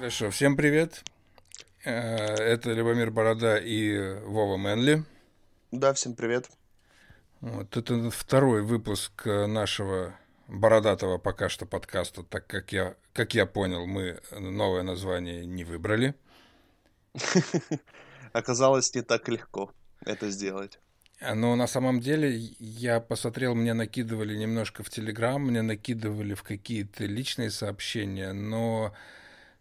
Хорошо, 0.00 0.30
всем 0.30 0.56
привет. 0.56 1.04
Э, 1.84 1.92
это 1.92 2.72
Любомир 2.72 3.10
Борода 3.10 3.58
и 3.58 4.14
Вова 4.24 4.56
Мэнли. 4.56 5.04
Да, 5.72 5.92
всем 5.92 6.14
привет. 6.14 6.48
Вот, 7.42 7.76
это 7.76 8.10
второй 8.10 8.62
выпуск 8.62 9.26
нашего 9.26 10.14
бородатого 10.48 11.18
пока 11.18 11.50
что 11.50 11.66
подкаста, 11.66 12.22
так 12.22 12.46
как 12.46 12.72
я, 12.72 12.96
как 13.12 13.34
я 13.34 13.44
понял, 13.44 13.86
мы 13.86 14.22
новое 14.30 14.82
название 14.82 15.44
не 15.44 15.64
выбрали. 15.64 16.14
Оказалось, 18.32 18.94
не 18.94 19.02
так 19.02 19.28
легко 19.28 19.70
это 20.06 20.30
сделать. 20.30 20.78
Но 21.20 21.56
на 21.56 21.66
самом 21.66 22.00
деле 22.00 22.38
я 22.58 23.00
посмотрел, 23.00 23.54
мне 23.54 23.74
накидывали 23.74 24.34
немножко 24.34 24.82
в 24.82 24.88
Телеграм, 24.88 25.42
мне 25.42 25.60
накидывали 25.60 26.32
в 26.32 26.42
какие-то 26.42 27.04
личные 27.04 27.50
сообщения, 27.50 28.32
но, 28.32 28.94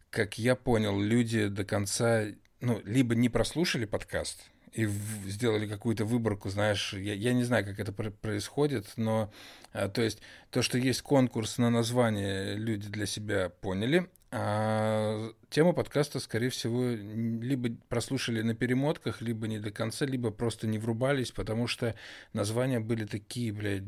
как 0.10 0.38
я 0.38 0.56
понял, 0.56 1.00
люди 1.00 1.48
до 1.48 1.64
конца, 1.64 2.26
ну, 2.62 2.82
либо 2.86 3.16
не 3.16 3.30
прослушали 3.30 3.86
подкаст, 3.86 4.50
и 4.72 4.86
сделали 4.86 5.68
какую-то 5.68 6.06
выборку, 6.06 6.50
знаешь, 6.50 6.94
я, 6.94 7.14
я 7.14 7.34
не 7.34 7.44
знаю, 7.44 7.66
как 7.66 7.80
это 7.80 7.92
происходит, 7.92 8.86
но 8.98 9.32
а, 9.74 9.90
то 9.90 10.02
есть 10.02 10.22
то, 10.52 10.62
что 10.62 10.78
есть 10.78 11.02
конкурс 11.02 11.58
на 11.58 11.70
название, 11.70 12.56
люди 12.56 12.88
для 12.88 13.06
себя 13.06 13.50
поняли, 13.50 14.10
а 14.32 15.32
тему 15.50 15.74
подкаста, 15.74 16.20
скорее 16.20 16.50
всего, 16.50 16.86
либо 16.86 17.70
прослушали 17.88 18.44
на 18.44 18.54
перемотках, 18.54 19.22
либо 19.22 19.48
не 19.48 19.58
до 19.58 19.72
конца, 19.72 20.06
либо 20.06 20.30
просто 20.30 20.68
не 20.68 20.78
врубались, 20.78 21.32
потому 21.32 21.66
что 21.66 21.96
названия 22.34 22.80
были 22.80 23.06
такие, 23.06 23.52
блядь, 23.52 23.84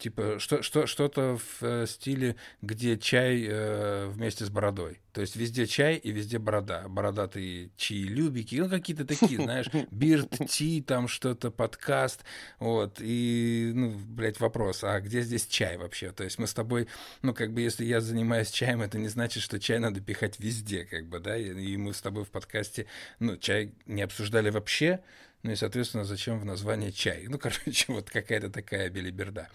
типа 0.00 0.38
что, 0.38 0.62
что, 0.62 0.86
что-то 0.86 1.36
в 1.38 1.62
э, 1.62 1.86
стиле, 1.86 2.36
где 2.62 2.98
чай 2.98 3.46
э, 3.48 4.08
вместе 4.08 4.44
с 4.44 4.50
бородой. 4.50 5.00
То 5.12 5.20
есть 5.20 5.36
везде 5.36 5.66
чай 5.66 5.96
и 5.96 6.10
везде 6.10 6.38
борода. 6.38 6.88
Бородатые 6.88 7.70
чаи-любики, 7.76 8.56
ну 8.56 8.68
какие-то 8.68 9.04
такие, 9.04 9.42
знаешь, 9.42 9.66
бирд 9.90 10.30
ти, 10.48 10.80
там 10.80 11.08
что-то, 11.08 11.50
подкаст, 11.50 12.24
вот. 12.58 12.98
И, 13.00 13.72
ну, 13.74 13.90
блядь, 13.90 14.40
вопрос, 14.40 14.82
а 14.84 15.00
где 15.00 15.20
здесь 15.20 15.46
чай 15.46 15.76
вообще? 15.76 16.12
То 16.12 16.24
есть 16.24 16.38
мы 16.38 16.46
с 16.46 16.54
тобой, 16.54 16.88
ну, 17.22 17.34
как 17.34 17.52
бы, 17.52 17.60
если 17.60 17.84
я 17.84 18.00
занимаюсь 18.00 18.50
чаем, 18.50 18.82
это 18.82 18.98
не 18.98 19.08
значит, 19.08 19.42
что 19.42 19.60
чай 19.60 19.78
надо 19.78 20.00
пихать 20.00 20.40
везде, 20.40 20.84
как 20.84 21.06
бы, 21.06 21.20
да, 21.20 21.36
и 21.36 21.76
мы 21.76 21.92
с 21.92 22.00
тобой 22.00 22.24
в 22.24 22.30
подкасте, 22.30 22.86
ну, 23.18 23.36
чай 23.36 23.72
не 23.86 24.02
обсуждали 24.02 24.50
вообще, 24.50 25.00
ну 25.42 25.52
и, 25.52 25.56
соответственно, 25.56 26.04
зачем 26.04 26.38
в 26.38 26.44
названии 26.44 26.90
чай? 26.90 27.26
Ну, 27.28 27.38
короче, 27.38 27.92
вот 27.92 28.10
какая-то 28.10 28.50
такая 28.50 28.90
белиберда. 28.90 29.48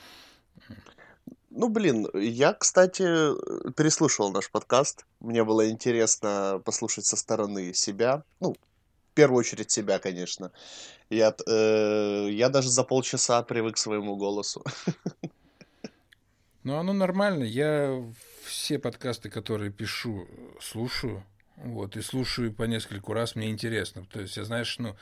Ну, 1.49 1.69
блин, 1.69 2.07
я, 2.13 2.53
кстати, 2.53 3.03
переслушивал 3.71 4.31
наш 4.31 4.51
подкаст. 4.51 5.05
Мне 5.21 5.43
было 5.45 5.69
интересно 5.69 6.61
послушать 6.65 7.05
со 7.05 7.15
стороны 7.15 7.73
себя. 7.73 8.23
Ну, 8.41 8.53
в 8.53 9.13
первую 9.13 9.39
очередь 9.39 9.71
себя, 9.71 9.99
конечно. 9.99 10.51
Я, 11.09 11.33
э, 11.47 12.27
я 12.29 12.49
даже 12.49 12.69
за 12.69 12.83
полчаса 12.83 13.41
привык 13.43 13.75
к 13.75 13.77
своему 13.77 14.17
голосу. 14.17 14.63
Ну, 16.63 16.77
оно 16.77 16.93
нормально. 16.93 17.43
Я 17.43 18.03
все 18.43 18.79
подкасты, 18.79 19.29
которые 19.29 19.71
пишу, 19.71 20.27
слушаю. 20.59 21.23
Вот, 21.57 21.95
и 21.95 22.01
слушаю 22.01 22.51
по 22.51 22.63
нескольку 22.63 23.13
раз, 23.13 23.35
мне 23.35 23.49
интересно. 23.49 24.05
То 24.11 24.19
есть, 24.19 24.35
я, 24.35 24.43
знаешь, 24.43 24.77
ну, 24.79 24.95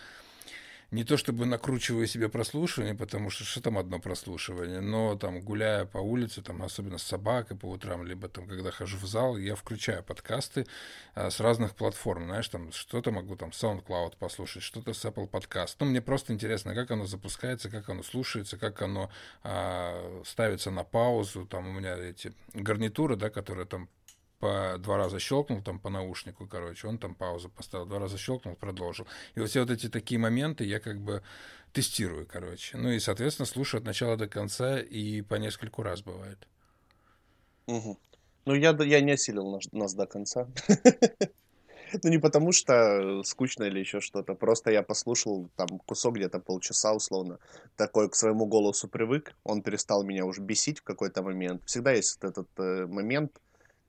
не 0.94 1.04
то 1.04 1.18
чтобы 1.18 1.48
накручиваю 1.48 2.06
себе 2.06 2.30
прослушивание, 2.30 2.94
потому 2.94 3.32
что 3.32 3.44
что 3.44 3.62
там 3.62 3.80
одно 3.80 4.00
прослушивание, 4.00 4.80
но 4.80 5.16
там 5.16 5.42
гуляя 5.42 5.86
по 5.86 5.98
улице, 5.98 6.44
там 6.44 6.62
особенно 6.62 7.00
с 7.00 7.04
собакой 7.04 7.58
по 7.58 7.66
утрам, 7.66 8.06
либо 8.06 8.30
там 8.30 8.48
когда 8.48 8.70
хожу 8.70 8.98
в 8.98 9.06
зал, 9.08 9.36
я 9.38 9.56
включаю 9.56 10.04
подкасты 10.04 10.68
а, 11.16 11.32
с 11.32 11.40
разных 11.40 11.76
платформ, 11.76 12.26
знаешь, 12.26 12.48
там 12.48 12.72
что-то 12.72 13.12
могу 13.12 13.36
там 13.36 13.50
SoundCloud 13.50 14.18
послушать, 14.20 14.62
что-то 14.62 14.94
с 14.94 15.04
Apple 15.04 15.28
Podcast. 15.28 15.78
Ну, 15.80 15.88
мне 15.88 16.02
просто 16.02 16.32
интересно, 16.32 16.76
как 16.76 16.92
оно 16.92 17.08
запускается, 17.08 17.72
как 17.72 17.90
оно 17.90 18.04
слушается, 18.04 18.58
как 18.58 18.84
оно 18.84 19.10
а, 19.42 20.22
ставится 20.26 20.70
на 20.70 20.84
паузу, 20.84 21.48
там 21.48 21.68
у 21.70 21.72
меня 21.72 21.98
эти 21.98 22.34
гарнитуры, 22.54 23.16
да, 23.16 23.32
которые 23.32 23.66
там 23.66 23.90
по 24.44 24.78
два 24.78 24.98
раза 24.98 25.20
щелкнул 25.20 25.62
там 25.62 25.80
по 25.80 25.90
наушнику, 25.90 26.46
короче, 26.48 26.88
он 26.88 26.98
там 26.98 27.16
паузу 27.16 27.50
поставил, 27.50 27.86
два 27.86 28.00
раза 28.00 28.18
щелкнул, 28.18 28.56
продолжил. 28.56 29.08
И 29.36 29.40
вот 29.40 29.50
все 29.50 29.62
вот 29.62 29.72
эти 29.72 29.88
такие 29.88 30.20
моменты 30.20 30.66
я 30.66 30.82
как 30.82 31.00
бы 31.00 31.24
тестирую, 31.72 32.28
короче. 32.28 32.76
Ну 32.78 32.90
и, 32.90 33.00
соответственно, 33.00 33.46
слушаю 33.46 33.80
от 33.80 33.86
начала 33.86 34.18
до 34.18 34.28
конца 34.28 34.82
и 34.82 35.22
по 35.22 35.36
нескольку 35.36 35.82
раз 35.82 36.02
бывает. 36.02 36.46
Угу. 37.68 37.98
Ну, 38.46 38.54
я, 38.54 38.72
я 38.72 39.00
не 39.00 39.14
осилил 39.14 39.50
нас, 39.50 39.72
нас 39.72 39.94
до 39.94 40.08
конца. 40.08 40.48
Ну, 42.02 42.10
не 42.10 42.18
потому 42.18 42.52
что 42.52 43.22
скучно 43.24 43.66
или 43.66 43.80
еще 43.80 44.00
что-то. 44.02 44.34
Просто 44.34 44.72
я 44.72 44.82
послушал 44.82 45.50
там 45.56 45.68
кусок 45.86 46.16
где-то 46.16 46.40
полчаса 46.40 46.92
условно. 46.92 47.38
Такой 47.76 48.10
к 48.10 48.16
своему 48.16 48.48
голосу 48.48 48.88
привык. 48.88 49.36
Он 49.44 49.62
перестал 49.62 50.04
меня 50.04 50.26
уже 50.26 50.42
бесить 50.42 50.80
в 50.80 50.84
какой-то 50.84 51.22
момент. 51.22 51.62
Всегда 51.66 51.92
есть 51.92 52.18
этот 52.24 52.48
э, 52.58 52.88
момент, 52.88 53.40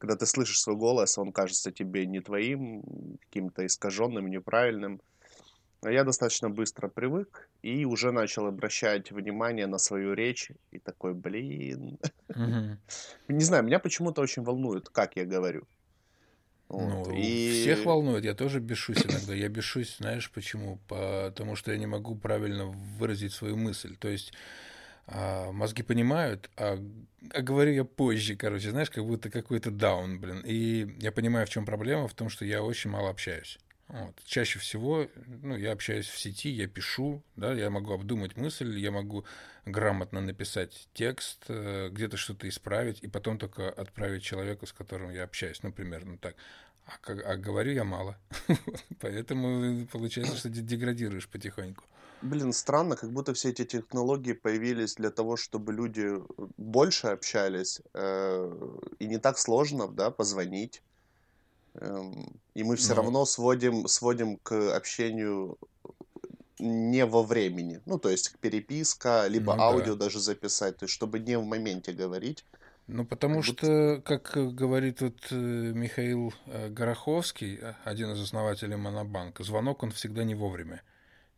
когда 0.04 0.16
ты 0.16 0.26
слышишь 0.26 0.60
свой 0.60 0.76
голос, 0.76 1.16
он 1.16 1.32
кажется 1.32 1.72
тебе 1.72 2.04
не 2.04 2.20
твоим, 2.20 2.82
каким-то 3.20 3.65
искаженным, 3.65 4.28
неправильным. 4.28 5.00
А 5.82 5.91
я 5.91 6.04
достаточно 6.04 6.50
быстро 6.50 6.88
привык 6.88 7.48
и 7.62 7.87
уже 7.87 8.12
начал 8.12 8.47
обращать 8.47 9.12
внимание 9.12 9.66
на 9.66 9.78
свою 9.78 10.12
речь. 10.12 10.53
И 10.72 10.78
такой, 10.78 11.15
блин. 11.15 11.98
Угу. 12.28 12.76
Не 13.28 13.44
знаю, 13.44 13.65
меня 13.65 13.78
почему-то 13.78 14.20
очень 14.20 14.42
волнует, 14.42 14.91
как 14.91 15.16
я 15.16 15.25
говорю. 15.25 15.66
Вот. 16.69 17.09
Ну, 17.09 17.16
и... 17.16 17.62
Всех 17.62 17.86
волнует, 17.86 18.25
я 18.25 18.34
тоже 18.34 18.60
бешусь 18.60 19.06
иногда. 19.06 19.32
Я 19.34 19.48
бешусь, 19.48 19.97
знаешь 19.97 20.31
почему? 20.31 20.81
Потому 20.86 21.56
что 21.56 21.72
я 21.72 21.78
не 21.78 21.86
могу 21.86 22.15
правильно 22.15 22.66
выразить 22.98 23.32
свою 23.32 23.56
мысль. 23.56 23.97
То 23.97 24.09
есть 24.09 24.34
а, 25.06 25.50
мозги 25.53 25.82
понимают, 25.82 26.50
а, 26.56 26.78
а 27.34 27.43
говорю 27.43 27.72
я 27.72 27.84
позже, 27.84 28.37
короче, 28.37 28.71
знаешь, 28.71 28.91
как 28.91 29.05
будто 29.05 29.31
какой-то 29.31 29.71
даун, 29.71 30.21
блин. 30.21 30.43
И 30.45 30.97
я 31.00 31.12
понимаю, 31.12 31.47
в 31.47 31.50
чем 31.50 31.67
проблема, 31.67 32.09
в 32.09 32.15
том, 32.15 32.28
что 32.28 32.45
я 32.45 32.62
очень 32.62 32.91
мало 32.91 33.11
общаюсь. 33.11 33.59
Вот. 33.89 34.15
Чаще 34.25 34.59
всего, 34.59 35.09
ну, 35.43 35.56
я 35.56 35.72
общаюсь 35.72 36.09
в 36.09 36.19
сети, 36.19 36.49
я 36.49 36.67
пишу, 36.67 37.22
да, 37.37 37.53
я 37.53 37.69
могу 37.71 37.93
обдумать 37.93 38.37
мысль, 38.37 38.78
я 38.78 38.91
могу 38.91 39.25
грамотно 39.67 40.21
написать 40.21 40.89
текст, 40.95 41.45
э, 41.49 41.91
где-то 41.91 42.17
что-то 42.17 42.49
исправить, 42.49 43.03
и 43.03 43.09
потом 43.09 43.39
только 43.39 43.69
отправить 43.69 44.22
человеку, 44.22 44.66
с 44.66 44.72
которым 44.72 45.11
я 45.11 45.25
общаюсь, 45.25 45.62
ну, 45.62 45.72
примерно 45.72 46.16
так. 46.16 46.34
А, 46.87 47.12
а 47.12 47.37
говорю 47.37 47.72
я 47.72 47.84
мало. 47.84 48.16
Поэтому 49.01 49.87
получается, 49.87 50.37
что 50.37 50.49
деградируешь 50.49 51.28
потихоньку. 51.28 51.84
Блин, 52.24 52.54
странно, 52.54 52.96
как 52.96 53.12
будто 53.12 53.34
все 53.34 53.50
эти 53.50 53.66
технологии 53.66 54.32
появились 54.32 54.94
для 54.94 55.10
того, 55.10 55.36
чтобы 55.36 55.74
люди 55.74 56.06
э, 56.06 56.46
больше 56.56 57.08
общались, 57.08 57.82
э, 57.92 58.70
и 58.98 59.06
не 59.06 59.18
так 59.18 59.36
сложно, 59.38 59.88
да, 59.88 60.10
позвонить. 60.10 60.82
Эм, 61.74 62.40
и 62.54 62.64
мы 62.64 62.76
все 62.76 62.94
Но... 62.94 63.02
равно 63.02 63.26
сводим, 63.26 63.86
сводим 63.88 64.38
к 64.38 64.74
общению 64.74 65.58
не 66.58 67.04
во 67.04 67.22
времени. 67.22 67.82
Ну, 67.84 67.98
то 67.98 68.08
есть 68.08 68.38
переписка, 68.41 69.26
либо 69.28 69.54
ну, 69.54 69.62
аудио 69.62 69.94
да. 69.94 70.06
даже 70.06 70.18
записать, 70.18 70.78
то 70.78 70.84
есть 70.86 70.94
чтобы 70.94 71.18
не 71.18 71.36
в 71.36 71.44
моменте 71.44 71.92
говорить. 71.92 72.42
Ну, 72.86 73.04
потому 73.04 73.36
как 73.36 73.44
что, 73.44 74.02
как 74.02 74.54
говорит 74.54 75.02
вот 75.02 75.18
э, 75.30 75.34
Михаил 75.34 76.32
э, 76.46 76.70
Гороховский, 76.70 77.60
один 77.84 78.12
из 78.12 78.20
основателей 78.22 78.76
Монобанка, 78.76 79.42
звонок 79.42 79.82
он 79.82 79.91
всегда 79.91 80.24
не 80.24 80.34
вовремя. 80.34 80.80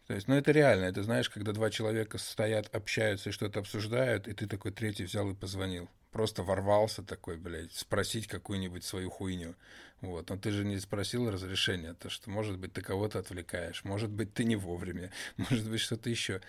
То 0.07 0.15
есть, 0.15 0.29
ну 0.29 0.37
это 0.37 0.53
реально, 0.53 0.85
это 0.85 1.03
знаешь, 1.03 1.29
когда 1.29 1.53
два 1.53 1.69
человека 1.69 2.19
стоят, 2.19 2.73
общаются 2.75 3.31
и 3.31 3.33
что-то 3.33 3.59
обсуждают, 3.61 4.29
и 4.29 4.35
ты 4.35 4.47
такой 4.47 4.71
третий 4.71 5.05
взял 5.05 5.29
и 5.31 5.35
позвонил. 5.35 5.89
Просто 6.13 6.45
ворвался 6.45 7.03
такой, 7.03 7.37
блядь, 7.37 7.73
спросить 7.73 8.29
какую-нибудь 8.29 8.85
свою 8.85 9.11
хуйню. 9.11 9.57
Вот, 10.01 10.31
но 10.31 10.37
ты 10.37 10.53
же 10.53 10.65
не 10.65 10.79
спросил 10.79 11.29
разрешения, 11.29 11.95
то 11.95 12.09
что, 12.09 12.31
может 12.31 12.59
быть, 12.59 12.73
ты 12.73 12.83
кого-то 12.83 13.19
отвлекаешь, 13.19 13.83
может 13.83 14.11
быть, 14.11 14.33
ты 14.33 14.45
не 14.45 14.55
вовремя, 14.55 15.11
может 15.37 15.69
быть, 15.69 15.81
что-то 15.81 16.09
еще. 16.09 16.41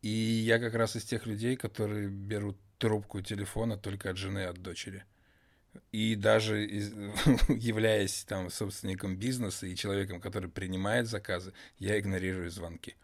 И 0.00 0.08
я 0.08 0.58
как 0.58 0.74
раз 0.74 0.96
из 0.96 1.04
тех 1.04 1.26
людей, 1.26 1.56
которые 1.56 2.08
берут 2.08 2.56
трубку 2.78 3.20
телефона 3.20 3.76
только 3.76 4.10
от 4.10 4.16
жены, 4.16 4.44
от 4.44 4.62
дочери. 4.62 5.04
И 5.92 6.14
даже 6.14 6.64
из, 6.64 6.92
являясь 7.48 8.24
там 8.24 8.50
собственником 8.50 9.16
бизнеса 9.16 9.66
и 9.66 9.76
человеком, 9.76 10.20
который 10.20 10.50
принимает 10.50 11.06
заказы, 11.06 11.52
я 11.78 11.98
игнорирую 11.98 12.50
звонки. 12.50 12.94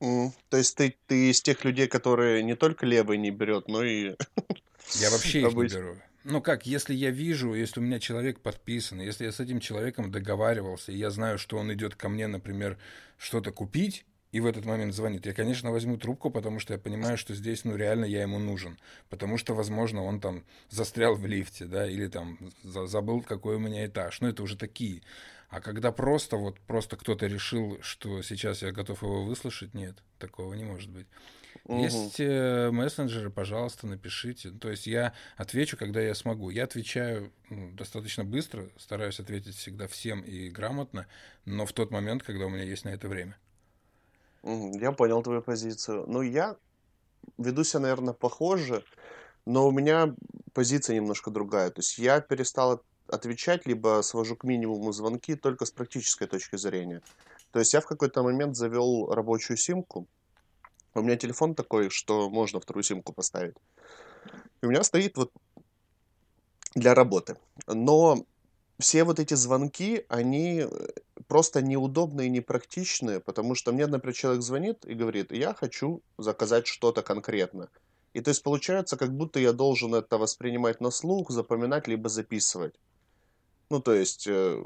Mm, 0.00 0.32
то 0.50 0.56
есть 0.56 0.76
ты, 0.76 0.96
ты 1.06 1.30
из 1.30 1.40
тех 1.40 1.64
людей, 1.64 1.86
которые 1.88 2.42
не 2.42 2.54
только 2.54 2.86
левый 2.86 3.18
не 3.18 3.30
берет, 3.30 3.68
но 3.68 3.82
и... 3.82 4.14
Я 5.00 5.10
вообще 5.10 5.40
их 5.40 5.52
не 5.52 5.66
беру. 5.66 5.96
Ну 6.28 6.40
как, 6.40 6.66
если 6.66 6.92
я 6.92 7.10
вижу, 7.10 7.54
если 7.54 7.78
у 7.78 7.82
меня 7.84 8.00
человек 8.00 8.40
подписан, 8.40 9.00
если 9.00 9.24
я 9.24 9.32
с 9.32 9.38
этим 9.38 9.60
человеком 9.60 10.10
договаривался, 10.10 10.90
и 10.90 10.96
я 10.96 11.10
знаю, 11.10 11.38
что 11.38 11.56
он 11.56 11.72
идет 11.72 11.94
ко 11.94 12.08
мне, 12.08 12.26
например, 12.26 12.78
что-то 13.16 13.52
купить, 13.52 14.04
и 14.36 14.40
в 14.40 14.44
этот 14.44 14.66
момент 14.66 14.92
звонит, 14.92 15.24
я, 15.24 15.32
конечно, 15.32 15.72
возьму 15.72 15.96
трубку, 15.96 16.30
потому 16.30 16.60
что 16.60 16.74
я 16.74 16.78
понимаю, 16.78 17.16
что 17.16 17.34
здесь, 17.34 17.64
ну, 17.64 17.74
реально 17.74 18.04
я 18.04 18.20
ему 18.20 18.38
нужен. 18.38 18.78
Потому 19.08 19.38
что, 19.38 19.54
возможно, 19.54 20.04
он 20.04 20.20
там 20.20 20.44
застрял 20.68 21.14
в 21.14 21.24
лифте, 21.24 21.64
да, 21.64 21.88
или 21.88 22.06
там 22.06 22.38
забыл, 22.62 23.22
какой 23.22 23.56
у 23.56 23.58
меня 23.58 23.86
этаж. 23.86 24.20
Ну, 24.20 24.28
это 24.28 24.42
уже 24.42 24.58
такие. 24.58 25.00
А 25.48 25.62
когда 25.62 25.90
просто 25.90 26.36
вот 26.36 26.60
просто 26.60 26.98
кто-то 26.98 27.26
решил, 27.26 27.78
что 27.80 28.20
сейчас 28.20 28.60
я 28.60 28.72
готов 28.72 29.02
его 29.02 29.24
выслушать, 29.24 29.72
нет, 29.72 29.96
такого 30.18 30.52
не 30.52 30.64
может 30.64 30.90
быть. 30.90 31.06
Угу. 31.64 31.82
Есть 31.82 32.20
э, 32.20 32.70
мессенджеры, 32.70 33.30
пожалуйста, 33.30 33.86
напишите. 33.86 34.50
То 34.50 34.70
есть 34.70 34.86
я 34.86 35.14
отвечу, 35.38 35.78
когда 35.78 36.02
я 36.02 36.14
смогу. 36.14 36.50
Я 36.50 36.64
отвечаю 36.64 37.32
ну, 37.48 37.70
достаточно 37.72 38.22
быстро, 38.22 38.68
стараюсь 38.76 39.18
ответить 39.18 39.56
всегда 39.56 39.88
всем 39.88 40.20
и 40.20 40.50
грамотно, 40.50 41.06
но 41.46 41.64
в 41.64 41.72
тот 41.72 41.90
момент, 41.90 42.22
когда 42.22 42.44
у 42.44 42.50
меня 42.50 42.64
есть 42.64 42.84
на 42.84 42.90
это 42.90 43.08
время. 43.08 43.38
Я 44.46 44.92
понял 44.92 45.22
твою 45.22 45.42
позицию. 45.42 46.04
Ну, 46.06 46.22
я 46.22 46.56
веду 47.36 47.64
себя, 47.64 47.80
наверное, 47.80 48.14
похоже, 48.14 48.84
но 49.44 49.66
у 49.66 49.72
меня 49.72 50.14
позиция 50.52 50.96
немножко 50.96 51.30
другая. 51.30 51.70
То 51.70 51.80
есть 51.80 51.98
я 51.98 52.20
перестал 52.20 52.80
отвечать, 53.08 53.66
либо 53.66 54.02
свожу 54.02 54.36
к 54.36 54.44
минимуму 54.44 54.92
звонки 54.92 55.34
только 55.34 55.64
с 55.64 55.70
практической 55.70 56.26
точки 56.26 56.56
зрения. 56.56 57.02
То 57.50 57.58
есть 57.58 57.74
я 57.74 57.80
в 57.80 57.86
какой-то 57.86 58.22
момент 58.22 58.56
завел 58.56 59.12
рабочую 59.12 59.56
симку, 59.56 60.06
у 60.94 61.02
меня 61.02 61.16
телефон 61.16 61.54
такой, 61.54 61.90
что 61.90 62.30
можно 62.30 62.58
вторую 62.58 62.82
симку 62.82 63.12
поставить. 63.12 63.56
И 64.62 64.66
у 64.66 64.70
меня 64.70 64.82
стоит 64.82 65.16
вот 65.18 65.30
для 66.74 66.94
работы. 66.94 67.36
Но 67.66 68.24
все 68.78 69.04
вот 69.04 69.18
эти 69.18 69.34
звонки, 69.34 70.04
они 70.08 70.60
э, 70.60 70.88
просто 71.28 71.62
неудобные 71.62 72.28
непрактичные, 72.28 73.20
потому 73.20 73.54
что 73.54 73.72
мне, 73.72 73.86
например, 73.86 74.14
человек 74.14 74.42
звонит 74.42 74.84
и 74.84 74.94
говорит, 74.94 75.32
я 75.32 75.54
хочу 75.54 76.02
заказать 76.18 76.66
что-то 76.66 77.02
конкретно. 77.02 77.68
И 78.12 78.20
то 78.20 78.30
есть 78.30 78.42
получается, 78.42 78.96
как 78.96 79.14
будто 79.14 79.38
я 79.40 79.52
должен 79.52 79.94
это 79.94 80.18
воспринимать 80.18 80.80
на 80.80 80.90
слух, 80.90 81.30
запоминать, 81.30 81.88
либо 81.88 82.08
записывать. 82.08 82.74
Ну, 83.70 83.80
то 83.80 83.92
есть, 83.92 84.26
э, 84.26 84.62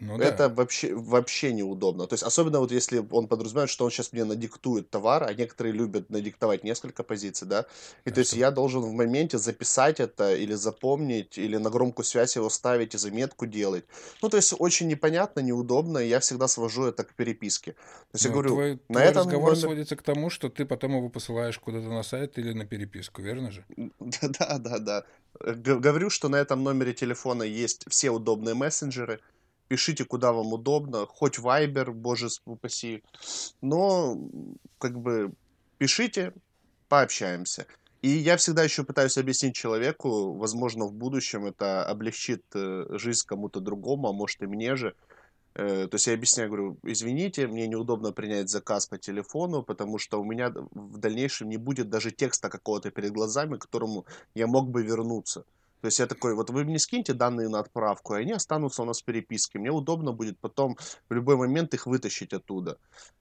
ну, 0.00 0.18
это 0.18 0.48
да. 0.48 0.48
вообще, 0.48 0.94
вообще 0.94 1.52
неудобно. 1.52 2.06
То 2.06 2.14
есть, 2.14 2.22
особенно 2.22 2.60
вот 2.60 2.72
если 2.72 3.04
он 3.10 3.26
подразумевает, 3.28 3.70
что 3.70 3.84
он 3.84 3.90
сейчас 3.90 4.12
мне 4.12 4.24
надиктует 4.24 4.90
товар, 4.90 5.24
а 5.24 5.34
некоторые 5.34 5.72
любят 5.72 6.10
надиктовать 6.10 6.64
несколько 6.64 7.02
позиций, 7.02 7.48
да, 7.48 7.66
и 8.04 8.10
а 8.10 8.12
то 8.12 8.20
есть 8.20 8.32
я 8.32 8.50
должен 8.50 8.82
в 8.82 8.92
моменте 8.92 9.38
записать 9.38 10.00
это 10.00 10.34
или 10.34 10.54
запомнить, 10.54 11.38
или 11.38 11.56
на 11.56 11.70
громкую 11.70 12.04
связь 12.04 12.36
его 12.36 12.48
ставить 12.50 12.94
и 12.94 12.98
заметку 12.98 13.46
делать. 13.46 13.84
Ну, 14.22 14.28
то 14.28 14.36
есть, 14.36 14.54
очень 14.58 14.88
непонятно, 14.88 15.40
неудобно, 15.40 15.98
и 15.98 16.08
я 16.08 16.20
всегда 16.20 16.48
свожу 16.48 16.84
это 16.84 17.04
к 17.04 17.14
переписке. 17.14 17.72
То 17.72 17.78
есть, 18.14 18.24
ну, 18.24 18.30
я 18.30 18.32
говорю, 18.32 18.50
твой, 18.50 18.72
на 18.88 18.94
твой 18.94 19.02
этом... 19.04 19.22
разговор 19.22 19.50
номер... 19.50 19.60
сводится 19.60 19.96
к 19.96 20.02
тому, 20.02 20.30
что 20.30 20.48
ты 20.48 20.64
потом 20.64 20.96
его 20.96 21.08
посылаешь 21.08 21.58
куда-то 21.58 21.88
на 21.88 22.02
сайт 22.02 22.38
или 22.38 22.52
на 22.52 22.66
переписку, 22.66 23.22
верно 23.22 23.50
же? 23.50 23.64
Да, 24.38 24.58
да, 24.58 24.78
да. 24.78 25.04
Говорю, 25.40 26.10
что 26.10 26.28
на 26.28 26.36
этом 26.36 26.62
номере 26.62 26.92
телефона 26.92 27.42
есть 27.42 27.84
все 27.88 28.10
удобные 28.10 28.54
мессенджеры, 28.54 29.20
пишите, 29.68 30.04
куда 30.04 30.32
вам 30.32 30.52
удобно, 30.52 31.06
хоть 31.06 31.38
Viber, 31.38 31.92
боже 31.92 32.28
упаси, 32.44 33.02
но 33.60 34.18
как 34.78 34.98
бы 34.98 35.32
пишите, 35.78 36.32
пообщаемся. 36.88 37.66
И 38.00 38.08
я 38.08 38.36
всегда 38.36 38.62
еще 38.62 38.84
пытаюсь 38.84 39.18
объяснить 39.18 39.56
человеку, 39.56 40.32
возможно, 40.34 40.86
в 40.86 40.92
будущем 40.92 41.46
это 41.46 41.84
облегчит 41.84 42.42
э, 42.54 42.86
жизнь 42.90 43.26
кому-то 43.26 43.60
другому, 43.60 44.08
а 44.08 44.12
может 44.12 44.40
и 44.40 44.46
мне 44.46 44.76
же. 44.76 44.94
Э, 45.54 45.88
то 45.88 45.96
есть 45.96 46.06
я 46.06 46.14
объясняю, 46.14 46.48
говорю, 46.48 46.78
извините, 46.84 47.48
мне 47.48 47.66
неудобно 47.66 48.12
принять 48.12 48.48
заказ 48.48 48.86
по 48.86 48.98
телефону, 48.98 49.64
потому 49.64 49.98
что 49.98 50.20
у 50.20 50.24
меня 50.24 50.50
в 50.50 50.98
дальнейшем 50.98 51.48
не 51.48 51.56
будет 51.56 51.90
даже 51.90 52.12
текста 52.12 52.48
какого-то 52.48 52.92
перед 52.92 53.10
глазами, 53.10 53.56
к 53.56 53.62
которому 53.62 54.06
я 54.36 54.46
мог 54.46 54.70
бы 54.70 54.84
вернуться. 54.84 55.44
То 55.80 55.86
есть 55.86 55.98
я 55.98 56.06
такой, 56.06 56.34
вот 56.34 56.50
вы 56.50 56.64
мне 56.64 56.78
скиньте 56.78 57.12
данные 57.12 57.48
на 57.48 57.60
отправку, 57.60 58.14
и 58.14 58.20
они 58.20 58.32
останутся 58.32 58.82
у 58.82 58.84
нас 58.84 59.00
в 59.00 59.04
переписке. 59.04 59.58
Мне 59.58 59.70
удобно 59.70 60.12
будет 60.12 60.38
потом 60.38 60.76
в 61.08 61.14
любой 61.14 61.36
момент 61.36 61.74
их 61.74 61.86
вытащить 61.86 62.32
оттуда. 62.32 62.78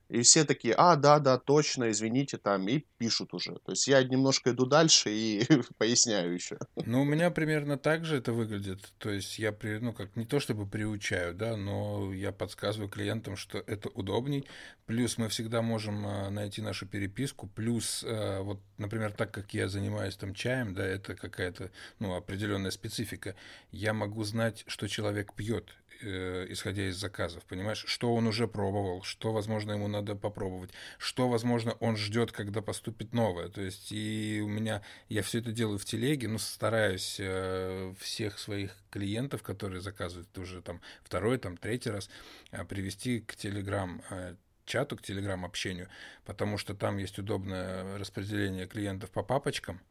И 0.09 0.21
все 0.21 0.45
такие, 0.45 0.73
а, 0.77 0.95
да, 0.95 1.19
да, 1.19 1.37
точно, 1.37 1.91
извините, 1.91 2.37
там, 2.37 2.67
и 2.69 2.85
пишут 2.97 3.33
уже. 3.33 3.59
То 3.65 3.71
есть 3.73 3.87
я 3.87 4.01
немножко 4.03 4.51
иду 4.51 4.65
дальше 4.65 5.09
и 5.09 5.45
поясняю 5.77 6.33
еще. 6.33 6.57
Ну, 6.85 7.01
у 7.01 7.05
меня 7.05 7.29
примерно 7.29 7.77
так 7.77 8.05
же 8.05 8.17
это 8.17 8.31
выглядит. 8.31 8.79
То 8.99 9.09
есть 9.09 9.37
я, 9.37 9.51
при, 9.51 9.79
ну, 9.79 9.91
как 9.91 10.15
не 10.15 10.25
то 10.25 10.39
чтобы 10.39 10.65
приучаю, 10.65 11.33
да, 11.33 11.57
но 11.57 12.13
я 12.13 12.31
подсказываю 12.31 12.89
клиентам, 12.89 13.35
что 13.35 13.57
это 13.57 13.89
удобней. 13.89 14.47
Плюс 14.85 15.17
мы 15.17 15.27
всегда 15.27 15.61
можем 15.61 16.07
а, 16.07 16.29
найти 16.29 16.61
нашу 16.61 16.85
переписку. 16.85 17.47
Плюс, 17.47 18.05
а, 18.07 18.41
вот, 18.43 18.61
например, 18.77 19.11
так 19.11 19.31
как 19.31 19.53
я 19.53 19.67
занимаюсь 19.67 20.15
там 20.15 20.33
чаем, 20.33 20.73
да, 20.73 20.85
это 20.85 21.15
какая-то, 21.15 21.69
ну, 21.99 22.15
определенная 22.15 22.46
специфика. 22.71 23.35
Я 23.71 23.93
могу 23.93 24.23
знать, 24.23 24.63
что 24.67 24.87
человек 24.87 25.33
пьет 25.33 25.75
э, 26.01 26.45
исходя 26.49 26.87
из 26.87 26.97
заказов, 26.97 27.43
понимаешь, 27.45 27.83
что 27.87 28.13
он 28.13 28.27
уже 28.27 28.47
пробовал, 28.47 29.03
что, 29.03 29.31
возможно, 29.33 29.73
ему 29.73 29.87
надо 29.87 30.15
попробовать, 30.15 30.71
что, 30.97 31.27
возможно, 31.29 31.73
он 31.79 31.97
ждет, 31.97 32.31
когда 32.31 32.61
поступит 32.61 33.13
новое. 33.13 33.49
То 33.49 33.61
есть 33.61 33.91
и 33.91 34.41
у 34.43 34.47
меня, 34.47 34.81
я 35.09 35.21
все 35.23 35.39
это 35.39 35.51
делаю 35.51 35.79
в 35.79 35.85
телеге, 35.85 36.27
но 36.27 36.37
стараюсь 36.37 37.17
э, 37.19 37.93
всех 37.99 38.39
своих 38.39 38.75
клиентов, 38.91 39.43
которые 39.43 39.81
заказывают 39.81 40.37
уже 40.37 40.61
там 40.61 40.81
второй, 41.03 41.37
там 41.37 41.57
третий 41.57 41.89
раз, 41.89 42.09
э, 42.51 42.63
привести 42.65 43.21
к 43.21 43.35
Телеграм 43.35 44.01
э, 44.09 44.35
чату, 44.67 44.97
к 44.97 45.01
Телеграм-общению, 45.01 45.89
потому 46.25 46.57
что 46.57 46.75
там 46.75 46.97
есть 46.97 47.17
удобное 47.17 47.97
распределение 47.97 48.67
клиентов 48.67 49.09
по 49.09 49.23
папочкам, 49.23 49.81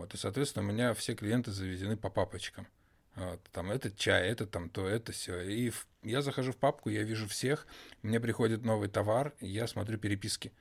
вот, 0.00 0.14
и, 0.14 0.16
соответственно, 0.16 0.66
у 0.66 0.72
меня 0.72 0.94
все 0.94 1.14
клиенты 1.14 1.50
заведены 1.50 1.96
по 1.96 2.10
папочкам. 2.10 2.66
Вот, 3.14 3.40
там 3.52 3.70
этот 3.70 3.96
чай, 3.96 4.28
это 4.28 4.46
там 4.46 4.68
то, 4.68 4.86
это 4.86 5.12
все. 5.12 5.40
И 5.40 5.70
в, 5.70 5.86
я 6.02 6.20
захожу 6.22 6.52
в 6.52 6.56
папку, 6.56 6.90
я 6.90 7.02
вижу 7.02 7.26
всех, 7.26 7.66
мне 8.02 8.20
приходит 8.20 8.62
новый 8.62 8.88
товар, 8.88 9.32
я 9.40 9.66
смотрю 9.66 9.98
переписки 9.98 10.52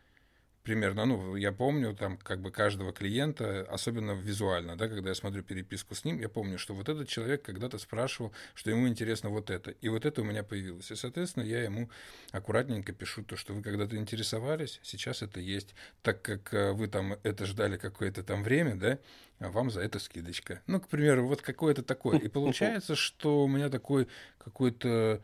примерно, 0.66 1.06
ну, 1.06 1.36
я 1.36 1.52
помню 1.52 1.96
там 1.96 2.18
как 2.18 2.42
бы 2.42 2.52
каждого 2.52 2.92
клиента, 2.92 3.66
особенно 3.70 4.12
визуально, 4.12 4.76
да, 4.76 4.90
когда 4.90 5.10
я 5.10 5.16
смотрю 5.16 5.44
переписку 5.44 5.94
с 5.94 6.04
ним, 6.04 6.20
я 6.20 6.28
помню, 6.28 6.58
что 6.58 6.74
вот 6.74 6.90
этот 6.90 7.08
человек 7.08 7.44
когда-то 7.44 7.78
спрашивал, 7.78 8.34
что 8.56 8.72
ему 8.72 8.88
интересно 8.88 9.30
вот 9.30 9.52
это, 9.52 9.72
и 9.72 9.90
вот 9.90 10.06
это 10.06 10.22
у 10.22 10.24
меня 10.26 10.44
появилось. 10.44 10.90
И, 10.90 10.96
соответственно, 10.96 11.44
я 11.44 11.64
ему 11.64 11.90
аккуратненько 12.32 12.94
пишу 12.94 13.24
то, 13.24 13.38
что 13.38 13.54
вы 13.54 13.62
когда-то 13.62 13.96
интересовались, 13.96 14.80
сейчас 14.82 15.22
это 15.22 15.40
есть, 15.40 15.76
так 16.02 16.24
как 16.24 16.52
э, 16.54 16.72
вы 16.72 16.88
там 16.88 17.18
это 17.22 17.46
ждали 17.46 17.78
какое-то 17.78 18.24
там 18.24 18.44
время, 18.44 18.76
да, 18.76 19.00
а 19.38 19.50
вам 19.50 19.70
за 19.70 19.82
это 19.82 20.00
скидочка. 20.00 20.62
Ну, 20.66 20.82
к 20.82 20.88
примеру, 20.88 21.28
вот 21.28 21.44
какое-то 21.44 21.84
такое. 21.84 22.18
И 22.18 22.28
получается, 22.28 22.96
что 22.96 23.44
у 23.44 23.48
меня 23.48 23.70
такой 23.70 24.08
какой-то 24.40 25.22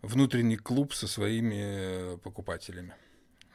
внутренний 0.00 0.56
клуб 0.56 0.94
со 0.94 1.06
своими 1.06 2.14
э, 2.14 2.18
покупателями. 2.22 2.94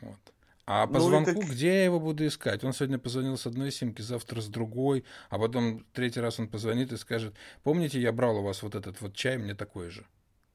Вот. 0.02 0.33
А 0.66 0.88
по 0.88 1.00
ну, 1.00 1.10
звонку, 1.10 1.42
как... 1.42 1.50
где 1.50 1.68
я 1.68 1.84
его 1.84 2.00
буду 2.00 2.26
искать? 2.26 2.64
Он 2.64 2.74
сегодня 2.74 2.98
позвонил 2.98 3.38
с 3.38 3.46
одной 3.46 3.72
симки, 3.72 4.02
завтра 4.02 4.40
с 4.42 4.48
другой, 4.48 5.04
а 5.30 5.38
потом 5.38 5.86
третий 5.94 6.22
раз 6.22 6.40
он 6.40 6.48
позвонит 6.48 6.94
и 6.94 6.98
скажет, 6.98 7.34
помните, 7.64 8.00
я 8.00 8.12
брал 8.14 8.38
у 8.38 8.44
вас 8.44 8.64
вот 8.64 8.76
этот 8.76 9.02
вот 9.02 9.14
чай, 9.14 9.38
мне 9.38 9.56
такой 9.56 9.90
же. 9.90 10.06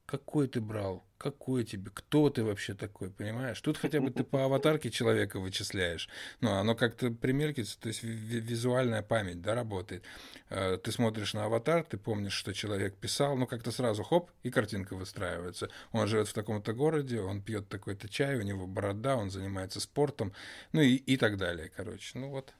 Какой 0.09 0.47
ты 0.47 0.59
брал? 0.59 1.05
Какой 1.19 1.63
тебе? 1.63 1.91
Кто 1.93 2.31
ты 2.31 2.43
вообще 2.43 2.73
такой, 2.73 3.11
понимаешь? 3.11 3.61
Тут 3.61 3.77
хотя 3.77 4.01
бы 4.01 4.09
ты 4.09 4.23
по 4.23 4.43
аватарке 4.43 4.89
человека 4.89 5.39
вычисляешь. 5.39 6.09
Ну, 6.41 6.49
оно 6.49 6.73
как-то 6.73 7.11
примеркится, 7.11 7.79
то 7.79 7.89
есть 7.89 8.01
визуальная 8.01 9.03
память, 9.03 9.39
да, 9.39 9.53
работает. 9.53 10.03
Э, 10.49 10.79
ты 10.83 10.91
смотришь 10.91 11.35
на 11.35 11.45
аватар, 11.45 11.83
ты 11.83 11.97
помнишь, 11.97 12.33
что 12.33 12.55
человек 12.55 12.95
писал, 12.97 13.37
ну, 13.37 13.45
как-то 13.45 13.71
сразу 13.71 14.01
хоп, 14.01 14.31
и 14.41 14.49
картинка 14.49 14.95
выстраивается. 14.95 15.69
Он 15.91 16.07
живет 16.07 16.27
в 16.27 16.33
таком-то 16.33 16.73
городе, 16.73 17.21
он 17.21 17.43
пьет 17.43 17.69
такой-то 17.69 18.09
чай, 18.09 18.35
у 18.35 18.41
него 18.41 18.65
борода, 18.65 19.15
он 19.15 19.29
занимается 19.29 19.79
спортом, 19.79 20.33
ну, 20.71 20.81
и, 20.81 20.95
и 20.95 21.17
так 21.17 21.37
далее, 21.37 21.69
короче. 21.69 22.17
Ну, 22.17 22.29
вот, 22.31 22.51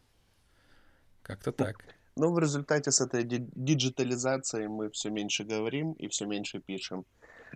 как-то 1.24 1.52
так. 1.52 1.84
Ну, 2.16 2.32
в 2.32 2.38
результате 2.38 2.92
с 2.92 3.02
этой 3.02 3.24
диджитализацией 3.24 4.68
мы 4.68 4.92
все 4.92 5.10
меньше 5.10 5.46
говорим 5.46 5.94
и 5.94 6.10
все 6.10 6.28
меньше 6.28 6.60
пишем. 6.60 7.06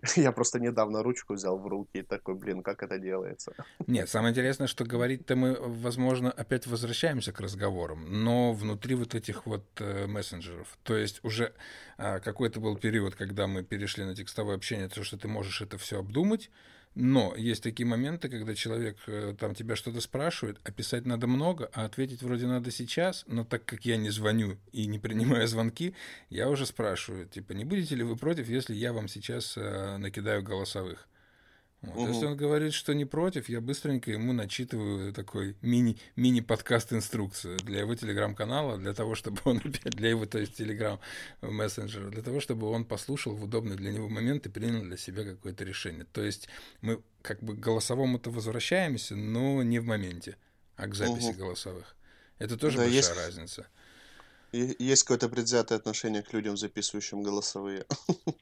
Я 0.16 0.32
просто 0.32 0.60
недавно 0.60 1.04
ручку 1.04 1.34
взял 1.34 1.58
в 1.58 1.68
руки 1.68 2.00
и 2.00 2.02
такой, 2.02 2.36
блин, 2.36 2.64
как 2.64 2.84
это 2.84 3.00
делается? 3.00 3.54
Нет, 3.88 4.10
самое 4.10 4.32
интересное, 4.32 4.68
что 4.68 4.86
говорить-то 4.86 5.36
мы, 5.36 5.58
возможно, 5.60 6.32
опять 6.32 6.68
возвращаемся 6.68 7.32
к 7.32 7.40
разговорам, 7.40 8.24
но 8.24 8.54
внутри 8.54 8.96
вот 8.96 9.16
этих 9.16 9.46
вот 9.46 9.66
э, 9.80 10.08
мессенджеров. 10.08 10.78
То 10.84 10.96
есть 10.96 11.20
уже 11.24 11.54
э, 11.98 12.20
какой-то 12.20 12.60
был 12.60 12.78
период, 12.78 13.16
когда 13.16 13.48
мы 13.48 13.64
перешли 13.64 14.04
на 14.04 14.16
текстовое 14.16 14.56
общение, 14.56 14.90
то, 14.90 15.04
что 15.04 15.18
ты 15.18 15.28
можешь 15.28 15.62
это 15.62 15.78
все 15.78 16.00
обдумать, 16.00 16.50
но 16.96 17.34
есть 17.36 17.64
такие 17.64 17.88
моменты, 17.88 18.30
когда 18.30 18.54
человек 18.54 18.98
э, 19.08 19.36
там 19.40 19.56
тебя 19.56 19.76
что-то 19.76 20.00
спрашивает, 20.02 20.60
а 20.64 20.72
писать 20.72 21.06
надо 21.06 21.28
много, 21.28 21.70
а 21.74 21.86
ответить 21.86 22.22
вроде 22.22 22.46
надо 22.46 22.72
сейчас, 22.72 23.24
но 23.28 23.44
так 23.44 23.66
как 23.66 23.86
я 23.86 23.98
не 23.98 24.10
звоню 24.10 24.58
и 24.72 24.86
не 24.86 25.00
принимаю 25.00 25.48
звонки, 25.48 25.96
я 26.30 26.50
уже 26.50 26.66
спрашиваю, 26.66 27.26
типа, 27.28 27.54
не 27.54 27.66
будете 27.66 27.96
ли 27.96 28.04
вы 28.04 28.16
против, 28.16 28.48
если 28.48 28.76
я 28.76 28.94
вам 28.94 29.08
сейчас 29.08 29.56
э, 29.58 29.98
накидаю 29.98 30.44
голосовых? 30.44 31.08
Вот. 31.84 31.98
Угу. 31.98 32.08
Если 32.08 32.26
он 32.26 32.38
говорит, 32.38 32.74
что 32.74 32.94
не 32.94 33.04
против, 33.04 33.50
я 33.50 33.60
быстренько 33.60 34.10
ему 34.10 34.32
начитываю 34.32 35.14
такой 35.14 35.58
мини, 35.62 35.98
мини-подкаст 36.16 36.94
инструкцию 36.94 37.58
для 37.60 37.82
его 37.82 37.94
телеграм-канала, 37.94 38.78
для 38.78 38.94
того, 38.94 39.16
чтобы 39.16 39.42
он 39.44 39.60
для 39.84 40.10
его, 40.10 40.26
то 40.26 40.40
есть 40.40 40.56
телеграм 40.56 41.00
мессенджера, 41.42 42.10
для 42.10 42.22
того, 42.24 42.40
чтобы 42.40 42.70
он 42.70 42.86
послушал 42.86 43.36
в 43.36 43.44
удобный 43.44 43.76
для 43.76 43.92
него 43.92 44.08
момент 44.08 44.46
и 44.46 44.50
принял 44.50 44.82
для 44.82 44.96
себя 44.96 45.26
какое-то 45.26 45.66
решение. 45.66 46.06
То 46.06 46.24
есть 46.24 46.48
мы 46.80 47.02
как 47.22 47.44
бы 47.44 47.54
к 47.54 47.60
голосовому-то 47.60 48.32
возвращаемся, 48.32 49.18
но 49.18 49.62
не 49.62 49.80
в 49.80 49.86
моменте, 49.86 50.38
а 50.78 50.88
к 50.88 50.96
записи 50.96 51.32
угу. 51.32 51.40
голосовых. 51.40 51.98
Это 52.40 52.58
тоже 52.58 52.78
да, 52.78 52.84
большая 52.84 53.02
есть... 53.02 53.16
разница. 53.16 53.68
Есть 54.54 55.04
какое-то 55.04 55.28
предвзятое 55.30 55.80
отношение 55.80 56.22
к 56.22 56.32
людям, 56.32 56.56
записывающим 56.56 57.24
голосовые. 57.24 57.86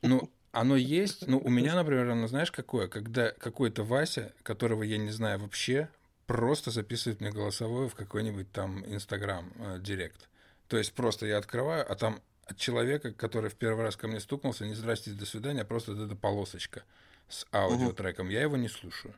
Ну, 0.02 0.30
оно 0.52 0.76
есть. 0.76 1.28
Ну, 1.28 1.40
у 1.40 1.50
меня, 1.50 1.76
например, 1.76 2.10
оно 2.10 2.28
знаешь 2.28 2.52
какое? 2.52 2.88
Когда 2.88 3.32
какой-то 3.32 3.84
Вася, 3.84 4.34
которого 4.44 4.84
я 4.84 4.98
не 4.98 5.12
знаю 5.12 5.40
вообще, 5.40 5.90
просто 6.28 6.72
записывает 6.72 7.22
мне 7.22 7.32
голосовое 7.32 7.90
в 7.90 7.96
какой-нибудь 7.96 8.52
там 8.52 8.86
Инстаграм 8.86 9.52
э, 9.58 9.80
Директ. 9.80 10.30
То 10.68 10.78
есть 10.78 10.94
просто 10.94 11.26
я 11.26 11.38
открываю, 11.38 11.90
а 11.90 11.96
там 11.96 12.22
от 12.46 12.58
человека, 12.58 13.14
который 13.14 13.50
в 13.50 13.56
первый 13.56 13.84
раз 13.84 13.96
ко 13.96 14.08
мне 14.08 14.20
стукнулся, 14.20 14.66
не 14.66 14.74
здрасте, 14.74 15.12
до 15.12 15.26
свидания, 15.26 15.62
а 15.62 15.66
просто 15.66 15.94
эта 15.94 16.16
полосочка 16.16 16.84
с 17.30 17.46
аудиотреком. 17.52 18.30
Я 18.30 18.42
его 18.42 18.58
не 18.58 18.68
слушаю. 18.68 19.14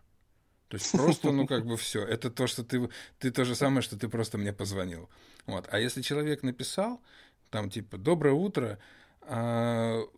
То 0.69 0.77
есть 0.77 0.91
просто, 0.91 1.31
ну, 1.31 1.45
как 1.45 1.65
бы 1.65 1.77
все. 1.77 2.03
Это 2.03 2.31
то, 2.31 2.47
что 2.47 2.63
ты, 2.63 2.89
ты 3.19 3.31
то 3.31 3.45
же 3.45 3.55
самое, 3.55 3.81
что 3.81 3.97
ты 3.97 4.07
просто 4.07 4.37
мне 4.37 4.53
позвонил. 4.53 5.09
Вот. 5.45 5.67
А 5.71 5.79
если 5.79 6.01
человек 6.01 6.41
написал, 6.41 7.01
там, 7.51 7.69
типа, 7.69 7.97
«Доброе 7.97 8.33
утро», 8.33 8.79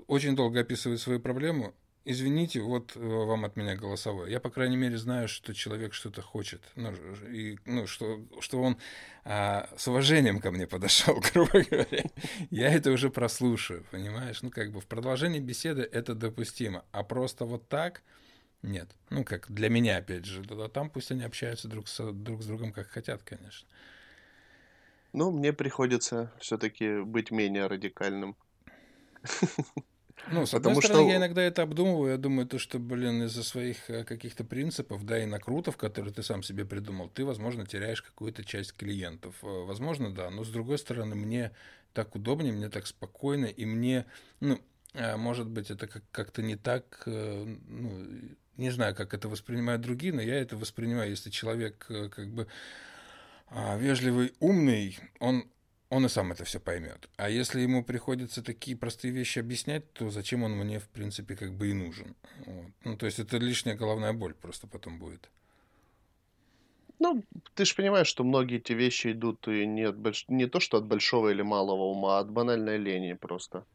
очень 0.08 0.36
долго 0.36 0.62
описывает 0.62 1.00
свою 1.00 1.20
проблему, 1.20 1.74
извините, 2.06 2.62
вот 2.62 2.96
э, 2.96 3.00
вам 3.00 3.46
от 3.46 3.56
меня 3.56 3.76
голосовое. 3.76 4.32
Я, 4.32 4.40
по 4.40 4.50
крайней 4.50 4.78
мере, 4.78 4.98
знаю, 4.98 5.28
что 5.28 5.54
человек 5.54 5.94
что-то 5.94 6.22
хочет, 6.22 6.62
ну, 6.76 6.94
и, 7.30 7.58
ну 7.66 7.88
что, 7.88 8.22
что 8.40 8.62
он 8.62 8.78
а, 9.24 9.70
с 9.76 9.88
уважением 9.88 10.40
ко 10.40 10.52
мне 10.52 10.68
подошел, 10.68 11.22
грубо 11.34 11.64
говоря. 11.64 12.04
Я 12.52 12.72
это 12.72 12.92
уже 12.92 13.10
прослушаю, 13.10 13.86
понимаешь? 13.92 14.42
Ну, 14.42 14.52
как 14.52 14.72
бы 14.72 14.82
в 14.82 14.86
продолжении 14.86 15.40
беседы 15.40 15.82
это 15.82 16.14
допустимо, 16.14 16.86
а 16.92 17.04
просто 17.04 17.46
вот 17.46 17.68
так– 17.70 18.02
нет. 18.66 18.90
Ну, 19.10 19.24
как 19.24 19.52
для 19.52 19.70
меня, 19.70 19.98
опять 19.98 20.26
же. 20.26 20.44
А 20.50 20.70
там 20.70 20.90
пусть 20.90 21.12
они 21.12 21.24
общаются 21.24 21.68
друг 21.68 21.88
с, 21.88 22.12
друг 22.12 22.42
с 22.42 22.46
другом, 22.48 22.72
как 22.74 22.88
хотят, 22.88 23.22
конечно. 23.24 23.68
Ну, 25.14 25.32
мне 25.32 25.54
приходится 25.54 26.34
все-таки 26.40 27.02
быть 27.02 27.32
менее 27.32 27.68
радикальным. 27.68 28.36
Ну, 30.32 30.46
с 30.46 30.54
одной 30.54 30.74
Потому 30.74 30.82
стороны, 30.82 31.04
что... 31.04 31.12
я 31.12 31.18
иногда 31.18 31.42
это 31.44 31.62
обдумываю. 31.62 32.12
Я 32.12 32.18
думаю, 32.18 32.48
то, 32.48 32.58
что, 32.58 32.80
блин, 32.80 33.24
из-за 33.24 33.44
своих 33.44 33.90
э, 33.90 34.04
каких-то 34.04 34.44
принципов, 34.44 35.06
да, 35.06 35.22
и 35.22 35.26
накрутов, 35.26 35.78
которые 35.78 36.14
ты 36.14 36.24
сам 36.24 36.42
себе 36.42 36.66
придумал, 36.66 37.10
ты, 37.10 37.26
возможно, 37.26 37.66
теряешь 37.66 38.02
какую-то 38.02 38.44
часть 38.44 38.74
клиентов. 38.74 39.36
Э, 39.44 39.66
возможно, 39.66 40.14
да. 40.14 40.30
Но, 40.30 40.44
с 40.44 40.50
другой 40.50 40.80
стороны, 40.80 41.16
мне 41.16 41.52
так 41.94 42.16
удобнее, 42.16 42.54
мне 42.54 42.70
так 42.70 42.88
спокойно, 42.88 43.46
и 43.46 43.66
мне, 43.66 44.06
ну, 44.40 44.60
э, 44.94 45.16
может 45.16 45.48
быть, 45.48 45.70
это 45.70 45.88
как-то 45.88 46.42
не 46.42 46.56
так, 46.56 47.04
ну, 47.06 48.08
не 48.58 48.70
знаю, 48.72 48.96
как 48.96 49.14
это 49.14 49.30
воспринимают 49.30 49.82
другие, 49.82 50.14
но 50.14 50.22
я 50.22 50.40
это 50.40 50.58
воспринимаю. 50.58 51.10
Если 51.10 51.30
человек 51.30 51.86
как 51.88 52.34
бы 52.34 52.48
а, 53.48 53.78
вежливый, 53.78 54.34
умный, 54.40 54.98
он 55.20 55.46
он 55.90 56.06
и 56.06 56.10
сам 56.10 56.32
это 56.32 56.44
все 56.44 56.60
поймет. 56.60 57.10
А 57.18 57.30
если 57.30 57.62
ему 57.62 57.84
приходится 57.84 58.44
такие 58.44 58.76
простые 58.76 59.12
вещи 59.12 59.40
объяснять, 59.40 59.92
то 59.94 60.10
зачем 60.10 60.44
он 60.44 60.54
мне, 60.54 60.80
в 60.80 60.90
принципе, 60.90 61.36
как 61.36 61.54
бы 61.54 61.70
и 61.70 61.74
нужен? 61.74 62.16
Вот. 62.46 62.72
Ну, 62.84 62.98
то 62.98 63.06
есть 63.06 63.20
это 63.20 63.38
лишняя 63.38 63.76
головная 63.76 64.14
боль 64.14 64.34
просто 64.34 64.68
потом 64.68 65.00
будет. 65.00 65.30
Ну, 67.00 67.24
ты 67.56 67.66
же 67.66 67.76
понимаешь, 67.76 68.08
что 68.08 68.24
многие 68.24 68.58
эти 68.58 68.74
вещи 68.74 69.12
идут 69.12 69.48
и 69.48 69.66
не, 69.66 69.84
от 69.84 69.98
больш... 69.98 70.26
не 70.28 70.48
то, 70.48 70.60
что 70.60 70.78
от 70.78 70.86
большого 70.86 71.30
или 71.30 71.42
малого 71.42 71.84
ума, 71.84 72.18
а 72.18 72.22
от 72.22 72.32
банальной 72.32 72.78
лени 72.78 73.14
просто. 73.14 73.66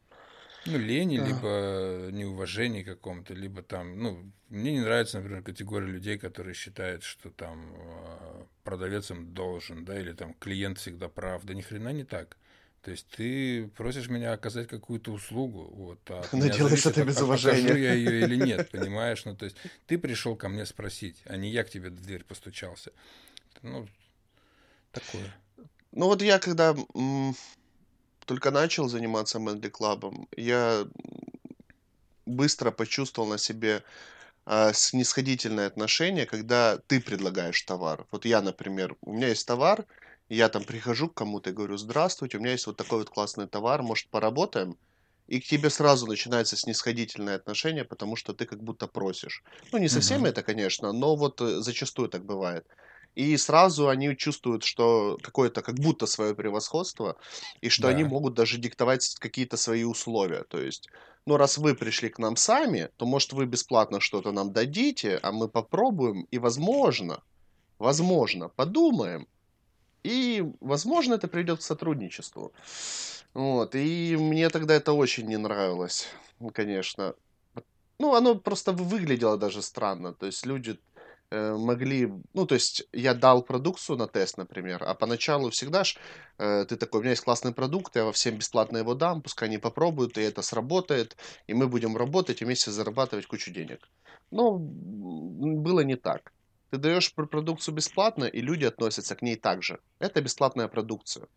Ну, 0.65 0.77
лени, 0.77 1.17
а. 1.17 1.25
либо 1.25 2.09
неуважение 2.11 2.83
каком-то, 2.83 3.33
либо 3.33 3.63
там, 3.63 3.97
ну, 3.97 4.31
мне 4.49 4.73
не 4.73 4.81
нравится, 4.81 5.17
например, 5.17 5.43
категория 5.43 5.87
людей, 5.87 6.17
которые 6.17 6.53
считают, 6.53 7.03
что 7.03 7.31
там 7.31 7.73
а, 7.75 8.45
продавец 8.63 9.09
им 9.11 9.33
должен, 9.33 9.85
да, 9.85 9.99
или 9.99 10.11
там 10.13 10.33
клиент 10.35 10.77
всегда 10.77 11.09
прав. 11.09 11.43
Да 11.43 11.53
ни 11.53 11.61
хрена 11.61 11.93
не 11.93 12.03
так. 12.03 12.37
То 12.81 12.89
есть 12.89 13.07
ты 13.09 13.67
просишь 13.77 14.09
меня 14.09 14.33
оказать 14.33 14.67
какую-то 14.67 15.11
услугу, 15.11 15.69
вот, 15.71 15.99
а 16.09 16.23
Но 16.31 16.47
делаешь 16.47 16.85
это 16.85 17.05
без 17.05 17.21
уважения. 17.21 17.77
я 17.77 17.93
ее 17.93 18.21
или 18.21 18.35
нет, 18.35 18.69
понимаешь? 18.71 19.23
Ну, 19.25 19.35
то 19.35 19.45
есть 19.45 19.55
ты 19.85 19.99
пришел 19.99 20.35
ко 20.35 20.49
мне 20.49 20.65
спросить, 20.65 21.21
а 21.25 21.37
не 21.37 21.49
я 21.49 21.63
к 21.63 21.69
тебе 21.69 21.89
в 21.89 22.01
дверь 22.01 22.23
постучался. 22.23 22.91
Ну, 23.61 23.87
такое. 24.91 25.31
Ну 25.91 26.07
вот 26.07 26.23
я 26.23 26.39
когда 26.39 26.75
только 28.25 28.51
начал 28.51 28.87
заниматься 28.87 29.39
Мэнли 29.39 29.69
Клабом, 29.69 30.27
я 30.35 30.85
быстро 32.25 32.71
почувствовал 32.71 33.27
на 33.27 33.37
себе 33.37 33.83
э, 34.45 34.71
снисходительное 34.73 35.67
отношение, 35.67 36.25
когда 36.25 36.77
ты 36.87 37.01
предлагаешь 37.01 37.61
товар. 37.61 38.05
Вот 38.11 38.25
я, 38.25 38.41
например, 38.41 38.95
у 39.01 39.13
меня 39.13 39.29
есть 39.29 39.47
товар, 39.47 39.85
я 40.29 40.49
там 40.49 40.63
прихожу 40.63 41.09
к 41.09 41.15
кому-то 41.15 41.49
и 41.49 41.53
говорю, 41.53 41.77
здравствуйте, 41.77 42.37
у 42.37 42.41
меня 42.41 42.51
есть 42.51 42.67
вот 42.67 42.77
такой 42.77 42.99
вот 42.99 43.09
классный 43.09 43.47
товар, 43.47 43.81
может, 43.81 44.07
поработаем? 44.09 44.77
И 45.27 45.39
к 45.39 45.45
тебе 45.45 45.69
сразу 45.69 46.07
начинается 46.07 46.57
снисходительное 46.57 47.35
отношение, 47.35 47.85
потому 47.85 48.15
что 48.15 48.33
ты 48.33 48.45
как 48.45 48.61
будто 48.61 48.87
просишь. 48.87 49.43
Ну, 49.71 49.77
не 49.77 49.87
совсем 49.87 50.25
uh-huh. 50.25 50.29
это, 50.29 50.43
конечно, 50.43 50.91
но 50.91 51.15
вот 51.15 51.39
э, 51.41 51.61
зачастую 51.61 52.09
так 52.09 52.25
бывает 52.25 52.65
и 53.15 53.35
сразу 53.37 53.89
они 53.89 54.15
чувствуют, 54.15 54.63
что 54.63 55.17
какое-то 55.21 55.61
как 55.61 55.75
будто 55.75 56.05
свое 56.05 56.33
превосходство, 56.33 57.17
и 57.61 57.69
что 57.69 57.83
да. 57.83 57.89
они 57.89 58.03
могут 58.03 58.33
даже 58.33 58.57
диктовать 58.57 59.15
какие-то 59.19 59.57
свои 59.57 59.83
условия. 59.83 60.43
То 60.43 60.59
есть, 60.59 60.87
ну, 61.25 61.37
раз 61.37 61.57
вы 61.57 61.75
пришли 61.75 62.09
к 62.09 62.19
нам 62.19 62.35
сами, 62.35 62.89
то, 62.97 63.05
может, 63.05 63.33
вы 63.33 63.45
бесплатно 63.45 63.99
что-то 63.99 64.31
нам 64.31 64.53
дадите, 64.53 65.19
а 65.21 65.31
мы 65.31 65.49
попробуем, 65.49 66.27
и, 66.31 66.37
возможно, 66.37 67.21
возможно, 67.79 68.49
подумаем, 68.49 69.27
и, 70.03 70.43
возможно, 70.61 71.15
это 71.15 71.27
приведет 71.27 71.59
к 71.59 71.63
сотрудничеству. 71.63 72.53
Вот, 73.33 73.75
и 73.75 74.17
мне 74.19 74.49
тогда 74.49 74.73
это 74.73 74.93
очень 74.93 75.27
не 75.27 75.37
нравилось, 75.37 76.07
конечно. 76.53 77.13
Ну, 77.99 78.15
оно 78.15 78.35
просто 78.35 78.71
выглядело 78.71 79.37
даже 79.37 79.61
странно. 79.61 80.13
То 80.13 80.25
есть 80.25 80.45
люди 80.45 80.79
могли, 81.31 82.11
ну, 82.33 82.45
то 82.45 82.55
есть 82.55 82.83
я 82.91 83.13
дал 83.13 83.41
продукцию 83.41 83.97
на 83.97 84.07
тест, 84.07 84.37
например, 84.37 84.83
а 84.83 84.93
поначалу 84.93 85.49
всегда 85.49 85.83
ж 85.83 85.97
э, 86.37 86.65
ты 86.65 86.75
такой, 86.75 86.99
у 86.99 87.01
меня 87.03 87.11
есть 87.11 87.23
классный 87.23 87.53
продукт, 87.53 87.95
я 87.95 88.11
всем 88.11 88.37
бесплатно 88.37 88.77
его 88.77 88.95
дам, 88.95 89.21
пускай 89.21 89.47
они 89.47 89.57
попробуют, 89.57 90.17
и 90.17 90.21
это 90.21 90.41
сработает, 90.41 91.15
и 91.47 91.53
мы 91.53 91.67
будем 91.67 91.95
работать 91.95 92.41
и 92.41 92.45
вместе 92.45 92.71
зарабатывать 92.71 93.27
кучу 93.27 93.51
денег. 93.51 93.89
Но 94.31 94.57
было 94.57 95.81
не 95.81 95.95
так. 95.95 96.33
Ты 96.69 96.77
даешь 96.77 97.13
продукцию 97.13 97.75
бесплатно, 97.75 98.25
и 98.25 98.41
люди 98.41 98.65
относятся 98.65 99.15
к 99.15 99.21
ней 99.21 99.35
так 99.35 99.63
же. 99.63 99.79
Это 99.99 100.21
бесплатная 100.21 100.67
продукция. 100.67 101.27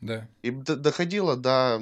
Да. 0.00 0.28
И 0.42 0.50
доходило 0.50 1.36
до 1.36 1.80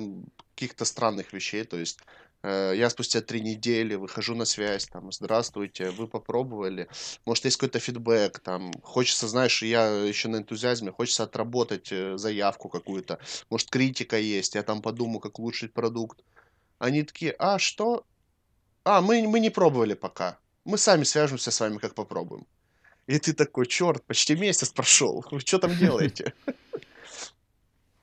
каких-то 0.54 0.84
странных 0.84 1.32
вещей, 1.32 1.64
то 1.64 1.78
есть 1.78 2.00
Э, 2.00 2.27
я 2.44 2.88
спустя 2.90 3.20
три 3.20 3.40
недели 3.40 3.96
выхожу 3.96 4.34
на 4.34 4.44
связь, 4.44 4.86
там, 4.86 5.10
здравствуйте, 5.10 5.90
вы 5.90 6.06
попробовали, 6.06 6.88
может, 7.26 7.44
есть 7.44 7.56
какой-то 7.56 7.80
фидбэк, 7.80 8.38
там, 8.38 8.72
хочется, 8.82 9.26
знаешь, 9.26 9.62
я 9.62 9.88
еще 9.88 10.28
на 10.28 10.36
энтузиазме, 10.36 10.92
хочется 10.92 11.24
отработать 11.24 11.90
э, 11.90 12.16
заявку 12.16 12.68
какую-то, 12.68 13.18
может, 13.50 13.70
критика 13.70 14.18
есть, 14.18 14.54
я 14.54 14.62
там 14.62 14.82
подумаю, 14.82 15.20
как 15.20 15.38
улучшить 15.38 15.72
продукт. 15.72 16.22
Они 16.78 17.02
такие, 17.02 17.34
а, 17.38 17.58
что? 17.58 18.04
А, 18.84 19.00
мы, 19.00 19.26
мы 19.26 19.40
не 19.40 19.50
пробовали 19.50 19.94
пока, 19.94 20.38
мы 20.64 20.78
сами 20.78 21.04
свяжемся 21.04 21.50
с 21.50 21.60
вами, 21.60 21.78
как 21.78 21.94
попробуем. 21.94 22.46
И 23.08 23.18
ты 23.18 23.32
такой, 23.32 23.66
черт, 23.66 24.04
почти 24.04 24.36
месяц 24.36 24.70
прошел, 24.70 25.24
вы 25.30 25.40
что 25.40 25.58
там 25.58 25.76
делаете? 25.78 26.34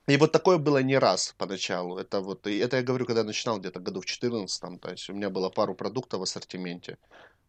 И 0.07 0.17
вот 0.17 0.31
такое 0.31 0.57
было 0.59 0.83
не 0.83 0.99
раз 0.99 1.33
поначалу. 1.37 1.97
Это 1.97 2.21
вот, 2.21 2.45
и 2.45 2.57
это 2.57 2.77
я 2.77 2.83
говорю, 2.83 3.05
когда 3.05 3.21
я 3.21 3.25
начинал 3.25 3.59
где-то 3.59 3.79
году 3.79 4.01
в 4.01 4.05
14 4.05 4.79
то 4.79 4.91
есть 4.91 5.09
у 5.09 5.13
меня 5.13 5.29
было 5.29 5.49
пару 5.49 5.73
продуктов 5.73 6.19
в 6.19 6.23
ассортименте. 6.23 6.97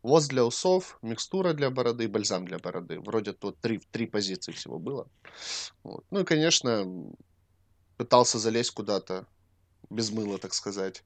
Воз 0.03 0.29
для 0.29 0.45
усов, 0.45 0.99
микстура 1.03 1.53
для 1.53 1.71
бороды, 1.71 2.09
бальзам 2.09 2.47
для 2.47 2.59
бороды. 2.59 2.99
Вроде 3.01 3.33
тут 3.33 3.61
три, 3.61 3.79
три 3.91 4.07
позиции 4.07 4.53
всего 4.53 4.79
было. 4.79 5.07
Вот. 5.83 6.05
Ну 6.11 6.21
и, 6.21 6.25
конечно, 6.25 6.87
пытался 7.97 8.39
залезть 8.39 8.71
куда-то, 8.71 9.27
без 9.91 10.11
мыла, 10.11 10.39
так 10.39 10.55
сказать. 10.55 11.03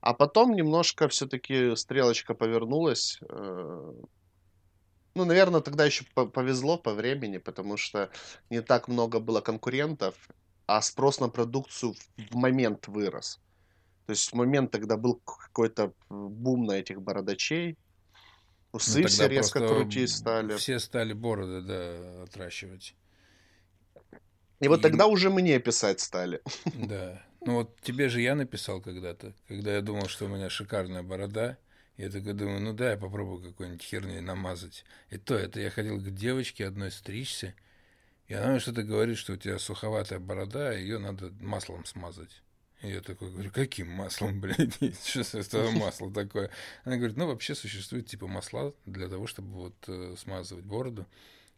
А 0.00 0.14
потом 0.14 0.54
немножко 0.54 1.08
все-таки 1.08 1.74
стрелочка 1.74 2.34
повернулась. 2.34 3.18
Э, 3.28 3.92
ну, 5.14 5.24
наверное, 5.24 5.60
тогда 5.60 5.84
еще 5.84 6.04
повезло 6.14 6.78
по 6.78 6.94
времени, 6.94 7.38
потому 7.38 7.76
что 7.76 8.10
не 8.50 8.60
так 8.60 8.86
много 8.86 9.18
было 9.18 9.40
конкурентов, 9.40 10.14
а 10.68 10.82
спрос 10.82 11.18
на 11.18 11.28
продукцию 11.30 11.94
в 12.30 12.36
момент 12.36 12.88
вырос. 12.88 13.40
То 14.06 14.10
есть 14.10 14.30
в 14.30 14.34
момент, 14.34 14.70
когда 14.70 14.96
был 14.98 15.14
какой-то 15.24 15.94
бум 16.10 16.64
на 16.64 16.72
этих 16.72 17.00
бородачей, 17.00 17.76
Усы 18.72 19.00
ну, 19.00 19.08
все 19.08 19.28
резко 19.28 19.66
крутить 19.66 20.10
стали. 20.10 20.56
Все 20.58 20.78
стали 20.78 21.14
бороды, 21.14 21.62
да, 21.62 22.22
отращивать. 22.24 22.94
И, 24.60 24.66
и 24.66 24.68
вот 24.68 24.82
тогда 24.82 25.06
уже 25.06 25.30
мне 25.30 25.58
писать 25.58 26.00
стали. 26.00 26.42
Да. 26.74 27.24
Ну 27.40 27.54
вот 27.54 27.80
тебе 27.80 28.10
же 28.10 28.20
я 28.20 28.34
написал 28.34 28.82
когда-то, 28.82 29.32
когда 29.46 29.74
я 29.74 29.80
думал, 29.80 30.08
что 30.08 30.26
у 30.26 30.28
меня 30.28 30.50
шикарная 30.50 31.02
борода. 31.02 31.56
Я 31.96 32.10
такой 32.10 32.34
думаю, 32.34 32.60
ну 32.60 32.74
да, 32.74 32.90
я 32.90 32.96
попробую 32.98 33.42
какой-нибудь 33.42 33.82
херней 33.82 34.20
намазать. 34.20 34.84
И 35.08 35.16
то, 35.16 35.34
это 35.34 35.60
я 35.60 35.70
ходил 35.70 35.98
к 35.98 36.10
девочке 36.10 36.66
одной 36.66 36.90
стричься, 36.90 37.54
и 38.28 38.34
она 38.34 38.50
мне 38.50 38.60
что-то 38.60 38.82
говорит, 38.82 39.16
что 39.18 39.32
у 39.32 39.36
тебя 39.36 39.58
суховатая 39.58 40.18
борода, 40.18 40.72
ее 40.72 40.98
надо 40.98 41.32
маслом 41.40 41.84
смазать. 41.86 42.42
И 42.82 42.88
я 42.88 43.00
такой 43.00 43.30
говорю, 43.30 43.50
каким 43.50 43.90
маслом, 43.90 44.40
блядь? 44.40 44.78
Что 45.04 45.38
это 45.38 45.70
масло 45.72 46.12
такое? 46.12 46.50
Она 46.84 46.96
говорит, 46.96 47.16
ну, 47.16 47.26
вообще 47.26 47.54
существует 47.54 48.06
типа 48.06 48.26
масла 48.28 48.74
для 48.86 49.08
того, 49.08 49.26
чтобы 49.26 49.48
вот 49.52 49.74
э, 49.88 50.14
смазывать 50.16 50.64
бороду 50.64 51.06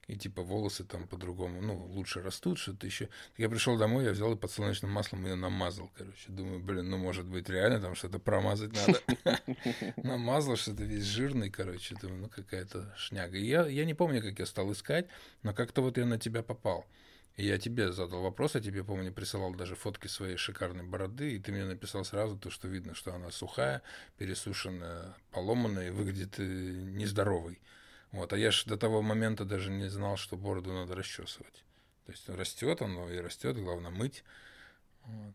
и 0.07 0.16
типа 0.16 0.42
волосы 0.42 0.85
там 0.85 1.07
по-другому, 1.07 1.61
ну, 1.61 1.87
лучше 1.87 2.21
растут, 2.21 2.59
что-то 2.59 2.87
еще. 2.87 3.09
Я 3.37 3.49
пришел 3.49 3.78
домой, 3.78 4.04
я 4.04 4.11
взял 4.11 4.33
и 4.33 4.37
подсолнечным 4.37 4.90
маслом 4.90 5.25
ее 5.25 5.37
намазал, 5.37 5.90
короче. 5.97 6.25
Думаю, 6.28 6.59
блин, 6.61 6.90
ну, 6.90 6.99
может 6.99 7.26
быть, 7.26 7.49
реально 7.49 7.80
там 7.80 7.95
что-то 7.95 8.19
промазать 8.19 8.73
надо. 8.73 9.00
Намазал 9.97 10.57
что-то 10.57 10.83
весь 10.83 11.04
жирный, 11.04 11.50
короче. 11.50 11.95
Думаю, 12.00 12.23
ну, 12.23 12.28
какая-то 12.28 12.92
шняга. 12.97 13.38
я, 13.38 13.66
я 13.66 13.85
не 13.85 13.95
помню, 13.95 14.21
как 14.21 14.38
я 14.38 14.47
стал 14.47 14.73
искать, 14.73 15.07
но 15.42 15.54
как-то 15.54 15.83
вот 15.83 15.97
я 15.97 16.07
на 16.07 16.19
тебя 16.19 16.42
попал. 16.42 16.87
И 17.37 17.47
я 17.47 17.59
тебе 17.59 17.92
задал 17.92 18.23
вопрос, 18.23 18.54
я 18.54 18.61
тебе, 18.61 18.85
помню, 18.85 19.12
присылал 19.12 19.54
даже 19.54 19.75
фотки 19.75 20.09
своей 20.09 20.37
шикарной 20.37 20.85
бороды, 20.85 21.37
и 21.37 21.38
ты 21.38 21.52
мне 21.52 21.64
написал 21.64 22.04
сразу 22.04 22.37
то, 22.37 22.50
что 22.50 22.69
видно, 22.69 22.95
что 22.95 23.14
она 23.14 23.30
сухая, 23.30 23.83
пересушенная, 24.19 25.16
поломанная 25.30 25.87
и 25.87 25.90
выглядит 25.90 26.38
э, 26.38 26.42
нездоровой. 26.42 27.59
Вот, 28.12 28.33
а 28.33 28.37
я 28.37 28.50
же 28.50 28.64
до 28.67 28.76
того 28.76 29.02
момента 29.02 29.45
даже 29.45 29.71
не 29.71 29.88
знал, 29.88 30.17
что 30.17 30.37
бороду 30.37 30.73
надо 30.73 30.95
расчесывать. 30.95 31.64
То 32.07 32.12
есть 32.12 32.29
растет 32.29 32.83
оно 32.83 33.09
и 33.09 33.19
растет, 33.19 33.57
главное 33.57 33.90
мыть. 33.90 34.25
Вот. 35.05 35.35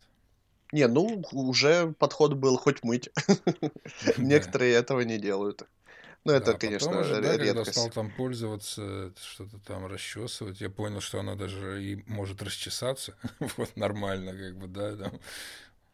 Не, 0.71 0.87
ну 0.87 1.23
уже 1.31 1.93
подход 1.93 2.33
был 2.33 2.57
хоть 2.57 2.83
мыть. 2.83 3.09
Некоторые 4.17 4.73
этого 4.73 5.01
не 5.01 5.17
делают. 5.17 5.63
Ну, 6.25 6.33
это, 6.33 6.53
да, 6.53 6.57
конечно, 6.57 6.99
уже, 6.99 7.21
да, 7.21 7.37
редкость. 7.37 7.47
когда 7.47 7.71
стал 7.71 7.89
там 7.91 8.11
пользоваться, 8.11 9.13
что-то 9.21 9.59
там 9.59 9.85
расчесывать, 9.85 10.59
я 10.59 10.71
понял, 10.71 10.99
что 10.99 11.19
она 11.19 11.35
даже 11.35 11.83
и 11.83 12.03
может 12.07 12.41
расчесаться. 12.41 13.15
вот 13.57 13.75
нормально, 13.77 14.33
как 14.33 14.57
бы, 14.57 14.67
да. 14.67 14.95
Там. 14.95 15.19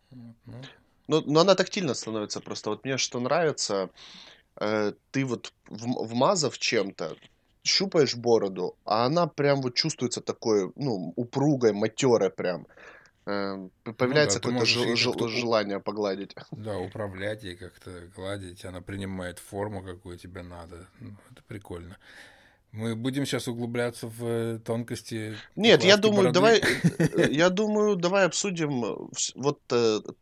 Вот, 0.09 0.35
ну. 0.45 0.61
Ну, 1.07 1.21
но 1.25 1.41
она 1.41 1.55
тактильно 1.55 1.93
становится 1.93 2.39
просто. 2.39 2.69
Вот 2.69 2.85
мне 2.85 2.97
что 2.97 3.19
нравится, 3.19 3.89
э, 4.61 4.93
ты 5.11 5.25
вот 5.25 5.53
вмазав 5.69 6.57
чем-то, 6.57 7.15
щупаешь 7.63 8.15
бороду, 8.15 8.75
а 8.85 9.05
она 9.05 9.27
прям 9.27 9.61
вот 9.61 9.75
чувствуется 9.75 10.21
такой, 10.21 10.71
ну, 10.75 11.13
упругой, 11.15 11.73
матерой 11.73 12.29
прям. 12.29 12.67
Э, 13.25 13.67
появляется 13.97 14.39
ну, 14.39 14.41
да, 14.43 14.59
какое-то 14.59 14.65
жел- 14.65 14.95
жел- 14.95 15.27
желание 15.27 15.79
погладить. 15.79 16.35
Да, 16.51 16.77
управлять 16.77 17.43
ей 17.43 17.55
как-то, 17.55 17.91
гладить. 18.15 18.65
Она 18.65 18.81
принимает 18.81 19.39
форму, 19.39 19.83
какую 19.83 20.17
тебе 20.17 20.43
надо. 20.43 20.87
Ну, 20.99 21.15
это 21.31 21.43
прикольно. 21.47 21.97
Мы 22.71 22.95
будем 22.95 23.25
сейчас 23.25 23.47
углубляться 23.47 24.07
в 24.07 24.25
э, 24.25 24.59
тонкости. 24.59 25.35
Нет, 25.55 25.83
я 25.83 25.97
думаю, 25.97 26.31
бороды. 26.31 26.33
давай, 26.33 26.61
э, 26.61 27.27
я 27.31 27.49
думаю, 27.49 27.95
давай 27.95 28.25
обсудим. 28.25 29.09
Вот 29.35 29.59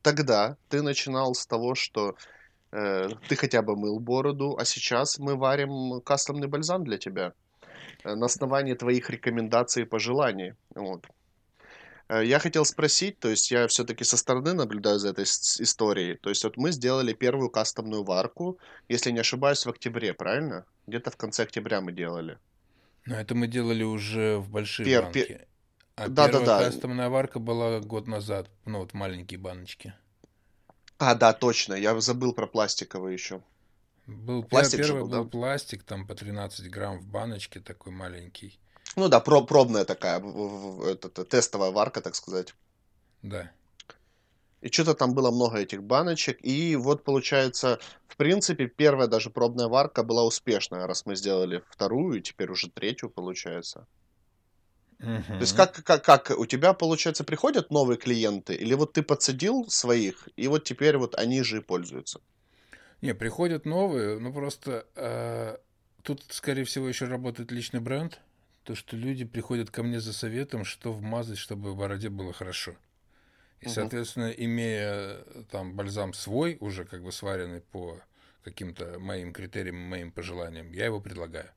тогда 0.02 0.58
ты 0.70 0.82
начинал 0.82 1.36
с 1.36 1.46
того, 1.46 1.76
что 1.76 2.10
э, 2.10 2.39
ты 2.72 3.36
хотя 3.36 3.62
бы 3.62 3.76
мыл 3.76 4.00
бороду, 4.00 4.56
а 4.60 4.66
сейчас 4.66 5.18
мы 5.20 5.36
варим 5.36 6.02
кастомный 6.02 6.48
бальзам 6.48 6.84
для 6.84 6.98
тебя 6.98 7.34
на 8.04 8.26
основании 8.26 8.74
твоих 8.74 9.10
рекомендаций 9.10 9.84
и 9.84 9.86
пожеланий. 9.86 10.54
Вот. 10.76 11.08
Э, 12.10 12.26
я 12.26 12.40
хотел 12.40 12.66
спросить, 12.66 13.20
то 13.20 13.30
есть 13.30 13.52
я 13.52 13.68
все-таки 13.68 14.04
со 14.04 14.18
стороны 14.18 14.54
наблюдаю 14.54 15.00
за 15.00 15.10
этой 15.10 15.24
историей. 15.24 16.16
То 16.16 16.30
есть 16.30 16.44
вот 16.44 16.58
мы 16.58 16.72
сделали 16.72 17.14
первую 17.14 17.50
кастомную 17.50 18.04
варку, 18.04 18.58
если 18.90 19.12
не 19.12 19.20
ошибаюсь, 19.20 19.66
в 19.66 19.70
октябре, 19.70 20.14
правильно? 20.14 20.66
Где-то 20.88 21.12
в 21.12 21.18
конце 21.18 21.44
октября 21.44 21.82
мы 21.82 21.92
делали. 21.92 22.38
Но 23.06 23.16
это 23.16 23.36
мы 23.36 23.48
делали 23.48 23.84
уже 23.84 24.38
в 24.38 24.50
большие 24.50 24.86
Пер, 24.86 25.04
банки. 25.04 25.24
Пер... 25.24 25.46
А 25.96 26.08
да, 26.08 26.28
первая 26.28 26.46
да, 26.46 26.60
да. 26.60 26.66
кастомная 26.66 27.10
варка 27.10 27.40
была 27.40 27.80
год 27.80 28.08
назад, 28.08 28.50
ну 28.66 28.80
вот 28.80 28.94
маленькие 28.94 29.40
баночки. 29.40 29.94
А, 31.00 31.16
да, 31.16 31.34
точно, 31.34 31.74
я 31.74 32.00
забыл 32.02 32.34
про 32.34 32.46
пластиковые 32.46 33.14
еще. 33.14 33.42
Был 34.06 34.44
пластик 34.44 34.82
первый 34.82 35.02
был, 35.04 35.10
был 35.10 35.24
да? 35.24 35.30
пластик, 35.30 35.84
там 35.84 36.06
по 36.06 36.14
13 36.14 36.70
грамм 36.70 37.00
в 37.00 37.08
баночке, 37.08 37.62
такой 37.62 37.94
маленький. 37.94 38.60
Ну 38.96 39.08
да, 39.08 39.20
про 39.22 39.42
пробная 39.44 39.86
такая, 39.86 40.20
это, 40.20 41.24
тестовая 41.24 41.72
варка, 41.72 42.02
так 42.02 42.16
сказать. 42.16 42.54
Да. 43.22 43.52
И 44.62 44.70
что-то 44.70 44.94
там 44.94 45.14
было 45.14 45.32
много 45.32 45.60
этих 45.60 45.84
баночек. 45.84 46.40
И 46.42 46.76
вот 46.76 47.06
получается, 47.06 47.80
в 48.08 48.18
принципе, 48.18 48.68
первая 48.68 49.08
даже 49.08 49.30
пробная 49.30 49.68
варка 49.68 50.04
была 50.04 50.26
успешная, 50.26 50.86
раз 50.86 51.06
мы 51.06 51.16
сделали 51.16 51.64
вторую, 51.70 52.18
и 52.18 52.22
теперь 52.22 52.52
уже 52.52 52.70
третью 52.70 53.10
получается. 53.10 53.88
Угу. 55.00 55.24
То 55.28 55.40
есть 55.40 55.56
как, 55.56 55.84
как, 55.84 56.04
как 56.04 56.32
у 56.38 56.46
тебя, 56.46 56.74
получается, 56.74 57.24
приходят 57.24 57.72
новые 57.72 57.98
клиенты, 57.98 58.54
или 58.54 58.74
вот 58.74 58.94
ты 58.94 59.02
подсадил 59.02 59.70
своих, 59.70 60.28
и 60.36 60.48
вот 60.48 60.66
теперь 60.66 60.98
вот 60.98 61.16
они 61.16 61.42
же 61.42 61.58
и 61.58 61.62
пользуются? 61.62 62.20
Не, 63.02 63.14
приходят 63.14 63.66
новые, 63.66 64.20
ну 64.20 64.34
просто 64.34 64.86
э, 64.96 65.58
тут, 66.04 66.24
скорее 66.30 66.66
всего, 66.66 66.88
еще 66.88 67.06
работает 67.06 67.52
личный 67.52 67.80
бренд 67.80 68.20
то, 68.64 68.76
что 68.76 68.96
люди 68.96 69.26
приходят 69.26 69.72
ко 69.72 69.82
мне 69.82 70.00
за 70.00 70.14
советом, 70.14 70.64
что 70.64 70.94
вмазать, 70.94 71.40
чтобы 71.40 71.72
в 71.72 71.78
бороде 71.78 72.10
было 72.10 72.34
хорошо. 72.34 72.76
И, 73.62 73.66
угу. 73.66 73.74
соответственно, 73.74 74.30
имея 74.30 75.24
там 75.50 75.76
бальзам 75.76 76.14
свой, 76.14 76.58
уже 76.60 76.86
как 76.86 77.04
бы 77.04 77.12
сваренный 77.12 77.62
по 77.62 78.00
каким-то 78.44 79.00
моим 79.00 79.34
критериям, 79.34 79.76
моим 79.76 80.12
пожеланиям, 80.12 80.72
я 80.72 80.86
его 80.86 81.00
предлагаю. 81.02 81.50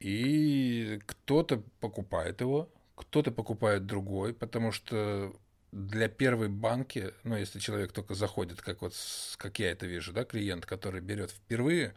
И 0.00 1.00
кто-то 1.06 1.62
покупает 1.80 2.40
его, 2.40 2.70
кто-то 2.94 3.30
покупает 3.32 3.86
другой, 3.86 4.32
потому 4.32 4.72
что 4.72 5.34
для 5.72 6.08
первой 6.08 6.48
банки, 6.48 7.12
ну, 7.24 7.36
если 7.36 7.58
человек 7.58 7.92
только 7.92 8.14
заходит, 8.14 8.60
как 8.60 8.80
вот, 8.82 8.94
как 9.36 9.58
я 9.58 9.70
это 9.70 9.86
вижу, 9.86 10.12
да, 10.12 10.24
клиент, 10.24 10.66
который 10.66 11.00
берет 11.00 11.30
впервые, 11.30 11.94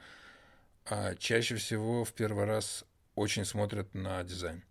а 0.85 1.15
чаще 1.15 1.55
всего 1.55 2.03
в 2.03 2.13
первый 2.13 2.45
раз 2.45 2.85
очень 3.15 3.45
смотрят 3.45 3.93
на 3.93 4.23
дизайн. 4.23 4.63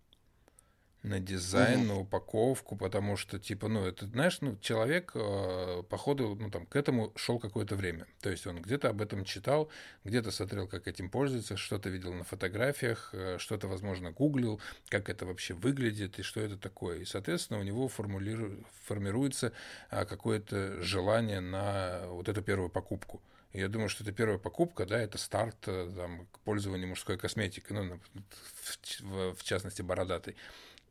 На 1.03 1.19
дизайн, 1.19 1.79
угу. 1.79 1.87
на 1.87 1.99
упаковку, 1.99 2.75
потому 2.75 3.17
что, 3.17 3.39
типа, 3.39 3.67
ну, 3.67 3.85
это, 3.85 4.05
знаешь, 4.05 4.37
ну, 4.41 4.55
человек, 4.61 5.11
э, 5.15 5.83
походу, 5.89 6.35
ну, 6.39 6.51
там, 6.51 6.67
к 6.67 6.75
этому 6.75 7.11
шел 7.15 7.39
какое-то 7.39 7.75
время. 7.75 8.05
То 8.21 8.29
есть 8.29 8.45
он 8.45 8.61
где-то 8.61 8.89
об 8.89 9.01
этом 9.01 9.25
читал, 9.25 9.69
где-то 10.03 10.29
смотрел, 10.29 10.67
как 10.67 10.87
этим 10.87 11.09
пользуются, 11.09 11.57
что-то 11.57 11.89
видел 11.89 12.13
на 12.13 12.23
фотографиях, 12.23 13.09
э, 13.13 13.37
что-то, 13.39 13.67
возможно, 13.67 14.11
гуглил, 14.11 14.61
как 14.89 15.09
это 15.09 15.25
вообще 15.25 15.55
выглядит 15.55 16.19
и 16.19 16.21
что 16.21 16.39
это 16.39 16.55
такое. 16.55 16.99
И, 16.99 17.05
соответственно, 17.05 17.59
у 17.59 17.63
него 17.63 17.87
формируется 17.87 19.53
э, 19.89 20.05
какое-то 20.05 20.83
желание 20.83 21.39
на 21.39 22.01
вот 22.09 22.29
эту 22.29 22.43
первую 22.43 22.69
покупку. 22.69 23.21
Я 23.53 23.67
думаю, 23.67 23.89
что 23.89 24.03
это 24.03 24.13
первая 24.13 24.37
покупка, 24.37 24.85
да, 24.85 24.97
это 24.97 25.17
старт 25.17 25.57
э, 25.67 25.91
там, 25.95 26.25
к 26.31 26.39
пользованию 26.39 26.87
мужской 26.87 27.17
косметикой, 27.17 27.83
ну, 27.83 27.99
в, 28.13 29.01
в, 29.01 29.35
в 29.35 29.43
частности, 29.43 29.81
бородатой. 29.81 30.35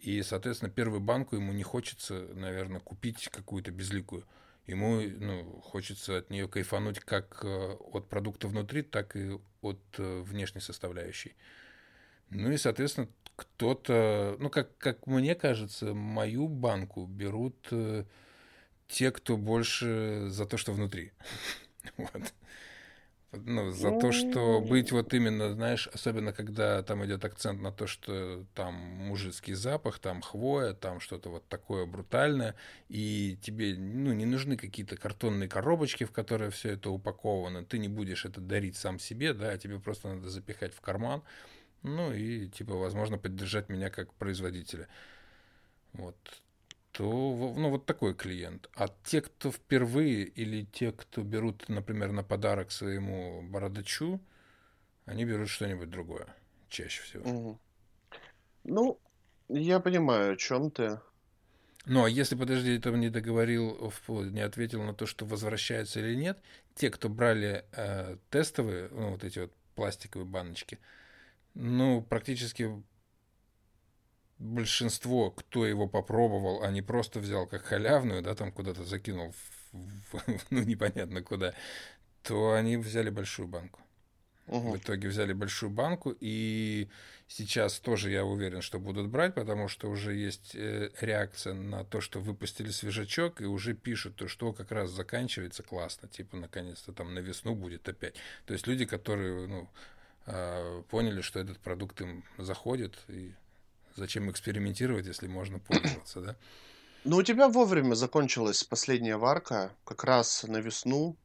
И, 0.01 0.23
соответственно, 0.23 0.71
первую 0.71 1.01
банку 1.01 1.37
ему 1.37 1.53
не 1.53 1.63
хочется, 1.63 2.27
наверное, 2.35 2.81
купить 2.81 3.29
какую-то 3.29 3.71
безликую. 3.71 4.27
Ему 4.67 5.01
ну, 5.01 5.61
хочется 5.61 6.19
от 6.19 6.31
нее 6.31 6.49
кайфануть 6.49 7.01
как 7.01 7.41
э, 7.45 7.77
от 7.93 8.09
продукта 8.09 8.49
внутри, 8.49 8.83
так 8.83 9.15
и 9.17 9.39
от 9.61 9.81
э, 9.99 10.21
внешней 10.21 10.61
составляющей. 10.61 11.35
Ну 12.31 12.51
и, 12.51 12.57
соответственно, 12.57 13.09
кто-то, 13.37 14.37
ну, 14.39 14.49
как, 14.49 14.77
как 14.79 15.07
мне 15.07 15.35
кажется, 15.35 15.93
мою 15.93 16.49
банку 16.49 17.07
берут 17.07 17.73
те, 18.87 19.11
кто 19.11 19.37
больше 19.37 20.27
за 20.29 20.47
то, 20.47 20.57
что 20.57 20.73
внутри. 20.73 21.13
Вот. 21.97 22.35
Ну, 23.33 23.71
за 23.71 23.93
то, 23.93 24.11
что 24.11 24.61
быть 24.61 24.91
вот 24.91 25.15
именно, 25.15 25.53
знаешь, 25.53 25.87
особенно 25.93 26.33
когда 26.33 26.83
там 26.83 27.05
идет 27.07 27.25
акцент 27.25 27.61
на 27.61 27.71
то, 27.71 27.87
что 27.87 28.45
там 28.55 28.75
мужицкий 28.75 29.55
запах, 29.55 30.01
там 30.01 30.21
хвоя, 30.21 30.75
там 30.75 30.99
что-то 30.99 31.31
вот 31.31 31.47
такое 31.47 31.87
брутальное, 31.87 32.57
и 32.89 33.39
тебе, 33.41 33.77
ну, 33.77 34.13
не 34.13 34.27
нужны 34.27 34.57
какие-то 34.57 34.97
картонные 34.97 35.49
коробочки, 35.49 36.03
в 36.03 36.11
которые 36.11 36.51
все 36.51 36.71
это 36.71 36.91
упаковано, 36.91 37.65
ты 37.65 37.79
не 37.79 37.87
будешь 37.87 38.25
это 38.25 38.41
дарить 38.41 38.77
сам 38.77 38.99
себе, 38.99 39.33
да, 39.33 39.51
а 39.51 39.59
тебе 39.59 39.79
просто 39.79 40.09
надо 40.09 40.29
запихать 40.29 40.75
в 40.75 40.81
карман, 40.81 41.23
ну, 41.83 42.13
и, 42.13 42.49
типа, 42.49 42.75
возможно, 42.75 43.17
поддержать 43.17 43.69
меня 43.69 43.91
как 43.91 44.13
производителя. 44.15 44.89
Вот 45.93 46.17
то 47.01 47.55
ну, 47.57 47.71
вот 47.71 47.87
такой 47.87 48.15
клиент. 48.15 48.69
А 48.75 48.89
те, 49.05 49.23
кто 49.23 49.51
впервые 49.51 50.25
или 50.25 50.67
те, 50.67 50.93
кто 50.93 51.23
берут, 51.23 51.67
например, 51.71 52.13
на 52.13 52.23
подарок 52.23 52.71
своему 52.71 53.41
бородачу, 53.41 54.21
они 55.07 55.25
берут 55.25 55.49
что-нибудь 55.49 55.89
другое 55.89 56.27
чаще 56.69 57.03
всего. 57.03 57.31
Угу. 57.31 57.59
Ну, 58.65 59.01
я 59.49 59.81
понимаю, 59.81 60.35
о 60.35 60.37
чем 60.37 60.71
ты. 60.71 61.01
Ну, 61.87 62.05
а 62.05 62.11
если, 62.11 62.35
подожди, 62.35 62.79
ты 62.79 62.91
не 62.91 63.09
договорил, 63.09 63.91
не 64.09 64.43
ответил 64.43 64.83
на 64.83 64.93
то, 64.93 65.07
что 65.07 65.25
возвращается 65.25 66.01
или 66.01 66.15
нет, 66.15 66.39
те, 66.75 66.91
кто 66.91 67.09
брали 67.09 67.65
э, 67.73 68.19
тестовые, 68.29 68.91
ну, 68.91 69.13
вот 69.13 69.25
эти 69.25 69.39
вот 69.39 69.53
пластиковые 69.75 70.27
баночки, 70.27 70.79
ну, 71.55 72.03
практически 72.03 72.71
большинство, 74.41 75.31
кто 75.31 75.67
его 75.67 75.87
попробовал, 75.87 76.63
а 76.63 76.71
не 76.71 76.83
просто 76.83 77.21
взял 77.21 77.47
как 77.47 77.63
халявную, 77.63 78.23
да, 78.23 78.35
там 78.35 78.51
куда-то 78.51 78.85
закинул, 78.85 79.33
в, 79.73 80.17
в, 80.17 80.45
ну, 80.51 80.63
непонятно 80.63 81.23
куда, 81.23 81.55
то 82.23 82.55
они 82.55 82.77
взяли 82.77 83.11
большую 83.11 83.47
банку. 83.47 83.81
Угу. 84.47 84.73
В 84.73 84.77
итоге 84.79 85.09
взяли 85.09 85.33
большую 85.33 85.71
банку, 85.71 86.17
и 86.19 86.89
сейчас 87.29 87.79
тоже 87.79 88.11
я 88.11 88.25
уверен, 88.25 88.63
что 88.63 88.81
будут 88.81 89.09
брать, 89.09 89.35
потому 89.35 89.69
что 89.69 89.89
уже 89.89 90.15
есть 90.15 90.57
э, 90.57 90.91
реакция 91.01 91.55
на 91.55 91.85
то, 91.85 92.01
что 92.01 92.19
выпустили 92.19 92.71
свежачок, 92.71 93.43
и 93.43 93.45
уже 93.45 93.75
пишут, 93.75 94.17
то, 94.17 94.27
что 94.27 94.53
как 94.53 94.73
раз 94.73 94.91
заканчивается 94.91 95.63
классно, 95.63 96.09
типа 96.09 96.37
наконец-то 96.37 96.93
там 96.93 97.15
на 97.15 97.21
весну 97.21 97.55
будет 97.55 97.89
опять. 97.89 98.15
То 98.47 98.55
есть 98.55 98.67
люди, 98.67 98.87
которые 98.87 99.47
ну, 99.47 99.69
а, 100.27 100.83
поняли, 100.85 101.21
что 101.21 101.39
этот 101.39 101.59
продукт 101.59 102.01
им 102.01 102.25
заходит, 102.37 102.99
и 103.07 103.33
зачем 104.01 104.31
экспериментировать, 104.31 105.07
если 105.07 105.29
можно 105.29 105.59
пользоваться, 105.59 106.21
да? 106.21 106.37
Ну, 107.05 107.17
у 107.19 107.23
тебя 107.23 107.49
вовремя 107.49 107.95
закончилась 107.95 108.65
последняя 108.65 109.17
варка, 109.17 109.71
как 109.85 110.05
раз 110.05 110.45
на 110.45 110.59
весну, 110.59 111.17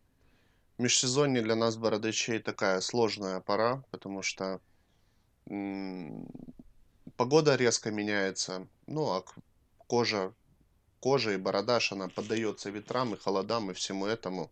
Межсезонье 0.78 1.42
для 1.42 1.56
нас, 1.56 1.78
бородачей, 1.78 2.40
такая 2.40 2.82
сложная 2.82 3.40
пора, 3.40 3.84
потому 3.92 4.22
что 4.22 4.60
погода 7.16 7.56
резко 7.56 7.92
меняется, 7.92 8.68
ну, 8.88 9.10
а 9.12 9.24
кожа, 9.88 10.34
кожа 11.00 11.32
и 11.32 11.38
бородаш, 11.38 11.94
она 11.94 12.10
поддается 12.10 12.70
ветрам 12.70 13.14
и 13.14 13.18
холодам 13.18 13.72
и 13.72 13.74
всему 13.74 14.06
этому. 14.06 14.52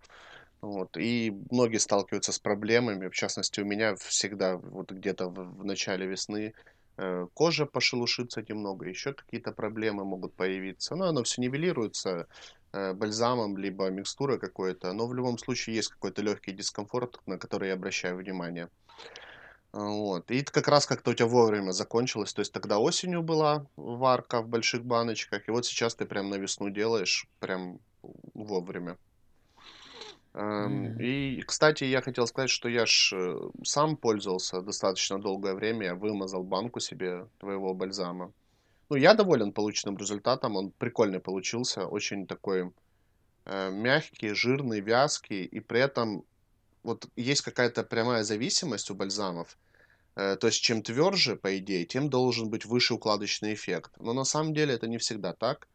Вот. 0.61 0.95
И 0.95 1.33
многие 1.51 1.77
сталкиваются 1.77 2.31
с 2.31 2.39
проблемами, 2.39 3.09
в 3.09 3.13
частности, 3.13 3.59
у 3.59 3.65
меня 3.65 3.95
всегда 3.97 4.55
вот 4.55 4.91
где-то 4.91 5.27
в, 5.27 5.59
в 5.59 5.65
начале 5.65 6.05
весны 6.05 6.53
кожа 7.33 7.65
пошелушится 7.65 8.43
немного, 8.47 8.87
еще 8.87 9.13
какие-то 9.13 9.51
проблемы 9.51 10.05
могут 10.05 10.33
появиться. 10.33 10.95
Но 10.95 11.05
оно 11.05 11.23
все 11.23 11.41
нивелируется 11.41 12.27
Э, 12.75 12.93
бальзамом, 12.93 13.55
либо 13.55 13.91
микстурой 13.91 14.39
какой-то, 14.39 14.93
но 14.93 15.05
в 15.05 15.13
любом 15.13 15.37
случае 15.37 15.75
есть 15.75 15.89
какой-то 15.89 16.23
легкий 16.23 16.51
дискомфорт, 16.51 17.19
на 17.27 17.37
который 17.37 17.67
я 17.67 17.75
обращаю 17.75 18.17
внимание. 18.17 18.67
Вот. 19.73 20.31
И 20.31 20.41
как 20.41 20.67
раз 20.67 20.87
как-то 20.87 21.11
у 21.11 21.13
тебя 21.13 21.27
вовремя 21.27 21.71
закончилось. 21.71 22.33
То 22.33 22.39
есть 22.39 22.51
тогда 22.51 22.79
осенью 22.79 23.21
была 23.21 23.67
варка 23.75 24.41
в 24.41 24.47
больших 24.47 24.83
баночках, 24.85 25.47
и 25.47 25.51
вот 25.51 25.67
сейчас 25.67 25.93
ты 25.93 26.05
прям 26.05 26.31
на 26.31 26.35
весну 26.35 26.71
делаешь, 26.71 27.27
прям 27.39 27.79
вовремя. 28.33 28.97
Mm-hmm. 30.33 30.99
И, 30.99 31.41
кстати, 31.41 31.83
я 31.83 32.01
хотел 32.01 32.25
сказать, 32.25 32.49
что 32.49 32.67
я 32.67 32.85
ж 32.85 33.13
э, 33.13 33.39
сам 33.63 33.95
пользовался 33.95 34.61
достаточно 34.61 35.19
долгое 35.19 35.53
время, 35.53 35.85
я 35.85 35.95
вымазал 35.95 36.43
банку 36.43 36.79
себе 36.79 37.27
твоего 37.39 37.73
бальзама. 37.75 38.33
Ну, 38.89 38.95
я 38.95 39.13
доволен 39.13 39.53
полученным 39.53 39.97
результатом, 39.97 40.55
он 40.55 40.71
прикольный 40.71 41.19
получился, 41.19 41.85
очень 41.85 42.25
такой 42.25 42.71
э, 43.45 43.69
мягкий, 43.71 44.33
жирный, 44.33 44.81
вязкий, 44.81 45.45
и 45.45 45.59
при 45.59 45.79
этом 45.79 46.23
вот 46.81 47.07
есть 47.15 47.41
какая-то 47.41 47.83
прямая 47.83 48.23
зависимость 48.23 48.89
у 48.89 48.95
бальзамов. 48.95 49.57
Э, 50.15 50.35
то 50.35 50.47
есть, 50.47 50.63
чем 50.63 50.81
тверже, 50.81 51.35
по 51.35 51.57
идее, 51.57 51.85
тем 51.85 52.09
должен 52.09 52.49
быть 52.49 52.65
выше 52.65 52.95
укладочный 52.95 53.53
эффект. 53.53 53.91
Но 53.99 54.13
на 54.13 54.23
самом 54.23 54.53
деле 54.53 54.73
это 54.73 54.87
не 54.87 54.97
всегда 54.97 55.33
так. 55.33 55.67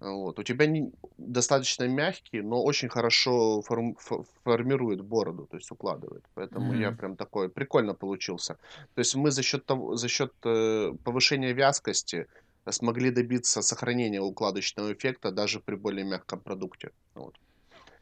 Вот. 0.00 0.38
У 0.38 0.42
тебя 0.42 0.66
не, 0.66 0.92
достаточно 1.18 1.88
мягкий, 1.88 2.42
но 2.42 2.62
очень 2.62 2.88
хорошо 2.88 3.62
форм, 3.62 3.96
формирует 4.44 5.00
бороду, 5.00 5.46
то 5.46 5.56
есть 5.56 5.70
укладывает. 5.70 6.24
Поэтому 6.34 6.74
mm-hmm. 6.74 6.80
я 6.80 6.92
прям 6.92 7.16
такой 7.16 7.48
прикольно 7.48 7.94
получился. 7.94 8.58
То 8.94 9.00
есть 9.00 9.14
мы 9.16 9.30
за 9.30 9.42
счет 9.42 9.64
того, 9.64 9.96
за 9.96 10.08
счет 10.08 10.32
э, 10.44 10.92
повышения 11.04 11.52
вязкости 11.52 12.26
смогли 12.70 13.10
добиться 13.10 13.62
сохранения 13.62 14.20
укладочного 14.20 14.92
эффекта 14.92 15.30
даже 15.30 15.60
при 15.60 15.76
более 15.76 16.04
мягком 16.04 16.40
продукте. 16.40 16.90
Вот. 17.14 17.34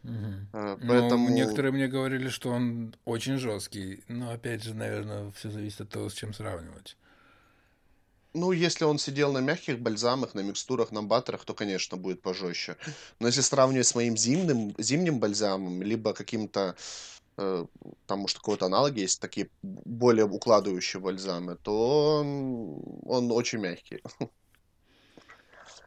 Угу. 0.05 0.79
Поэтому... 0.89 1.29
Ну, 1.29 1.35
некоторые 1.35 1.73
мне 1.73 1.87
говорили, 1.87 2.29
что 2.29 2.51
он 2.51 2.95
очень 3.05 3.37
жесткий. 3.37 4.03
Но 4.09 4.31
опять 4.31 4.63
же, 4.63 4.75
наверное, 4.75 5.31
все 5.33 5.51
зависит 5.51 5.83
от 5.83 5.91
того, 5.91 6.09
с 6.09 6.15
чем 6.15 6.35
сравнивать. 6.35 6.97
Ну, 8.35 8.51
если 8.51 8.85
он 8.85 8.99
сидел 8.99 9.33
на 9.33 9.39
мягких 9.39 9.79
бальзамах, 9.79 10.35
на 10.35 10.41
микстурах, 10.41 10.91
на 10.91 11.03
баттерах, 11.05 11.45
то, 11.45 11.55
конечно, 11.55 11.97
будет 11.97 12.21
пожестче. 12.21 12.77
Но 13.21 13.29
если 13.29 13.43
сравнивать 13.43 13.87
с 13.87 13.95
моим 13.95 14.17
зимним, 14.17 14.75
зимним 14.77 15.21
бальзамом, 15.21 15.83
либо 15.83 16.13
каким-то, 16.13 16.75
э, 17.37 17.67
там, 18.07 18.19
может, 18.19 18.39
какой-то 18.39 18.67
аналог 18.67 18.97
есть, 18.97 19.21
такие 19.21 19.49
более 19.63 20.27
укладывающие 20.27 21.01
бальзамы, 21.01 21.57
то 21.63 22.19
он, 22.21 22.83
он 23.07 23.31
очень 23.31 23.61
мягкий. 23.61 24.03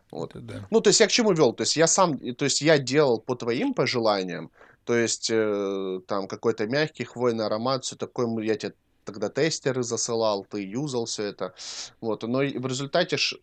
Вот. 0.09 0.31
да. 0.35 0.65
Ну, 0.71 0.79
то 0.79 0.89
есть 0.89 1.01
я 1.01 1.07
к 1.07 1.11
чему 1.11 1.33
вел? 1.33 1.51
То 1.51 1.63
есть 1.63 1.75
я 1.75 1.85
сам, 1.85 2.17
то 2.35 2.45
есть 2.45 2.61
я 2.61 2.77
делал 2.77 3.19
по 3.19 3.35
твоим 3.35 3.73
пожеланиям, 3.73 4.51
то 4.85 4.95
есть 4.95 5.29
э, 5.29 5.99
там 6.07 6.29
какой-то 6.29 6.65
мягкий 6.65 7.03
хвойный 7.03 7.45
аромат, 7.45 7.83
все 7.83 7.97
такое, 7.97 8.41
я 8.41 8.55
тебе 8.55 8.73
тогда 9.07 9.29
тестеры 9.29 9.83
засылал, 9.83 10.45
ты 10.45 10.63
юзал 10.63 11.05
все 11.05 11.23
это. 11.23 11.53
Вот, 12.01 12.23
но 12.23 12.39
в 12.39 12.67
результате 12.67 13.17
ж, 13.17 13.35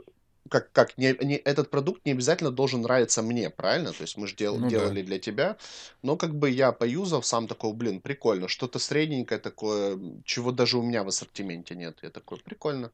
как, 0.50 0.70
как 0.72 0.98
не, 0.98 1.16
не, 1.24 1.36
этот 1.36 1.70
продукт 1.70 2.04
не 2.04 2.12
обязательно 2.12 2.50
должен 2.50 2.82
нравиться 2.82 3.22
мне, 3.22 3.48
правильно? 3.48 3.92
То 3.92 4.02
есть 4.02 4.18
мы 4.18 4.26
же 4.26 4.36
дел, 4.36 4.58
ну, 4.58 4.68
делали 4.68 5.00
да. 5.00 5.06
для 5.06 5.18
тебя, 5.18 5.56
но 6.02 6.16
как 6.16 6.34
бы 6.34 6.50
я 6.50 6.70
поюзав 6.72 7.24
сам 7.24 7.48
такой, 7.48 7.72
блин, 7.72 8.00
прикольно, 8.00 8.46
что-то 8.46 8.78
средненькое 8.78 9.40
такое, 9.40 9.98
чего 10.24 10.52
даже 10.52 10.76
у 10.78 10.82
меня 10.82 11.02
в 11.02 11.08
ассортименте 11.08 11.74
нет. 11.74 11.98
Я 12.02 12.10
такой, 12.10 12.38
прикольно. 12.38 12.92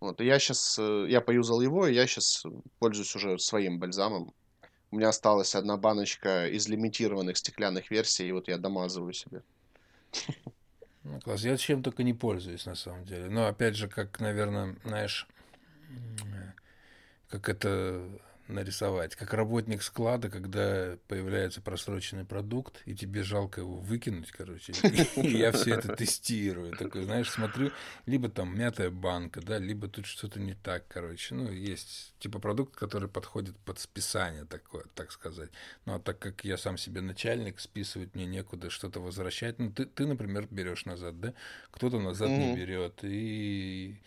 Вот, 0.00 0.20
и 0.20 0.26
я 0.26 0.38
сейчас, 0.38 0.76
э, 0.78 1.06
я 1.08 1.22
поюзал 1.22 1.62
его, 1.62 1.86
и 1.86 1.94
я 1.94 2.06
сейчас 2.06 2.44
пользуюсь 2.78 3.16
уже 3.16 3.38
своим 3.38 3.78
бальзамом. 3.78 4.34
У 4.90 4.96
меня 4.96 5.08
осталась 5.08 5.54
одна 5.54 5.78
баночка 5.78 6.48
из 6.48 6.68
лимитированных 6.68 7.38
стеклянных 7.38 7.90
версий, 7.90 8.28
и 8.28 8.32
вот 8.32 8.48
я 8.48 8.58
домазываю 8.58 9.14
себе. 9.14 9.42
Ну, 11.04 11.20
класс. 11.20 11.42
Я 11.42 11.56
чем 11.56 11.82
только 11.82 12.02
не 12.02 12.14
пользуюсь, 12.14 12.66
на 12.66 12.74
самом 12.74 13.04
деле. 13.04 13.28
Но, 13.28 13.46
опять 13.46 13.76
же, 13.76 13.88
как, 13.88 14.20
наверное, 14.20 14.76
знаешь, 14.84 15.28
как 17.28 17.48
это 17.48 18.08
нарисовать. 18.48 19.16
Как 19.16 19.32
работник 19.32 19.82
склада, 19.82 20.28
когда 20.28 20.96
появляется 21.08 21.60
просроченный 21.60 22.24
продукт, 22.24 22.82
и 22.84 22.94
тебе 22.94 23.22
жалко 23.22 23.60
его 23.60 23.76
выкинуть, 23.76 24.30
короче. 24.30 24.72
И 25.16 25.28
я 25.36 25.52
все 25.52 25.74
это 25.74 25.94
тестирую. 25.96 26.76
Такой, 26.76 27.04
знаешь, 27.04 27.30
смотрю, 27.30 27.70
либо 28.06 28.28
там 28.28 28.56
мятая 28.58 28.90
банка, 28.90 29.40
да, 29.40 29.58
либо 29.58 29.88
тут 29.88 30.06
что-то 30.06 30.40
не 30.40 30.54
так, 30.54 30.86
короче. 30.88 31.34
Ну, 31.34 31.50
есть 31.50 32.14
типа 32.18 32.38
продукт, 32.38 32.74
который 32.76 33.08
подходит 33.08 33.56
под 33.58 33.78
списание, 33.78 34.44
такое, 34.44 34.84
так 34.94 35.12
сказать. 35.12 35.50
Ну, 35.86 35.94
а 35.94 35.98
так 35.98 36.18
как 36.18 36.44
я 36.44 36.58
сам 36.58 36.76
себе 36.76 37.00
начальник, 37.00 37.60
списывать 37.60 38.14
мне 38.14 38.26
некуда 38.26 38.70
что-то 38.70 39.00
возвращать. 39.00 39.58
Ну, 39.58 39.70
ты, 39.72 39.86
ты 39.86 40.06
например, 40.06 40.46
берешь 40.50 40.84
назад, 40.84 41.20
да? 41.20 41.34
Кто-то 41.70 41.98
назад 41.98 42.28
не 42.28 42.56
берет. 42.56 43.00
И 43.02 44.00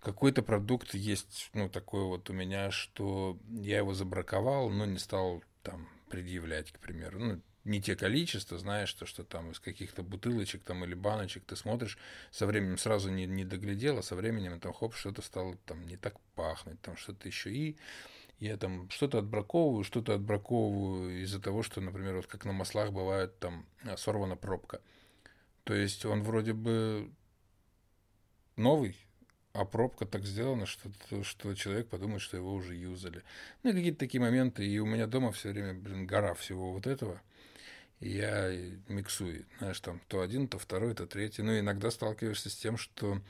какой-то 0.00 0.42
продукт 0.42 0.94
есть, 0.94 1.50
ну, 1.52 1.68
такой 1.68 2.04
вот 2.04 2.30
у 2.30 2.32
меня, 2.32 2.70
что 2.70 3.38
я 3.48 3.78
его 3.78 3.94
забраковал, 3.94 4.70
но 4.70 4.86
не 4.86 4.98
стал 4.98 5.42
там 5.62 5.88
предъявлять, 6.08 6.72
к 6.72 6.78
примеру. 6.78 7.18
Ну, 7.18 7.42
не 7.64 7.82
те 7.82 7.94
количества, 7.94 8.58
знаешь, 8.58 8.92
то, 8.94 9.06
что 9.06 9.22
там 9.22 9.50
из 9.50 9.60
каких-то 9.60 10.02
бутылочек 10.02 10.62
там 10.62 10.84
или 10.84 10.94
баночек 10.94 11.44
ты 11.44 11.56
смотришь, 11.56 11.98
со 12.30 12.46
временем 12.46 12.78
сразу 12.78 13.10
не, 13.10 13.26
не 13.26 13.44
доглядел, 13.44 13.98
а 13.98 14.02
со 14.02 14.16
временем 14.16 14.58
там 14.60 14.72
хоп, 14.72 14.94
что-то 14.94 15.22
стало 15.22 15.56
там 15.66 15.86
не 15.86 15.96
так 15.96 16.18
пахнуть, 16.34 16.80
там 16.80 16.96
что-то 16.96 17.28
еще. 17.28 17.52
И 17.52 17.76
я 18.38 18.56
там 18.56 18.88
что-то 18.88 19.18
отбраковываю, 19.18 19.84
что-то 19.84 20.14
отбраковываю 20.14 21.22
из-за 21.22 21.40
того, 21.40 21.62
что, 21.62 21.80
например, 21.82 22.16
вот 22.16 22.26
как 22.26 22.46
на 22.46 22.52
маслах 22.52 22.92
бывает 22.92 23.38
там 23.38 23.66
а, 23.84 23.96
сорвана 23.98 24.36
пробка. 24.36 24.80
То 25.64 25.74
есть 25.74 26.06
он 26.06 26.22
вроде 26.22 26.54
бы 26.54 27.12
новый, 28.56 28.96
а 29.52 29.64
пробка 29.64 30.06
так 30.06 30.24
сделана, 30.24 30.66
что, 30.66 30.90
что 31.24 31.54
человек 31.54 31.88
подумает, 31.88 32.22
что 32.22 32.36
его 32.36 32.52
уже 32.52 32.74
юзали. 32.74 33.22
Ну, 33.62 33.72
какие-то 33.72 33.98
такие 33.98 34.20
моменты. 34.20 34.64
И 34.66 34.78
у 34.78 34.86
меня 34.86 35.06
дома 35.06 35.32
все 35.32 35.50
время, 35.50 35.74
блин, 35.74 36.06
гора 36.06 36.34
всего 36.34 36.72
вот 36.72 36.86
этого. 36.86 37.20
И 37.98 38.10
я 38.10 38.50
миксую, 38.88 39.46
знаешь, 39.58 39.80
там 39.80 40.00
то 40.08 40.20
один, 40.20 40.48
то 40.48 40.58
второй, 40.58 40.94
то 40.94 41.06
третий. 41.06 41.42
Ну, 41.42 41.58
иногда 41.58 41.90
сталкиваешься 41.90 42.48
с 42.48 42.56
тем, 42.56 42.76
что 42.76 43.20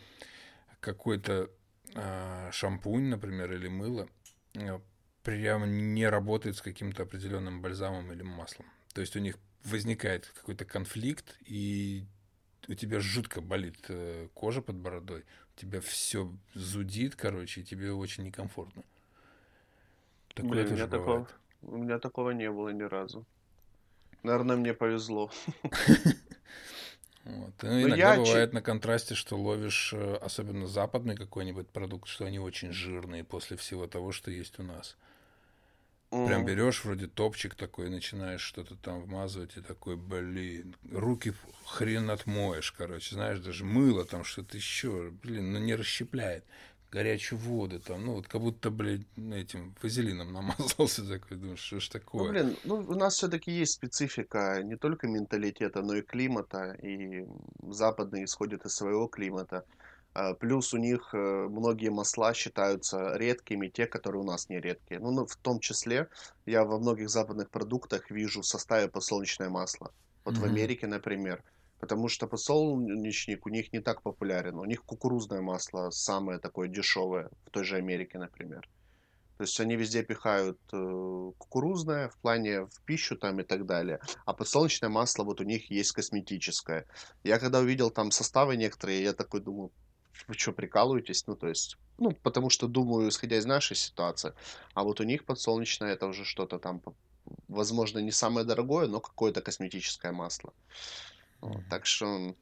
какой-то 0.80 1.50
э, 1.94 2.50
шампунь, 2.52 3.08
например, 3.08 3.52
или 3.52 3.68
мыло 3.68 4.08
э, 4.54 4.78
прямо 5.22 5.66
не 5.66 6.06
работает 6.08 6.56
с 6.56 6.62
каким-то 6.62 7.04
определенным 7.04 7.62
бальзамом 7.62 8.12
или 8.12 8.22
маслом. 8.22 8.66
То 8.94 9.00
есть 9.00 9.16
у 9.16 9.20
них 9.20 9.38
возникает 9.64 10.26
какой-то 10.26 10.64
конфликт, 10.64 11.36
и 11.46 12.04
у 12.68 12.74
тебя 12.74 13.00
жутко 13.00 13.40
болит 13.40 13.84
э, 13.88 14.28
кожа 14.34 14.62
под 14.62 14.76
бородой, 14.76 15.24
тебя 15.60 15.80
все 15.80 16.32
зудит, 16.54 17.16
короче, 17.16 17.60
и 17.60 17.64
тебе 17.64 17.92
очень 17.92 18.24
некомфортно. 18.24 18.82
Такое 20.34 20.50
Блин, 20.50 20.68
у 20.68 20.70
меня 20.70 20.86
бывает. 20.86 21.28
такого, 21.28 21.28
у 21.62 21.76
меня 21.76 21.98
такого 21.98 22.30
не 22.30 22.50
было 22.50 22.70
ни 22.70 22.82
разу. 22.82 23.26
Наверное, 24.22 24.56
мне 24.56 24.74
повезло. 24.74 25.30
Вот. 27.22 27.52
Ну, 27.62 27.82
иногда 27.82 28.14
я 28.14 28.16
бывает 28.16 28.54
на 28.54 28.62
контрасте, 28.62 29.14
что 29.14 29.36
ловишь, 29.36 29.92
э, 29.92 30.14
особенно 30.22 30.66
западный 30.66 31.14
какой-нибудь 31.14 31.68
продукт, 31.68 32.08
что 32.08 32.24
они 32.24 32.38
очень 32.38 32.72
жирные 32.72 33.24
после 33.24 33.58
всего 33.58 33.86
того, 33.86 34.10
что 34.10 34.30
есть 34.30 34.58
у 34.58 34.62
нас. 34.62 34.96
Прям 36.10 36.44
берешь 36.44 36.84
вроде 36.84 37.06
топчик 37.06 37.54
такой, 37.54 37.88
начинаешь 37.88 38.40
что-то 38.40 38.74
там 38.74 39.00
вмазывать, 39.00 39.56
и 39.56 39.60
такой, 39.60 39.96
блин, 39.96 40.74
руки 40.90 41.32
хрен 41.64 42.10
отмоешь, 42.10 42.72
короче, 42.72 43.14
знаешь, 43.14 43.38
даже 43.38 43.64
мыло 43.64 44.04
там 44.04 44.24
что-то 44.24 44.56
еще, 44.56 45.10
блин, 45.22 45.52
ну 45.52 45.60
не 45.60 45.76
расщепляет 45.76 46.44
горячую 46.90 47.38
воду, 47.38 47.78
там, 47.80 48.04
ну, 48.04 48.14
вот 48.14 48.26
как 48.26 48.40
будто, 48.40 48.70
блядь, 48.70 49.02
этим 49.32 49.74
вазелином 49.80 50.32
намазался 50.32 51.04
такой, 51.08 51.36
думаешь, 51.36 51.60
что 51.60 51.80
ж 51.80 51.88
ну, 51.92 52.00
такое? 52.00 52.22
Ну, 52.24 52.30
блин, 52.30 52.56
ну, 52.64 52.74
у 52.76 52.94
нас 52.94 53.14
все-таки 53.14 53.52
есть 53.52 53.74
специфика 53.74 54.60
не 54.62 54.76
только 54.76 55.06
менталитета, 55.06 55.82
но 55.82 55.94
и 55.94 56.02
климата, 56.02 56.72
и 56.82 57.26
западные 57.62 58.24
исходят 58.24 58.64
из 58.66 58.74
своего 58.74 59.06
климата. 59.06 59.64
А, 60.12 60.34
плюс 60.34 60.74
у 60.74 60.76
них 60.76 61.14
э, 61.14 61.16
многие 61.16 61.90
масла 61.90 62.34
считаются 62.34 63.16
редкими, 63.16 63.68
те, 63.68 63.86
которые 63.86 64.22
у 64.22 64.26
нас 64.26 64.48
не 64.48 64.60
редкие. 64.60 65.00
Ну, 65.00 65.10
ну 65.10 65.26
в 65.26 65.36
том 65.36 65.60
числе 65.60 66.08
я 66.46 66.64
во 66.64 66.78
многих 66.78 67.10
западных 67.10 67.50
продуктах 67.50 68.10
вижу 68.10 68.42
в 68.42 68.46
составе 68.46 68.88
подсолнечное 68.88 69.48
масло. 69.48 69.92
Вот 70.24 70.34
mm-hmm. 70.34 70.40
в 70.40 70.44
Америке, 70.44 70.86
например, 70.86 71.42
Потому 71.80 72.08
что 72.08 72.26
подсолнечник 72.26 73.46
у 73.46 73.48
них 73.48 73.72
не 73.72 73.80
так 73.80 74.02
популярен. 74.02 74.58
У 74.58 74.64
них 74.66 74.84
кукурузное 74.84 75.40
масло 75.40 75.90
самое 75.90 76.38
такое 76.38 76.68
дешевое, 76.68 77.30
в 77.46 77.50
той 77.50 77.64
же 77.64 77.76
Америке, 77.76 78.18
например. 78.18 78.68
То 79.38 79.44
есть 79.44 79.58
они 79.58 79.76
везде 79.76 80.02
пихают 80.02 80.58
э, 80.74 81.32
кукурузное 81.38 82.10
в 82.10 82.18
плане 82.18 82.66
в 82.66 82.82
пищу 82.84 83.16
там 83.16 83.40
и 83.40 83.44
так 83.44 83.64
далее. 83.64 83.98
А 84.26 84.34
подсолнечное 84.34 84.90
масло 84.90 85.24
вот 85.24 85.40
у 85.40 85.44
них 85.44 85.70
есть 85.70 85.92
косметическое. 85.92 86.84
Я 87.24 87.38
когда 87.38 87.60
увидел 87.60 87.90
там 87.90 88.10
составы 88.10 88.58
некоторые, 88.58 89.02
я 89.02 89.14
такой 89.14 89.40
думаю, 89.40 89.72
вы 90.28 90.34
что, 90.34 90.52
прикалываетесь? 90.52 91.26
Ну, 91.26 91.36
то 91.36 91.48
есть, 91.48 91.76
ну, 91.98 92.12
потому 92.12 92.50
что 92.50 92.66
думаю, 92.66 93.08
исходя 93.08 93.36
из 93.36 93.46
нашей 93.46 93.76
ситуации. 93.76 94.32
А 94.74 94.84
вот 94.84 95.00
у 95.00 95.04
них 95.04 95.24
подсолнечное 95.24 95.92
это 95.92 96.06
уже 96.06 96.24
что-то 96.24 96.58
там, 96.58 96.82
возможно, 97.48 97.98
не 97.98 98.12
самое 98.12 98.46
дорогое, 98.46 98.86
но 98.86 99.00
какое-то 99.00 99.40
косметическое 99.40 100.12
масло. 100.12 100.52
Вот, 101.40 101.62
так 101.70 101.86
что 101.86 102.34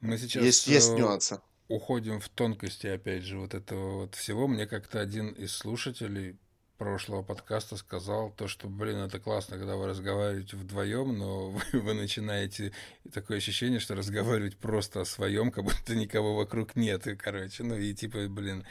мы 0.00 0.18
сейчас 0.18 0.42
есть, 0.42 0.66
есть 0.66 0.90
э, 0.90 0.96
нюансы. 0.96 1.40
Уходим 1.68 2.20
в 2.20 2.28
тонкости, 2.28 2.88
опять 2.88 3.22
же, 3.22 3.38
вот 3.38 3.54
этого 3.54 4.00
вот 4.00 4.14
всего. 4.14 4.48
Мне 4.48 4.66
как-то 4.66 5.00
один 5.00 5.28
из 5.28 5.56
слушателей 5.56 6.36
прошлого 6.82 7.22
подкаста 7.22 7.76
сказал 7.76 8.30
то, 8.30 8.48
что, 8.48 8.68
блин, 8.68 8.98
это 8.98 9.20
классно, 9.20 9.56
когда 9.56 9.76
вы 9.76 9.86
разговариваете 9.86 10.56
вдвоем, 10.56 11.16
но 11.16 11.50
вы, 11.72 11.80
вы 11.80 11.94
начинаете 11.94 12.72
такое 13.12 13.38
ощущение, 13.38 13.78
что 13.80 13.94
разговаривать 13.94 14.56
просто 14.56 15.00
о 15.00 15.04
своем, 15.04 15.50
как 15.50 15.64
будто 15.64 15.94
никого 15.94 16.34
вокруг 16.34 16.76
нет, 16.76 17.06
и, 17.06 17.16
короче, 17.16 17.62
ну 17.62 17.76
и 17.76 17.94
типа, 17.94 18.28
блин, 18.28 18.64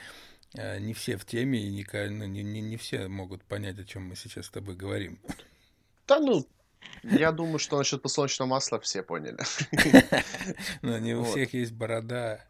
э, 0.56 0.80
не 0.80 0.94
все 0.94 1.18
в 1.18 1.26
теме, 1.26 1.60
и 1.60 1.72
не, 1.72 1.86
ну, 2.10 2.26
не, 2.26 2.44
не, 2.44 2.62
не 2.62 2.78
все 2.78 3.08
могут 3.08 3.44
понять, 3.44 3.80
о 3.80 3.86
чем 3.86 4.04
мы 4.04 4.16
сейчас 4.16 4.48
с 4.48 4.50
тобой 4.50 4.76
говорим. 4.76 5.20
Да 6.08 6.20
ну, 6.20 6.46
я 7.04 7.32
думаю, 7.32 7.60
что 7.60 7.78
насчет 7.78 8.02
подсолнечного 8.02 8.50
масла 8.50 8.80
все 8.80 9.04
поняли. 9.04 9.40
Но 10.82 10.98
не 11.00 11.16
у 11.16 11.24
всех 11.24 11.54
есть 11.54 11.72
борода. 11.72 12.46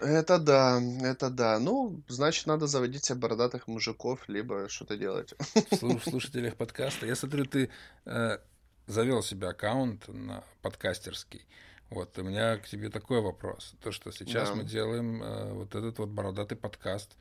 Это 0.00 0.38
да, 0.38 0.80
это 1.02 1.28
да. 1.28 1.58
Ну, 1.58 2.02
значит, 2.08 2.46
надо 2.46 2.66
заводить 2.66 3.04
себе 3.04 3.18
бородатых 3.18 3.68
мужиков, 3.68 4.28
либо 4.28 4.68
что-то 4.68 4.96
делать. 4.96 5.34
В 5.70 6.00
слушателях 6.02 6.56
подкаста. 6.56 7.06
Я 7.06 7.14
смотрю, 7.14 7.44
ты 7.44 7.70
э, 8.06 8.38
завел 8.86 9.22
себе 9.22 9.48
аккаунт 9.48 10.08
на 10.08 10.42
подкастерский. 10.62 11.46
Вот, 11.90 12.16
у 12.18 12.22
меня 12.22 12.56
к 12.56 12.66
тебе 12.66 12.88
такой 12.88 13.20
вопрос. 13.20 13.74
То, 13.82 13.92
что 13.92 14.10
сейчас 14.10 14.50
да. 14.50 14.54
мы 14.54 14.64
делаем 14.64 15.22
э, 15.22 15.52
вот 15.52 15.74
этот 15.74 15.98
вот 15.98 16.08
бородатый 16.08 16.56
подкаст. 16.56 17.16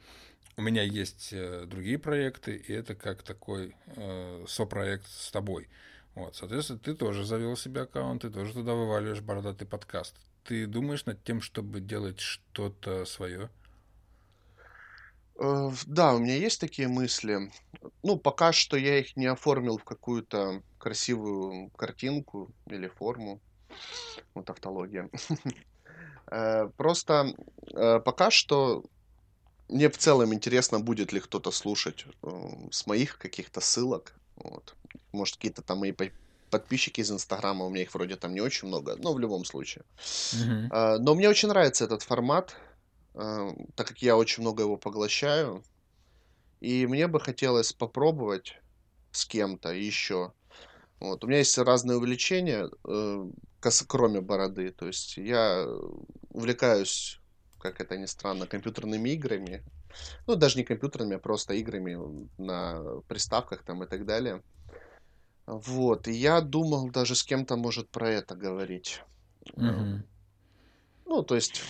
У 0.55 0.61
меня 0.61 0.83
есть 0.83 1.29
э, 1.33 1.65
другие 1.65 1.97
проекты, 1.97 2.55
и 2.55 2.71
это 2.71 2.95
как 2.95 3.23
такой 3.23 3.75
э, 3.87 4.45
сопроект 4.47 5.07
с 5.07 5.31
тобой. 5.31 5.67
Вот, 6.15 6.35
соответственно, 6.35 6.79
ты 6.79 6.93
тоже 6.93 7.25
завел 7.25 7.57
себе 7.57 7.81
аккаунт, 7.81 8.21
ты 8.21 8.29
тоже 8.29 8.53
туда 8.53 8.73
вываливаешь 8.73 9.21
бородатый 9.21 9.65
подкаст. 9.65 10.15
Ты 10.49 10.65
думаешь 10.65 11.05
над 11.05 11.23
тем, 11.23 11.41
чтобы 11.41 11.79
делать 11.79 12.19
что-то 12.19 13.05
свое? 13.05 13.51
Э, 15.39 15.69
да, 15.85 16.15
у 16.15 16.17
меня 16.17 16.37
есть 16.37 16.59
такие 16.59 16.87
мысли. 16.87 17.51
Ну, 18.01 18.17
пока 18.17 18.51
что 18.51 18.75
я 18.75 18.97
их 18.97 19.15
не 19.15 19.27
оформил 19.27 19.77
в 19.77 19.83
какую-то 19.83 20.63
красивую 20.79 21.69
картинку 21.77 22.51
или 22.65 22.87
форму. 22.87 23.39
Вот 24.33 24.49
автология. 24.49 25.09
Э, 26.31 26.69
просто 26.77 27.33
э, 27.73 27.99
пока 28.05 28.29
что 28.29 28.83
мне 29.67 29.89
в 29.89 29.97
целом 29.97 30.31
интересно, 30.31 30.79
будет 30.79 31.11
ли 31.11 31.19
кто-то 31.19 31.49
слушать 31.49 32.05
с 32.69 32.85
моих 32.85 33.17
каких-то 33.17 33.61
ссылок. 33.61 34.13
Вот. 34.35 34.75
Может, 35.11 35.37
какие-то 35.37 35.63
там 35.63 35.79
мои 35.79 35.91
подписчики 36.49 37.01
из 37.01 37.11
Инстаграма, 37.11 37.65
у 37.65 37.69
меня 37.69 37.83
их 37.83 37.93
вроде 37.93 38.15
там 38.15 38.33
не 38.33 38.41
очень 38.41 38.67
много, 38.67 38.95
но 38.97 39.13
в 39.13 39.19
любом 39.19 39.45
случае. 39.45 39.83
Uh-huh. 39.97 40.97
Но 40.99 41.15
мне 41.15 41.29
очень 41.29 41.49
нравится 41.49 41.85
этот 41.85 42.03
формат, 42.03 42.55
а, 43.13 43.53
так 43.75 43.87
как 43.87 44.01
я 44.01 44.15
очень 44.15 44.41
много 44.41 44.63
его 44.63 44.77
поглощаю. 44.77 45.63
И 46.61 46.85
мне 46.87 47.07
бы 47.07 47.19
хотелось 47.19 47.73
попробовать 47.73 48.59
с 49.11 49.25
кем-то 49.25 49.71
еще. 49.71 50.33
Вот. 50.99 51.23
У 51.23 51.27
меня 51.27 51.39
есть 51.39 51.57
разные 51.57 51.97
увлечения, 51.97 52.69
э, 52.87 53.29
кроме 53.87 54.21
бороды. 54.21 54.71
То 54.71 54.87
есть 54.87 55.17
я 55.17 55.65
увлекаюсь, 56.29 57.19
как 57.59 57.79
это 57.79 57.97
ни 57.97 58.05
странно, 58.05 58.45
компьютерными 58.45 59.09
играми. 59.09 59.63
Ну, 60.27 60.35
даже 60.35 60.57
не 60.57 60.63
компьютерными, 60.63 61.15
а 61.15 61.19
просто 61.19 61.53
играми 61.53 61.97
на 62.37 63.01
приставках 63.07 63.63
там 63.63 63.83
и 63.83 63.87
так 63.87 64.05
далее. 64.05 64.43
Вот, 65.49 66.07
и 66.07 66.11
я 66.11 66.41
думал 66.41 66.91
даже 66.91 67.15
с 67.15 67.23
кем-то, 67.23 67.55
может, 67.55 67.89
про 67.89 68.07
это 68.07 68.35
говорить. 68.35 69.01
Угу. 69.53 70.03
Ну, 71.07 71.23
то 71.23 71.33
есть, 71.33 71.63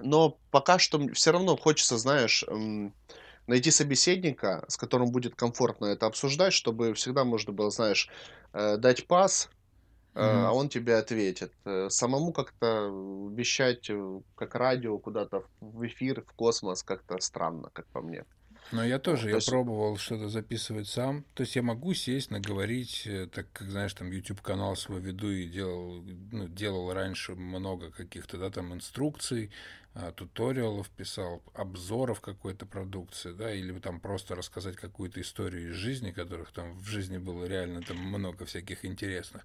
но 0.00 0.38
пока 0.50 0.78
что 0.78 0.98
все 1.12 1.30
равно 1.30 1.58
хочется, 1.58 1.98
знаешь, 1.98 2.42
найти 3.46 3.70
собеседника, 3.70 4.64
с 4.68 4.78
которым 4.78 5.12
будет 5.12 5.34
комфортно 5.34 5.86
это 5.86 6.06
обсуждать, 6.06 6.54
чтобы 6.54 6.94
всегда 6.94 7.24
можно 7.24 7.52
было, 7.52 7.70
знаешь, 7.70 8.08
э, 8.54 8.78
дать 8.78 9.06
пас, 9.06 9.50
mm 10.14 10.46
а 10.46 10.52
он 10.52 10.70
тебе 10.70 10.96
ответит. 10.96 11.52
Э, 11.66 11.90
самому 11.90 12.32
как-то 12.32 12.88
вещать 13.34 13.90
как 14.36 14.54
радио 14.54 14.98
куда-то 14.98 15.44
в 15.60 15.86
эфир, 15.86 16.24
в 16.26 16.32
космос 16.32 16.82
как-то 16.82 17.20
странно, 17.20 17.68
как 17.74 17.86
по 17.88 18.00
мне. 18.00 18.24
Но 18.72 18.84
я 18.84 18.98
тоже, 18.98 19.28
я 19.28 19.36
есть... 19.36 19.48
пробовал 19.48 19.96
что-то 19.96 20.28
записывать 20.28 20.88
сам. 20.88 21.24
То 21.34 21.42
есть 21.42 21.56
я 21.56 21.62
могу 21.62 21.92
сесть, 21.94 22.30
наговорить, 22.30 23.02
э, 23.06 23.26
так 23.26 23.50
как, 23.52 23.68
знаешь, 23.68 23.94
там 23.94 24.10
YouTube-канал 24.10 24.76
свой 24.76 25.00
веду 25.00 25.30
и 25.30 25.46
делал, 25.46 26.02
ну, 26.32 26.48
делал 26.48 26.92
раньше 26.92 27.34
много 27.34 27.90
каких-то, 27.90 28.38
да, 28.38 28.50
там 28.50 28.72
инструкций, 28.72 29.50
а, 29.92 30.12
туториалов 30.12 30.88
писал, 30.90 31.42
обзоров 31.52 32.20
какой-то 32.20 32.64
продукции, 32.64 33.32
да, 33.32 33.52
или 33.52 33.76
там 33.80 33.98
просто 33.98 34.36
рассказать 34.36 34.76
какую-то 34.76 35.20
историю 35.20 35.70
из 35.70 35.74
жизни, 35.74 36.12
которых 36.12 36.52
там 36.52 36.78
в 36.78 36.86
жизни 36.86 37.18
было 37.18 37.44
реально 37.46 37.82
там 37.82 37.96
много 37.96 38.44
всяких 38.44 38.84
интересных, 38.84 39.44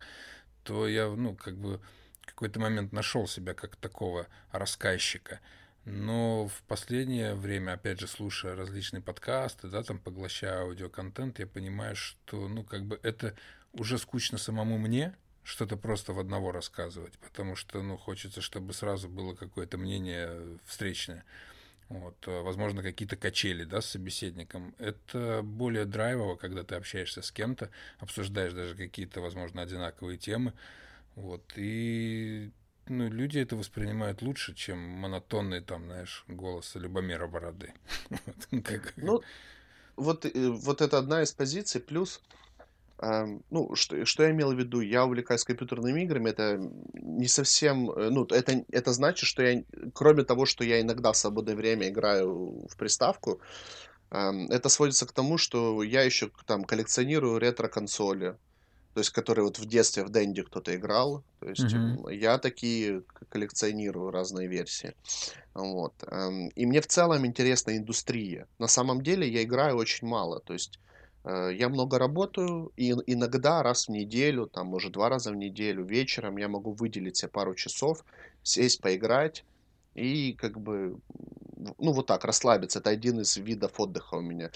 то 0.63 0.87
я, 0.87 1.09
ну, 1.09 1.35
как 1.35 1.57
бы 1.57 1.81
в 2.21 2.25
какой-то 2.27 2.59
момент 2.59 2.91
нашел 2.91 3.27
себя 3.27 3.55
как 3.55 3.75
такого 3.75 4.27
рассказчика. 4.51 5.39
Но 5.85 6.47
в 6.47 6.63
последнее 6.63 7.35
время, 7.35 7.73
опять 7.73 7.99
же, 7.99 8.07
слушая 8.07 8.55
различные 8.55 9.01
подкасты, 9.01 9.67
да, 9.67 9.83
там 9.83 9.99
поглощая 9.99 10.61
аудиоконтент, 10.61 11.37
я 11.37 11.45
понимаю, 11.45 11.95
что, 11.95 12.47
ну, 12.47 12.63
как 12.63 12.85
бы 12.85 12.99
это 13.03 13.35
уже 13.71 13.99
скучно 13.99 14.39
самому 14.39 14.79
мне, 14.79 15.15
что-то 15.43 15.77
просто 15.77 16.11
в 16.11 16.19
одного 16.19 16.51
рассказывать, 16.51 17.19
потому 17.19 17.55
что, 17.55 17.83
ну, 17.83 17.97
хочется, 17.97 18.41
чтобы 18.41 18.73
сразу 18.73 19.07
было 19.07 19.35
какое-то 19.35 19.77
мнение 19.77 20.57
встречное. 20.65 21.23
Вот, 21.87 22.15
возможно, 22.25 22.81
какие-то 22.81 23.15
качели, 23.15 23.63
да, 23.63 23.79
с 23.79 23.85
собеседником. 23.85 24.73
Это 24.79 25.41
более 25.43 25.85
драйвово, 25.85 26.35
когда 26.35 26.63
ты 26.63 26.73
общаешься 26.73 27.21
с 27.21 27.31
кем-то, 27.31 27.69
обсуждаешь 27.99 28.53
даже 28.53 28.73
какие-то, 28.73 29.21
возможно, 29.21 29.61
одинаковые 29.61 30.17
темы. 30.17 30.53
Вот, 31.13 31.43
и 31.55 32.51
ну, 32.87 33.09
люди 33.09 33.39
это 33.39 33.55
воспринимают 33.55 34.21
лучше, 34.21 34.53
чем 34.53 34.77
монотонный, 34.79 35.61
там, 35.61 35.85
знаешь, 35.85 36.23
голос 36.27 36.75
Любомира 36.75 37.27
Бороды. 37.27 37.73
Ну, 38.97 39.21
вот, 39.95 40.25
э, 40.25 40.49
вот 40.49 40.81
это 40.81 40.97
одна 40.97 41.21
из 41.23 41.31
позиций, 41.31 41.81
плюс 41.81 42.21
Эм, 42.99 43.43
ну, 43.49 43.75
что, 43.75 44.05
что 44.05 44.23
я 44.23 44.31
имел 44.31 44.53
в 44.53 44.57
виду? 44.57 44.79
Я 44.79 45.05
увлекаюсь 45.05 45.43
компьютерными 45.43 46.03
играми, 46.03 46.29
это 46.29 46.57
не 46.93 47.27
совсем, 47.27 47.91
э, 47.91 48.09
ну, 48.09 48.25
это, 48.25 48.63
это 48.71 48.93
значит, 48.93 49.27
что 49.27 49.43
я, 49.43 49.63
кроме 49.93 50.23
того, 50.23 50.45
что 50.45 50.63
я 50.63 50.79
иногда 50.79 51.11
в 51.11 51.17
свободное 51.17 51.55
время 51.55 51.89
играю 51.89 52.65
в 52.69 52.77
приставку, 52.77 53.41
эм, 54.11 54.47
это 54.49 54.69
сводится 54.69 55.05
к 55.05 55.11
тому, 55.11 55.37
что 55.37 55.83
я 55.83 56.03
еще 56.03 56.31
там 56.45 56.63
коллекционирую 56.63 57.37
ретро-консоли, 57.37 58.37
то 58.95 59.01
есть 59.01 59.11
которые 59.11 59.45
вот 59.45 59.59
в 59.59 59.67
детстве 59.67 60.05
в 60.05 60.09
Дэнди 60.11 60.43
кто-то 60.43 60.75
играл, 60.75 61.25
то 61.41 61.49
есть 61.49 61.75
Мгм. 61.75 61.99
я 62.09 62.39
такие 62.39 63.03
коллекционирую 63.29 64.11
разные 64.11 64.47
версии, 64.49 64.95
вот. 65.53 65.93
Эм, 66.07 66.49
И 66.55 66.65
мне 66.65 66.81
в 66.81 66.87
целом 66.87 67.25
интересна 67.25 67.77
индустрия. 67.77 68.47
На 68.59 68.67
самом 68.67 69.01
деле 69.01 69.27
я 69.29 69.43
играю 69.43 69.77
очень 69.77 70.07
мало, 70.07 70.41
то 70.41 70.53
есть 70.53 70.79
Э, 71.27 71.51
Я 71.53 71.69
много 71.69 71.97
работаю, 71.99 72.71
и 72.77 72.91
иногда 73.07 73.63
раз 73.63 73.87
в 73.87 73.91
неделю, 73.91 74.45
там, 74.47 74.67
может, 74.67 74.91
два 74.93 75.09
раза 75.09 75.31
в 75.31 75.35
неделю, 75.35 75.83
вечером 75.85 76.37
я 76.37 76.47
могу 76.47 76.73
выделить 76.73 77.17
себе 77.17 77.29
пару 77.31 77.55
часов, 77.55 78.05
сесть, 78.43 78.79
поиграть 78.81 79.43
и 79.95 80.33
как 80.35 80.59
бы, 80.59 80.99
ну, 81.79 81.93
вот 81.93 82.05
так, 82.07 82.25
расслабиться. 82.25 82.79
Это 82.79 82.89
один 82.91 83.21
из 83.21 83.35
видов 83.37 83.79
отдыха 83.79 84.15
у 84.15 84.21
меня. 84.21 84.51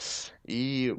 И 0.47 0.93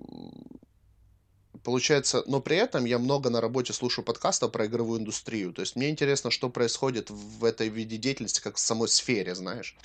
Получается, 1.65 2.23
но 2.27 2.41
при 2.41 2.57
этом 2.57 2.85
я 2.85 2.99
много 2.99 3.29
на 3.29 3.41
работе 3.41 3.73
слушаю 3.73 4.05
подкастов 4.05 4.53
про 4.53 4.67
игровую 4.67 5.01
индустрию. 5.01 5.53
То 5.53 5.63
есть 5.63 5.75
мне 5.77 5.91
интересно, 5.91 6.31
что 6.31 6.49
происходит 6.49 7.11
в 7.11 7.45
этой 7.45 7.69
виде 7.69 7.97
деятельности, 7.97 8.41
как 8.41 8.57
в 8.57 8.61
самой 8.61 8.89
сфере, 8.89 9.35
знаешь. 9.35 9.77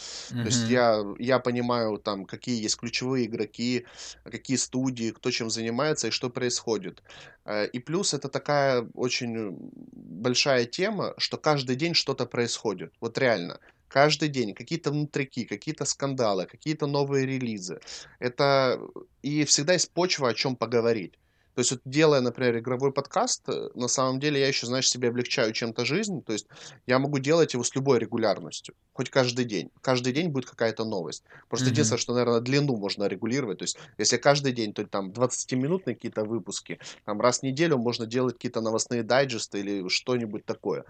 То 0.42 0.50
есть 0.50 0.70
я, 0.70 1.04
я 1.18 1.40
понимаю, 1.40 1.98
там, 1.98 2.26
какие 2.26 2.62
есть 2.62 2.78
ключевые 2.78 3.26
игроки, 3.26 3.86
какие 4.24 4.58
студии, 4.58 5.10
кто 5.12 5.32
чем 5.32 5.50
занимается 5.50 6.08
и 6.08 6.12
что 6.12 6.30
происходит. 6.30 7.02
Э, 7.46 7.68
И 7.68 7.80
плюс 7.80 8.14
это 8.14 8.30
такая 8.30 8.88
очень 8.94 9.58
большая 9.94 10.66
тема, 10.66 11.14
что 11.18 11.38
каждый 11.38 11.76
день 11.76 11.96
что-то 11.96 12.26
происходит. 12.28 12.94
Вот 13.02 13.18
реально. 13.18 13.60
Каждый 13.88 14.30
день 14.30 14.54
какие-то 14.54 14.92
внутрики, 14.92 15.46
какие-то 15.46 15.86
скандалы, 15.86 16.46
какие-то 16.46 16.86
новые 16.88 17.26
релизы. 17.26 17.80
Это 18.20 18.80
и 19.24 19.44
всегда 19.46 19.74
есть 19.74 19.92
почва, 19.94 20.30
о 20.30 20.34
чем 20.34 20.56
поговорить. 20.56 21.14
То 21.56 21.60
есть 21.62 21.72
вот 21.72 21.82
делая, 21.86 22.20
например, 22.20 22.58
игровой 22.60 22.92
подкаст, 22.92 23.48
э, 23.48 23.70
на 23.76 23.88
самом 23.88 24.20
деле 24.20 24.42
я 24.42 24.48
еще, 24.48 24.68
знаешь, 24.68 24.90
себе 24.90 25.08
облегчаю 25.08 25.54
чем-то 25.54 25.86
жизнь. 25.86 26.22
То 26.22 26.34
есть 26.34 26.48
я 26.86 27.00
могу 27.00 27.20
делать 27.20 27.54
его 27.54 27.64
с 27.64 27.74
любой 27.76 28.00
регулярностью, 28.00 28.76
хоть 28.94 29.10
каждый 29.10 29.46
день. 29.46 29.70
Каждый 29.82 30.12
день 30.12 30.30
будет 30.30 30.46
какая-то 30.46 30.84
новость. 30.84 31.24
Просто 31.48 31.68
Мгм. 31.68 31.74
единственное, 31.74 32.00
что, 32.00 32.14
наверное, 32.14 32.42
длину 32.42 32.76
можно 32.76 33.06
регулировать. 33.06 33.60
То 33.60 33.64
есть 33.64 33.78
если 33.98 34.18
каждый 34.18 34.52
день, 34.52 34.74
то 34.74 34.86
там 34.86 35.12
20-минутные 35.12 35.96
какие-то 35.96 36.26
выпуски, 36.26 36.80
там 37.06 37.22
раз 37.22 37.40
в 37.40 37.44
неделю 37.44 37.78
можно 37.78 38.06
делать 38.06 38.36
какие-то 38.36 38.60
новостные 38.60 39.04
дайджесты 39.04 39.60
или 39.62 39.88
что-нибудь 39.88 40.46
такое. 40.46 40.84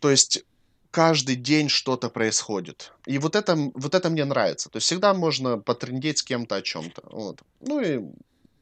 То 0.00 0.10
есть 0.10 0.44
каждый 0.90 1.36
день 1.36 1.68
что-то 1.68 2.10
происходит. 2.10 2.92
И 3.06 3.18
вот 3.18 3.36
это, 3.36 3.56
вот 3.74 3.94
это 3.94 4.10
мне 4.10 4.24
нравится. 4.24 4.68
То 4.68 4.78
есть 4.78 4.86
всегда 4.86 5.14
можно 5.14 5.58
потрендеть 5.58 6.18
с 6.18 6.22
кем-то 6.22 6.56
о 6.56 6.62
чем-то. 6.62 7.02
Вот. 7.12 7.40
Ну 7.60 7.80
и 7.80 8.00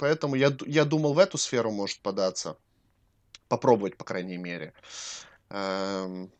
поэтому 0.00 0.34
я, 0.34 0.56
я 0.66 0.84
думал 0.84 1.12
в 1.12 1.18
эту 1.18 1.36
сферу 1.36 1.70
может 1.70 2.00
податься. 2.00 2.56
Попробовать, 3.48 3.96
по 3.98 4.04
крайней 4.04 4.38
мере. 4.38 4.72
Эм, 5.50 6.32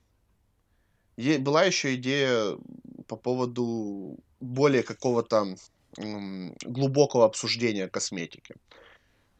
была 1.17 1.65
еще 1.65 1.95
идея 1.97 2.57
по 3.07 3.17
поводу 3.17 4.17
более 4.41 4.83
какого-то 4.83 5.57
глубокого 5.97 7.27
обсуждения 7.27 7.89
косметики. 7.89 8.55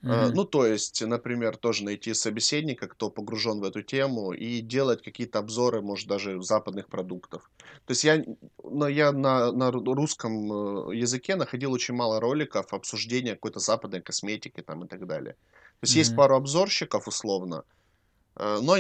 Мгм. 0.03 0.35
Ну, 0.35 0.45
то 0.45 0.67
есть, 0.67 1.03
например, 1.07 1.57
тоже 1.57 1.85
найти 1.85 2.15
собеседника, 2.15 2.89
кто 2.89 3.11
погружен 3.11 3.61
в 3.61 3.65
эту 3.65 3.83
тему, 3.83 4.33
и 4.33 4.61
делать 4.61 5.03
какие-то 5.03 5.39
обзоры, 5.41 5.83
может, 5.83 6.09
даже 6.09 6.43
западных 6.43 6.89
продуктов. 6.89 7.51
То 7.87 7.93
есть 7.93 8.05
я, 8.05 8.25
но 8.63 8.89
я 8.89 9.13
на, 9.13 9.53
на 9.53 9.71
ру- 9.71 9.93
русском 9.95 10.91
э, 10.91 10.97
языке 10.97 11.37
находил 11.37 11.73
очень 11.73 11.95
мало 11.95 12.19
роликов 12.21 12.73
обсуждения 12.73 13.35
какой-то 13.35 13.61
западной 13.61 14.01
косметики 14.03 14.63
там 14.63 14.85
и 14.85 14.89
так 14.89 15.07
далее. 15.07 15.35
То 15.35 15.85
есть 15.85 15.97
есть 15.97 16.15
Мгм. 16.15 16.15
пару 16.15 16.37
обзорщиков, 16.37 17.07
условно, 17.07 17.65
э, 18.37 18.61
но 18.63 18.77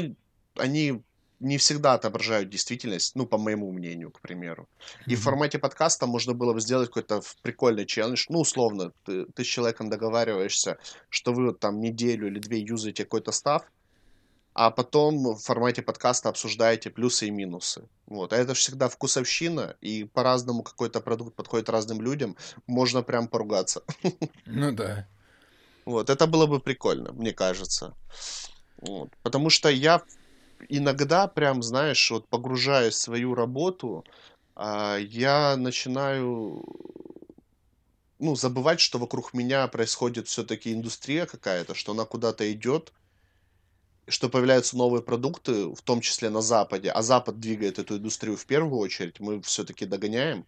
они 0.56 1.04
не 1.40 1.57
всегда 1.57 1.94
отображают 1.94 2.50
действительность, 2.50 3.16
ну, 3.16 3.26
по 3.26 3.38
моему 3.38 3.72
мнению, 3.72 4.11
к 4.11 4.20
примеру. 4.20 4.68
И 5.07 5.16
в 5.16 5.22
формате 5.22 5.59
подкаста 5.59 6.07
можно 6.07 6.35
было 6.35 6.53
бы 6.53 6.61
сделать 6.61 6.88
какой-то 6.88 7.22
прикольный 7.42 7.87
челлендж. 7.87 8.26
Ну, 8.29 8.40
условно, 8.40 8.92
ты, 9.05 9.24
ты 9.24 9.42
с 9.42 9.46
человеком 9.46 9.88
договариваешься, 9.88 10.79
что 11.09 11.33
вы 11.33 11.46
вот 11.46 11.59
там 11.59 11.81
неделю 11.81 12.29
или 12.29 12.38
две 12.38 12.61
юзаете 12.61 13.05
какой-то 13.05 13.33
став, 13.33 13.64
а 14.53 14.70
потом 14.70 15.35
в 15.35 15.38
формате 15.38 15.81
подкаста 15.81 16.29
обсуждаете 16.29 16.90
плюсы 16.90 17.29
и 17.29 17.31
минусы. 17.31 17.88
Вот. 18.07 18.33
А 18.33 18.37
это 18.37 18.55
же 18.55 18.61
всегда 18.61 18.88
вкусовщина, 18.88 19.76
и 19.81 20.05
по-разному 20.05 20.62
какой-то 20.62 21.00
продукт 21.00 21.35
подходит 21.37 21.70
разным 21.70 22.03
людям. 22.03 22.37
Можно 22.66 23.03
прям 23.03 23.29
поругаться. 23.29 23.83
Ну 24.46 24.72
да. 24.72 25.09
Вот. 25.87 26.11
Это 26.11 26.26
было 26.26 26.46
бы 26.46 26.61
прикольно, 26.61 27.12
мне 27.12 27.33
кажется. 27.33 27.94
Вот. 28.83 29.11
Потому 29.22 29.50
что 29.50 29.68
я 29.68 30.03
иногда 30.68 31.27
прям, 31.27 31.62
знаешь, 31.62 32.11
вот 32.11 32.29
погружаясь 32.29 32.94
в 32.94 33.01
свою 33.01 33.35
работу, 33.35 34.05
а, 34.55 34.96
я 34.99 35.57
начинаю, 35.57 36.64
ну, 38.18 38.37
забывать, 38.37 38.81
что 38.81 38.99
вокруг 38.99 39.35
меня 39.35 39.66
происходит 39.68 40.29
все-таки 40.29 40.73
индустрия 40.73 41.27
какая-то, 41.27 41.75
что 41.75 41.92
она 41.92 42.05
куда-то 42.05 42.51
идет, 42.53 42.92
что 44.09 44.29
появляются 44.29 44.77
новые 44.77 45.03
продукты, 45.03 45.68
в 45.75 45.83
том 45.83 46.01
числе 46.01 46.31
на 46.31 46.42
Западе, 46.42 46.90
а 46.90 47.03
Запад 47.03 47.40
двигает 47.40 47.79
эту 47.79 47.96
индустрию 47.96 48.37
в 48.37 48.46
первую 48.46 48.81
очередь, 48.81 49.20
мы 49.20 49.40
все-таки 49.42 49.87
догоняем. 49.87 50.46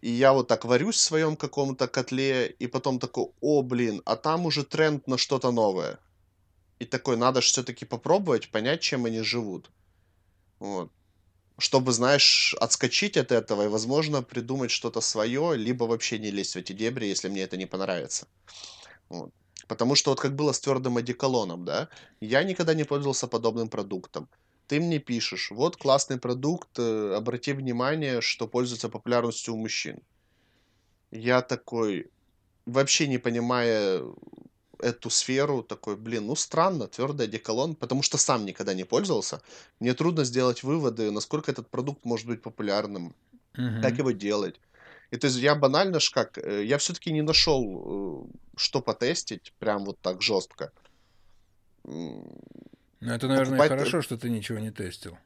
И 0.00 0.10
я 0.10 0.32
вот 0.32 0.48
так 0.48 0.64
варюсь 0.64 0.96
в 0.96 1.00
своем 1.00 1.36
каком-то 1.36 1.88
котле, 1.88 2.48
и 2.48 2.66
потом 2.66 2.98
такой, 2.98 3.28
о, 3.40 3.62
блин, 3.62 4.02
а 4.04 4.16
там 4.16 4.46
уже 4.46 4.64
тренд 4.64 5.06
на 5.06 5.18
что-то 5.18 5.50
новое. 5.50 5.98
И 6.78 6.84
такой, 6.86 7.16
надо 7.16 7.40
же 7.40 7.48
все-таки 7.48 7.84
попробовать, 7.84 8.50
понять, 8.50 8.80
чем 8.82 9.04
они 9.06 9.22
живут. 9.22 9.70
Вот. 10.58 10.92
Чтобы, 11.58 11.92
знаешь, 11.92 12.54
отскочить 12.60 13.16
от 13.16 13.32
этого 13.32 13.64
и, 13.64 13.68
возможно, 13.68 14.22
придумать 14.22 14.70
что-то 14.70 15.00
свое, 15.00 15.56
либо 15.56 15.84
вообще 15.84 16.18
не 16.18 16.30
лезть 16.30 16.54
в 16.54 16.58
эти 16.58 16.72
дебри, 16.72 17.06
если 17.06 17.28
мне 17.28 17.42
это 17.42 17.56
не 17.56 17.66
понравится. 17.66 18.26
Вот. 19.08 19.32
Потому 19.68 19.94
что 19.94 20.10
вот 20.10 20.20
как 20.20 20.34
было 20.34 20.52
с 20.52 20.60
твердым 20.60 20.96
одеколоном, 20.98 21.64
да, 21.64 21.88
я 22.20 22.42
никогда 22.44 22.74
не 22.74 22.84
пользовался 22.84 23.28
подобным 23.28 23.68
продуктом. 23.68 24.28
Ты 24.66 24.80
мне 24.80 24.98
пишешь, 24.98 25.50
вот 25.50 25.76
классный 25.76 26.18
продукт, 26.18 26.78
э, 26.78 27.14
обрати 27.16 27.52
внимание, 27.52 28.20
что 28.20 28.48
пользуется 28.48 28.88
популярностью 28.88 29.54
у 29.54 29.58
мужчин. 29.58 30.02
Я 31.10 31.42
такой, 31.42 32.10
вообще 32.66 33.06
не 33.08 33.18
понимая 33.18 34.02
эту 34.78 35.10
сферу, 35.10 35.62
такой, 35.62 35.96
блин, 35.96 36.26
ну 36.26 36.36
странно, 36.36 36.86
твердый 36.86 37.26
одеколон, 37.26 37.74
потому 37.74 38.02
что 38.02 38.18
сам 38.18 38.44
никогда 38.44 38.74
не 38.74 38.84
пользовался. 38.84 39.40
Мне 39.80 39.94
трудно 39.94 40.24
сделать 40.24 40.62
выводы, 40.62 41.10
насколько 41.10 41.50
этот 41.50 41.68
продукт 41.68 42.04
может 42.04 42.26
быть 42.26 42.42
популярным, 42.42 43.14
как 43.52 43.92
Мгм. 43.92 43.98
его 43.98 44.10
делать. 44.12 44.60
И 45.10 45.16
то 45.16 45.26
есть 45.26 45.38
я 45.38 45.54
банально 45.54 46.00
ж 46.00 46.10
как, 46.10 46.38
э, 46.38 46.64
я 46.64 46.76
все-таки 46.78 47.12
не 47.12 47.22
нашел, 47.22 47.62
э, 47.64 48.36
что 48.56 48.80
потестить, 48.80 49.52
прям 49.58 49.84
вот 49.84 50.00
так 50.00 50.22
жестко. 50.22 50.72
Ну, 51.84 52.26
это, 53.00 53.28
наверное, 53.28 53.58
Покупать... 53.58 53.72
э, 53.72 53.76
хорошо, 53.76 54.02
что 54.02 54.16
ты 54.16 54.30
ничего 54.30 54.58
не 54.58 54.70
тестил. 54.70 55.16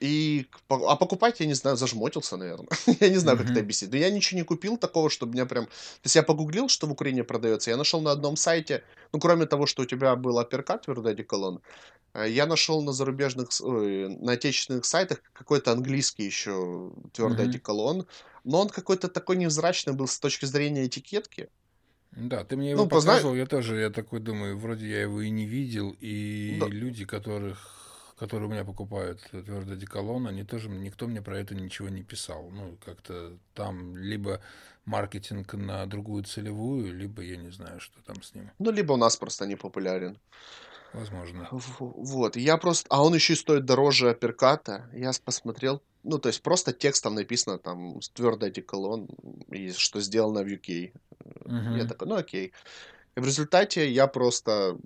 И, 0.00 0.46
а 0.68 0.96
покупать, 0.96 1.40
я 1.40 1.46
не 1.46 1.54
знаю, 1.54 1.76
зажмотился, 1.76 2.36
наверное. 2.36 2.68
Я 3.00 3.08
не 3.08 3.16
знаю, 3.16 3.36
как 3.36 3.50
это 3.50 3.60
объяснить. 3.60 3.90
Но 3.90 3.96
я 3.98 4.10
ничего 4.10 4.38
не 4.38 4.44
купил 4.44 4.76
такого, 4.76 5.10
чтобы 5.10 5.32
меня 5.32 5.44
прям... 5.46 5.66
То 5.66 5.72
есть 6.04 6.14
я 6.16 6.22
погуглил, 6.22 6.68
что 6.68 6.86
в 6.86 6.92
Украине 6.92 7.24
продается. 7.24 7.70
Я 7.70 7.76
нашел 7.76 8.00
на 8.00 8.12
одном 8.12 8.36
сайте, 8.36 8.84
ну, 9.12 9.18
кроме 9.18 9.46
того, 9.46 9.66
что 9.66 9.82
у 9.82 9.86
тебя 9.86 10.14
был 10.14 10.38
апперкат, 10.38 10.82
твердый 10.82 11.12
одеколон, 11.12 11.60
э, 12.14 12.30
я 12.30 12.46
нашел 12.46 12.82
на 12.82 12.92
зарубежных, 12.92 13.48
ой, 13.60 14.08
на 14.08 14.32
отечественных 14.32 14.84
сайтах 14.84 15.18
какой-то 15.32 15.72
английский 15.72 16.24
еще 16.24 16.92
твердый 17.12 17.46
Мгм. 17.46 17.50
одеколон. 17.50 18.06
Но 18.44 18.60
он 18.60 18.68
какой-то 18.68 19.08
такой 19.08 19.36
невзрачный 19.36 19.94
был 19.94 20.06
с 20.06 20.18
точки 20.20 20.44
зрения 20.46 20.86
этикетки. 20.86 21.48
Да, 22.12 22.44
ты 22.44 22.56
мне 22.56 22.70
его 22.70 22.84
Ну, 22.84 22.88
позна... 22.88 23.12
показывал, 23.12 23.34
я 23.34 23.46
тоже, 23.46 23.78
я 23.80 23.90
такой 23.90 24.20
думаю, 24.20 24.58
вроде 24.58 24.88
я 24.88 25.02
его 25.02 25.20
и 25.20 25.30
не 25.30 25.46
видел, 25.46 25.94
и 26.00 26.56
Да, 26.60 26.66
люди, 26.66 27.04
которых, 27.04 27.77
которые 28.18 28.48
у 28.48 28.52
меня 28.52 28.64
покупают 28.64 29.20
твердый 29.30 29.76
одеколон, 29.76 30.26
они 30.26 30.44
тоже, 30.44 30.68
никто 30.68 31.06
мне 31.06 31.22
про 31.22 31.38
это 31.38 31.54
ничего 31.54 31.88
не 31.88 32.02
писал. 32.02 32.50
Ну, 32.50 32.76
как-то 32.84 33.38
там 33.54 33.96
либо 33.96 34.40
маркетинг 34.84 35.54
на 35.54 35.86
другую 35.86 36.24
целевую, 36.24 36.94
либо 36.94 37.22
я 37.22 37.36
не 37.36 37.50
знаю, 37.50 37.80
что 37.80 38.02
там 38.02 38.22
с 38.22 38.34
ним. 38.34 38.50
ну, 38.58 38.70
либо 38.70 38.92
у 38.92 38.96
нас 38.96 39.16
просто 39.16 39.46
не 39.46 39.56
популярен. 39.56 40.18
Возможно. 40.94 41.48
Вот, 41.50 42.36
я 42.36 42.56
просто... 42.56 42.86
А 42.88 43.04
он 43.04 43.14
еще 43.14 43.34
и 43.34 43.36
стоит 43.36 43.66
дороже 43.66 44.10
апперката. 44.10 44.88
Я 44.94 45.12
посмотрел, 45.22 45.82
ну, 46.02 46.18
то 46.18 46.28
есть 46.28 46.42
просто 46.42 46.72
текстом 46.72 47.14
написано 47.14 47.58
там 47.58 48.00
твердый 48.14 48.48
одеколон, 48.48 49.08
и 49.50 49.70
что 49.72 50.00
сделано 50.00 50.42
в 50.42 50.46
UK. 50.46 50.92
Я 51.44 51.52
Мгм. 51.52 51.88
такой, 51.88 52.08
ну 52.08 52.16
окей. 52.16 52.52
И 53.16 53.20
в 53.20 53.24
результате 53.26 53.90
я 53.90 54.06
просто 54.06 54.78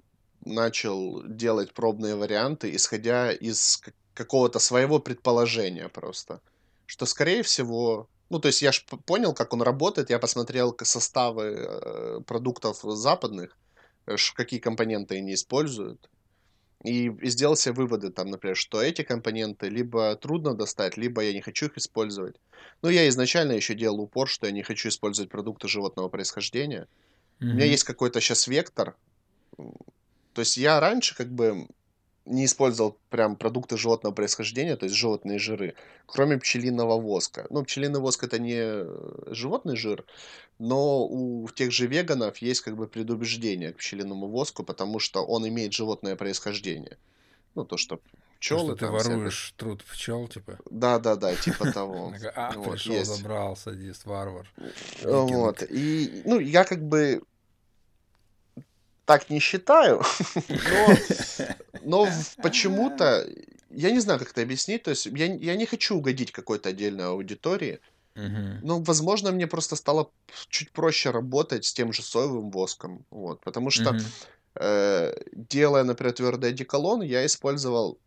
начал 0.44 1.22
делать 1.24 1.72
пробные 1.72 2.16
варианты, 2.16 2.74
исходя 2.74 3.32
из 3.32 3.82
какого-то 4.14 4.58
своего 4.58 4.98
предположения 4.98 5.88
просто. 5.88 6.40
Что, 6.86 7.06
скорее 7.06 7.42
всего, 7.42 8.08
ну, 8.28 8.38
то 8.38 8.48
есть 8.48 8.62
я 8.62 8.72
же 8.72 8.82
понял, 9.06 9.34
как 9.34 9.52
он 9.52 9.62
работает, 9.62 10.10
я 10.10 10.18
посмотрел 10.18 10.76
составы 10.82 11.44
э, 11.44 12.20
продуктов 12.26 12.80
западных, 12.82 13.56
э, 14.06 14.16
какие 14.34 14.60
компоненты 14.60 15.18
они 15.18 15.34
используют, 15.34 16.10
и, 16.84 17.06
и 17.06 17.28
сделал 17.28 17.56
себе 17.56 17.74
выводы, 17.74 18.10
там, 18.10 18.30
например, 18.30 18.56
что 18.56 18.82
эти 18.82 19.02
компоненты 19.02 19.68
либо 19.68 20.16
трудно 20.16 20.54
достать, 20.54 20.96
либо 20.96 21.22
я 21.22 21.32
не 21.32 21.40
хочу 21.40 21.66
их 21.66 21.78
использовать. 21.78 22.36
Ну, 22.82 22.88
я 22.88 23.08
изначально 23.08 23.52
еще 23.52 23.74
делал 23.74 24.00
упор, 24.00 24.28
что 24.28 24.46
я 24.46 24.52
не 24.52 24.62
хочу 24.62 24.88
использовать 24.88 25.30
продукты 25.30 25.68
животного 25.68 26.08
происхождения. 26.08 26.88
Mm-hmm. 27.40 27.50
У 27.50 27.54
меня 27.54 27.64
есть 27.66 27.84
какой-то 27.84 28.20
сейчас 28.20 28.48
вектор. 28.48 28.96
То 30.34 30.40
есть 30.40 30.56
я 30.56 30.80
раньше 30.80 31.16
как 31.16 31.28
бы 31.28 31.66
не 32.24 32.44
использовал 32.44 32.98
прям 33.10 33.36
продукты 33.36 33.76
животного 33.76 34.14
происхождения, 34.14 34.76
то 34.76 34.84
есть 34.84 34.94
животные 34.94 35.38
жиры, 35.38 35.74
кроме 36.06 36.38
пчелиного 36.38 37.00
воска. 37.00 37.46
Ну, 37.50 37.64
пчелиный 37.64 38.00
воск 38.00 38.22
это 38.22 38.38
не 38.38 38.86
животный 39.32 39.76
жир, 39.76 40.04
но 40.58 41.04
у 41.04 41.48
тех 41.48 41.72
же 41.72 41.86
веганов 41.86 42.38
есть 42.38 42.60
как 42.60 42.76
бы 42.76 42.86
предубеждение 42.86 43.72
к 43.72 43.78
пчелиному 43.78 44.28
воску, 44.28 44.62
потому 44.62 45.00
что 45.00 45.24
он 45.24 45.46
имеет 45.48 45.72
животное 45.72 46.14
происхождение. 46.14 46.96
Ну, 47.54 47.64
то, 47.64 47.76
что 47.76 48.00
пчелы... 48.38 48.76
Что 48.76 48.86
ты 48.86 48.86
воруешь 48.86 49.46
всякое... 49.46 49.58
труд 49.58 49.84
пчел, 49.84 50.28
типа? 50.28 50.58
Да, 50.70 50.98
да, 50.98 51.16
да, 51.16 51.34
типа 51.34 51.72
того. 51.72 52.14
А, 52.34 52.52
пришел, 52.52 53.04
забрал, 53.04 53.56
садист, 53.56 54.06
варвар. 54.06 54.48
Вот. 55.02 55.62
И, 55.68 56.22
ну, 56.24 56.38
я 56.38 56.64
как 56.64 56.82
бы 56.82 57.22
так 59.04 59.30
не 59.30 59.40
считаю, 59.40 60.02
но, 61.82 62.06
но 62.06 62.08
почему-то, 62.42 63.28
я 63.70 63.90
не 63.90 64.00
знаю, 64.00 64.18
как 64.18 64.30
это 64.30 64.42
объяснить, 64.42 64.84
то 64.84 64.90
есть 64.90 65.06
я, 65.06 65.26
я 65.26 65.56
не 65.56 65.66
хочу 65.66 65.96
угодить 65.96 66.32
какой-то 66.32 66.68
отдельной 66.68 67.06
аудитории, 67.06 67.80
но, 68.14 68.80
возможно, 68.80 69.32
мне 69.32 69.46
просто 69.46 69.76
стало 69.76 70.10
чуть 70.48 70.70
проще 70.70 71.10
работать 71.10 71.64
с 71.64 71.72
тем 71.72 71.92
же 71.92 72.02
соевым 72.02 72.50
воском, 72.50 73.04
вот, 73.10 73.40
потому 73.40 73.70
что, 73.70 73.98
э, 74.54 75.14
делая, 75.32 75.84
например, 75.84 76.12
твердый 76.12 76.50
одеколон, 76.50 77.02
я 77.02 77.24
использовал 77.24 77.98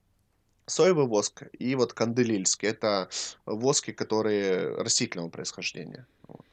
соевый 0.67 1.05
воск 1.05 1.43
и 1.53 1.75
вот 1.75 1.93
канделильский, 1.93 2.69
это 2.69 3.09
воски, 3.45 3.91
которые 3.91 4.75
растительного 4.75 5.29
происхождения. 5.29 6.05
Вот. 6.27 6.45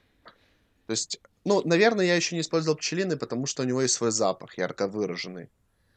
То 0.86 0.90
есть 0.90 1.20
ну, 1.44 1.62
наверное, 1.64 2.06
я 2.06 2.14
еще 2.14 2.34
не 2.34 2.42
использовал 2.42 2.76
пчелиный, 2.76 3.16
потому 3.16 3.46
что 3.46 3.62
у 3.62 3.66
него 3.66 3.82
есть 3.82 3.94
свой 3.94 4.12
запах 4.12 4.58
ярко 4.58 4.88
выраженный. 4.88 5.50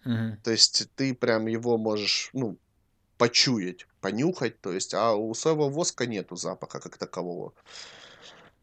Угу. 0.06 0.38
То 0.44 0.52
есть 0.52 0.88
ты 0.96 1.14
прям 1.14 1.48
его 1.48 1.78
можешь, 1.78 2.30
ну, 2.34 2.58
почуять, 3.18 3.88
понюхать, 4.02 4.60
то 4.62 4.72
есть, 4.72 4.94
а 4.94 5.14
у 5.14 5.34
соевого 5.34 5.70
воска 5.70 6.06
нету 6.06 6.36
запаха 6.36 6.80
как 6.80 6.98
такового. 6.98 7.54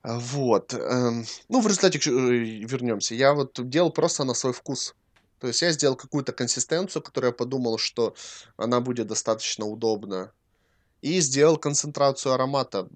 Вот. 0.03 0.75
Эм, 0.75 1.25
ну, 1.49 1.61
в 1.61 1.67
результате 1.67 1.99
э, 1.99 2.11
вернемся. 2.11 3.15
Я 3.15 3.35
вот 3.35 3.69
делал 3.69 3.93
просто 3.93 4.25
на 4.25 4.35
свой 4.35 4.53
вкус. 4.53 4.95
То 5.39 5.49
есть 5.49 5.63
я 5.63 5.73
сделал 5.73 5.97
какую-то 5.97 6.33
консистенцию, 6.33 7.03
которую 7.03 7.31
я 7.31 7.35
подумал, 7.35 7.79
что 7.79 8.15
она 8.57 8.81
будет 8.81 9.07
достаточно 9.07 9.67
удобна. 9.67 10.33
И 11.03 11.21
сделал 11.21 11.57
концентрацию 11.57 12.33
аромата 12.33 12.89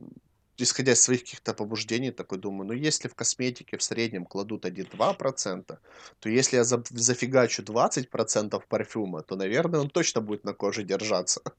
исходя 0.63 0.93
из 0.93 1.03
своих 1.03 1.21
каких-то 1.21 1.55
побуждений, 1.55 2.11
такой 2.11 2.39
думаю, 2.39 2.69
ну 2.69 2.73
если 2.73 3.09
в 3.09 3.15
косметике 3.15 3.77
в 3.77 3.83
среднем 3.83 4.25
кладут 4.25 4.65
1-2%, 4.65 5.79
то 6.21 6.29
если 6.29 6.57
я 6.57 6.65
за, 6.65 6.83
зафигачу 6.91 7.63
20% 7.63 8.63
парфюма, 8.69 9.23
то, 9.23 9.37
наверное, 9.37 9.81
он 9.81 9.91
точно 9.91 10.21
будет 10.21 10.45
на 10.45 10.53
коже 10.55 10.83
держаться. 10.85 11.41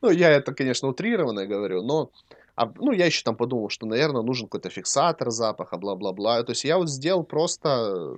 Ну, 0.00 0.10
я 0.10 0.30
это, 0.30 0.54
конечно, 0.54 0.88
утрированно 0.88 1.46
говорю, 1.46 1.82
но 1.82 2.10
а, 2.58 2.72
ну, 2.76 2.90
я 2.90 3.06
еще 3.06 3.22
там 3.22 3.36
подумал, 3.36 3.68
что, 3.68 3.86
наверное, 3.86 4.22
нужен 4.22 4.48
какой-то 4.48 4.68
фиксатор 4.68 5.30
запаха, 5.30 5.76
бла-бла-бла. 5.78 6.42
То 6.42 6.50
есть 6.50 6.64
я 6.64 6.76
вот 6.76 6.88
сделал 6.88 7.22
просто, 7.22 8.16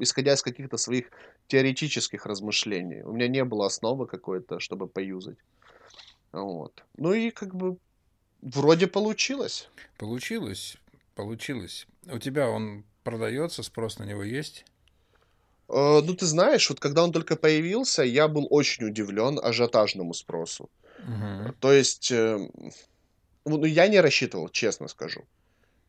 исходя 0.00 0.32
из 0.32 0.42
каких-то 0.42 0.78
своих 0.78 1.10
теоретических 1.46 2.24
размышлений. 2.24 3.02
У 3.02 3.12
меня 3.12 3.28
не 3.28 3.44
было 3.44 3.66
основы 3.66 4.06
какой-то, 4.06 4.60
чтобы 4.60 4.86
поюзать. 4.86 5.36
Вот. 6.32 6.82
Ну 6.96 7.12
и 7.12 7.30
как 7.30 7.54
бы 7.54 7.76
Вроде 8.42 8.88
получилось. 8.88 9.68
Получилось, 9.98 10.76
получилось. 11.14 11.86
У 12.06 12.18
тебя 12.18 12.48
он 12.48 12.84
продается, 13.04 13.62
спрос 13.62 13.98
на 13.98 14.04
него 14.04 14.24
есть? 14.24 14.64
Э, 15.68 16.00
ну, 16.04 16.14
ты 16.14 16.26
знаешь, 16.26 16.68
вот 16.68 16.80
когда 16.80 17.04
он 17.04 17.12
только 17.12 17.36
появился, 17.36 18.02
я 18.02 18.26
был 18.26 18.46
очень 18.50 18.86
удивлен 18.86 19.38
ажиотажному 19.42 20.12
спросу. 20.12 20.68
Угу. 20.98 21.54
То 21.60 21.72
есть, 21.72 22.10
э, 22.10 22.48
ну, 23.44 23.64
я 23.64 23.88
не 23.88 24.00
рассчитывал, 24.00 24.48
честно 24.48 24.88
скажу. 24.88 25.24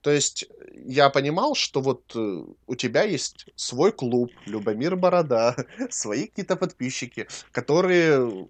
То 0.04 0.12
есть 0.12 0.46
я 0.86 1.10
понимал, 1.10 1.56
что 1.56 1.82
вот 1.82 2.12
э, 2.16 2.44
у 2.68 2.76
тебя 2.76 3.04
есть 3.04 3.46
свой 3.56 3.92
клуб, 3.92 4.32
Любомир 4.46 4.98
Борода, 4.98 5.56
свои 5.90 6.28
какие-то 6.28 6.58
подписчики, 6.58 7.28
которые 7.52 8.30
э, 8.30 8.46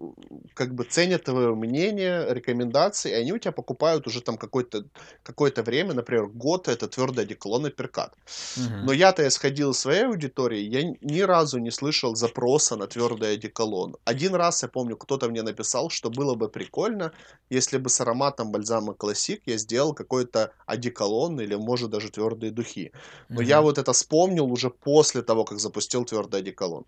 как 0.54 0.74
бы 0.74 0.84
ценят 0.84 1.24
твое 1.24 1.54
мнение, 1.54 2.26
рекомендации, 2.34 3.12
и 3.12 3.14
они 3.14 3.32
у 3.32 3.38
тебя 3.38 3.52
покупают 3.52 4.06
уже 4.06 4.20
там 4.20 4.36
какое-то 4.36 4.84
какое 5.22 5.52
время, 5.56 5.94
например, 5.94 6.26
год 6.26 6.66
это 6.66 6.88
твердый 6.88 7.24
одеколон 7.24 7.68
и 7.68 7.70
перкат. 7.70 8.12
Угу. 8.56 8.86
Но 8.86 8.92
я-то 8.92 9.26
исходил 9.26 9.70
из 9.70 9.78
своей 9.78 10.06
аудитории, 10.06 10.60
я 10.60 10.82
ни 10.82 11.20
разу 11.20 11.58
не 11.58 11.70
слышал 11.70 12.16
запроса 12.16 12.76
на 12.76 12.88
твердый 12.88 13.34
одеколон. 13.34 13.96
Один 14.04 14.34
раз, 14.34 14.62
я 14.62 14.68
помню, 14.68 14.96
кто-то 14.96 15.28
мне 15.28 15.42
написал, 15.42 15.88
что 15.88 16.10
было 16.10 16.34
бы 16.34 16.48
прикольно, 16.48 17.12
если 17.48 17.78
бы 17.78 17.88
с 17.88 18.00
ароматом 18.00 18.50
бальзама 18.50 18.94
классик 18.94 19.42
я 19.46 19.56
сделал 19.56 19.94
какой-то 19.94 20.50
одеколон 20.66 21.43
или, 21.44 21.54
может, 21.56 21.90
даже 21.90 22.10
твердые 22.10 22.50
духи. 22.50 22.92
Но 23.28 23.40
mm-hmm. 23.40 23.46
я 23.46 23.60
вот 23.60 23.78
это 23.78 23.92
вспомнил 23.92 24.50
уже 24.52 24.70
после 24.70 25.22
того, 25.22 25.44
как 25.44 25.58
запустил 25.58 26.04
твердый 26.04 26.40
одеколон. 26.40 26.84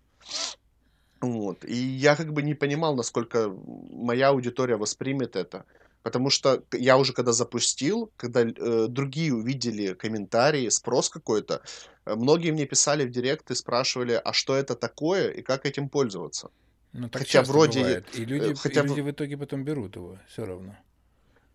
Вот. 1.21 1.65
И 1.65 1.75
я 1.75 2.15
как 2.15 2.33
бы 2.33 2.43
не 2.43 2.53
понимал, 2.53 2.95
насколько 2.95 3.49
моя 3.91 4.29
аудитория 4.29 4.77
воспримет 4.77 5.35
это. 5.35 5.65
Потому 6.03 6.29
что 6.29 6.63
я 6.73 6.97
уже 6.97 7.13
когда 7.13 7.33
запустил, 7.33 8.11
когда 8.17 8.41
э, 8.41 8.87
другие 8.87 9.33
увидели 9.33 9.93
комментарии, 9.93 10.69
спрос 10.69 11.09
какой-то, 11.09 11.61
э, 12.05 12.15
многие 12.15 12.51
мне 12.51 12.65
писали 12.65 13.05
в 13.05 13.11
директ 13.11 13.51
и 13.51 13.55
спрашивали, 13.55 14.21
а 14.23 14.31
что 14.31 14.55
это 14.55 14.75
такое 14.75 15.31
и 15.31 15.41
как 15.41 15.65
этим 15.65 15.89
пользоваться. 15.89 16.49
Ну, 16.93 17.09
так 17.09 17.23
хотя 17.23 17.43
вроде... 17.43 17.79
Бывает. 17.79 18.05
И 18.13 18.25
люди, 18.25 18.53
хотя... 18.55 18.81
и 18.81 18.87
люди 18.87 19.01
в 19.01 19.11
итоге 19.11 19.37
потом 19.37 19.63
берут 19.63 19.95
его 19.95 20.17
все 20.27 20.45
равно. 20.45 20.77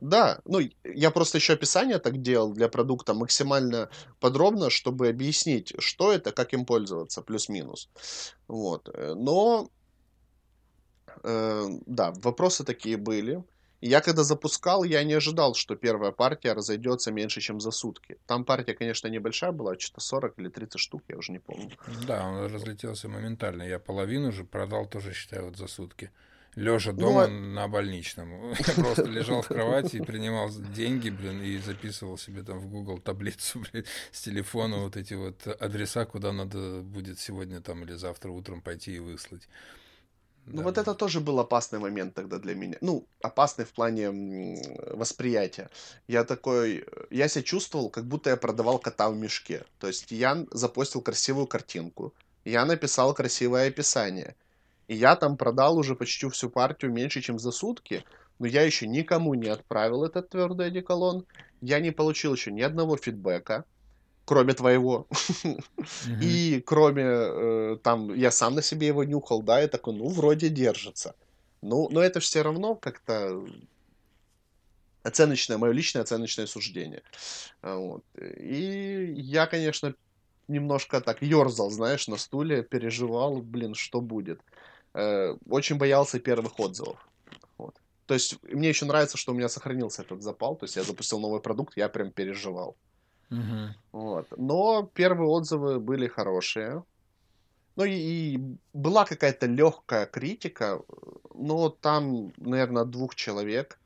Да, 0.02 0.40
ну, 0.44 0.58
я 0.82 1.12
просто 1.12 1.38
еще 1.38 1.52
описание 1.52 1.98
так 2.00 2.20
делал 2.20 2.52
для 2.52 2.68
продукта 2.68 3.14
максимально 3.14 3.88
подробно, 4.18 4.68
чтобы 4.68 5.08
объяснить, 5.08 5.74
что 5.78 6.12
это, 6.12 6.32
как 6.32 6.52
им 6.54 6.66
пользоваться, 6.66 7.22
плюс-минус. 7.22 7.88
Вот. 8.48 8.90
Э, 8.92 9.14
но, 9.14 9.70
э, 11.22 11.66
да, 11.86 12.12
вопросы 12.16 12.64
такие 12.64 12.96
были. 12.96 13.44
Я 13.80 14.00
когда 14.00 14.24
запускал, 14.24 14.82
я 14.82 15.04
не 15.04 15.14
ожидал, 15.14 15.54
что 15.54 15.76
первая 15.76 16.10
партия 16.10 16.52
разойдется 16.52 17.12
меньше, 17.12 17.40
чем 17.40 17.60
за 17.60 17.70
сутки. 17.70 18.18
Там 18.26 18.44
партия, 18.44 18.74
конечно, 18.74 19.06
небольшая 19.06 19.52
была, 19.52 19.78
что-то 19.78 20.00
40 20.00 20.36
или 20.38 20.48
30 20.48 20.80
штук, 20.80 21.02
я 21.08 21.16
уже 21.16 21.30
не 21.30 21.38
помню. 21.38 21.70
Да, 22.08 22.26
он 22.26 22.52
разлетелся 22.52 23.08
моментально. 23.08 23.62
Я 23.62 23.78
половину 23.78 24.32
же 24.32 24.42
продал 24.42 24.86
тоже, 24.86 25.12
считаю, 25.12 25.44
вот 25.44 25.56
за 25.56 25.68
сутки 25.68 26.10
лежа 26.54 26.92
ну, 26.92 26.98
дома 26.98 27.26
ну, 27.26 27.54
на 27.54 27.68
больничном. 27.68 28.50
Я 28.50 28.74
просто 28.76 29.04
лежал 29.04 29.42
в 29.42 29.48
кровати 29.48 29.96
и 29.96 30.02
принимал 30.02 30.50
деньги, 30.50 31.10
блин, 31.10 31.42
и 31.42 31.58
записывал 31.58 32.18
себе 32.18 32.42
там 32.42 32.58
в 32.58 32.68
Google 32.68 32.98
таблицу, 32.98 33.60
блин, 33.72 33.84
с 34.10 34.22
телефона 34.22 34.78
вот 34.78 34.96
эти 34.96 35.14
вот 35.14 35.46
адреса, 35.46 36.04
куда 36.04 36.32
надо 36.32 36.80
будет 36.82 37.18
сегодня 37.18 37.60
там 37.60 37.84
или 37.84 37.94
завтра 37.94 38.30
утром 38.30 38.60
пойти 38.60 38.96
и 38.96 38.98
выслать. 38.98 39.48
Ну 40.44 40.56
да. 40.56 40.62
вот 40.64 40.78
это 40.78 40.94
тоже 40.94 41.20
был 41.20 41.38
опасный 41.38 41.78
момент 41.78 42.14
тогда 42.14 42.38
для 42.38 42.56
меня. 42.56 42.76
Ну, 42.80 43.06
опасный 43.22 43.64
в 43.64 43.72
плане 43.72 44.10
восприятия. 44.90 45.70
Я 46.08 46.24
такой, 46.24 46.84
я 47.10 47.28
себя 47.28 47.44
чувствовал, 47.44 47.90
как 47.90 48.04
будто 48.04 48.30
я 48.30 48.36
продавал 48.36 48.80
кота 48.80 49.08
в 49.08 49.16
мешке. 49.16 49.64
То 49.78 49.86
есть 49.86 50.10
я 50.10 50.44
запостил 50.50 51.00
красивую 51.00 51.46
картинку, 51.46 52.12
я 52.44 52.64
написал 52.64 53.14
красивое 53.14 53.68
описание– 53.68 54.34
и 54.92 54.94
я 54.94 55.16
там 55.16 55.36
продал 55.38 55.78
уже 55.78 55.96
почти 55.96 56.28
всю 56.28 56.50
партию 56.50 56.92
меньше, 56.92 57.22
чем 57.22 57.38
за 57.38 57.50
сутки, 57.50 58.04
но 58.38 58.46
я 58.46 58.62
еще 58.62 58.86
никому 58.86 59.32
не 59.34 59.48
отправил 59.48 60.04
этот 60.04 60.28
твердый 60.28 60.66
одеколон. 60.66 61.24
Я 61.62 61.80
не 61.80 61.92
получил 61.92 62.34
еще 62.34 62.52
ни 62.52 62.60
одного 62.60 62.98
фидбэка, 62.98 63.64
кроме 64.26 64.52
твоего. 64.52 65.06
И 66.20 66.62
кроме, 66.66 67.04
э, 67.04 67.76
там, 67.82 68.14
я 68.14 68.30
сам 68.30 68.54
на 68.54 68.62
себе 68.62 68.88
его 68.88 69.04
нюхал, 69.04 69.42
да, 69.42 69.64
и 69.64 69.66
такой, 69.66 69.94
ну, 69.94 70.08
вроде 70.08 70.50
держится. 70.50 71.14
Ну, 71.62 71.88
но 71.90 72.02
это 72.02 72.20
все 72.20 72.42
равно 72.42 72.74
как-то 72.74 73.46
оценочное, 75.04 75.56
мое 75.56 75.72
личное 75.72 76.02
оценочное 76.02 76.46
суждение. 76.46 77.02
Вот. 77.62 78.04
И 78.18 79.14
я, 79.16 79.46
конечно, 79.46 79.94
немножко 80.48 81.00
так 81.00 81.22
ерзал, 81.22 81.70
знаешь, 81.70 82.08
на 82.08 82.18
стуле, 82.18 82.62
переживал, 82.62 83.40
блин, 83.40 83.74
что 83.74 84.00
будет. 84.00 84.40
Э, 84.94 85.36
очень 85.48 85.78
боялся 85.78 86.18
первых 86.18 86.58
отзывов. 86.60 86.98
Вот. 87.58 87.80
То 88.06 88.14
есть 88.14 88.42
мне 88.42 88.68
еще 88.68 88.84
нравится, 88.84 89.16
что 89.16 89.32
у 89.32 89.34
меня 89.34 89.48
сохранился 89.48 90.02
этот 90.02 90.22
запал. 90.22 90.56
То 90.56 90.64
есть 90.64 90.76
я 90.76 90.82
запустил 90.82 91.18
новый 91.20 91.40
продукт, 91.40 91.76
я 91.76 91.88
прям 91.88 92.10
переживал. 92.10 92.76
Угу. 93.30 93.74
Вот. 93.92 94.26
Но 94.36 94.90
первые 94.94 95.28
отзывы 95.28 95.80
были 95.80 96.08
хорошие. 96.08 96.84
Ну 97.76 97.84
и, 97.84 97.92
и 97.94 98.58
была 98.74 99.06
какая-то 99.06 99.46
легкая 99.46 100.04
критика, 100.04 100.82
но 101.34 101.70
там, 101.70 102.32
наверное, 102.36 102.84
двух 102.84 103.14
человек. 103.14 103.78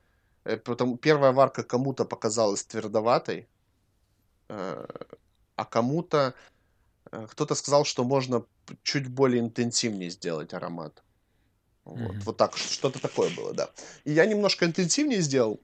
Э, 0.44 0.56
Потому 0.56 0.96
первая 0.96 1.32
варка 1.32 1.62
кому-то 1.62 2.04
показалась 2.04 2.64
твердоватой, 2.64 3.48
э, 4.48 4.86
а 5.54 5.64
кому-то 5.64 6.34
кто-то 7.28 7.54
сказал, 7.54 7.84
что 7.84 8.02
можно 8.02 8.44
чуть 8.82 9.08
более 9.08 9.40
интенсивнее 9.40 10.10
сделать 10.10 10.54
аромат. 10.54 11.02
Вот, 11.84 11.98
mm-hmm. 11.98 12.20
вот 12.24 12.36
так, 12.36 12.56
что-то 12.56 13.00
такое 13.00 13.34
было, 13.34 13.54
да. 13.54 13.70
И 14.04 14.12
я 14.12 14.26
немножко 14.26 14.64
интенсивнее 14.64 15.20
сделал, 15.20 15.60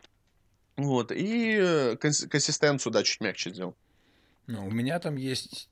вот, 0.77 1.11
и 1.13 1.97
консистенцию, 2.01 2.93
да, 2.93 3.03
чуть 3.03 3.21
мягче 3.21 3.51
сделал. 3.51 3.77
Ну, 4.47 4.67
у 4.67 4.71
меня 4.71 4.99
там 4.99 5.17
есть 5.17 5.69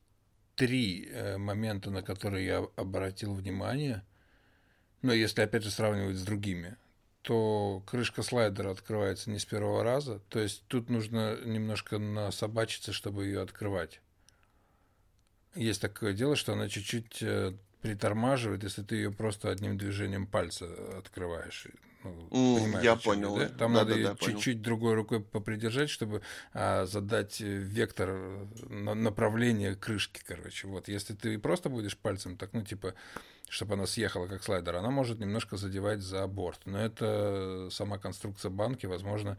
три 0.55 1.09
э, 1.11 1.39
момента, 1.39 1.91
на 1.91 2.03
которые 2.03 2.47
я 2.47 2.67
обратил 2.77 3.35
внимание. 3.35 4.05
Но 5.03 5.13
если 5.13 5.41
опять 5.41 5.63
же 5.63 5.71
сравнивать 5.71 6.17
с 6.17 6.23
другими, 6.23 6.77
то 7.23 7.83
крышка 7.87 8.23
слайдера 8.23 8.71
открывается 8.71 9.31
не 9.31 9.39
с 9.39 9.45
первого 9.45 9.83
раза. 9.83 10.21
То 10.29 10.39
есть 10.39 10.65
тут 10.69 10.91
нужно 10.91 11.39
немножко 11.45 11.99
насобачиться, 11.99 12.93
чтобы 12.93 13.25
ее 13.25 13.41
открывать. 13.41 14.01
Есть 15.55 15.81
такое 15.81 16.13
дело, 16.13 16.37
что 16.37 16.53
она 16.53 16.69
чуть-чуть 16.69 17.23
э, 17.23 17.53
притормаживает, 17.83 18.63
если 18.63 18.83
ты 18.83 18.97
ее 18.97 19.11
просто 19.11 19.51
одним 19.51 19.77
движением 19.77 20.27
пальца 20.27 20.67
открываешь. 20.99 21.67
Ну, 22.03 22.81
я 22.81 22.97
понял. 22.97 23.37
Да? 23.37 23.49
Там 23.49 23.75
да, 23.75 23.81
надо 23.81 23.95
да, 24.03 24.15
да, 24.15 24.17
чуть-чуть 24.17 24.63
другой 24.63 24.95
рукой 24.95 25.21
попридержать, 25.21 25.91
чтобы 25.91 26.23
а, 26.55 26.87
задать 26.87 27.41
вектор 27.41 28.11
э, 28.11 28.47
на, 28.69 28.95
направления 28.95 29.75
крышки, 29.75 30.23
короче. 30.27 30.67
Вот, 30.67 30.89
если 30.89 31.15
ты 31.15 31.39
просто 31.39 31.69
будешь 31.69 31.99
пальцем, 31.99 32.37
так, 32.37 32.55
ну, 32.55 32.63
типа, 32.63 32.95
чтобы 33.49 33.75
она 33.75 33.87
съехала 33.87 34.29
как 34.29 34.43
слайдер, 34.43 34.77
она 34.77 34.91
может 34.91 35.19
немножко 35.19 35.57
задевать 35.57 36.01
за 36.01 36.27
борт. 36.27 36.61
Но 36.65 36.79
это 36.79 37.69
сама 37.71 37.99
конструкция 37.99 38.51
банки, 38.51 38.87
возможно, 38.87 39.37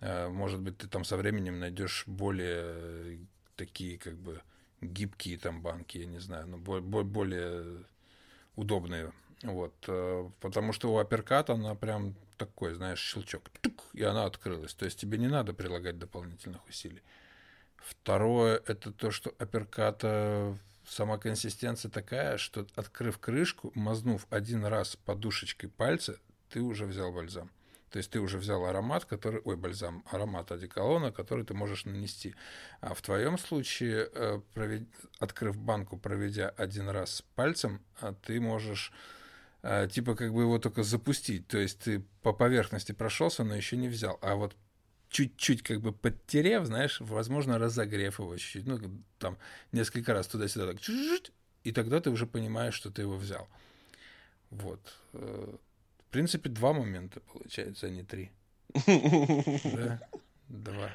э, 0.00 0.28
может 0.28 0.60
быть, 0.60 0.78
ты 0.78 0.88
там 0.88 1.04
со 1.04 1.16
временем 1.16 1.60
найдешь 1.60 2.04
более 2.06 3.20
такие, 3.54 3.96
как 3.98 4.16
бы, 4.18 4.40
гибкие 4.82 5.38
там 5.38 5.62
банки, 5.62 5.98
я 5.98 6.06
не 6.06 6.18
знаю, 6.18 6.46
но 6.48 6.58
более 6.58 7.84
удобные 8.56 9.12
вот, 9.42 9.74
э, 9.88 10.30
потому 10.40 10.72
что 10.72 10.92
у 10.92 10.98
апперката 10.98 11.54
она 11.54 11.74
прям 11.74 12.14
такой, 12.36 12.74
знаешь, 12.74 13.00
щелчок, 13.00 13.48
тук, 13.60 13.84
и 13.92 14.02
она 14.02 14.24
открылась. 14.24 14.74
То 14.74 14.84
есть 14.84 15.00
тебе 15.00 15.18
не 15.18 15.28
надо 15.28 15.52
прилагать 15.52 15.98
дополнительных 15.98 16.64
усилий. 16.68 17.02
Второе, 17.76 18.62
это 18.66 18.92
то, 18.92 19.10
что 19.10 19.34
апперката 19.38 20.56
сама 20.86 21.18
консистенция 21.18 21.90
такая, 21.90 22.38
что 22.38 22.66
открыв 22.76 23.18
крышку, 23.18 23.72
мазнув 23.74 24.26
один 24.30 24.64
раз 24.64 24.96
подушечкой 24.96 25.70
пальца, 25.70 26.16
ты 26.48 26.60
уже 26.60 26.86
взял 26.86 27.12
бальзам. 27.12 27.50
То 27.92 27.98
есть 27.98 28.10
ты 28.10 28.20
уже 28.20 28.38
взял 28.38 28.64
аромат, 28.64 29.04
который, 29.04 29.40
ой, 29.44 29.56
бальзам, 29.56 30.02
аромат 30.10 30.50
одеколона, 30.50 31.12
который 31.12 31.44
ты 31.44 31.52
можешь 31.52 31.84
нанести. 31.84 32.34
А 32.80 32.94
в 32.94 33.02
твоем 33.02 33.38
случае, 33.38 34.08
э, 34.12 34.40
провед... 34.54 34.88
открыв 35.18 35.58
банку, 35.58 35.98
проведя 35.98 36.48
один 36.48 36.88
раз 36.88 37.22
пальцем, 37.34 37.82
а 38.00 38.14
ты 38.14 38.40
можешь 38.40 38.92
а, 39.62 39.86
типа 39.86 40.16
как 40.16 40.32
бы 40.32 40.42
его 40.42 40.58
только 40.58 40.82
запустить. 40.82 41.46
То 41.46 41.58
есть 41.58 41.80
ты 41.80 42.02
по 42.22 42.32
поверхности 42.32 42.92
прошелся, 42.92 43.44
но 43.44 43.54
еще 43.54 43.76
не 43.76 43.88
взял. 43.88 44.18
А 44.22 44.34
вот 44.34 44.56
чуть-чуть 45.10 45.62
как 45.62 45.80
бы 45.80 45.92
подтерев, 45.92 46.64
знаешь, 46.64 46.98
возможно, 47.00 47.58
разогрев 47.58 48.18
его 48.18 48.36
чуть-чуть, 48.36 48.66
ну, 48.66 48.80
там, 49.18 49.36
несколько 49.70 50.14
раз 50.14 50.26
туда-сюда, 50.26 50.72
так, 50.72 50.80
и 51.62 51.72
тогда 51.72 52.00
ты 52.00 52.10
уже 52.10 52.26
понимаешь, 52.26 52.74
что 52.74 52.90
ты 52.90 53.02
его 53.02 53.16
взял. 53.16 53.48
Вот. 54.50 54.80
В 56.12 56.14
принципе, 56.14 56.50
два 56.50 56.74
момента 56.74 57.20
получается, 57.20 57.86
а 57.86 57.88
не 57.88 58.02
три. 58.02 58.30
Да? 58.86 59.98
Два. 60.46 60.92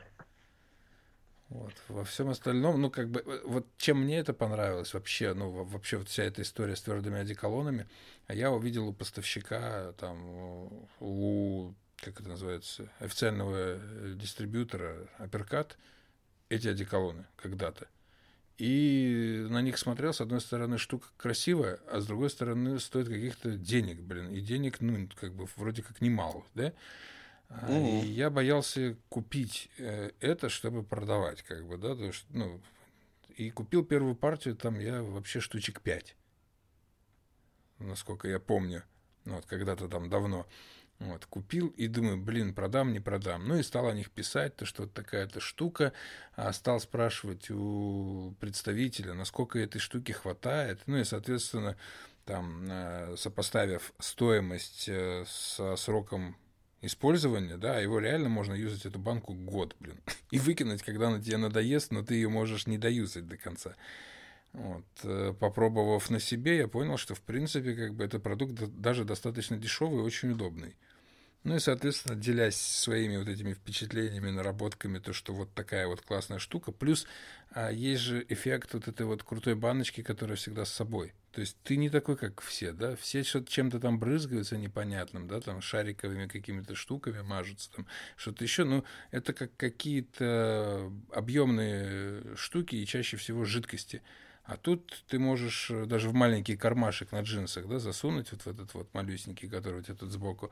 Вот. 1.50 1.74
Во 1.88 2.04
всем 2.04 2.30
остальном, 2.30 2.80
ну, 2.80 2.92
как 2.92 3.10
бы, 3.10 3.24
э, 3.26 3.42
вот 3.46 3.66
чем 3.78 4.04
мне 4.04 4.20
это 4.20 4.36
понравилось 4.36 4.94
вообще, 4.94 5.34
ну, 5.34 5.50
вообще 5.50 5.98
вот 5.98 6.08
вся 6.08 6.22
эта 6.22 6.44
история 6.44 6.76
с 6.76 6.84
твердыми 6.84 7.18
одеколонами, 7.18 7.88
а 8.28 8.36
я 8.36 8.52
увидел 8.52 8.90
у 8.90 8.94
поставщика, 8.94 9.92
там, 9.94 10.88
у, 11.00 11.74
как 11.96 12.20
это 12.20 12.30
называется, 12.30 12.88
официального 13.00 13.56
э, 13.58 14.14
дистрибьютора 14.16 15.10
Апперкат 15.18 15.80
эти 16.50 16.68
одеколоны 16.68 17.26
когда-то. 17.38 17.88
И 18.58 19.46
на 19.50 19.62
них 19.62 19.78
смотрел, 19.78 20.14
с 20.14 20.22
одной 20.22 20.42
стороны, 20.42 20.80
штука 20.80 21.08
красивая, 21.16 21.80
а 21.92 22.00
с 22.00 22.08
другой 22.08 22.32
стороны, 22.32 22.80
стоит 22.80 23.08
каких-то 23.08 23.52
денег, 23.52 24.00
блин. 24.02 24.32
И 24.32 24.42
денег, 24.42 24.82
ну, 24.82 25.08
как 25.16 25.36
бы, 25.36 25.48
вроде 25.58 25.84
как 25.84 26.02
немало, 26.02 26.44
да? 26.56 26.74
Угу. 27.50 27.74
И 27.74 28.08
я 28.08 28.30
боялся 28.30 28.98
купить 29.10 29.70
э, 29.78 30.12
это, 30.20 30.50
чтобы 30.50 30.84
продавать, 30.84 31.44
как 31.44 31.68
бы, 31.68 31.78
да, 31.78 31.96
то 31.96 32.04
есть, 32.04 32.26
ну, 32.30 32.60
и 33.38 33.52
купил 33.52 33.86
первую 33.86 34.16
партию, 34.16 34.56
там 34.56 34.80
я 34.80 35.02
вообще 35.04 35.40
штучек 35.40 35.82
пять, 35.82 36.16
насколько 37.80 38.28
я 38.28 38.40
помню, 38.40 38.84
ну, 39.24 39.36
вот, 39.36 39.46
когда-то 39.46 39.88
там 39.88 40.10
давно. 40.10 40.48
Вот, 41.00 41.28
купил 41.28 41.68
и 41.68 41.88
думаю, 41.88 42.18
блин, 42.18 42.56
продам, 42.56 42.92
не 42.92 43.00
продам. 43.00 43.48
Ну 43.48 43.58
и 43.58 43.64
стал 43.64 43.88
о 43.88 43.94
них 43.94 44.10
писать, 44.10 44.56
то 44.56 44.66
что 44.66 44.88
такая-то 44.88 45.40
штука. 45.40 45.94
А 46.36 46.52
стал 46.54 46.80
спрашивать 46.80 47.52
у 47.52 48.34
представителя, 48.40 49.14
насколько 49.14 49.60
этой 49.60 49.80
штуки 49.80 50.12
хватает. 50.12 50.82
Ну 50.88 50.98
и, 50.98 51.04
соответственно, 51.04 51.78
там, 52.26 52.66
э, 52.68 53.16
сопоставив 53.16 53.94
стоимость 54.00 54.90
э, 54.90 55.24
со 55.28 55.76
сроком 55.76 56.36
использования, 56.82 57.58
да, 57.58 57.80
его 57.80 58.00
реально 58.00 58.30
можно 58.30 58.54
юзать 58.54 58.86
эту 58.86 59.00
банку 59.00 59.34
год, 59.34 59.76
блин, 59.80 60.00
и 60.32 60.40
выкинуть, 60.40 60.84
когда 60.84 61.08
она 61.08 61.20
тебе 61.20 61.38
надоест, 61.38 61.92
но 61.92 62.04
ты 62.04 62.16
ее 62.16 62.30
можешь 62.30 62.68
не 62.68 62.78
доюзать 62.78 63.28
до 63.28 63.38
конца. 63.38 63.76
Вот. 64.54 64.86
Э, 65.04 65.34
попробовав 65.40 66.10
на 66.10 66.20
себе, 66.20 66.58
я 66.58 66.68
понял, 66.68 66.98
что, 66.98 67.16
в 67.16 67.22
принципе, 67.22 67.76
как 67.76 67.94
бы 67.94 68.04
это 68.04 68.20
продукт 68.20 68.54
даже 68.54 69.06
достаточно 69.06 69.58
дешевый 69.58 70.00
и 70.00 70.04
очень 70.04 70.32
удобный. 70.32 70.76
Ну 71.44 71.56
и, 71.56 71.60
соответственно, 71.60 72.16
делясь 72.16 72.60
своими 72.60 73.18
вот 73.18 73.30
этими 73.30 73.54
впечатлениями, 73.54 74.32
наработками, 74.32 75.00
то, 75.00 75.14
что 75.14 75.34
вот 75.34 75.54
такая 75.54 75.88
вот 75.88 76.02
классная 76.02 76.40
штука. 76.40 76.72
Плюс 76.72 77.08
а, 77.52 77.72
есть 77.72 78.02
же 78.02 78.26
эффект 78.28 78.74
вот 78.74 78.88
этой 78.88 79.06
вот 79.06 79.24
крутой 79.24 79.56
баночки, 79.56 80.02
которая 80.02 80.36
всегда 80.36 80.66
с 80.66 80.74
собой. 80.74 81.14
То 81.32 81.42
есть 81.42 81.56
ты 81.64 81.78
не 81.78 81.90
такой, 81.90 82.18
как 82.18 82.42
все, 82.42 82.72
да? 82.72 82.96
Все 82.96 83.24
что-то 83.24 83.52
чем-то 83.52 83.80
там 83.80 84.00
брызгаются 84.00 84.58
непонятным, 84.58 85.28
да, 85.28 85.40
там 85.40 85.62
шариковыми 85.62 86.26
какими-то 86.28 86.74
штуками 86.74 87.22
мажутся, 87.22 87.72
там 87.72 87.86
что-то 88.16 88.44
еще. 88.44 88.64
Ну, 88.64 88.84
это 89.12 89.34
как 89.34 89.56
какие-то 89.56 90.92
объемные 91.12 92.36
штуки 92.36 92.76
и 92.76 92.88
чаще 92.88 93.18
всего 93.18 93.46
жидкости. 93.46 94.02
А 94.48 94.56
тут 94.56 95.04
ты 95.10 95.20
можешь 95.20 95.70
э, 95.70 95.86
даже 95.86 96.10
в 96.10 96.14
маленький 96.14 96.56
кармашек 96.56 97.12
на 97.12 97.20
джинсах 97.20 97.68
да, 97.68 97.80
засунуть 97.80 98.32
вот 98.32 98.44
в 98.44 98.48
этот 98.48 98.74
вот 98.74 98.94
малюсенький, 98.94 99.50
который 99.50 99.82
у 99.82 99.84
тебя 99.84 99.96
тут 99.96 100.10
сбоку, 100.10 100.52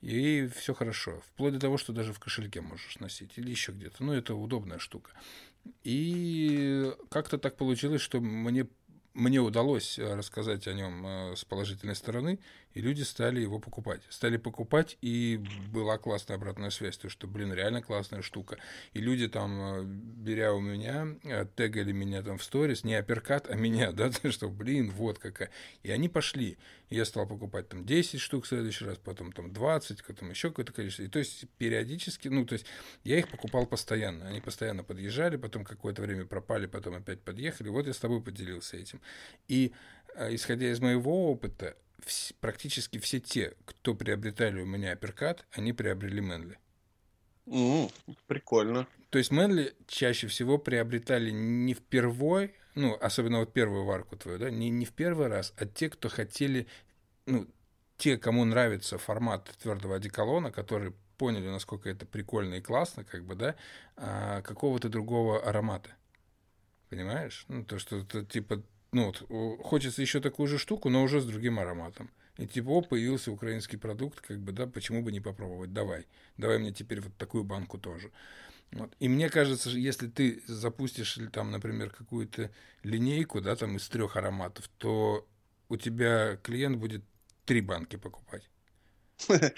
и 0.00 0.48
все 0.56 0.72
хорошо. 0.72 1.20
Вплоть 1.26 1.52
до 1.52 1.60
того, 1.60 1.76
что 1.76 1.92
даже 1.92 2.14
в 2.14 2.18
кошельке 2.18 2.62
можешь 2.62 2.98
носить 3.00 3.36
или 3.36 3.50
еще 3.50 3.72
где-то. 3.72 4.02
Ну, 4.02 4.14
это 4.14 4.34
удобная 4.34 4.78
штука. 4.78 5.10
И 5.82 6.90
как-то 7.10 7.36
так 7.36 7.56
получилось, 7.58 8.00
что 8.00 8.20
мне 8.20 8.66
мне 9.12 9.40
удалось 9.40 9.98
э, 9.98 10.14
рассказать 10.14 10.66
о 10.66 10.72
нем 10.72 11.06
э, 11.06 11.36
с 11.36 11.44
положительной 11.44 11.94
стороны, 11.94 12.40
и 12.74 12.80
люди 12.80 13.02
стали 13.02 13.40
его 13.40 13.58
покупать. 13.60 14.02
Стали 14.10 14.36
покупать, 14.36 14.98
и 15.00 15.40
была 15.72 15.96
классная 15.96 16.36
обратная 16.36 16.70
связь, 16.70 16.96
то 16.96 17.08
что, 17.08 17.26
блин, 17.26 17.52
реально 17.52 17.82
классная 17.82 18.20
штука. 18.20 18.58
И 18.92 19.00
люди 19.00 19.28
там, 19.28 19.60
э, 19.60 19.84
беря 19.84 20.52
у 20.52 20.60
меня, 20.60 21.16
тегали 21.56 21.92
меня 21.92 22.22
там 22.22 22.38
в 22.38 22.42
сторис, 22.42 22.84
не 22.84 22.94
апперкат, 22.96 23.48
а 23.48 23.54
меня, 23.54 23.92
да, 23.92 24.10
что, 24.30 24.48
блин, 24.48 24.90
вот 24.90 25.18
какая. 25.18 25.50
И 25.82 25.90
они 25.90 26.08
пошли. 26.08 26.58
Я 26.90 27.04
стал 27.04 27.26
покупать 27.26 27.68
там 27.68 27.84
10 27.84 28.20
штук 28.20 28.44
в 28.44 28.48
следующий 28.48 28.84
раз, 28.84 28.98
потом 28.98 29.32
там 29.32 29.52
20, 29.52 30.04
потом 30.04 30.30
еще 30.30 30.48
какое-то 30.50 30.72
количество. 30.72 31.04
И 31.04 31.08
то 31.08 31.18
есть 31.18 31.46
периодически, 31.58 32.28
ну, 32.28 32.44
то 32.44 32.54
есть 32.54 32.66
я 33.04 33.18
их 33.18 33.28
покупал 33.28 33.66
постоянно. 33.66 34.26
Они 34.26 34.40
постоянно 34.40 34.82
подъезжали, 34.82 35.36
потом 35.36 35.64
какое-то 35.64 36.02
время 36.02 36.26
пропали, 36.26 36.66
потом 36.66 36.96
опять 36.96 37.20
подъехали. 37.20 37.68
Вот 37.68 37.86
я 37.86 37.92
с 37.92 37.98
тобой 37.98 38.20
поделился 38.20 38.76
этим. 38.76 39.00
И 39.48 39.72
э, 40.16 40.34
исходя 40.34 40.70
из 40.70 40.80
моего 40.80 41.30
опыта, 41.30 41.76
практически 42.40 42.98
все 42.98 43.20
те, 43.20 43.54
кто 43.64 43.94
приобретали 43.94 44.60
у 44.60 44.66
меня 44.66 44.92
апперкат, 44.92 45.46
они 45.52 45.72
приобрели 45.72 46.20
Мэнли. 46.20 46.58
Mm, 47.46 47.92
прикольно. 48.26 48.86
То 49.10 49.18
есть 49.18 49.30
Мэнли 49.30 49.74
чаще 49.86 50.26
всего 50.26 50.58
приобретали 50.58 51.30
не 51.30 51.74
впервой, 51.74 52.54
ну, 52.74 52.96
особенно 53.00 53.40
вот 53.40 53.52
первую 53.52 53.84
варку 53.84 54.16
твою, 54.16 54.38
да, 54.38 54.50
не, 54.50 54.70
не 54.70 54.84
в 54.84 54.92
первый 54.92 55.28
раз, 55.28 55.52
а 55.56 55.66
те, 55.66 55.88
кто 55.90 56.08
хотели, 56.08 56.66
ну, 57.26 57.46
те, 57.96 58.16
кому 58.18 58.44
нравится 58.44 58.98
формат 58.98 59.50
твердого 59.62 59.96
одеколона, 59.96 60.50
которые 60.50 60.94
поняли, 61.16 61.48
насколько 61.48 61.88
это 61.88 62.06
прикольно 62.06 62.54
и 62.54 62.60
классно, 62.60 63.04
как 63.04 63.24
бы, 63.24 63.34
да, 63.34 63.54
а, 63.96 64.42
какого-то 64.42 64.88
другого 64.88 65.42
аромата. 65.42 65.90
Понимаешь? 66.88 67.44
Ну, 67.48 67.64
то, 67.64 67.78
что 67.78 67.98
это 67.98 68.24
типа, 68.24 68.62
ну, 68.94 69.12
вот, 69.28 69.62
хочется 69.62 70.02
еще 70.02 70.20
такую 70.20 70.48
же 70.48 70.58
штуку, 70.58 70.88
но 70.88 71.02
уже 71.02 71.20
с 71.20 71.26
другим 71.26 71.58
ароматом. 71.58 72.10
И 72.38 72.46
типа, 72.46 72.68
о, 72.68 72.82
появился 72.82 73.30
украинский 73.30 73.78
продукт, 73.78 74.20
как 74.20 74.38
бы, 74.38 74.52
да, 74.52 74.66
почему 74.66 75.02
бы 75.02 75.12
не 75.12 75.20
попробовать? 75.20 75.72
Давай. 75.72 76.06
Давай 76.36 76.58
мне 76.58 76.72
теперь 76.72 77.00
вот 77.00 77.16
такую 77.16 77.44
банку 77.44 77.78
тоже. 77.78 78.10
Вот. 78.72 78.92
И 78.98 79.08
мне 79.08 79.28
кажется, 79.28 79.70
если 79.70 80.08
ты 80.08 80.42
запустишь 80.46 81.18
там, 81.32 81.50
например, 81.50 81.90
какую-то 81.90 82.50
линейку, 82.82 83.40
да, 83.40 83.54
там 83.54 83.76
из 83.76 83.88
трех 83.88 84.16
ароматов, 84.16 84.68
то 84.78 85.26
у 85.68 85.76
тебя 85.76 86.36
клиент 86.36 86.78
будет 86.78 87.04
три 87.44 87.60
банки 87.60 87.96
покупать. 87.96 88.48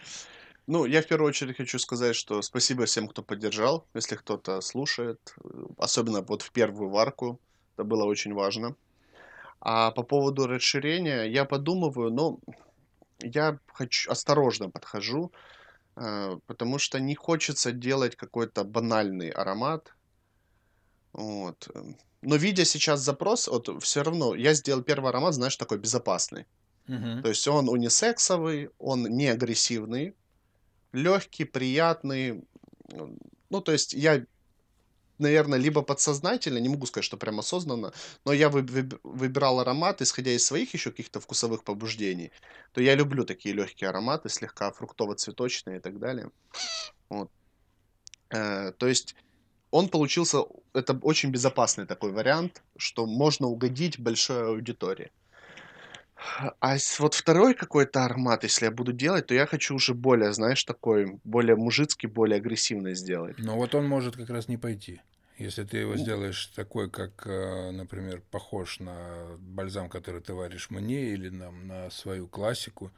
Ну, 0.68 0.84
я 0.84 1.00
в 1.00 1.06
первую 1.06 1.28
очередь 1.28 1.56
хочу 1.56 1.78
сказать, 1.78 2.16
что 2.16 2.42
спасибо 2.42 2.86
всем, 2.86 3.06
кто 3.06 3.22
поддержал, 3.22 3.86
если 3.94 4.16
кто-то 4.16 4.60
слушает, 4.60 5.36
особенно 5.78 6.22
вот 6.22 6.42
в 6.42 6.50
первую 6.50 6.90
варку, 6.90 7.40
это 7.76 7.84
было 7.84 8.04
очень 8.04 8.34
важно. 8.34 8.74
А 9.68 9.90
по 9.90 10.04
поводу 10.04 10.46
расширения, 10.46 11.24
я 11.24 11.44
подумываю, 11.44 12.12
но 12.12 12.38
я 13.18 13.58
хочу, 13.66 14.12
осторожно 14.12 14.70
подхожу, 14.70 15.32
э, 15.96 16.38
потому 16.46 16.78
что 16.78 17.00
не 17.00 17.16
хочется 17.16 17.72
делать 17.72 18.14
какой-то 18.14 18.62
банальный 18.62 19.30
аромат. 19.30 19.92
Вот. 21.12 21.68
Но 22.22 22.36
видя 22.36 22.64
сейчас 22.64 23.00
запрос, 23.00 23.48
вот 23.48 23.82
все 23.82 24.04
равно 24.04 24.36
я 24.36 24.54
сделал 24.54 24.84
первый 24.84 25.10
аромат, 25.10 25.34
знаешь, 25.34 25.56
такой 25.56 25.78
безопасный. 25.78 26.46
Угу. 26.86 27.22
То 27.22 27.28
есть 27.28 27.48
он 27.48 27.68
унисексовый, 27.68 28.70
он 28.78 29.02
не 29.02 29.26
агрессивный, 29.26 30.14
легкий, 30.92 31.44
приятный. 31.44 32.44
Ну, 33.50 33.60
то 33.60 33.72
есть 33.72 33.94
я, 33.94 34.24
наверное, 35.18 35.58
либо 35.58 35.82
подсознательно, 35.82 36.58
не 36.58 36.68
могу 36.68 36.86
сказать, 36.86 37.04
что 37.04 37.16
прям 37.16 37.38
осознанно, 37.38 37.92
но 38.24 38.32
я 38.32 38.48
выбирал 38.48 39.60
аромат, 39.60 40.02
исходя 40.02 40.30
из 40.30 40.44
своих 40.44 40.74
еще 40.74 40.90
каких-то 40.90 41.20
вкусовых 41.20 41.64
побуждений, 41.64 42.30
то 42.72 42.80
я 42.80 42.94
люблю 42.94 43.24
такие 43.24 43.54
легкие 43.54 43.90
ароматы, 43.90 44.28
слегка 44.28 44.70
фруктово-цветочные 44.70 45.78
и 45.78 45.80
так 45.80 45.98
далее. 45.98 46.30
Вот. 47.08 47.30
Э, 48.30 48.72
то 48.72 48.86
есть 48.86 49.14
он 49.70 49.88
получился, 49.88 50.44
это 50.72 50.98
очень 51.02 51.30
безопасный 51.30 51.86
такой 51.86 52.12
вариант, 52.12 52.62
что 52.76 53.06
можно 53.06 53.46
угодить 53.46 53.98
большой 53.98 54.48
аудитории. 54.48 55.10
А 56.60 56.76
вот 56.98 57.14
второй 57.14 57.54
какой-то 57.54 58.04
аромат, 58.04 58.42
если 58.42 58.66
я 58.66 58.70
буду 58.70 58.92
делать, 58.92 59.26
то 59.26 59.34
я 59.34 59.46
хочу 59.46 59.74
уже 59.74 59.94
более, 59.94 60.32
знаешь, 60.32 60.64
такой, 60.64 61.18
более 61.24 61.56
мужицкий, 61.56 62.08
более 62.08 62.36
агрессивный 62.38 62.94
сделать. 62.94 63.36
Но 63.38 63.56
вот 63.56 63.74
он 63.74 63.86
может 63.86 64.16
как 64.16 64.30
раз 64.30 64.48
не 64.48 64.56
пойти. 64.56 65.00
Если 65.38 65.64
ты 65.64 65.78
его 65.78 65.96
сделаешь 65.96 66.46
такой, 66.46 66.90
как, 66.90 67.26
э, 67.26 67.70
например, 67.70 68.22
похож 68.30 68.80
на 68.80 69.36
бальзам, 69.38 69.90
который 69.90 70.22
ты 70.22 70.32
варишь 70.32 70.70
мне, 70.70 71.10
или 71.10 71.28
нам 71.28 71.66
на 71.66 71.90
свою 71.90 72.26
классику, 72.26 72.90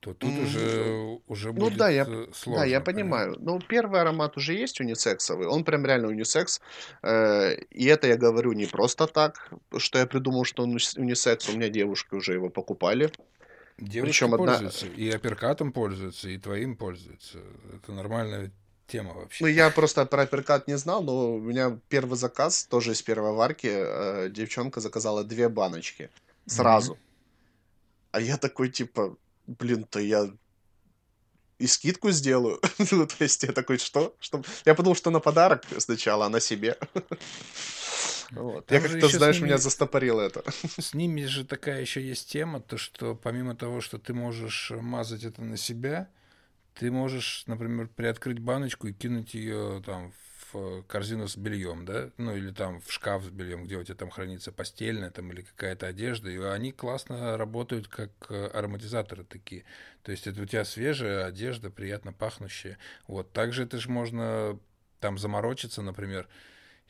то 0.00 0.14
тут 0.14 0.30
mm. 0.30 0.42
уже, 0.44 1.20
уже 1.26 1.52
ну, 1.52 1.60
будет 1.60 1.76
да, 1.76 1.90
я, 1.90 2.04
сложно. 2.32 2.62
Да, 2.62 2.64
я 2.64 2.80
понимаю. 2.80 3.36
Ну, 3.38 3.60
первый 3.60 4.00
аромат 4.00 4.36
уже 4.36 4.54
есть 4.54 4.80
унисексовый. 4.80 5.46
Он 5.46 5.62
прям 5.62 5.84
реально 5.84 6.08
унисекс. 6.08 6.60
Э, 7.02 7.54
и 7.70 7.84
это 7.84 8.08
я 8.08 8.16
говорю 8.16 8.52
не 8.52 8.66
просто 8.66 9.06
так, 9.06 9.52
что 9.76 9.98
я 9.98 10.06
придумал, 10.06 10.44
что 10.44 10.62
он 10.62 10.78
унисекс. 10.96 11.48
У 11.50 11.52
меня 11.52 11.68
девушки 11.68 12.14
уже 12.14 12.32
его 12.32 12.48
покупали. 12.48 13.12
Девушки 13.76 14.12
Причем 14.12 14.36
пользуются, 14.36 14.86
одна... 14.86 14.96
и 14.96 15.10
апперкатом 15.10 15.72
пользуются, 15.72 16.28
и 16.28 16.38
твоим 16.38 16.76
пользуются. 16.76 17.38
Это 17.74 17.92
нормальная 17.92 18.50
тема 18.86 19.14
вообще. 19.14 19.44
Ну, 19.44 19.50
я 19.50 19.70
просто 19.70 20.06
про 20.06 20.22
апперкат 20.22 20.66
не 20.66 20.78
знал, 20.78 21.02
но 21.02 21.34
у 21.34 21.40
меня 21.40 21.78
первый 21.88 22.16
заказ, 22.16 22.64
тоже 22.64 22.92
из 22.92 23.02
первой 23.02 23.32
варки, 23.32 23.70
э, 23.70 24.28
девчонка 24.30 24.80
заказала 24.80 25.24
две 25.24 25.48
баночки 25.48 26.10
сразу. 26.46 26.94
Mm-hmm. 26.94 26.98
А 28.12 28.20
я 28.20 28.36
такой, 28.36 28.68
типа, 28.70 29.16
блин, 29.58 29.84
то 29.84 30.00
я 30.00 30.30
и 31.58 31.66
скидку 31.66 32.10
сделаю. 32.10 32.60
ну, 32.90 33.06
то 33.06 33.22
есть 33.24 33.42
я 33.42 33.52
такой, 33.52 33.78
что? 33.78 34.16
что? 34.20 34.42
Я 34.64 34.74
подумал, 34.74 34.96
что 34.96 35.10
на 35.10 35.20
подарок 35.20 35.64
сначала, 35.78 36.26
а 36.26 36.28
на 36.28 36.40
себе. 36.40 36.78
Вот. 38.30 38.70
Я 38.70 38.80
как-то, 38.80 39.08
знаешь, 39.08 39.36
ними, 39.36 39.46
меня 39.46 39.58
застопорило 39.58 40.20
это. 40.20 40.44
С 40.78 40.94
ними 40.94 41.24
же 41.24 41.44
такая 41.44 41.80
еще 41.80 42.00
есть 42.00 42.30
тема, 42.30 42.60
то 42.60 42.78
что 42.78 43.14
помимо 43.14 43.56
того, 43.56 43.80
что 43.80 43.98
ты 43.98 44.14
можешь 44.14 44.70
мазать 44.70 45.24
это 45.24 45.42
на 45.42 45.56
себя, 45.56 46.08
ты 46.74 46.90
можешь, 46.90 47.42
например, 47.46 47.88
приоткрыть 47.88 48.38
баночку 48.38 48.86
и 48.86 48.92
кинуть 48.92 49.34
ее 49.34 49.82
там 49.84 50.12
в 50.52 50.82
корзину 50.82 51.28
с 51.28 51.36
бельем, 51.36 51.84
да, 51.84 52.10
ну 52.16 52.36
или 52.36 52.50
там 52.50 52.80
в 52.80 52.92
шкаф 52.92 53.24
с 53.24 53.28
бельем, 53.28 53.64
где 53.64 53.76
у 53.76 53.84
тебя 53.84 53.94
там 53.94 54.10
хранится 54.10 54.52
постельная 54.52 55.10
там 55.10 55.30
или 55.32 55.42
какая-то 55.42 55.86
одежда, 55.86 56.30
и 56.30 56.38
они 56.38 56.72
классно 56.72 57.36
работают 57.36 57.88
как 57.88 58.10
э, 58.28 58.46
ароматизаторы 58.46 59.24
такие. 59.24 59.64
То 60.02 60.12
есть 60.12 60.26
это 60.26 60.42
у 60.42 60.46
тебя 60.46 60.64
свежая 60.64 61.26
одежда, 61.26 61.70
приятно 61.70 62.12
пахнущая. 62.12 62.78
Вот 63.06 63.32
также 63.32 63.64
это 63.64 63.78
же 63.78 63.90
можно 63.90 64.58
там 65.00 65.18
заморочиться, 65.18 65.82
например, 65.82 66.28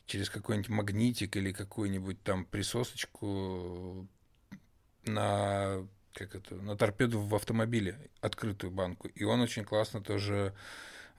через 0.07 0.31
какой-нибудь 0.31 0.71
магнитик 0.71 1.37
или 1.37 1.53
какую-нибудь 1.53 2.23
там 2.23 2.45
присосочку 2.45 4.09
на 5.05 5.87
как 6.13 6.35
это, 6.35 6.57
на 6.57 6.77
торпеду 6.77 7.21
в 7.21 7.35
автомобиле, 7.35 8.11
открытую 8.21 8.71
банку. 8.71 9.09
И 9.09 9.25
он 9.25 9.41
очень 9.41 9.65
классно 9.65 10.01
тоже 10.01 10.55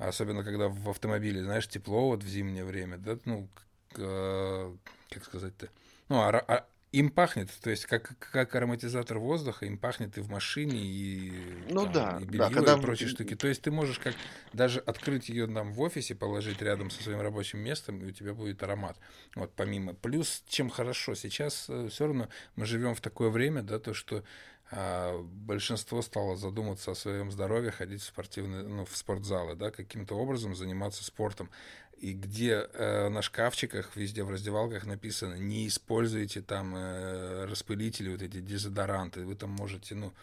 особенно 0.07 0.43
когда 0.43 0.67
в 0.67 0.89
автомобиле, 0.89 1.43
знаешь, 1.43 1.67
тепло 1.67 2.07
вот 2.07 2.23
в 2.23 2.27
зимнее 2.27 2.65
время, 2.65 2.97
да, 2.97 3.17
ну, 3.25 3.47
э, 3.95 4.75
как 5.09 5.25
сказать-то, 5.25 5.69
ну, 6.09 6.19
а, 6.21 6.29
а, 6.47 6.65
им 6.91 7.09
пахнет, 7.09 7.49
то 7.61 7.69
есть 7.69 7.85
как, 7.85 8.17
как 8.19 8.53
ароматизатор 8.53 9.17
воздуха, 9.17 9.65
им 9.65 9.77
пахнет 9.77 10.17
и 10.17 10.21
в 10.21 10.29
машине, 10.29 10.77
и, 10.77 11.31
ну, 11.69 11.83
там, 11.85 11.93
да, 11.93 12.17
и 12.19 12.25
белье, 12.25 12.39
да, 12.39 12.49
когда... 12.49 12.77
и 12.77 12.81
прочие 12.81 13.07
штуки. 13.07 13.35
То 13.35 13.47
есть 13.47 13.61
ты 13.61 13.71
можешь 13.71 13.97
как 13.97 14.13
даже 14.51 14.79
открыть 14.79 15.29
ее 15.29 15.47
там 15.47 15.71
в 15.71 15.79
офисе, 15.81 16.15
положить 16.15 16.61
рядом 16.61 16.89
со 16.89 17.01
своим 17.01 17.21
рабочим 17.21 17.59
местом, 17.59 18.01
и 18.01 18.07
у 18.07 18.11
тебя 18.11 18.33
будет 18.33 18.61
аромат. 18.61 18.97
Вот 19.35 19.53
помимо. 19.55 19.93
Плюс, 19.93 20.43
чем 20.49 20.69
хорошо, 20.69 21.15
сейчас 21.15 21.67
э, 21.69 21.87
все 21.89 22.07
равно 22.07 22.27
мы 22.57 22.65
живем 22.65 22.93
в 22.93 22.99
такое 22.99 23.29
время, 23.29 23.61
да, 23.61 23.79
то, 23.79 23.93
что 23.93 24.23
большинство 24.71 26.01
стало 26.01 26.37
задумываться 26.37 26.91
о 26.91 26.95
своем 26.95 27.31
здоровье, 27.31 27.71
ходить 27.71 28.01
в 28.01 28.05
спортивные, 28.05 28.63
ну, 28.63 28.85
в 28.85 28.95
спортзалы, 28.95 29.55
да, 29.55 29.69
каким-то 29.71 30.15
образом 30.15 30.55
заниматься 30.55 31.03
спортом. 31.03 31.49
И 31.97 32.13
где 32.13 32.67
э, 32.73 33.09
на 33.09 33.21
шкафчиках, 33.21 33.95
везде 33.95 34.23
в 34.23 34.31
раздевалках 34.31 34.85
написано, 34.85 35.35
не 35.35 35.67
используйте 35.67 36.41
там 36.41 36.75
э, 36.75 37.45
распылители, 37.45 38.09
вот 38.09 38.21
эти 38.21 38.39
дезодоранты, 38.39 39.23
вы 39.25 39.35
там 39.35 39.51
можете, 39.51 39.93
ну, 39.93 40.13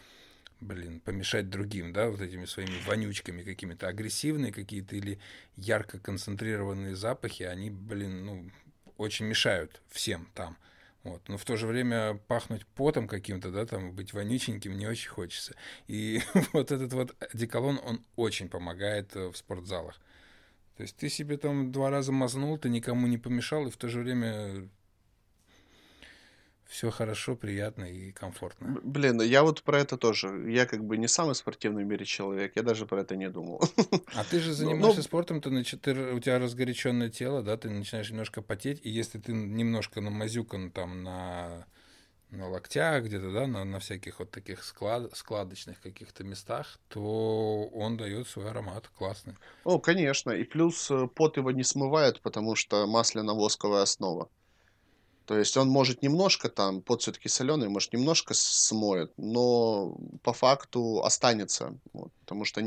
блин, 0.59 0.99
помешать 0.99 1.49
другим, 1.49 1.93
да, 1.93 2.09
вот 2.09 2.19
этими 2.19 2.45
своими 2.45 2.83
вонючками 2.85 3.43
какими-то, 3.43 3.87
агрессивные 3.87 4.51
какие-то 4.51 4.95
или 4.95 5.19
ярко 5.55 5.99
концентрированные 5.99 6.95
запахи, 6.95 7.43
они, 7.43 7.69
блин, 7.69 8.25
ну, 8.25 8.51
очень 8.97 9.27
мешают 9.27 9.81
всем 9.89 10.27
там. 10.33 10.57
Вот. 11.03 11.27
Но 11.29 11.37
в 11.37 11.45
то 11.45 11.55
же 11.55 11.65
время 11.65 12.19
пахнуть 12.27 12.65
потом 12.67 13.07
каким-то, 13.07 13.51
да, 13.51 13.65
там, 13.65 13.93
быть 13.93 14.13
вонюченьким 14.13 14.77
не 14.77 14.87
очень 14.87 15.09
хочется. 15.09 15.55
И 15.87 16.21
вот 16.53 16.71
этот 16.71 16.93
вот 16.93 17.15
одеколон, 17.19 17.79
он 17.83 18.03
очень 18.15 18.49
помогает 18.49 19.15
э, 19.15 19.29
в 19.29 19.37
спортзалах. 19.37 19.99
То 20.75 20.83
есть 20.83 20.95
ты 20.95 21.09
себе 21.09 21.37
там 21.37 21.71
два 21.71 21.89
раза 21.89 22.11
мазнул, 22.11 22.57
ты 22.57 22.69
никому 22.69 23.07
не 23.07 23.17
помешал, 23.17 23.67
и 23.67 23.71
в 23.71 23.77
то 23.77 23.89
же 23.89 23.99
время 23.99 24.69
все 26.69 26.91
хорошо, 26.91 27.35
приятно 27.35 27.85
и 27.85 28.11
комфортно. 28.11 28.79
Блин, 28.83 29.17
ну 29.17 29.23
я 29.23 29.41
вот 29.41 29.63
про 29.63 29.79
это 29.79 29.97
тоже. 29.97 30.51
Я 30.51 30.67
как 30.67 30.85
бы 30.85 30.97
не 30.97 31.07
самый 31.07 31.33
спортивный 31.33 31.83
в 31.83 31.87
мире 31.87 32.05
человек, 32.05 32.55
я 32.55 32.61
даже 32.61 32.85
про 32.85 33.01
это 33.01 33.15
не 33.15 33.29
думал. 33.29 33.61
А 34.13 34.23
ты 34.23 34.39
же 34.39 34.49
ну, 34.49 34.55
занимаешься 34.55 34.97
ну, 34.97 35.03
спортом, 35.03 35.41
ты, 35.41 35.49
ты, 35.63 36.13
у 36.13 36.19
тебя 36.19 36.37
разгоряченное 36.37 37.09
тело, 37.09 37.41
да, 37.41 37.57
ты 37.57 37.69
начинаешь 37.69 38.11
немножко 38.11 38.43
потеть, 38.43 38.81
и 38.83 38.89
если 38.89 39.17
ты 39.17 39.33
немножко 39.33 39.99
намазюкан 39.99 40.69
там 40.69 41.03
на, 41.03 41.65
на 42.29 42.47
локтях 42.47 43.03
где-то, 43.03 43.31
да, 43.31 43.47
на, 43.47 43.63
на 43.65 43.79
всяких 43.79 44.19
вот 44.19 44.29
таких 44.29 44.63
склад, 44.63 45.09
складочных 45.15 45.81
каких-то 45.81 46.23
местах, 46.23 46.79
то 46.89 47.67
он 47.73 47.97
дает 47.97 48.27
свой 48.27 48.49
аромат 48.49 48.87
классный. 48.89 49.35
О, 49.63 49.79
конечно, 49.79 50.31
и 50.31 50.43
плюс 50.43 50.91
э, 50.91 51.07
пот 51.07 51.37
его 51.37 51.49
не 51.51 51.63
смывает, 51.63 52.21
потому 52.21 52.55
что 52.55 52.85
масляно-восковая 52.85 53.81
основа. 53.81 54.29
То 55.29 55.37
есть 55.37 55.55
он 55.57 55.69
может 55.69 56.01
немножко 56.01 56.49
там, 56.49 56.81
под 56.81 57.03
все-таки 57.03 57.29
соленый, 57.29 57.69
может 57.69 57.93
немножко 57.93 58.33
смоет, 58.33 59.13
но 59.15 59.95
по 60.23 60.33
факту 60.33 61.03
останется, 61.03 61.77
вот, 61.93 62.11
потому 62.21 62.45
что 62.45 62.63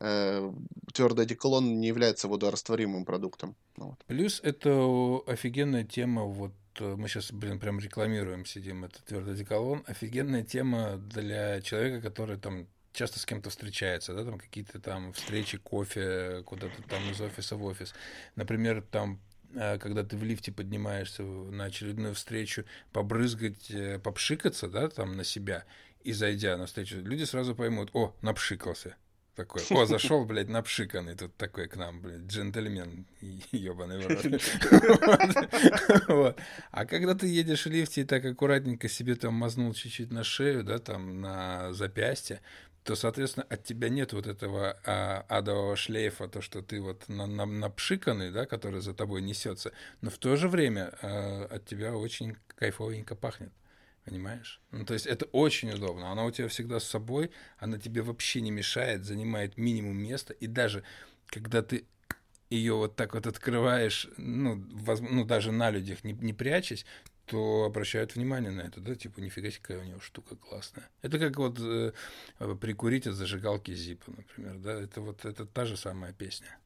э, 0.00 0.52
твердый 0.92 1.24
одеколон 1.24 1.78
не 1.78 1.86
является 1.86 2.26
водорастворимым 2.26 3.04
продуктом. 3.04 3.54
Вот. 3.76 3.94
Плюс 4.08 4.40
это 4.42 5.20
офигенная 5.28 5.84
тема, 5.84 6.24
вот 6.24 6.52
э, 6.80 6.96
мы 6.96 7.06
сейчас, 7.06 7.30
блин, 7.30 7.60
прям 7.60 7.78
рекламируем, 7.78 8.44
сидим, 8.44 8.84
это 8.84 9.00
твердый 9.04 9.34
одеколон, 9.34 9.84
офигенная 9.86 10.42
тема 10.42 10.96
для 10.96 11.60
человека, 11.60 12.00
который 12.00 12.38
там 12.38 12.66
часто 12.92 13.20
с 13.20 13.24
кем-то 13.24 13.50
встречается, 13.50 14.14
да, 14.14 14.24
там 14.24 14.36
какие-то 14.36 14.80
там 14.80 15.12
встречи, 15.12 15.58
кофе, 15.58 16.42
куда-то 16.44 16.82
там 16.88 17.08
из 17.08 17.20
офиса 17.20 17.54
в 17.54 17.64
офис. 17.64 17.94
Например, 18.34 18.82
там 18.82 19.20
когда 19.78 20.04
ты 20.04 20.16
в 20.16 20.22
лифте 20.22 20.52
поднимаешься 20.52 21.22
на 21.22 21.64
очередную 21.64 22.14
встречу, 22.14 22.64
побрызгать, 22.92 23.70
э, 23.70 23.98
попшикаться, 23.98 24.68
да, 24.68 24.88
там 24.88 25.16
на 25.16 25.24
себя, 25.24 25.64
и 26.02 26.12
зайдя 26.12 26.56
на 26.56 26.66
встречу, 26.66 26.98
люди 26.98 27.24
сразу 27.24 27.54
поймут, 27.54 27.90
о, 27.92 28.14
напшикался. 28.22 28.96
Такой, 29.36 29.62
о, 29.70 29.86
зашел, 29.86 30.24
блядь, 30.24 30.48
напшиканный 30.48 31.14
тут 31.14 31.34
такой 31.36 31.68
к 31.68 31.76
нам, 31.76 32.02
блядь, 32.02 32.22
джентльмен, 32.22 33.06
ебаный 33.52 33.98
вот. 36.08 36.38
А 36.72 36.84
когда 36.84 37.14
ты 37.14 37.26
едешь 37.26 37.64
в 37.64 37.70
лифте 37.70 38.02
и 38.02 38.04
так 38.04 38.24
аккуратненько 38.24 38.88
себе 38.88 39.14
там 39.14 39.34
мазнул 39.34 39.72
чуть-чуть 39.72 40.10
на 40.10 40.24
шею, 40.24 40.62
да, 40.64 40.78
там 40.78 41.20
на 41.20 41.72
запястье, 41.72 42.42
то, 42.84 42.94
соответственно, 42.94 43.46
от 43.48 43.64
тебя 43.64 43.88
нет 43.88 44.12
вот 44.12 44.26
этого 44.26 44.78
а, 44.84 45.24
адового 45.28 45.76
шлейфа, 45.76 46.28
то, 46.28 46.40
что 46.40 46.62
ты 46.62 46.80
вот 46.80 47.08
на, 47.08 47.26
на, 47.26 47.44
напшиканный, 47.44 48.30
да, 48.30 48.46
который 48.46 48.80
за 48.80 48.94
тобой 48.94 49.22
несется, 49.22 49.72
но 50.00 50.10
в 50.10 50.18
то 50.18 50.36
же 50.36 50.48
время 50.48 50.92
а, 51.02 51.46
от 51.50 51.66
тебя 51.66 51.94
очень 51.94 52.36
кайфовенько 52.56 53.14
пахнет. 53.14 53.52
Понимаешь? 54.04 54.62
Ну, 54.70 54.86
то 54.86 54.94
есть 54.94 55.06
это 55.06 55.26
очень 55.26 55.70
удобно. 55.72 56.10
Она 56.10 56.24
у 56.24 56.30
тебя 56.30 56.48
всегда 56.48 56.80
с 56.80 56.84
собой, 56.84 57.30
она 57.58 57.78
тебе 57.78 58.00
вообще 58.00 58.40
не 58.40 58.50
мешает, 58.50 59.04
занимает 59.04 59.58
минимум 59.58 59.98
места. 59.98 60.32
И 60.32 60.46
даже 60.46 60.82
когда 61.26 61.62
ты 61.62 61.84
ее 62.48 62.74
вот 62.74 62.96
так 62.96 63.14
вот 63.14 63.26
открываешь, 63.26 64.08
ну, 64.16 64.64
воз, 64.72 65.00
ну 65.00 65.24
даже 65.24 65.52
на 65.52 65.70
людях 65.70 66.02
не, 66.02 66.12
не 66.12 66.32
прячась, 66.32 66.84
то 67.30 67.64
обращают 67.64 68.16
внимание 68.16 68.50
на 68.50 68.62
это, 68.62 68.80
да, 68.80 68.94
типа, 68.94 69.20
нифига 69.20 69.50
себе, 69.50 69.60
какая 69.62 69.80
у 69.80 69.84
него 69.84 70.00
штука 70.00 70.34
классная. 70.36 70.88
Это 71.00 71.18
как 71.18 71.36
вот 71.36 71.60
э, 71.60 71.92
прикурить 72.60 73.06
от 73.06 73.14
зажигалки 73.14 73.72
Зипа, 73.72 74.10
например, 74.16 74.58
да, 74.58 74.72
это 74.72 75.00
вот 75.00 75.24
это 75.24 75.46
та 75.46 75.64
же 75.64 75.76
самая 75.76 76.12
песня. 76.12 76.58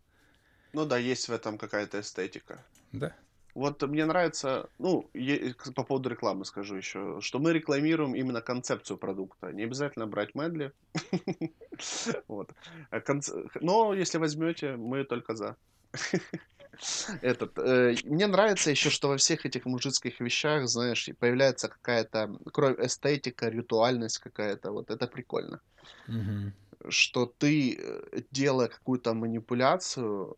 Ну 0.72 0.86
да, 0.86 0.96
есть 0.96 1.28
в 1.28 1.32
этом 1.32 1.58
какая-то 1.58 2.00
эстетика. 2.00 2.64
Да. 2.92 3.14
Вот 3.54 3.82
мне 3.82 4.04
нравится, 4.04 4.68
ну, 4.78 5.08
по 5.76 5.84
поводу 5.84 6.08
рекламы 6.08 6.44
скажу 6.44 6.74
еще, 6.74 7.18
что 7.20 7.38
мы 7.38 7.52
рекламируем 7.52 8.14
именно 8.16 8.40
концепцию 8.40 8.96
продукта. 8.96 9.52
Не 9.52 9.64
обязательно 9.64 10.06
брать 10.06 10.34
медли. 10.34 10.72
А 12.90 13.02
но 13.60 13.94
если 13.94 14.18
возьмете, 14.18 14.76
мы 14.76 15.04
только 15.04 15.34
за. 15.34 15.56
Этот, 17.22 17.58
э, 17.58 17.94
мне 18.04 18.26
нравится 18.26 18.70
еще, 18.70 18.90
что 18.90 19.08
во 19.08 19.16
всех 19.16 19.46
этих 19.46 19.64
мужицких 19.64 20.20
вещах, 20.20 20.68
знаешь, 20.68 21.08
появляется 21.18 21.68
какая-то 21.68 22.36
кровь, 22.52 22.78
эстетика, 22.78 23.48
ритуальность 23.48 24.18
какая-то. 24.18 24.72
Вот 24.72 24.90
это 24.90 25.06
прикольно. 25.06 25.60
Угу. 26.08 26.90
Что 26.90 27.26
ты, 27.38 27.78
э, 27.78 28.22
делая 28.30 28.68
какую-то 28.68 29.14
манипуляцию, 29.14 30.36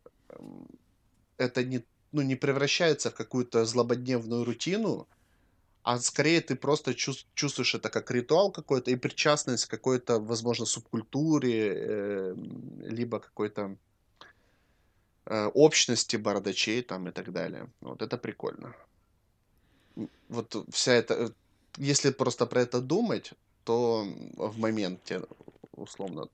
это 1.38 1.64
не, 1.64 1.84
ну, 2.12 2.22
не 2.22 2.36
превращается 2.36 3.10
в 3.10 3.14
какую-то 3.14 3.64
злободневную 3.64 4.44
рутину, 4.44 5.08
а 5.82 5.98
скорее 5.98 6.40
ты 6.40 6.56
просто 6.56 6.94
чувствуешь 6.94 7.74
это 7.74 7.88
как 7.90 8.10
ритуал 8.10 8.50
какой-то 8.50 8.90
и 8.90 8.96
причастность 8.96 9.66
к 9.66 9.70
какой-то, 9.70 10.18
возможно, 10.18 10.66
субкультуре, 10.66 11.72
э, 11.74 12.34
либо 12.80 13.20
какой-то 13.20 13.76
общности 15.28 16.16
бородачей 16.16 16.82
там 16.82 17.08
и 17.08 17.10
так 17.10 17.32
далее. 17.32 17.68
Вот 17.80 18.02
это 18.02 18.16
прикольно. 18.16 18.74
Вот 20.28 20.66
вся 20.70 20.92
эта... 20.92 21.14
Э, 21.14 21.30
если 21.78 22.10
просто 22.10 22.46
про 22.46 22.60
это 22.60 22.80
думать, 22.80 23.32
то 23.64 24.06
в 24.36 24.58
моменте, 24.58 25.22
условно, 25.72 26.28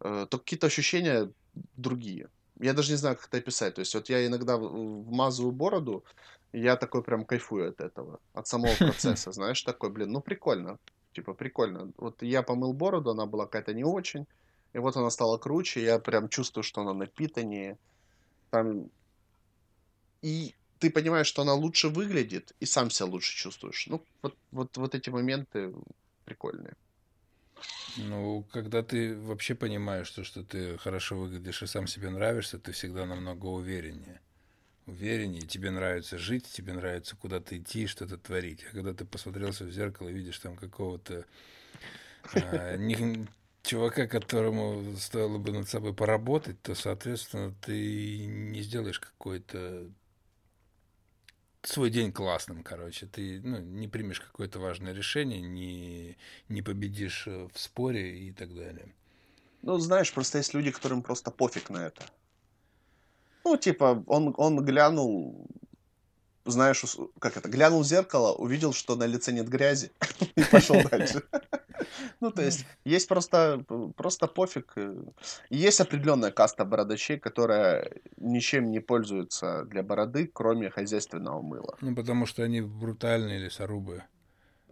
э, 0.00 0.26
то 0.28 0.38
какие-то 0.38 0.66
ощущения 0.66 1.30
другие. 1.76 2.28
Я 2.60 2.72
даже 2.72 2.90
не 2.92 2.96
знаю, 2.96 3.16
как 3.16 3.26
это 3.28 3.38
описать. 3.38 3.74
То 3.74 3.80
есть 3.80 3.94
вот 3.94 4.08
я 4.08 4.26
иногда 4.26 4.56
вмазываю 4.56 5.52
бороду, 5.52 6.04
я 6.52 6.76
такой 6.76 7.02
прям 7.02 7.24
кайфую 7.24 7.68
от 7.68 7.80
этого, 7.80 8.20
от 8.32 8.46
самого 8.46 8.74
процесса, 8.78 9.32
знаешь, 9.32 9.62
такой, 9.62 9.90
блин, 9.90 10.12
ну 10.12 10.20
прикольно, 10.20 10.78
типа 11.12 11.34
прикольно. 11.34 11.92
Вот 11.96 12.22
я 12.22 12.42
помыл 12.42 12.72
бороду, 12.72 13.10
она 13.10 13.26
была 13.26 13.44
какая-то 13.44 13.74
не 13.74 13.84
очень, 13.84 14.26
и 14.72 14.78
вот 14.78 14.96
она 14.96 15.10
стала 15.10 15.38
круче, 15.38 15.82
я 15.82 15.98
прям 15.98 16.28
чувствую, 16.28 16.64
что 16.64 16.80
она 16.80 16.94
напитаннее, 16.94 17.78
там, 18.50 18.90
и 20.22 20.54
ты 20.78 20.90
понимаешь, 20.90 21.26
что 21.26 21.42
она 21.42 21.54
лучше 21.54 21.88
выглядит, 21.88 22.52
и 22.60 22.66
сам 22.66 22.90
себя 22.90 23.06
лучше 23.06 23.36
чувствуешь. 23.36 23.86
Ну, 23.86 24.04
вот, 24.22 24.36
вот, 24.50 24.76
вот 24.76 24.94
эти 24.94 25.10
моменты 25.10 25.72
прикольные. 26.24 26.74
Ну, 27.96 28.44
когда 28.52 28.82
ты 28.82 29.16
вообще 29.16 29.54
понимаешь, 29.54 30.06
что, 30.06 30.22
что 30.22 30.44
ты 30.44 30.78
хорошо 30.78 31.18
выглядишь 31.18 31.62
и 31.62 31.66
сам 31.66 31.86
себе 31.86 32.10
нравишься, 32.10 32.58
ты 32.58 32.72
всегда 32.72 33.06
намного 33.06 33.46
увереннее. 33.46 34.20
Увереннее, 34.86 35.42
тебе 35.42 35.70
нравится 35.70 36.16
жить, 36.16 36.46
тебе 36.46 36.72
нравится 36.72 37.16
куда-то 37.16 37.58
идти, 37.58 37.86
что-то 37.86 38.16
творить. 38.16 38.64
А 38.64 38.72
когда 38.72 38.94
ты 38.94 39.04
посмотрелся 39.04 39.64
в 39.64 39.70
зеркало 39.70 40.08
и 40.08 40.14
видишь 40.14 40.38
там 40.38 40.56
какого-то 40.56 41.26
а, 42.34 42.76
не, 42.78 43.26
чувака, 43.68 44.06
которому 44.06 44.96
стоило 44.96 45.36
бы 45.38 45.52
над 45.52 45.68
собой 45.68 45.92
поработать, 45.92 46.60
то, 46.62 46.74
соответственно, 46.74 47.54
ты 47.60 48.26
не 48.26 48.62
сделаешь 48.62 48.98
какой-то 48.98 49.86
свой 51.62 51.90
день 51.90 52.12
классным, 52.12 52.62
короче. 52.62 53.06
Ты 53.06 53.40
ну, 53.44 53.58
не 53.58 53.86
примешь 53.86 54.20
какое-то 54.20 54.58
важное 54.58 54.94
решение, 54.94 55.40
не, 55.40 56.16
не 56.48 56.62
победишь 56.62 57.26
э, 57.26 57.48
в 57.52 57.58
споре 57.58 58.18
и 58.18 58.32
так 58.32 58.54
далее. 58.54 58.94
Ну, 59.60 59.76
знаешь, 59.78 60.12
просто 60.14 60.38
есть 60.38 60.54
люди, 60.54 60.70
которым 60.70 61.02
просто 61.02 61.30
пофиг 61.30 61.68
на 61.68 61.86
это. 61.86 62.06
Ну, 63.44 63.56
типа, 63.58 64.02
он, 64.06 64.34
он 64.38 64.64
глянул, 64.64 65.46
знаешь, 66.50 66.84
как 67.18 67.36
это, 67.36 67.48
глянул 67.48 67.82
в 67.82 67.86
зеркало, 67.86 68.34
увидел, 68.34 68.72
что 68.72 68.96
на 68.96 69.04
лице 69.04 69.32
нет 69.32 69.48
грязи, 69.48 69.90
и 70.36 70.42
пошел 70.44 70.82
дальше. 70.90 71.22
Ну, 72.20 72.32
то 72.32 72.42
есть, 72.42 72.66
есть 72.84 73.08
просто, 73.08 73.64
просто 73.96 74.26
пофиг. 74.26 74.72
Э, 74.76 74.96
есть 75.50 75.80
определенная 75.80 76.32
каста 76.32 76.64
бородачей, 76.64 77.18
которая 77.18 77.92
ничем 78.16 78.70
не 78.72 78.80
пользуется 78.80 79.64
для 79.64 79.84
бороды, 79.84 80.28
кроме 80.32 80.70
хозяйственного 80.70 81.40
мыла. 81.40 81.76
Ну, 81.80 81.94
потому 81.94 82.26
что 82.26 82.42
они 82.42 82.60
брутальные 82.60 83.38
лесорубы. 83.38 84.02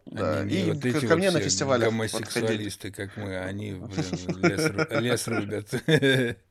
Да, 0.07 0.41
они 0.41 0.61
и 0.61 0.73
вот 0.73 0.85
эти 0.85 1.01
ко 1.01 1.11
вот 1.11 1.19
мне 1.19 1.31
на 1.31 1.41
фестивалях 1.41 1.89
гомосексуалисты, 1.89 2.89
подходили. 2.89 3.09
как 3.09 3.17
мы, 3.17 3.39
они, 3.39 3.73
блин, 3.73 4.43
лес, 4.43 4.91
лес 5.01 5.29
рубят. 5.29 5.75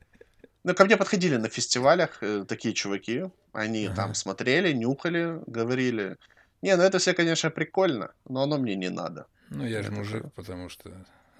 Ну, 0.66 0.74
ко 0.74 0.84
мне 0.84 0.96
подходили 0.96 1.36
на 1.36 1.48
фестивалях 1.48 2.18
э, 2.22 2.44
такие 2.48 2.74
чуваки. 2.74 3.30
Они 3.52 3.86
ага. 3.86 3.94
там 3.94 4.14
смотрели, 4.14 4.72
нюхали, 4.72 5.40
говорили. 5.46 6.16
Не, 6.60 6.76
ну 6.76 6.82
это 6.82 6.98
все, 6.98 7.14
конечно, 7.14 7.50
прикольно, 7.50 8.10
но 8.28 8.42
оно 8.42 8.58
мне 8.58 8.74
не 8.74 8.90
надо. 8.90 9.28
Ну, 9.50 9.64
я 9.64 9.84
же 9.84 9.92
мужик, 9.92 10.24
такое. 10.24 10.30
потому 10.30 10.68
что 10.68 10.90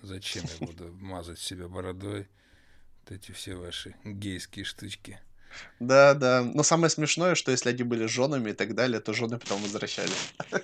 зачем 0.01 0.45
я 0.61 0.66
буду 0.68 0.93
мазать 1.01 1.41
себя 1.41 1.66
бородой? 1.66 2.29
Вот 3.03 3.16
эти 3.16 3.33
все 3.33 3.57
ваши 3.57 3.97
гейские 4.05 4.64
штучки. 4.64 5.18
Да, 5.81 6.14
да. 6.14 6.45
Но 6.45 6.62
самое 6.62 6.89
смешное, 6.89 7.35
что 7.35 7.51
если 7.51 7.70
они 7.70 7.83
были 7.83 8.07
женами 8.07 8.51
и 8.51 8.55
так 8.55 8.77
далее, 8.77 9.01
то 9.01 9.12
жены 9.12 9.41
потом 9.41 9.61
возвращались. 9.61 10.35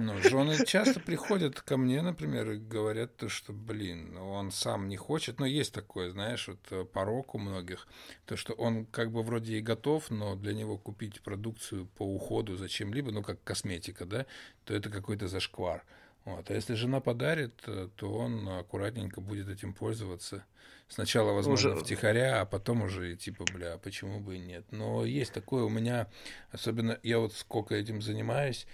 Ну, 0.00 0.18
жены 0.22 0.64
часто 0.64 0.98
приходят 0.98 1.60
ко 1.60 1.76
мне, 1.76 2.00
например, 2.00 2.52
и 2.52 2.56
говорят, 2.56 3.16
то, 3.18 3.28
что, 3.28 3.52
блин, 3.52 4.16
он 4.16 4.50
сам 4.50 4.88
не 4.88 4.96
хочет. 4.96 5.38
Но 5.38 5.44
есть 5.44 5.74
такое, 5.74 6.10
знаешь, 6.10 6.48
вот 6.48 6.58
э, 6.70 6.84
порог 6.84 7.34
у 7.34 7.38
многих, 7.38 7.86
то, 8.24 8.34
что 8.34 8.54
он 8.54 8.86
как 8.86 9.12
бы 9.12 9.22
вроде 9.22 9.58
и 9.58 9.60
готов, 9.60 10.10
но 10.10 10.36
для 10.36 10.54
него 10.54 10.78
купить 10.78 11.20
продукцию 11.20 11.86
по 11.86 12.02
уходу 12.02 12.56
за 12.56 12.68
чем-либо, 12.68 13.10
ну, 13.10 13.22
как 13.22 13.44
косметика, 13.44 14.06
да, 14.06 14.24
то 14.64 14.74
это 14.74 14.88
какой-то 14.88 15.28
зашквар. 15.28 15.84
Вот. 16.24 16.50
А 16.50 16.54
если 16.54 16.74
жена 16.74 17.00
подарит, 17.00 17.62
э, 17.66 17.88
то 17.96 18.10
он 18.10 18.48
аккуратненько 18.48 19.20
будет 19.20 19.50
этим 19.50 19.74
пользоваться. 19.74 20.44
Сначала, 20.88 21.32
возможно, 21.32 21.72
уже... 21.72 21.84
втихаря, 21.84 22.40
а 22.40 22.46
потом 22.46 22.82
уже 22.82 23.16
типа, 23.16 23.44
бля, 23.52 23.76
почему 23.76 24.18
бы 24.20 24.36
и 24.36 24.40
нет. 24.40 24.64
Но 24.70 25.04
есть 25.04 25.32
такое 25.32 25.62
у 25.62 25.68
меня, 25.68 26.08
особенно 26.52 26.98
я 27.02 27.18
вот 27.18 27.34
сколько 27.34 27.74
этим 27.74 28.00
занимаюсь, 28.00 28.66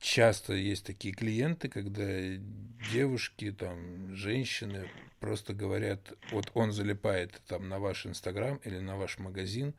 часто 0.00 0.54
есть 0.54 0.84
такие 0.84 1.14
клиенты, 1.14 1.68
когда 1.68 2.06
девушки, 2.92 3.52
там, 3.52 4.14
женщины 4.16 4.90
просто 5.20 5.52
говорят, 5.52 6.12
вот 6.32 6.50
он 6.54 6.72
залипает 6.72 7.40
там 7.46 7.68
на 7.68 7.78
ваш 7.78 8.06
Инстаграм 8.06 8.56
или 8.64 8.78
на 8.80 8.96
ваш 8.96 9.18
магазин, 9.18 9.74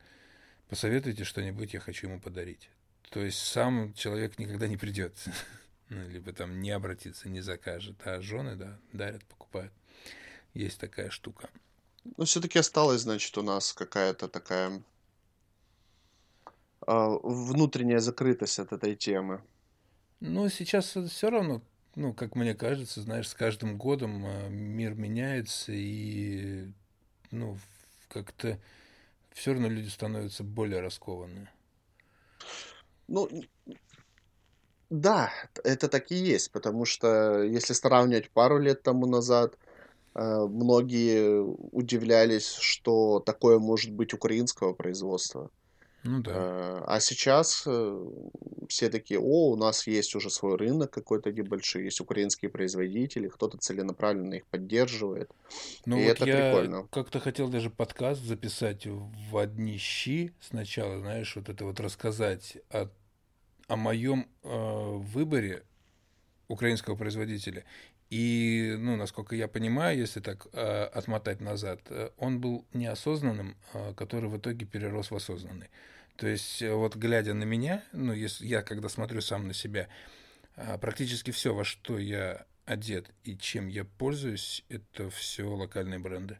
посоветуйте 0.68 1.24
что-нибудь, 1.24 1.74
я 1.74 1.80
хочу 1.80 2.06
ему 2.06 2.20
подарить. 2.20 2.70
То 3.10 3.20
есть 3.20 3.38
сам 3.38 3.92
человек 3.94 4.38
никогда 4.38 4.68
не 4.68 4.76
придет, 4.76 5.12
ну, 5.88 6.08
либо 6.08 6.32
там 6.32 6.60
не 6.60 6.70
обратится, 6.70 7.28
не 7.28 7.40
закажет, 7.40 7.96
а 8.04 8.22
жены, 8.22 8.54
да, 8.54 8.78
дарят, 8.92 9.24
покупают. 9.24 9.72
Есть 10.54 10.78
такая 10.78 11.10
штука. 11.10 11.50
Ну, 12.16 12.24
все-таки 12.24 12.58
осталась, 12.58 13.02
значит, 13.02 13.36
у 13.38 13.42
нас 13.42 13.72
какая-то 13.72 14.28
такая 14.28 14.82
э, 16.86 17.18
внутренняя 17.22 18.00
закрытость 18.00 18.58
от 18.58 18.72
этой 18.72 18.96
темы. 18.96 19.42
Ну, 20.24 20.48
сейчас 20.48 20.96
все 20.96 21.30
равно, 21.30 21.62
ну, 21.96 22.14
как 22.14 22.36
мне 22.36 22.54
кажется, 22.54 23.02
знаешь, 23.02 23.28
с 23.28 23.34
каждым 23.34 23.76
годом 23.76 24.24
э, 24.24 24.48
мир 24.48 24.94
меняется, 24.94 25.72
и, 25.72 26.68
ну, 27.30 27.58
как-то 28.08 28.58
все 29.32 29.52
равно 29.52 29.68
люди 29.68 29.88
становятся 29.88 30.44
более 30.44 30.80
раскованные. 30.80 31.50
Ну, 33.08 33.28
да, 34.90 35.32
это 35.64 35.88
так 35.88 36.12
и 36.12 36.14
есть, 36.14 36.52
потому 36.52 36.84
что 36.84 37.42
если 37.42 37.72
сравнивать 37.72 38.30
пару 38.30 38.58
лет 38.58 38.82
тому 38.82 39.06
назад, 39.06 39.58
Э, 40.14 40.46
многие 40.46 41.42
удивлялись, 41.72 42.54
что 42.54 43.20
такое 43.20 43.58
может 43.58 43.92
быть 43.92 44.12
украинского 44.12 44.72
производства. 44.74 45.50
Ну 46.04 46.20
да. 46.20 46.32
Э, 46.34 46.84
а 46.86 47.00
сейчас 47.00 47.62
э, 47.66 48.06
все 48.68 48.88
такие, 48.88 49.20
о, 49.20 49.50
у 49.50 49.56
нас 49.56 49.86
есть 49.86 50.14
уже 50.14 50.30
свой 50.30 50.56
рынок 50.56 50.90
какой-то 50.90 51.32
небольшой, 51.32 51.84
есть 51.84 52.00
украинские 52.00 52.50
производители, 52.50 53.28
кто-то 53.28 53.58
целенаправленно 53.58 54.34
их 54.34 54.46
поддерживает. 54.46 55.30
Ну 55.86 55.98
и 55.98 56.04
вот 56.04 56.16
это 56.16 56.26
я 56.26 56.50
прикольно. 56.50 56.88
как-то 56.90 57.20
хотел 57.20 57.48
даже 57.48 57.70
подкаст 57.70 58.22
записать 58.22 58.86
в 58.86 59.36
одни 59.36 59.78
щи 59.78 60.32
сначала, 60.40 60.98
знаешь, 60.98 61.36
вот 61.36 61.48
это 61.48 61.64
вот 61.64 61.78
рассказать 61.78 62.58
о, 62.70 62.88
о 63.68 63.76
моем 63.76 64.28
э, 64.42 64.48
выборе 64.48 65.62
украинского 66.48 66.96
производителя. 66.96 67.64
И, 68.10 68.76
ну, 68.78 68.96
насколько 68.96 69.34
я 69.34 69.48
понимаю, 69.48 69.98
если 69.98 70.20
так 70.20 70.46
э, 70.52 70.84
отмотать 70.84 71.40
назад, 71.40 71.80
э, 71.88 72.10
он 72.18 72.40
был 72.40 72.66
неосознанным, 72.74 73.56
э, 73.72 73.94
который 73.94 74.28
в 74.28 74.36
итоге 74.36 74.66
перерос 74.66 75.10
в 75.10 75.16
осознанный. 75.16 75.70
То 76.16 76.26
есть, 76.26 76.62
э, 76.62 76.72
вот 76.72 76.96
глядя 76.96 77.34
на 77.34 77.44
меня, 77.44 77.84
ну, 77.92 78.12
если 78.12 78.46
я 78.46 78.62
когда 78.62 78.88
смотрю 78.88 79.20
сам 79.20 79.48
на 79.48 79.54
себя, 79.54 79.88
э, 80.56 80.78
практически 80.78 81.30
все, 81.30 81.54
во 81.54 81.64
что 81.64 81.98
я 81.98 82.44
одет 82.64 83.10
и 83.24 83.36
чем 83.36 83.68
я 83.68 83.84
пользуюсь, 83.84 84.64
это 84.68 85.10
все 85.10 85.48
локальные 85.48 85.98
бренды. 85.98 86.38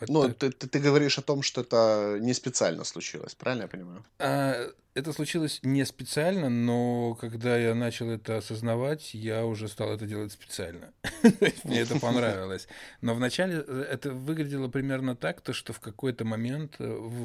Вот 0.00 0.08
ну, 0.08 0.28
ты, 0.32 0.50
ты, 0.50 0.66
ты 0.68 0.78
говоришь 0.78 1.18
о 1.18 1.22
том, 1.22 1.42
что 1.42 1.60
это 1.60 2.18
не 2.20 2.34
специально 2.34 2.84
случилось, 2.84 3.34
правильно 3.34 3.62
я 3.62 3.68
понимаю? 3.68 4.04
А, 4.18 4.70
это 4.94 5.12
случилось 5.12 5.58
не 5.62 5.84
специально, 5.84 6.48
но 6.48 7.16
когда 7.20 7.58
я 7.58 7.74
начал 7.74 8.10
это 8.10 8.38
осознавать, 8.38 9.12
я 9.12 9.44
уже 9.44 9.68
стал 9.68 9.92
это 9.92 10.06
делать 10.06 10.30
специально. 10.32 10.92
Мне 11.64 11.80
это 11.80 11.98
понравилось. 11.98 12.68
Но 13.00 13.14
вначале 13.14 13.64
э, 13.66 13.86
это 13.90 14.12
выглядело 14.12 14.68
примерно 14.68 15.16
так, 15.16 15.40
то 15.40 15.52
что 15.52 15.72
в 15.72 15.80
какой-то 15.80 16.24
момент, 16.24 16.76
э, 16.78 16.84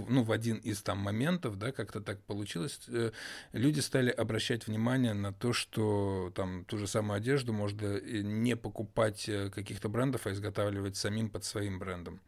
ну, 0.09 0.23
в 0.23 0.31
один 0.31 0.57
из 0.57 0.81
там 0.81 0.97
моментов, 0.97 1.59
да, 1.59 1.71
как-то 1.71 2.01
так 2.01 2.19
получилось, 2.21 2.79
э, 2.87 3.11
люди 3.53 3.81
стали 3.81 4.09
обращать 4.09 4.65
внимание 4.65 5.13
на 5.13 5.31
то, 5.31 5.53
что 5.53 6.31
там 6.35 6.65
ту 6.65 6.79
же 6.79 6.87
самую 6.87 7.17
одежду 7.17 7.53
можно 7.53 7.99
не 8.01 8.55
покупать 8.55 9.29
каких-то 9.53 9.89
брендов, 9.89 10.25
а 10.25 10.31
изготавливать 10.31 10.97
самим 10.97 11.29
под 11.29 11.45
своим 11.45 11.77
брендом. 11.77 12.19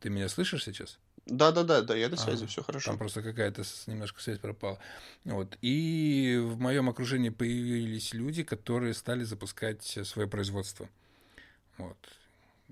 Ты 0.00 0.10
меня 0.10 0.28
слышишь 0.28 0.64
сейчас? 0.64 0.98
Да, 1.26 1.52
да, 1.52 1.62
да, 1.62 1.82
да, 1.82 1.94
я 1.94 2.08
до 2.08 2.16
связи, 2.16 2.44
а, 2.44 2.46
все 2.46 2.62
хорошо. 2.62 2.90
Там 2.90 2.98
просто 2.98 3.22
какая-то 3.22 3.62
немножко 3.86 4.20
связь 4.22 4.38
пропала. 4.38 4.78
Вот. 5.24 5.58
И 5.60 6.40
в 6.42 6.58
моем 6.58 6.88
окружении 6.88 7.28
появились 7.28 8.14
люди, 8.14 8.42
которые 8.42 8.94
стали 8.94 9.24
запускать 9.24 9.82
свое 9.82 10.26
производство. 10.26 10.88
Вот. 11.76 11.98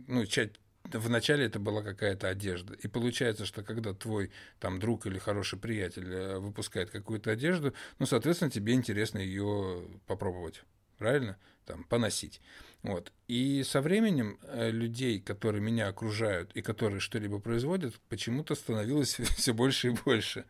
Ну, 0.06 0.24
часть 0.24 0.52
вначале 0.92 1.46
это 1.46 1.58
была 1.58 1.82
какая-то 1.82 2.28
одежда. 2.28 2.74
И 2.74 2.88
получается, 2.88 3.44
что 3.44 3.62
когда 3.62 3.92
твой 3.92 4.30
там 4.58 4.78
друг 4.78 5.06
или 5.06 5.18
хороший 5.18 5.58
приятель 5.58 6.12
э, 6.12 6.38
выпускает 6.38 6.90
какую-то 6.90 7.30
одежду, 7.30 7.74
ну, 7.98 8.06
соответственно, 8.06 8.50
тебе 8.50 8.72
интересно 8.74 9.18
ее 9.18 9.84
попробовать. 10.06 10.62
Правильно? 10.98 11.36
Там, 11.64 11.84
поносить. 11.84 12.40
Вот. 12.82 13.12
И 13.26 13.64
со 13.64 13.80
временем 13.80 14.38
э, 14.42 14.70
людей, 14.70 15.20
которые 15.20 15.60
меня 15.60 15.88
окружают 15.88 16.52
и 16.54 16.62
которые 16.62 17.00
что-либо 17.00 17.40
производят, 17.40 18.00
почему-то 18.08 18.54
становилось 18.54 19.14
все 19.36 19.52
больше 19.52 19.88
и 19.88 19.90
больше. 20.04 20.44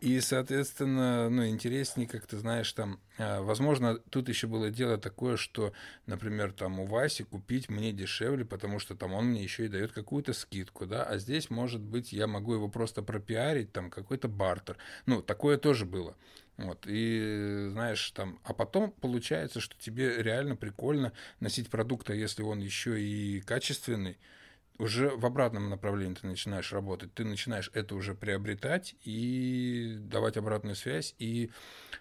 И, 0.00 0.20
соответственно, 0.20 1.28
ну, 1.28 1.46
интереснее, 1.46 2.08
как 2.08 2.26
ты 2.26 2.36
знаешь, 2.38 2.72
там, 2.72 3.00
а, 3.18 3.42
возможно, 3.42 3.98
тут 3.98 4.28
еще 4.28 4.46
было 4.46 4.70
дело 4.70 4.98
такое, 4.98 5.36
что, 5.36 5.72
например, 6.06 6.52
там 6.52 6.80
у 6.80 6.86
Васи 6.86 7.24
купить 7.24 7.68
мне 7.68 7.92
дешевле, 7.92 8.44
потому 8.44 8.78
что 8.78 8.94
там 8.94 9.12
он 9.12 9.26
мне 9.26 9.42
еще 9.42 9.66
и 9.66 9.68
дает 9.68 9.92
какую-то 9.92 10.32
скидку, 10.32 10.86
да, 10.86 11.04
а 11.04 11.18
здесь, 11.18 11.50
может 11.50 11.80
быть, 11.80 12.12
я 12.12 12.26
могу 12.26 12.54
его 12.54 12.68
просто 12.68 13.02
пропиарить, 13.02 13.72
там, 13.72 13.90
какой-то 13.90 14.28
бартер. 14.28 14.76
Ну, 15.06 15.22
такое 15.22 15.58
тоже 15.58 15.84
было. 15.84 16.16
Вот, 16.56 16.86
и 16.86 17.68
знаешь, 17.70 18.10
там, 18.10 18.38
а 18.44 18.52
потом 18.52 18.92
получается, 18.92 19.60
что 19.60 19.74
тебе 19.78 20.22
реально 20.22 20.54
прикольно 20.54 21.12
носить 21.40 21.70
продукт, 21.70 22.10
а 22.10 22.14
если 22.14 22.42
он 22.42 22.60
еще 22.60 23.00
и 23.00 23.40
качественный, 23.40 24.18
уже 24.78 25.10
в 25.10 25.24
обратном 25.26 25.70
направлении 25.70 26.14
ты 26.14 26.26
начинаешь 26.26 26.72
работать. 26.72 27.14
Ты 27.14 27.24
начинаешь 27.24 27.70
это 27.74 27.94
уже 27.94 28.14
приобретать 28.14 28.94
и 29.04 29.96
давать 30.00 30.36
обратную 30.36 30.74
связь 30.74 31.14
и 31.18 31.50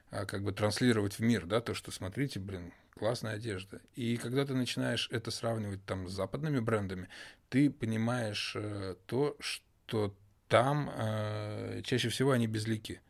а, 0.09 0.25
как 0.25 0.43
бы 0.43 0.51
транслировать 0.51 1.15
в 1.15 1.19
мир, 1.19 1.45
да, 1.45 1.61
то, 1.61 1.73
что 1.73 1.91
смотрите, 1.91 2.39
блин, 2.39 2.73
классная 2.95 3.33
одежда. 3.33 3.81
И 3.95 4.17
когда 4.17 4.45
ты 4.45 4.53
начинаешь 4.53 5.09
это 5.11 5.31
сравнивать 5.31 5.83
там 5.85 6.07
с 6.07 6.11
западными 6.11 6.59
брендами, 6.59 7.09
ты 7.49 7.69
понимаешь 7.69 8.53
э, 8.55 8.95
то, 9.05 9.35
что 9.39 10.15
там 10.47 10.91
э, 10.93 11.81
чаще 11.83 12.09
всего 12.09 12.31
они 12.31 12.47
безлики. 12.47 13.01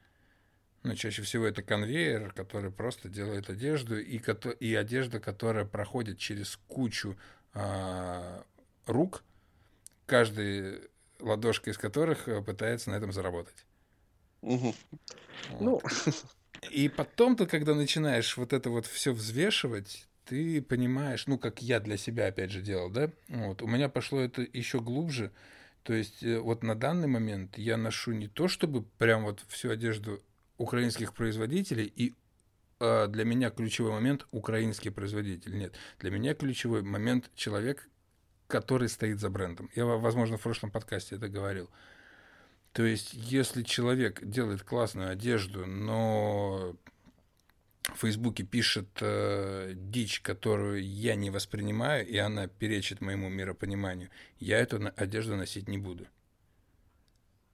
Ну, 0.84 0.96
чаще 0.96 1.22
всего 1.22 1.46
это 1.46 1.62
конвейер, 1.62 2.32
который 2.34 2.72
просто 2.72 3.08
делает 3.08 3.50
одежду, 3.50 4.00
и, 4.00 4.20
и 4.60 4.76
одежда, 4.76 5.20
которая 5.20 5.66
проходит 5.66 6.18
через 6.18 6.58
кучу 6.68 7.18
э, 7.54 8.44
рук, 8.88 9.24
каждый 10.06 10.90
ладошка 11.20 11.70
из 11.70 11.78
которых 11.78 12.28
э, 12.28 12.42
пытается 12.42 12.90
на 12.90 12.96
этом 12.96 13.12
заработать. 13.12 13.66
Угу. 14.42 14.76
Вот. 15.52 15.62
Ну. 15.62 15.82
И 16.72 16.90
потом 16.90 17.36
ты, 17.36 17.48
когда 17.48 17.74
начинаешь 17.74 18.38
вот 18.38 18.54
это 18.54 18.70
вот 18.70 18.86
все 18.86 19.14
взвешивать, 19.14 20.08
ты 20.26 20.62
понимаешь, 20.62 21.26
ну, 21.28 21.38
как 21.40 21.62
я 21.62 21.80
для 21.80 21.98
себя 21.98 22.28
опять 22.28 22.52
же 22.52 22.62
делал, 22.62 22.90
да, 22.90 23.12
вот, 23.30 23.62
у 23.62 23.68
меня 23.68 23.90
пошло 23.90 24.20
это 24.20 24.46
еще 24.54 24.80
глубже, 24.80 25.32
то 25.84 25.94
есть 25.94 26.24
э, 26.24 26.40
вот 26.40 26.64
на 26.64 26.76
данный 26.76 27.08
момент 27.08 27.58
я 27.58 27.78
ношу 27.78 28.12
не 28.12 28.28
то, 28.28 28.48
чтобы 28.48 28.84
прям 28.84 29.24
вот 29.24 29.44
всю 29.48 29.72
одежду 29.72 30.22
украинских 30.58 31.14
производителей 31.14 31.92
и 31.94 32.14
э, 32.80 33.08
для 33.08 33.26
меня 33.26 33.50
ключевой 33.50 33.92
момент 33.92 34.28
украинский 34.32 34.92
производитель. 34.92 35.58
Нет, 35.58 35.74
для 36.00 36.12
меня 36.12 36.36
ключевой 36.36 36.84
момент 36.84 37.32
человек, 37.36 37.90
который 38.52 38.90
стоит 38.90 39.20
за 39.20 39.30
брендом. 39.30 39.70
Я, 39.76 39.86
возможно, 39.86 40.38
в 40.38 40.42
прошлом 40.42 40.72
подкасте 40.72 41.16
это 41.16 41.30
говорил. 41.30 41.70
То 42.74 42.84
есть, 42.84 43.14
если 43.14 43.64
человек 43.64 44.20
делает 44.24 44.64
классную 44.64 45.10
одежду, 45.10 45.66
но 45.66 46.76
в 47.84 48.00
Фейсбуке 48.00 48.44
пишет 48.44 48.88
э, 49.02 49.74
дичь, 49.76 50.22
которую 50.22 50.84
я 50.84 51.16
не 51.16 51.30
воспринимаю, 51.30 52.08
и 52.08 52.18
она 52.18 52.48
перечит 52.48 53.02
моему 53.02 53.30
миропониманию, 53.30 54.10
я 54.40 54.60
эту 54.60 54.92
одежду 54.96 55.36
носить 55.36 55.68
не 55.68 55.78
буду. 55.78 56.08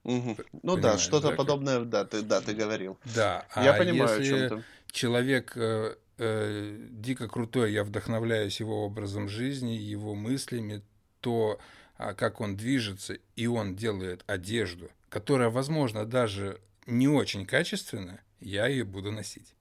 Угу. 0.04 0.36
Ну 0.62 0.76
да, 0.76 0.98
что-то 0.98 1.30
да, 1.30 1.36
подобное, 1.36 1.80
да, 1.80 2.04
ты, 2.04 2.22
да, 2.22 2.40
ты 2.40 2.54
говорил. 2.54 2.98
Да, 3.14 3.46
я 3.56 3.74
а 3.74 3.78
понимаю, 3.78 4.20
если 4.20 4.64
человек 4.90 5.52
э, 5.56 5.96
э, 6.18 6.86
дико 6.90 7.28
крутой, 7.28 7.72
я 7.72 7.84
вдохновляюсь 7.84 8.60
его 8.60 8.84
образом 8.84 9.28
жизни, 9.28 9.72
его 9.72 10.14
мыслями, 10.14 10.82
то, 11.20 11.58
а, 11.96 12.14
как 12.14 12.40
он 12.40 12.56
движется, 12.56 13.18
и 13.36 13.46
он 13.46 13.76
делает 13.76 14.24
одежду, 14.26 14.90
которая, 15.08 15.50
возможно, 15.50 16.04
даже 16.04 16.60
не 16.86 17.08
очень 17.08 17.46
качественная, 17.46 18.22
я 18.40 18.66
ее 18.66 18.84
буду 18.84 19.12
носить. 19.12 19.54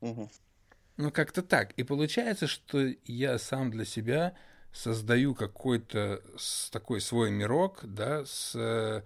Угу. 0.00 0.30
Ну, 0.98 1.10
как-то 1.10 1.42
так. 1.42 1.72
И 1.72 1.82
получается, 1.82 2.46
что 2.46 2.86
я 3.04 3.38
сам 3.38 3.70
для 3.70 3.84
себя 3.84 4.34
создаю 4.72 5.34
какой-то 5.34 6.22
такой 6.70 7.00
свой 7.00 7.30
мирок, 7.30 7.80
да, 7.82 8.24
с 8.24 8.52
э, 8.54 9.02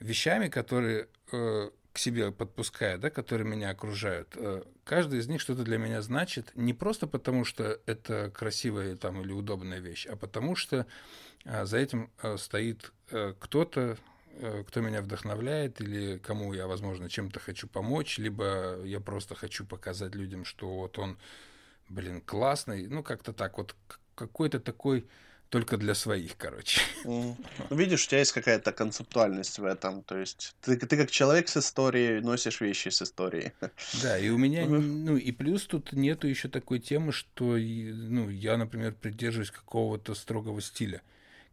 вещами, 0.00 0.48
которые 0.48 1.08
э, 1.32 1.70
к 1.96 1.98
себе 1.98 2.30
подпускаю, 2.30 2.98
да, 2.98 3.08
которые 3.08 3.48
меня 3.48 3.70
окружают, 3.70 4.28
э, 4.36 4.62
каждый 4.84 5.18
из 5.18 5.28
них 5.28 5.40
что-то 5.40 5.64
для 5.64 5.78
меня 5.78 6.02
значит 6.02 6.52
не 6.54 6.74
просто 6.74 7.06
потому, 7.06 7.46
что 7.46 7.80
это 7.86 8.30
красивая 8.34 8.96
там 8.96 9.22
или 9.22 9.32
удобная 9.32 9.78
вещь, 9.78 10.04
а 10.04 10.14
потому 10.14 10.56
что 10.56 10.86
э, 11.46 11.64
за 11.64 11.78
этим 11.78 12.10
э, 12.22 12.36
стоит 12.36 12.92
кто-то, 13.38 13.96
кто 14.66 14.80
меня 14.80 15.00
вдохновляет 15.00 15.80
или 15.80 16.18
кому 16.18 16.52
я, 16.52 16.66
возможно, 16.66 17.08
чем-то 17.08 17.40
хочу 17.40 17.66
помочь, 17.66 18.18
либо 18.18 18.82
я 18.84 19.00
просто 19.00 19.34
хочу 19.34 19.64
показать 19.64 20.14
людям, 20.14 20.44
что 20.44 20.68
вот 20.68 20.98
он, 20.98 21.16
блин, 21.88 22.20
классный. 22.20 22.88
Ну, 22.88 23.04
как-то 23.04 23.32
так 23.32 23.56
вот, 23.58 23.76
какой-то 24.16 24.58
такой 24.58 25.06
только 25.50 25.76
для 25.76 25.94
своих, 25.94 26.36
короче. 26.36 26.80
Ну, 27.04 27.36
видишь, 27.70 28.06
у 28.06 28.08
тебя 28.08 28.18
есть 28.18 28.32
какая-то 28.32 28.72
концептуальность 28.72 29.58
в 29.58 29.64
этом. 29.64 30.02
То 30.02 30.18
есть 30.18 30.54
ты, 30.60 30.76
ты 30.76 30.96
как 30.96 31.10
человек 31.10 31.48
с 31.48 31.56
историей 31.56 32.20
носишь 32.20 32.60
вещи 32.60 32.88
с 32.88 33.02
историей. 33.02 33.52
Да, 34.02 34.18
и 34.18 34.28
у 34.30 34.38
меня, 34.38 34.66
ну 34.66 35.16
и 35.16 35.32
плюс 35.32 35.66
тут 35.66 35.92
нету 35.92 36.26
еще 36.26 36.48
такой 36.48 36.78
темы, 36.80 37.12
что 37.12 37.56
ну, 37.56 38.28
я, 38.28 38.56
например, 38.56 38.94
придерживаюсь 38.94 39.50
какого-то 39.50 40.14
строгого 40.14 40.60
стиля 40.60 41.02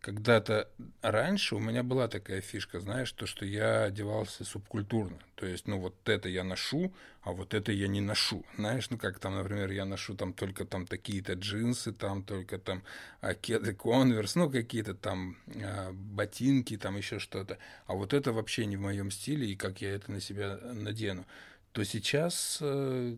когда-то 0.04 0.70
раньше 1.02 1.56
у 1.56 1.60
меня 1.60 1.82
была 1.82 2.10
такая 2.10 2.42
фишка, 2.42 2.82
знаешь, 2.82 3.10
то, 3.14 3.26
что 3.26 3.46
я 3.46 3.84
одевался 3.84 4.44
субкультурно. 4.44 5.18
То 5.36 5.46
есть, 5.46 5.66
ну, 5.66 5.80
вот 5.80 5.96
это 6.10 6.28
я 6.28 6.44
ношу, 6.44 6.94
а 7.22 7.32
вот 7.32 7.54
это 7.54 7.72
я 7.72 7.88
не 7.88 8.02
ношу. 8.02 8.46
Знаешь, 8.58 8.90
ну, 8.90 8.98
как 8.98 9.20
там, 9.20 9.36
например, 9.36 9.72
я 9.72 9.86
ношу 9.86 10.14
там 10.16 10.34
только 10.34 10.66
там 10.66 10.86
такие-то 10.86 11.36
джинсы, 11.36 11.94
там 11.94 12.22
только 12.22 12.60
там 12.60 12.84
а, 13.22 13.34
кеды 13.34 13.74
конверс, 13.74 14.36
ну, 14.36 14.52
какие-то 14.52 14.94
там 14.94 15.38
а, 15.56 15.94
ботинки, 15.94 16.76
там 16.76 16.98
еще 16.98 17.18
что-то. 17.20 17.58
А 17.86 17.94
вот 17.94 18.14
это 18.14 18.34
вообще 18.34 18.66
не 18.66 18.76
в 18.76 18.82
моем 18.82 19.10
стиле, 19.10 19.48
и 19.48 19.56
как 19.56 19.80
я 19.80 19.92
это 19.92 20.12
на 20.12 20.20
себя 20.20 20.60
надену. 20.64 21.26
То 21.72 21.86
сейчас 21.86 22.58
э, 22.60 23.16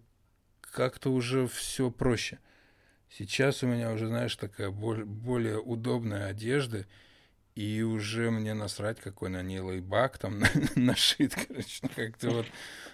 как-то 0.61 1.11
уже 1.11 1.47
все 1.47 1.89
проще. 1.89 2.37
Сейчас 3.09 3.63
у 3.63 3.67
меня 3.67 3.91
уже, 3.91 4.07
знаешь, 4.07 4.35
такая 4.35 4.69
более, 4.71 5.59
удобная 5.59 6.27
одежда, 6.27 6.85
и 7.55 7.81
уже 7.81 8.31
мне 8.31 8.53
насрать, 8.53 8.99
какой 8.99 9.29
на 9.29 9.41
ней 9.41 9.59
лейбак 9.59 10.17
там 10.17 10.43
нашит, 10.75 11.35
короче, 11.35 11.79
ну, 11.83 11.89
как-то 11.95 12.29
вот. 12.31 12.45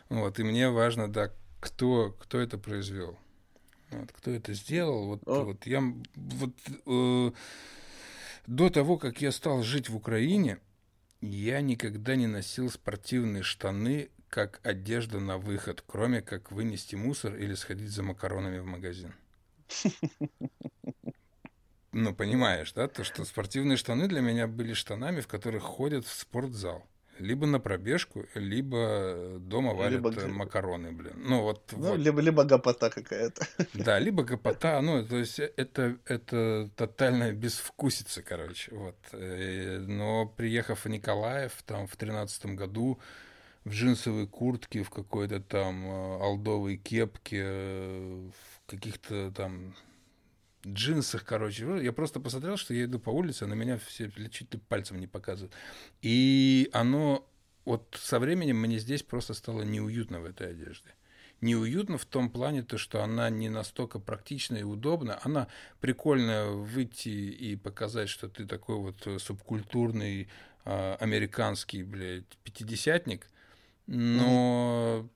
Вот, 0.10 0.40
и 0.40 0.44
мне 0.44 0.70
важно, 0.70 1.12
да, 1.12 1.32
кто, 1.60 2.16
кто 2.20 2.40
это 2.40 2.58
произвел. 2.58 3.18
Вот, 3.90 4.12
кто 4.12 4.32
это 4.32 4.54
сделал. 4.54 5.08
Вот, 5.08 5.22
О. 5.26 5.46
вот 5.46 5.66
я 5.66 5.82
вот 6.16 6.54
э, 6.86 7.32
до 8.48 8.70
того, 8.70 8.98
как 8.98 9.22
я 9.22 9.32
стал 9.32 9.64
жить 9.64 9.90
в 9.90 9.96
Украине, 9.96 10.60
я 11.22 11.62
никогда 11.62 12.16
не 12.16 12.28
носил 12.28 12.70
спортивные 12.70 13.44
штаны 13.44 14.10
как 14.30 14.60
одежда 14.64 15.20
на 15.20 15.38
выход, 15.38 15.84
кроме 15.86 16.22
как 16.22 16.52
вынести 16.52 16.96
мусор 16.96 17.36
или 17.36 17.54
сходить 17.54 17.90
за 17.90 18.02
макаронами 18.02 18.60
в 18.60 18.66
магазин. 18.66 19.14
Ну, 21.94 22.16
понимаешь, 22.16 22.72
да, 22.74 22.88
то, 22.88 23.04
что 23.04 23.26
спортивные 23.26 23.76
штаны 23.76 24.08
для 24.08 24.22
меня 24.22 24.48
были 24.48 24.74
штанами, 24.74 25.20
в 25.20 25.28
которых 25.28 25.64
ходят 25.64 26.06
в 26.06 26.14
спортзал. 26.14 26.86
Либо 27.20 27.46
на 27.46 27.60
пробежку, 27.60 28.26
либо 28.34 29.38
дома 29.40 29.74
варят 29.74 29.94
либо... 29.94 30.10
Э, 30.10 30.28
макароны, 30.28 30.92
блин. 30.92 31.14
Ну, 31.18 31.42
вот, 31.42 31.72
ну, 31.74 31.90
вот. 31.90 32.00
Либо, 32.00 32.22
либо 32.22 32.46
гопота 32.46 32.90
какая-то. 32.90 33.46
Да, 33.74 34.00
либо 34.00 34.24
гопота, 34.24 34.82
ну, 34.82 35.06
то 35.06 35.18
есть 35.18 35.38
это, 35.40 35.98
это 36.06 36.70
тотальная 36.76 37.34
безвкусица, 37.34 38.24
короче, 38.24 38.74
вот. 38.74 38.98
Э, 39.12 39.80
но 39.80 40.26
приехав 40.26 40.86
в 40.86 40.90
Николаев, 40.90 41.52
там, 41.66 41.86
в 41.86 41.96
тринадцатом 41.96 42.56
году, 42.56 43.00
в 43.66 43.70
джинсовой 43.70 44.28
куртке, 44.28 44.82
в 44.82 44.90
какой-то 44.90 45.42
там 45.42 45.86
э, 45.86 46.24
алдовой 46.24 46.78
кепке, 46.78 47.44
в 47.44 48.61
каких-то 48.72 49.32
там 49.32 49.76
джинсах, 50.66 51.26
короче. 51.26 51.80
Я 51.82 51.92
просто 51.92 52.20
посмотрел, 52.20 52.58
что 52.58 52.74
я 52.74 52.86
иду 52.86 53.00
по 53.00 53.10
улице, 53.10 53.44
а 53.44 53.48
на 53.48 53.54
меня 53.54 53.78
все 53.78 54.10
чуть 54.10 54.54
ли 54.54 54.60
пальцем 54.60 55.00
не 55.00 55.08
показывают. 55.08 55.54
И 56.02 56.70
оно 56.74 57.28
вот 57.66 57.98
со 58.00 58.20
временем 58.20 58.58
мне 58.58 58.80
здесь 58.80 59.04
просто 59.04 59.34
стало 59.34 59.64
неуютно 59.64 60.20
в 60.20 60.26
этой 60.26 60.52
одежде. 60.52 60.90
Неуютно 61.42 61.98
в 61.98 62.06
том 62.06 62.30
плане, 62.30 62.62
то, 62.62 62.78
что 62.78 63.04
она 63.04 63.30
не 63.32 63.50
настолько 63.50 64.00
практична 64.00 64.58
и 64.58 64.64
удобна. 64.64 65.20
Она 65.24 65.48
прикольно 65.80 66.52
выйти 66.52 67.10
и 67.10 67.56
показать, 67.56 68.10
что 68.10 68.30
ты 68.30 68.46
такой 68.46 68.76
вот 68.78 69.08
субкультурный 69.20 70.28
э, 70.66 70.96
американский, 71.00 71.82
блядь, 71.82 72.38
пятидесятник, 72.44 73.28
но 73.88 75.10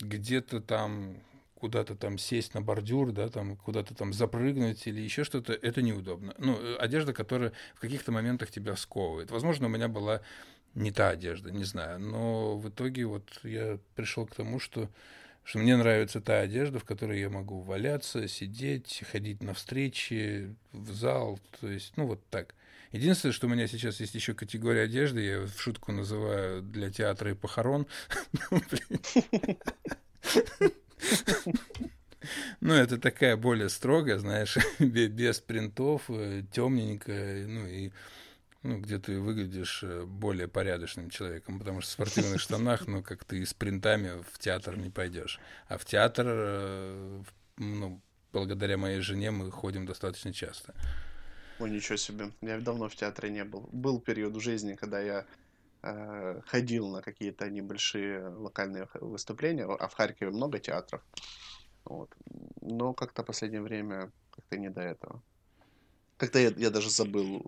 mm-hmm. 0.00 0.06
где-то 0.06 0.60
там 0.62 1.18
куда-то 1.58 1.96
там 1.96 2.18
сесть 2.18 2.54
на 2.54 2.62
бордюр, 2.62 3.12
да, 3.12 3.28
там 3.28 3.56
куда-то 3.56 3.94
там 3.94 4.12
запрыгнуть 4.12 4.86
или 4.86 5.00
еще 5.00 5.24
что-то, 5.24 5.52
это 5.52 5.82
неудобно. 5.82 6.34
Ну, 6.38 6.56
э, 6.56 6.76
одежда, 6.76 7.12
которая 7.12 7.52
в 7.74 7.80
каких-то 7.80 8.12
моментах 8.12 8.50
тебя 8.50 8.76
сковывает. 8.76 9.30
Возможно, 9.30 9.66
у 9.66 9.70
меня 9.70 9.88
была 9.88 10.20
не 10.74 10.92
та 10.92 11.10
одежда, 11.10 11.50
не 11.50 11.64
знаю, 11.64 11.98
но 11.98 12.56
в 12.56 12.68
итоге 12.68 13.06
вот 13.06 13.28
я 13.42 13.78
пришел 13.96 14.26
к 14.26 14.34
тому, 14.34 14.60
что 14.60 14.88
что 15.42 15.60
мне 15.60 15.78
нравится 15.78 16.20
та 16.20 16.40
одежда, 16.40 16.78
в 16.78 16.84
которой 16.84 17.20
я 17.20 17.30
могу 17.30 17.60
валяться, 17.60 18.28
сидеть, 18.28 19.02
ходить 19.10 19.42
на 19.42 19.54
встречи, 19.54 20.54
в 20.72 20.92
зал, 20.92 21.40
то 21.58 21.68
есть, 21.68 21.94
ну, 21.96 22.06
вот 22.06 22.20
так. 22.28 22.54
Единственное, 22.92 23.32
что 23.32 23.46
у 23.46 23.50
меня 23.50 23.66
сейчас 23.66 23.98
есть 24.00 24.14
еще 24.14 24.34
категория 24.34 24.82
одежды, 24.82 25.22
я 25.22 25.46
в 25.46 25.58
шутку 25.58 25.92
называю 25.92 26.60
для 26.60 26.90
театра 26.90 27.30
и 27.30 27.34
похорон. 27.34 27.86
Ну, 32.60 32.74
это 32.74 32.98
такая 32.98 33.36
более 33.36 33.68
строгая, 33.68 34.18
знаешь, 34.18 34.58
без 34.80 35.40
принтов, 35.40 36.02
э, 36.08 36.42
темненькая, 36.52 37.46
ну 37.46 37.66
и 37.66 37.92
ну, 38.64 38.78
где 38.80 38.98
ты 38.98 39.20
выглядишь 39.20 39.84
э, 39.84 40.04
более 40.04 40.48
порядочным 40.48 41.10
человеком, 41.10 41.58
потому 41.58 41.80
что 41.80 41.90
в 41.90 41.92
спортивных 41.92 42.40
штанах, 42.40 42.86
ну, 42.86 43.02
как 43.02 43.24
ты 43.24 43.46
с 43.46 43.54
принтами 43.54 44.22
в 44.32 44.38
театр 44.38 44.76
не 44.76 44.90
пойдешь. 44.90 45.38
А 45.68 45.78
в 45.78 45.84
театр, 45.84 46.26
э, 46.28 47.22
ну, 47.56 48.02
благодаря 48.32 48.76
моей 48.76 49.00
жене 49.00 49.30
мы 49.30 49.50
ходим 49.50 49.86
достаточно 49.86 50.32
часто. 50.32 50.74
О, 51.60 51.66
ничего 51.66 51.96
себе. 51.96 52.32
Я 52.40 52.60
давно 52.60 52.88
в 52.88 52.96
театре 52.96 53.30
не 53.30 53.44
был. 53.44 53.68
Был 53.72 54.00
период 54.00 54.34
в 54.34 54.40
жизни, 54.40 54.74
когда 54.74 55.00
я 55.00 55.24
ходил 56.46 56.88
на 56.88 57.02
какие-то 57.02 57.48
небольшие 57.48 58.28
локальные 58.28 58.88
выступления, 58.94 59.64
а 59.64 59.88
в 59.88 59.94
Харькове 59.94 60.30
много 60.30 60.58
театров. 60.58 61.02
Вот. 61.84 62.14
Но 62.60 62.92
как-то 62.92 63.22
в 63.22 63.26
последнее 63.26 63.62
время 63.62 64.10
как-то 64.30 64.56
не 64.56 64.70
до 64.70 64.82
этого. 64.82 65.22
Как-то 66.16 66.38
я, 66.38 66.52
я 66.56 66.70
даже 66.70 66.90
забыл 66.90 67.44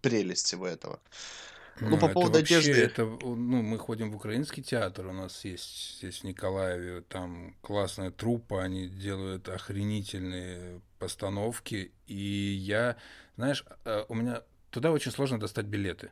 прелесть 0.00 0.46
всего 0.46 0.66
этого. 0.66 1.00
Ну, 1.80 1.90
ну 1.90 1.98
по 1.98 2.08
поводу 2.08 2.38
вообще, 2.38 2.58
одежды. 2.58 2.82
Это, 2.82 3.04
ну, 3.04 3.62
мы 3.62 3.78
ходим 3.78 4.10
в 4.10 4.16
украинский 4.16 4.62
театр, 4.62 5.06
у 5.06 5.12
нас 5.12 5.44
есть 5.44 5.98
здесь 5.98 6.20
в 6.20 6.24
Николаеве, 6.24 7.02
там 7.02 7.56
классная 7.62 8.10
труппа, 8.10 8.62
они 8.62 8.88
делают 8.88 9.48
охренительные 9.48 10.80
постановки. 10.98 11.92
И 12.06 12.14
я, 12.14 12.96
знаешь, 13.36 13.64
э, 13.84 14.04
у 14.08 14.14
меня 14.14 14.42
туда 14.70 14.92
очень 14.92 15.12
сложно 15.12 15.40
достать 15.40 15.66
билеты. 15.66 16.10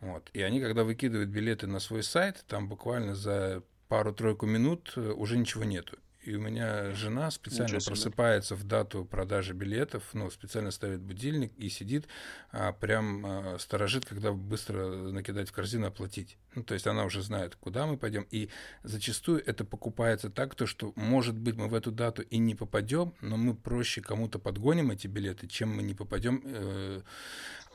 Вот. 0.00 0.30
И 0.32 0.42
они, 0.42 0.60
когда 0.60 0.84
выкидывают 0.84 1.30
билеты 1.30 1.66
на 1.66 1.78
свой 1.78 2.02
сайт, 2.02 2.44
там 2.46 2.68
буквально 2.68 3.14
за 3.14 3.62
пару-тройку 3.88 4.46
минут 4.46 4.92
э, 4.96 5.10
уже 5.10 5.36
ничего 5.36 5.64
нету. 5.64 5.98
И 6.22 6.34
у 6.34 6.40
меня 6.40 6.92
жена 6.92 7.30
специально 7.30 7.78
просыпается 7.80 8.54
в 8.54 8.64
дату 8.64 9.06
продажи 9.06 9.54
билетов, 9.54 10.02
ну, 10.12 10.30
специально 10.30 10.70
ставит 10.70 11.00
будильник 11.00 11.52
и 11.56 11.70
сидит, 11.70 12.08
а, 12.52 12.72
прям 12.72 13.24
а, 13.24 13.56
сторожит, 13.58 14.04
когда 14.04 14.30
быстро 14.30 14.86
накидать 14.86 15.48
в 15.48 15.52
корзину, 15.52 15.86
оплатить. 15.86 16.36
Ну, 16.54 16.62
то 16.62 16.74
есть 16.74 16.86
она 16.86 17.04
уже 17.04 17.22
знает, 17.22 17.56
куда 17.56 17.86
мы 17.86 17.96
пойдем. 17.96 18.26
И 18.30 18.50
зачастую 18.82 19.42
это 19.46 19.64
покупается 19.64 20.28
так, 20.28 20.54
то, 20.54 20.66
что, 20.66 20.92
может 20.94 21.38
быть, 21.38 21.56
мы 21.56 21.68
в 21.68 21.74
эту 21.74 21.90
дату 21.90 22.20
и 22.20 22.36
не 22.36 22.54
попадем, 22.54 23.14
но 23.22 23.38
мы 23.38 23.54
проще 23.54 24.02
кому-то 24.02 24.38
подгоним 24.38 24.90
эти 24.90 25.06
билеты, 25.06 25.48
чем 25.48 25.74
мы 25.74 25.82
не 25.82 25.94
попадем, 25.94 26.42
э, 26.44 27.00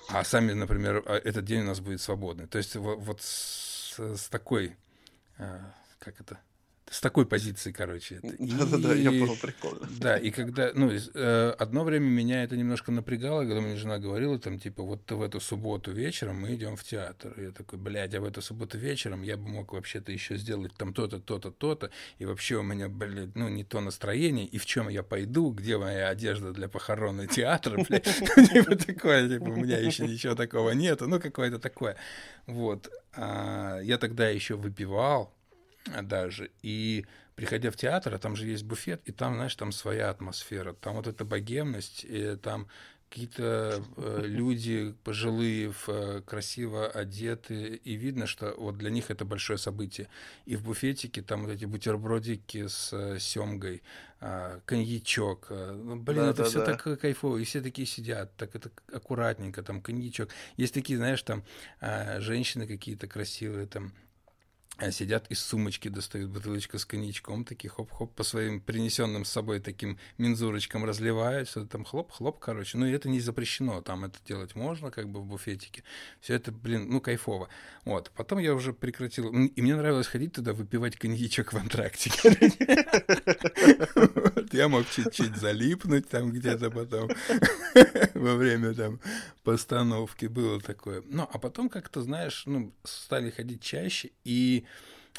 а 0.10 0.24
сами, 0.24 0.54
например, 0.54 1.04
а, 1.06 1.16
этот 1.18 1.46
день 1.46 1.62
у 1.62 1.66
нас 1.66 1.80
будет 1.80 2.02
свободный. 2.02 2.48
То 2.48 2.58
есть 2.58 2.76
вот, 2.76 3.00
вот 3.00 3.22
с, 3.22 3.98
с 3.98 4.30
такой, 4.30 4.76
э, 5.38 5.60
как 6.00 6.20
это, 6.20 6.40
с 6.90 7.02
такой 7.02 7.26
позиции, 7.26 7.72
короче. 7.72 8.20
Да-да-да, 8.22 8.94
я 8.94 9.10
понял 9.10 9.36
прикол. 9.42 9.74
Да, 10.00 10.18
и 10.18 10.30
когда, 10.30 10.72
ну, 10.76 10.92
э, 10.92 11.56
одно 11.58 11.84
время 11.84 12.06
меня 12.06 12.44
это 12.44 12.56
немножко 12.56 12.92
напрягало, 12.92 13.42
когда 13.42 13.60
мне 13.60 13.76
жена 13.76 13.98
говорила, 13.98 14.38
там, 14.38 14.60
типа, 14.60 14.84
вот 14.84 15.10
в 15.10 15.22
эту 15.22 15.40
субботу 15.40 15.92
вечером 15.92 16.42
мы 16.42 16.54
идем 16.54 16.76
в 16.76 16.84
театр. 16.84 17.34
И 17.38 17.46
я 17.46 17.52
такой, 17.52 17.80
блядь, 17.80 18.14
а 18.14 18.22
в 18.22 18.26
эту 18.26 18.42
субботу 18.44 18.78
вечером 18.78 19.24
я 19.24 19.36
бы 19.36 19.48
мог 19.48 19.74
вообще-то 19.74 20.12
еще 20.12 20.38
сделать 20.38 20.74
там 20.78 20.94
то-то, 20.94 21.20
то-то, 21.20 21.50
то-то, 21.50 21.90
и 22.20 22.26
вообще 22.26 22.58
у 22.58 22.64
меня, 22.64 22.88
блядь, 22.88 23.36
ну, 23.36 23.50
не 23.50 23.64
то 23.64 23.82
настроение, 23.82 24.46
и 24.46 24.60
в 24.60 24.68
чем 24.68 24.88
я 24.88 25.02
пойду, 25.02 25.50
где 25.52 25.80
моя 25.80 26.10
одежда 26.10 26.52
для 26.52 26.68
похорона 26.68 27.26
театра, 27.26 27.84
блядь, 27.90 28.04
типа 28.54 28.76
такое, 28.76 29.28
типа, 29.28 29.46
у 29.46 29.56
меня 29.56 29.80
еще 29.80 30.08
ничего 30.08 30.36
такого 30.36 30.70
нету, 30.72 31.08
ну, 31.08 31.20
какое-то 31.20 31.58
такое. 31.58 31.96
Вот. 32.46 32.92
А 33.14 33.80
я 33.80 33.98
тогда 33.98 34.30
еще 34.30 34.56
выпивал, 34.56 35.34
даже. 36.04 36.52
И 36.62 37.06
приходя 37.36 37.72
в 37.72 37.76
театр, 37.76 38.14
а 38.14 38.18
там 38.18 38.36
же 38.36 38.48
есть 38.48 38.64
буфет, 38.64 39.02
и 39.06 39.12
там, 39.12 39.36
знаешь, 39.36 39.56
там 39.56 39.72
своя 39.72 40.10
атмосфера. 40.10 40.74
Там 40.74 40.96
вот 40.96 41.08
эта 41.08 41.26
богемность, 41.26 42.06
и 42.06 42.36
там 42.38 42.68
какие-то 43.10 43.84
э, 43.98 44.22
люди 44.26 44.94
пожилые, 45.04 45.72
в, 45.72 45.88
э, 45.88 46.22
красиво 46.26 46.88
одеты, 46.88 47.76
и 47.76 47.94
видно, 47.94 48.26
что 48.28 48.54
вот 48.58 48.78
для 48.78 48.90
них 48.90 49.10
это 49.10 49.26
большое 49.26 49.58
событие. 49.58 50.10
И 50.46 50.56
в 50.56 50.64
буфетике 50.64 51.22
там 51.22 51.44
вот 51.44 51.52
эти 51.52 51.66
бутербродики 51.66 52.68
с 52.68 52.92
э, 52.92 53.20
семгой, 53.20 53.84
э, 54.20 54.60
коньячок. 54.66 55.48
Э, 55.50 55.72
ну, 55.72 55.96
блин, 55.96 56.24
да, 56.24 56.30
это 56.32 56.44
да, 56.44 56.50
все 56.50 56.60
да. 56.60 56.76
так 56.76 57.00
кайфово, 57.00 57.38
и 57.38 57.46
все 57.46 57.62
такие 57.62 57.86
сидят, 57.86 58.36
так 58.36 58.56
это 58.56 58.70
аккуратненько, 58.92 59.64
там 59.64 59.82
коньячок. 59.82 60.30
Есть 60.58 60.74
такие, 60.74 60.98
знаешь, 60.98 61.22
там 61.22 61.44
э, 61.80 62.20
женщины 62.20 62.68
какие-то 62.68 63.08
красивые, 63.08 63.68
там 63.68 63.94
а 63.94 64.05
сидят 64.92 65.28
из 65.32 65.40
сумочки, 65.40 65.88
достают 65.88 66.32
бутылочку 66.32 66.78
с 66.78 66.86
коньячком, 66.86 67.46
такие 67.46 67.70
хоп-хоп 67.70 68.14
по 68.14 68.24
своим 68.24 68.60
принесенным 68.60 69.24
с 69.26 69.30
собой 69.30 69.60
таким 69.60 69.98
мензурочкам 70.18 70.86
разливают, 70.86 71.48
все 71.48 71.66
там 71.66 71.86
хлоп-хлоп, 71.86 72.40
короче. 72.40 72.78
Ну, 72.78 72.86
и 72.86 72.92
это 72.92 73.08
не 73.10 73.20
запрещено, 73.20 73.82
там 73.82 74.06
это 74.06 74.18
делать 74.28 74.56
можно, 74.56 74.92
как 74.92 75.10
бы 75.10 75.22
в 75.22 75.26
буфетике. 75.26 75.84
Все 76.20 76.36
это, 76.36 76.52
блин, 76.52 76.88
ну, 76.90 77.00
кайфово. 77.00 77.50
Вот. 77.86 78.12
Потом 78.16 78.40
я 78.40 78.54
уже 78.54 78.74
прекратил. 78.74 79.32
И 79.32 79.62
мне 79.62 79.76
нравилось 79.76 80.08
ходить 80.08 80.34
туда, 80.34 80.54
выпивать 80.54 80.98
коньячок 80.98 81.54
в 81.54 81.58
антракте. 81.58 82.12
Я 84.52 84.68
мог 84.68 84.90
чуть-чуть 84.90 85.36
залипнуть 85.38 86.08
там 86.10 86.32
где-то 86.32 86.70
потом 86.72 87.10
во 88.14 88.36
время 88.36 88.74
там 88.74 89.00
постановки. 89.44 90.26
Было 90.26 90.60
такое. 90.60 91.04
Ну, 91.08 91.28
а 91.32 91.40
потом 91.40 91.70
как-то, 91.70 92.02
знаешь, 92.02 92.44
ну, 92.46 92.74
стали 92.84 93.30
ходить 93.30 93.62
чаще, 93.62 94.12
и 94.24 94.65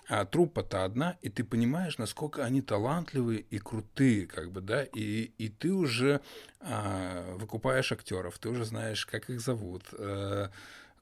а 0.09 0.25
труппа-то 0.25 0.85
одна, 0.85 1.17
и 1.23 1.29
ты 1.29 1.43
понимаешь, 1.45 1.99
насколько 1.99 2.45
они 2.45 2.63
талантливые 2.63 3.41
и 3.41 3.59
крутые, 3.59 4.27
как 4.27 4.53
бы, 4.53 4.61
да, 4.61 4.85
и, 4.85 5.33
и 5.39 5.49
ты 5.49 5.73
уже 5.73 6.21
а, 6.61 7.35
выкупаешь 7.37 7.91
актеров, 7.93 8.39
ты 8.39 8.49
уже 8.49 8.65
знаешь, 8.65 9.05
как 9.07 9.31
их 9.31 9.41
зовут, 9.41 9.83
а, 9.93 10.51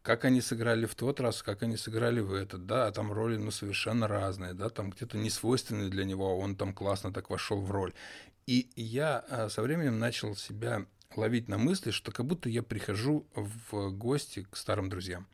как 0.03 0.25
они 0.25 0.41
сыграли 0.41 0.87
в 0.87 0.95
тот 0.95 1.21
раз, 1.21 1.43
как 1.43 1.63
они 1.63 1.77
сыграли 1.77 2.21
в 2.21 2.33
этот, 2.33 2.67
да, 2.67 2.87
а 2.87 2.93
там 2.93 3.13
роли, 3.13 3.37
ну, 3.37 3.51
совершенно 3.51 4.09
разные, 4.09 4.55
да, 4.55 4.71
там 4.71 4.91
где-то 4.91 5.19
не 5.19 5.31
свойственные 5.31 5.91
для 5.91 6.05
него, 6.05 6.31
а 6.31 6.35
он 6.35 6.57
там 6.57 6.73
классно 6.73 7.13
так 7.13 7.31
вошел 7.31 7.61
в 7.61 7.71
роль. 7.71 7.93
И 8.47 8.71
я 8.77 9.25
а, 9.29 9.49
со 9.49 9.63
временем 9.63 9.99
начал 9.99 10.35
себя 10.37 10.87
ловить 11.17 11.49
на 11.49 11.59
мысли, 11.59 11.91
что 11.91 12.11
как 12.11 12.27
будто 12.27 12.49
я 12.49 12.63
прихожу 12.63 13.27
в 13.35 13.91
гости 13.91 14.47
к 14.51 14.57
старым 14.57 14.89
друзьям. 14.89 15.27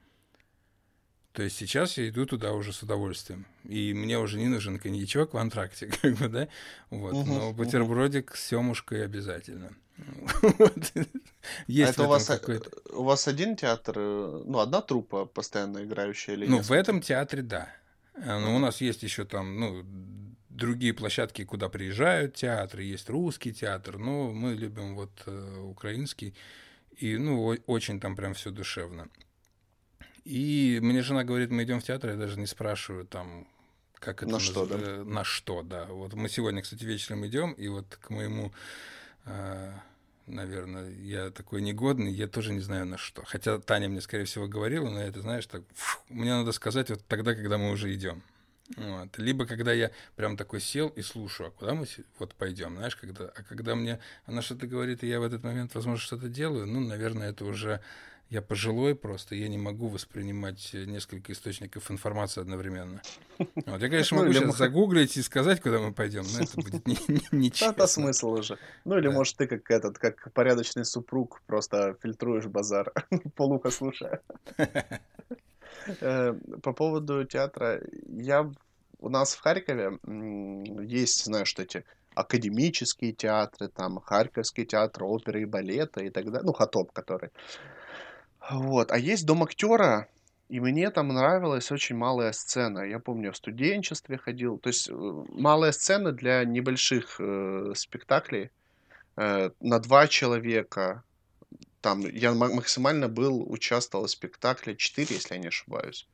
То 1.33 1.45
есть 1.45 1.57
сейчас 1.57 1.97
я 1.97 2.09
иду 2.09 2.26
туда 2.26 2.53
уже 2.53 2.72
с 2.72 2.83
удовольствием. 2.83 3.47
И 3.64 3.95
мне 3.95 4.18
уже 4.18 4.39
не 4.39 4.49
нужен 4.49 4.78
коньячок 4.78 5.35
в 5.35 5.37
антракте, 5.39 5.87
как 6.03 6.14
бы, 6.14 6.28
да? 6.28 6.49
Вот. 6.91 7.14
Угу, 7.14 7.33
Но 7.33 7.53
бутербродик 7.53 8.31
угу. 8.31 8.37
с 8.37 8.41
семушкой 8.41 9.05
обязательно. 9.05 9.72
Есть 11.66 11.91
а 11.91 11.93
это 11.93 12.05
у 12.05 12.09
вас, 12.09 12.31
у 12.93 13.03
вас 13.05 13.28
один 13.28 13.55
театр, 13.55 13.95
э, 13.99 14.43
ну, 14.47 14.59
одна 14.59 14.81
труппа 14.81 15.26
постоянно 15.26 15.85
играющая 15.85 16.35
или 16.35 16.47
Ну, 16.47 16.57
несколько? 16.57 16.72
в 16.72 16.76
этом 16.76 17.01
театре, 17.03 17.43
да. 17.43 17.68
Э, 18.14 18.39
но 18.39 18.57
у 18.57 18.59
нас 18.59 18.81
есть 18.81 19.03
еще 19.03 19.24
там, 19.24 19.61
ну, 19.61 19.85
другие 20.49 20.95
площадки, 20.95 21.45
куда 21.45 21.68
приезжают 21.68 22.35
театры, 22.35 22.83
есть 22.83 23.09
русский 23.09 23.53
театр, 23.53 23.99
но 23.99 24.33
мы 24.33 24.55
любим 24.55 24.97
вот 24.97 25.11
э, 25.26 25.61
украинский, 25.61 26.35
и, 26.97 27.16
ну, 27.16 27.57
очень 27.66 28.01
там 28.01 28.16
прям 28.16 28.35
все 28.35 28.51
душевно. 28.51 29.09
И 30.25 30.79
мне 30.83 31.03
жена 31.03 31.25
говорит, 31.25 31.51
мы 31.51 31.64
идем 31.64 31.81
в 31.81 31.85
театр, 31.85 32.11
я 32.11 32.16
даже 32.16 32.39
не 32.39 32.47
спрашиваю 32.47 33.07
там, 33.07 33.47
как 33.95 34.23
это 34.23 34.33
на 34.33 34.41
что, 34.41 34.66
да? 34.66 34.77
на 35.05 35.25
что, 35.25 35.62
да. 35.62 35.87
Вот 35.87 36.14
мы 36.14 36.29
сегодня, 36.29 36.62
кстати, 36.62 36.85
вечером 36.85 37.27
идем, 37.27 37.53
и 37.53 37.68
вот 37.68 37.99
к 38.01 38.11
моему, 38.11 38.53
э, 39.27 39.73
наверное, 40.27 40.91
я 40.91 41.31
такой 41.31 41.62
негодный, 41.62 42.12
я 42.12 42.27
тоже 42.27 42.53
не 42.53 42.61
знаю 42.61 42.87
на 42.87 42.97
что. 42.97 43.23
Хотя 43.25 43.59
Таня 43.59 43.89
мне, 43.89 44.01
скорее 44.01 44.25
всего, 44.25 44.47
говорила, 44.47 44.89
но 44.89 45.01
это, 45.01 45.21
знаешь, 45.21 45.47
так, 45.47 45.62
фу, 45.75 46.01
мне 46.09 46.31
надо 46.31 46.53
сказать 46.53 46.91
вот 46.91 47.05
тогда, 47.07 47.35
когда 47.35 47.59
мы 47.59 47.71
уже 47.71 47.93
идем. 47.95 48.23
Вот. 48.77 49.18
Либо 49.18 49.47
когда 49.47 49.73
я 49.73 49.91
прям 50.16 50.37
такой 50.37 50.61
сел 50.61 50.89
и 50.89 51.03
слушаю, 51.03 51.49
а 51.49 51.51
куда 51.51 51.75
мы 51.75 51.87
вот 52.18 52.35
пойдем, 52.35 52.77
знаешь, 52.77 52.95
когда, 52.95 53.25
а 53.27 53.43
когда 53.43 53.75
мне 53.75 53.99
она 54.27 54.43
что-то 54.43 54.66
говорит, 54.66 55.03
и 55.03 55.09
я 55.09 55.18
в 55.18 55.25
этот 55.25 55.43
момент, 55.43 55.75
возможно, 55.75 56.01
что-то 56.01 56.29
делаю, 56.29 56.66
ну, 56.66 56.81
наверное, 56.81 57.31
это 57.31 57.45
уже 57.45 57.81
я 58.31 58.43
пожилой 58.43 58.95
просто, 58.95 59.35
я 59.35 59.49
не 59.49 59.59
могу 59.59 59.89
воспринимать 59.89 60.70
несколько 60.72 61.33
источников 61.33 61.91
информации 61.91 62.41
одновременно. 62.41 63.03
Вот, 63.39 63.83
я, 63.83 63.89
конечно, 63.89 64.16
ну, 64.16 64.22
могу 64.22 64.33
ну, 64.33 64.41
сейчас 64.41 64.57
загуглить 64.57 65.16
и 65.16 65.22
сказать, 65.22 65.61
куда 65.61 65.81
мы 65.81 65.93
пойдем, 65.93 66.22
но 66.33 66.45
это 66.45 66.57
будет 66.57 66.87
нечестно. 67.33 67.72
Это 67.76 67.87
смысл 67.89 68.31
уже. 68.31 68.57
Ну 68.85 68.97
или 68.97 69.09
может 69.09 69.37
ты 69.37 69.49
как 69.49 69.68
этот, 69.70 69.99
как 69.99 70.33
порядочный 70.33 70.85
супруг, 70.85 71.43
просто 71.47 71.97
фильтруешь 72.03 72.47
базар, 72.47 72.93
полуха 73.35 73.70
слушая. 73.70 74.20
Э, 76.01 76.33
по 76.62 76.72
поводу 76.72 77.24
театра, 77.24 77.83
я 78.07 78.51
у 79.01 79.09
нас 79.09 79.35
в 79.35 79.41
Харькове 79.41 79.99
есть, 80.87 81.24
знаешь, 81.24 81.55
эти 81.59 81.85
академические 82.14 83.12
театры, 83.12 83.68
там 83.68 83.99
Харьковский 84.01 84.66
театр 84.66 85.05
оперы 85.05 85.43
и 85.43 85.47
балета 85.47 86.01
и 86.01 86.11
так 86.11 86.26
далее, 86.26 86.43
ну, 86.45 86.53
Хатоп, 86.53 86.93
который. 86.93 87.31
Вот. 88.49 88.91
А 88.91 88.99
есть 88.99 89.26
дом 89.26 89.43
актера, 89.43 90.09
и 90.51 90.59
мне 90.59 90.91
там 90.91 91.09
нравилась 91.09 91.70
очень 91.70 91.97
малая 91.97 92.32
сцена. 92.32 92.80
Я 92.80 92.99
помню, 92.99 93.32
в 93.32 93.36
студенчестве 93.36 94.18
ходил. 94.18 94.59
То 94.59 94.70
есть 94.70 94.88
э, 94.88 94.93
малая 94.93 95.70
сцена 95.70 96.11
для 96.11 96.45
небольших 96.45 97.20
э, 97.20 97.72
спектаклей 97.76 98.51
э, 99.16 99.51
на 99.61 99.78
два 99.78 100.09
человека. 100.09 101.05
Там 101.80 102.01
я 102.01 102.34
максимально 102.34 103.09
был, 103.09 103.49
участвовал 103.49 104.07
в 104.07 104.11
спектакле 104.11 104.74
4, 104.74 105.14
если 105.14 105.34
я 105.34 105.41
не 105.41 105.49
ошибаюсь. 105.49 106.09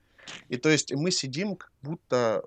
И 0.51 0.59
то 0.59 0.69
есть 0.69 0.93
мы 0.93 1.11
сидим, 1.11 1.57
как 1.57 1.73
будто, 1.81 2.45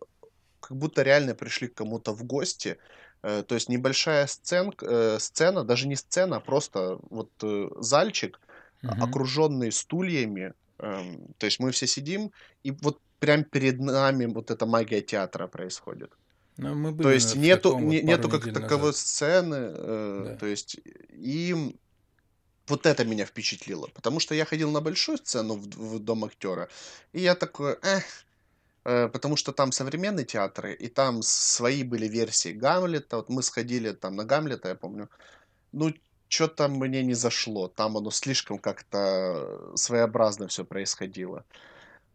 как 0.59 0.77
будто 0.77 1.01
реально 1.01 1.33
пришли 1.33 1.67
к 1.67 1.73
кому-то 1.73 2.13
в 2.13 2.23
гости. 2.23 2.77
Э, 3.23 3.41
то 3.41 3.55
есть 3.55 3.67
небольшая 3.67 4.27
сцен, 4.27 4.71
э, 4.79 5.17
сцена, 5.19 5.63
даже 5.63 5.87
не 5.87 5.95
сцена, 5.95 6.35
а 6.35 6.39
просто 6.39 6.99
вот 7.09 7.31
зальчик, 7.79 8.39
угу. 8.83 9.03
окруженный 9.03 9.71
стульями. 9.71 10.53
Эм, 10.79 11.27
то 11.37 11.45
есть 11.45 11.59
мы 11.59 11.71
все 11.71 11.87
сидим, 11.87 12.31
и 12.63 12.71
вот 12.71 12.99
прям 13.19 13.43
перед 13.43 13.79
нами 13.79 14.25
вот 14.25 14.51
эта 14.51 14.65
магия 14.65 15.01
театра 15.01 15.47
происходит. 15.47 16.11
Но 16.57 16.69
ну, 16.69 16.75
мы 16.75 16.91
были 16.91 17.03
то 17.03 17.13
есть 17.13 17.35
нету, 17.35 17.77
вот 17.77 17.81
нету 17.81 18.29
как 18.29 18.43
таковой 18.53 18.87
назад. 18.87 18.95
сцены, 18.95 19.55
э, 19.55 20.21
да. 20.25 20.35
то 20.35 20.45
есть 20.45 20.77
и 21.11 21.75
вот 22.67 22.85
это 22.85 23.05
меня 23.05 23.25
впечатлило, 23.25 23.87
потому 23.93 24.19
что 24.19 24.35
я 24.35 24.45
ходил 24.45 24.71
на 24.71 24.81
большую 24.81 25.17
сцену 25.17 25.55
в, 25.55 25.67
в 25.67 25.99
Дом 25.99 26.25
актера, 26.25 26.67
и 27.13 27.21
я 27.21 27.35
такой, 27.35 27.77
эх, 27.81 28.03
э, 28.83 29.07
потому 29.07 29.37
что 29.37 29.53
там 29.53 29.71
современные 29.71 30.25
театры, 30.25 30.73
и 30.73 30.87
там 30.87 31.21
свои 31.21 31.83
были 31.83 32.07
версии 32.07 32.51
Гамлета, 32.51 33.17
вот 33.17 33.29
мы 33.29 33.41
сходили 33.41 33.91
там 33.91 34.15
на 34.15 34.25
Гамлета, 34.25 34.69
я 34.69 34.75
помню, 34.75 35.09
ну, 35.71 35.93
что-то 36.29 36.67
мне 36.69 37.03
не 37.03 37.15
зашло. 37.15 37.67
Там 37.67 37.97
оно 37.97 38.11
слишком 38.11 38.59
как-то 38.59 39.71
своеобразно 39.75 40.47
все 40.47 40.63
происходило. 40.63 41.43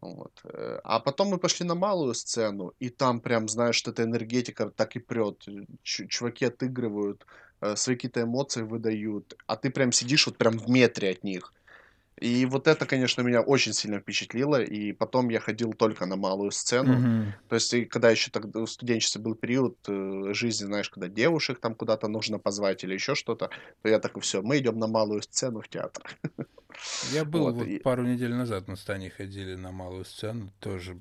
Вот. 0.01 0.31
Э, 0.45 0.79
а 0.83 0.99
потом 0.99 1.29
мы 1.29 1.37
пошли 1.37 1.65
на 1.65 1.75
малую 1.75 2.13
сцену, 2.13 2.73
и 2.79 2.89
там 2.89 3.19
прям, 3.19 3.47
знаешь, 3.47 3.83
эта 3.85 4.03
энергетика 4.03 4.69
так 4.69 4.95
и 4.95 4.99
прет. 4.99 5.45
Чуваки 5.83 6.45
отыгрывают, 6.45 7.25
э, 7.61 7.75
свои 7.75 7.95
какие-то 7.95 8.21
эмоции 8.21 8.63
выдают, 8.63 9.35
а 9.47 9.55
ты 9.57 9.69
прям 9.69 9.91
сидишь 9.91 10.27
вот 10.27 10.37
прям 10.37 10.57
в 10.57 10.69
метре 10.69 11.11
от 11.11 11.23
них. 11.23 11.53
И 12.19 12.45
вот 12.45 12.67
это, 12.67 12.85
конечно, 12.85 13.21
меня 13.21 13.41
очень 13.41 13.73
сильно 13.73 13.99
впечатлило. 13.99 14.61
И 14.61 14.93
потом 14.93 15.29
я 15.29 15.39
ходил 15.39 15.73
только 15.73 16.05
на 16.05 16.15
малую 16.15 16.51
сцену. 16.51 16.93
Mm-hmm. 16.93 17.31
То 17.49 17.55
есть, 17.55 17.73
и 17.73 17.85
когда 17.85 18.09
еще 18.09 18.31
тогда 18.31 18.61
в 18.61 18.67
студенчестве 18.67 19.21
был 19.21 19.35
период 19.35 19.77
э, 19.87 20.33
жизни, 20.33 20.65
знаешь, 20.65 20.89
когда 20.89 21.09
девушек 21.09 21.59
там 21.59 21.75
куда-то 21.75 22.07
нужно 22.07 22.39
позвать 22.39 22.83
или 22.83 22.93
еще 22.93 23.15
что-то, 23.15 23.49
то 23.81 23.89
я 23.89 23.99
такой, 23.99 24.21
все, 24.21 24.41
мы 24.41 24.59
идем 24.59 24.79
на 24.79 24.87
малую 24.87 25.21
сцену 25.21 25.61
в 25.61 25.67
театр. 25.67 26.03
Я 27.13 27.23
был 27.23 27.43
вот, 27.43 27.55
вот 27.55 27.67
и... 27.67 27.79
пару 27.79 28.03
недель 28.03 28.33
назад 28.33 28.67
мы 28.67 28.75
с 28.75 28.83
Таней 28.83 29.09
ходили 29.09 29.55
на 29.55 29.71
малую 29.71 30.03
сцену, 30.03 30.51
тоже 30.59 30.99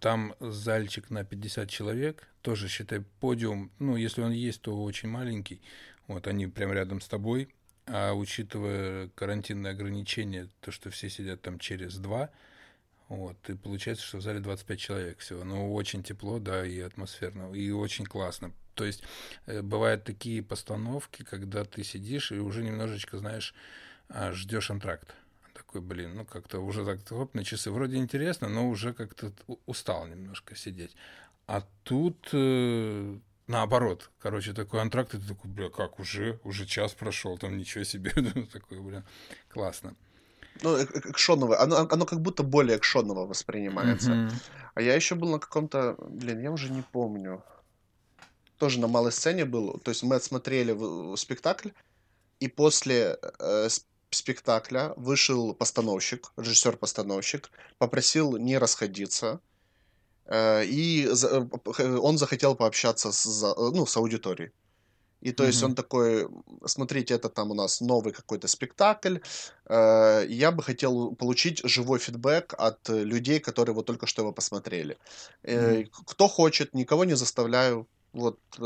там 0.00 0.34
зальчик 0.40 1.10
на 1.10 1.24
50 1.24 1.68
человек, 1.70 2.28
тоже, 2.42 2.68
считай, 2.68 3.00
подиум, 3.20 3.70
ну, 3.78 3.96
если 3.96 4.22
он 4.22 4.32
есть, 4.32 4.62
то 4.62 4.82
очень 4.82 5.08
маленький, 5.08 5.62
вот 6.06 6.26
они 6.26 6.46
прям 6.46 6.72
рядом 6.72 7.00
с 7.00 7.08
тобой, 7.08 7.48
а 7.86 8.12
учитывая 8.12 9.08
карантинные 9.14 9.72
ограничения, 9.72 10.48
то, 10.60 10.70
что 10.70 10.90
все 10.90 11.08
сидят 11.10 11.42
там 11.42 11.58
через 11.58 11.96
два, 11.96 12.30
вот, 13.08 13.36
и 13.48 13.54
получается, 13.54 14.04
что 14.04 14.18
в 14.18 14.22
зале 14.22 14.40
25 14.40 14.78
человек 14.78 15.18
всего. 15.18 15.44
Ну, 15.44 15.74
очень 15.74 16.02
тепло, 16.02 16.38
да, 16.38 16.64
и 16.66 16.80
атмосферно, 16.80 17.52
и 17.52 17.70
очень 17.70 18.06
классно. 18.06 18.52
То 18.74 18.84
есть 18.84 19.02
э, 19.46 19.62
бывают 19.62 20.04
такие 20.04 20.42
постановки, 20.42 21.22
когда 21.22 21.64
ты 21.64 21.84
сидишь 21.84 22.32
и 22.32 22.38
уже 22.38 22.62
немножечко, 22.62 23.18
знаешь, 23.18 23.54
а, 24.08 24.32
ждешь 24.32 24.70
антракт. 24.70 25.14
Такой, 25.52 25.80
блин, 25.80 26.14
ну 26.16 26.24
как-то 26.24 26.58
уже 26.58 26.84
так 26.84 27.06
хоп, 27.06 27.34
на 27.34 27.44
часы. 27.44 27.70
Вроде 27.70 27.96
интересно, 27.96 28.48
но 28.48 28.68
уже 28.68 28.92
как-то 28.92 29.32
устал 29.66 30.06
немножко 30.06 30.56
сидеть. 30.56 30.96
А 31.46 31.62
тут 31.84 32.28
э, 32.32 33.18
наоборот, 33.46 34.10
короче, 34.18 34.52
такой 34.52 34.80
антракт, 34.80 35.14
и 35.14 35.18
ты 35.18 35.28
такой, 35.28 35.50
бля, 35.50 35.70
как, 35.70 35.98
уже, 35.98 36.40
уже 36.44 36.66
час 36.66 36.92
прошел, 36.92 37.38
там 37.38 37.56
ничего 37.56 37.84
себе, 37.84 38.10
такой, 38.52 38.80
бля, 38.80 39.04
классно. 39.48 39.94
Ну, 40.62 40.76
э, 40.76 40.84
экшоново, 40.84 41.60
оно, 41.60 41.88
оно 41.90 42.06
как 42.06 42.20
будто 42.20 42.42
более 42.42 42.78
экшоново 42.78 43.26
воспринимается. 43.26 44.12
Mm-hmm. 44.12 44.32
А 44.74 44.82
я 44.82 44.94
еще 44.94 45.14
был 45.14 45.30
на 45.30 45.38
каком-то, 45.38 45.96
блин, 45.98 46.40
я 46.40 46.50
уже 46.50 46.70
не 46.70 46.82
помню, 46.82 47.42
тоже 48.58 48.80
на 48.80 48.86
малой 48.86 49.12
сцене 49.12 49.44
был, 49.44 49.78
то 49.78 49.90
есть 49.90 50.02
мы 50.02 50.16
отсмотрели 50.16 51.16
спектакль, 51.16 51.70
и 52.40 52.48
после 52.48 53.18
э, 53.38 53.68
спектакля 54.10 54.92
вышел 54.96 55.54
постановщик, 55.54 56.32
режиссер-постановщик, 56.36 57.50
попросил 57.78 58.36
не 58.36 58.58
расходиться, 58.58 59.26
э, 59.26 59.53
и 60.32 61.08
за, 61.10 61.48
э, 61.78 61.96
он 61.96 62.18
захотел 62.18 62.54
пообщаться 62.54 63.12
с, 63.12 63.54
ну, 63.56 63.86
с 63.86 63.96
аудиторией. 63.96 64.52
И 65.20 65.32
то 65.32 65.42
mm-hmm. 65.42 65.46
есть 65.46 65.62
он 65.62 65.74
такой, 65.74 66.28
смотрите, 66.66 67.14
это 67.14 67.30
там 67.30 67.50
у 67.50 67.54
нас 67.54 67.80
новый 67.80 68.12
какой-то 68.12 68.46
спектакль, 68.46 69.18
э, 69.66 70.26
я 70.28 70.50
бы 70.50 70.62
хотел 70.62 71.14
получить 71.14 71.60
живой 71.64 71.98
фидбэк 71.98 72.54
от 72.58 72.88
людей, 72.88 73.40
которые 73.40 73.74
вот 73.74 73.86
только 73.86 74.06
что 74.06 74.22
его 74.22 74.32
посмотрели. 74.32 74.98
Э, 75.42 75.80
mm-hmm. 75.80 75.90
Кто 76.06 76.28
хочет, 76.28 76.74
никого 76.74 77.04
не 77.04 77.16
заставляю, 77.16 77.86
вот 78.14 78.38
э, 78.58 78.62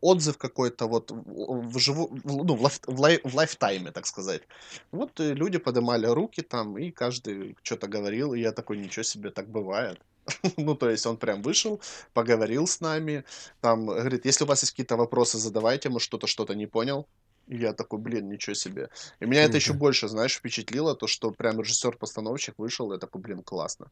отзыв 0.00 0.38
какой-то 0.38 0.86
вот 0.88 1.10
в, 1.10 1.78
живу, 1.78 2.18
ну, 2.24 2.56
в, 2.56 2.62
лайф, 2.62 2.80
в, 2.86 3.00
лайф, 3.00 3.20
в 3.24 3.34
лайфтайме, 3.34 3.92
так 3.92 4.06
сказать. 4.06 4.42
Вот 4.90 5.20
э, 5.20 5.34
люди 5.34 5.58
поднимали 5.58 6.06
руки 6.06 6.42
там, 6.42 6.76
и 6.78 6.90
каждый 6.90 7.56
что-то 7.62 7.86
говорил, 7.86 8.34
и 8.34 8.40
я 8.40 8.52
такой, 8.52 8.78
ничего 8.78 9.04
себе, 9.04 9.30
так 9.30 9.48
бывает. 9.48 10.00
ну, 10.56 10.74
то 10.74 10.90
есть 10.90 11.06
он 11.06 11.16
прям 11.16 11.42
вышел, 11.42 11.80
поговорил 12.12 12.66
с 12.66 12.80
нами, 12.80 13.24
там, 13.60 13.86
говорит, 13.86 14.24
если 14.24 14.44
у 14.44 14.46
вас 14.46 14.62
есть 14.62 14.72
какие-то 14.72 14.96
вопросы, 14.96 15.38
задавайте, 15.38 15.88
ему 15.88 15.98
что-то, 15.98 16.26
что-то 16.26 16.54
не 16.54 16.66
понял. 16.66 17.06
И 17.48 17.56
я 17.56 17.72
такой, 17.72 17.98
блин, 17.98 18.28
ничего 18.28 18.54
себе. 18.54 18.88
И 19.18 19.26
меня 19.26 19.42
это 19.42 19.56
еще 19.56 19.72
больше, 19.72 20.08
знаешь, 20.08 20.34
впечатлило, 20.34 20.94
то, 20.94 21.08
что 21.08 21.32
прям 21.32 21.60
режиссер-постановщик 21.60 22.54
вышел, 22.56 22.92
я 22.92 22.98
такой, 22.98 23.20
блин, 23.20 23.42
классно. 23.42 23.88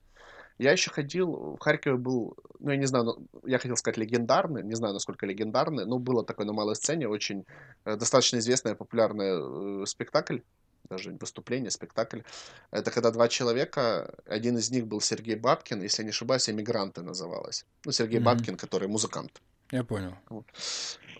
Я 0.56 0.72
еще 0.72 0.90
ходил, 0.90 1.56
в 1.56 1.58
Харькове 1.58 1.96
был, 1.96 2.36
ну, 2.58 2.70
я 2.70 2.76
не 2.76 2.86
знаю, 2.86 3.16
я 3.44 3.58
хотел 3.58 3.76
сказать 3.76 3.96
легендарный, 3.96 4.62
не 4.62 4.74
знаю, 4.74 4.94
насколько 4.94 5.26
легендарный, 5.26 5.86
но 5.86 5.98
было 5.98 6.24
такое 6.24 6.46
на 6.46 6.52
малой 6.52 6.76
сцене 6.76 7.08
очень 7.08 7.44
э, 7.84 7.96
достаточно 7.96 8.38
известный, 8.38 8.76
популярный 8.76 9.82
э, 9.82 9.86
спектакль, 9.86 10.40
даже 10.88 11.12
выступление, 11.20 11.70
спектакль. 11.70 12.20
Это 12.70 12.90
когда 12.90 13.10
два 13.10 13.28
человека, 13.28 14.14
один 14.26 14.58
из 14.58 14.70
них 14.70 14.86
был 14.86 15.00
Сергей 15.00 15.36
Бабкин, 15.36 15.82
если 15.82 16.02
я 16.02 16.04
не 16.04 16.10
ошибаюсь, 16.10 16.48
«Эмигранты» 16.48 17.02
называлась. 17.02 17.66
Ну, 17.84 17.92
Сергей 17.92 18.20
mm-hmm. 18.20 18.22
Бабкин, 18.22 18.56
который 18.56 18.88
музыкант. 18.88 19.40
Я 19.70 19.84
понял. 19.84 20.14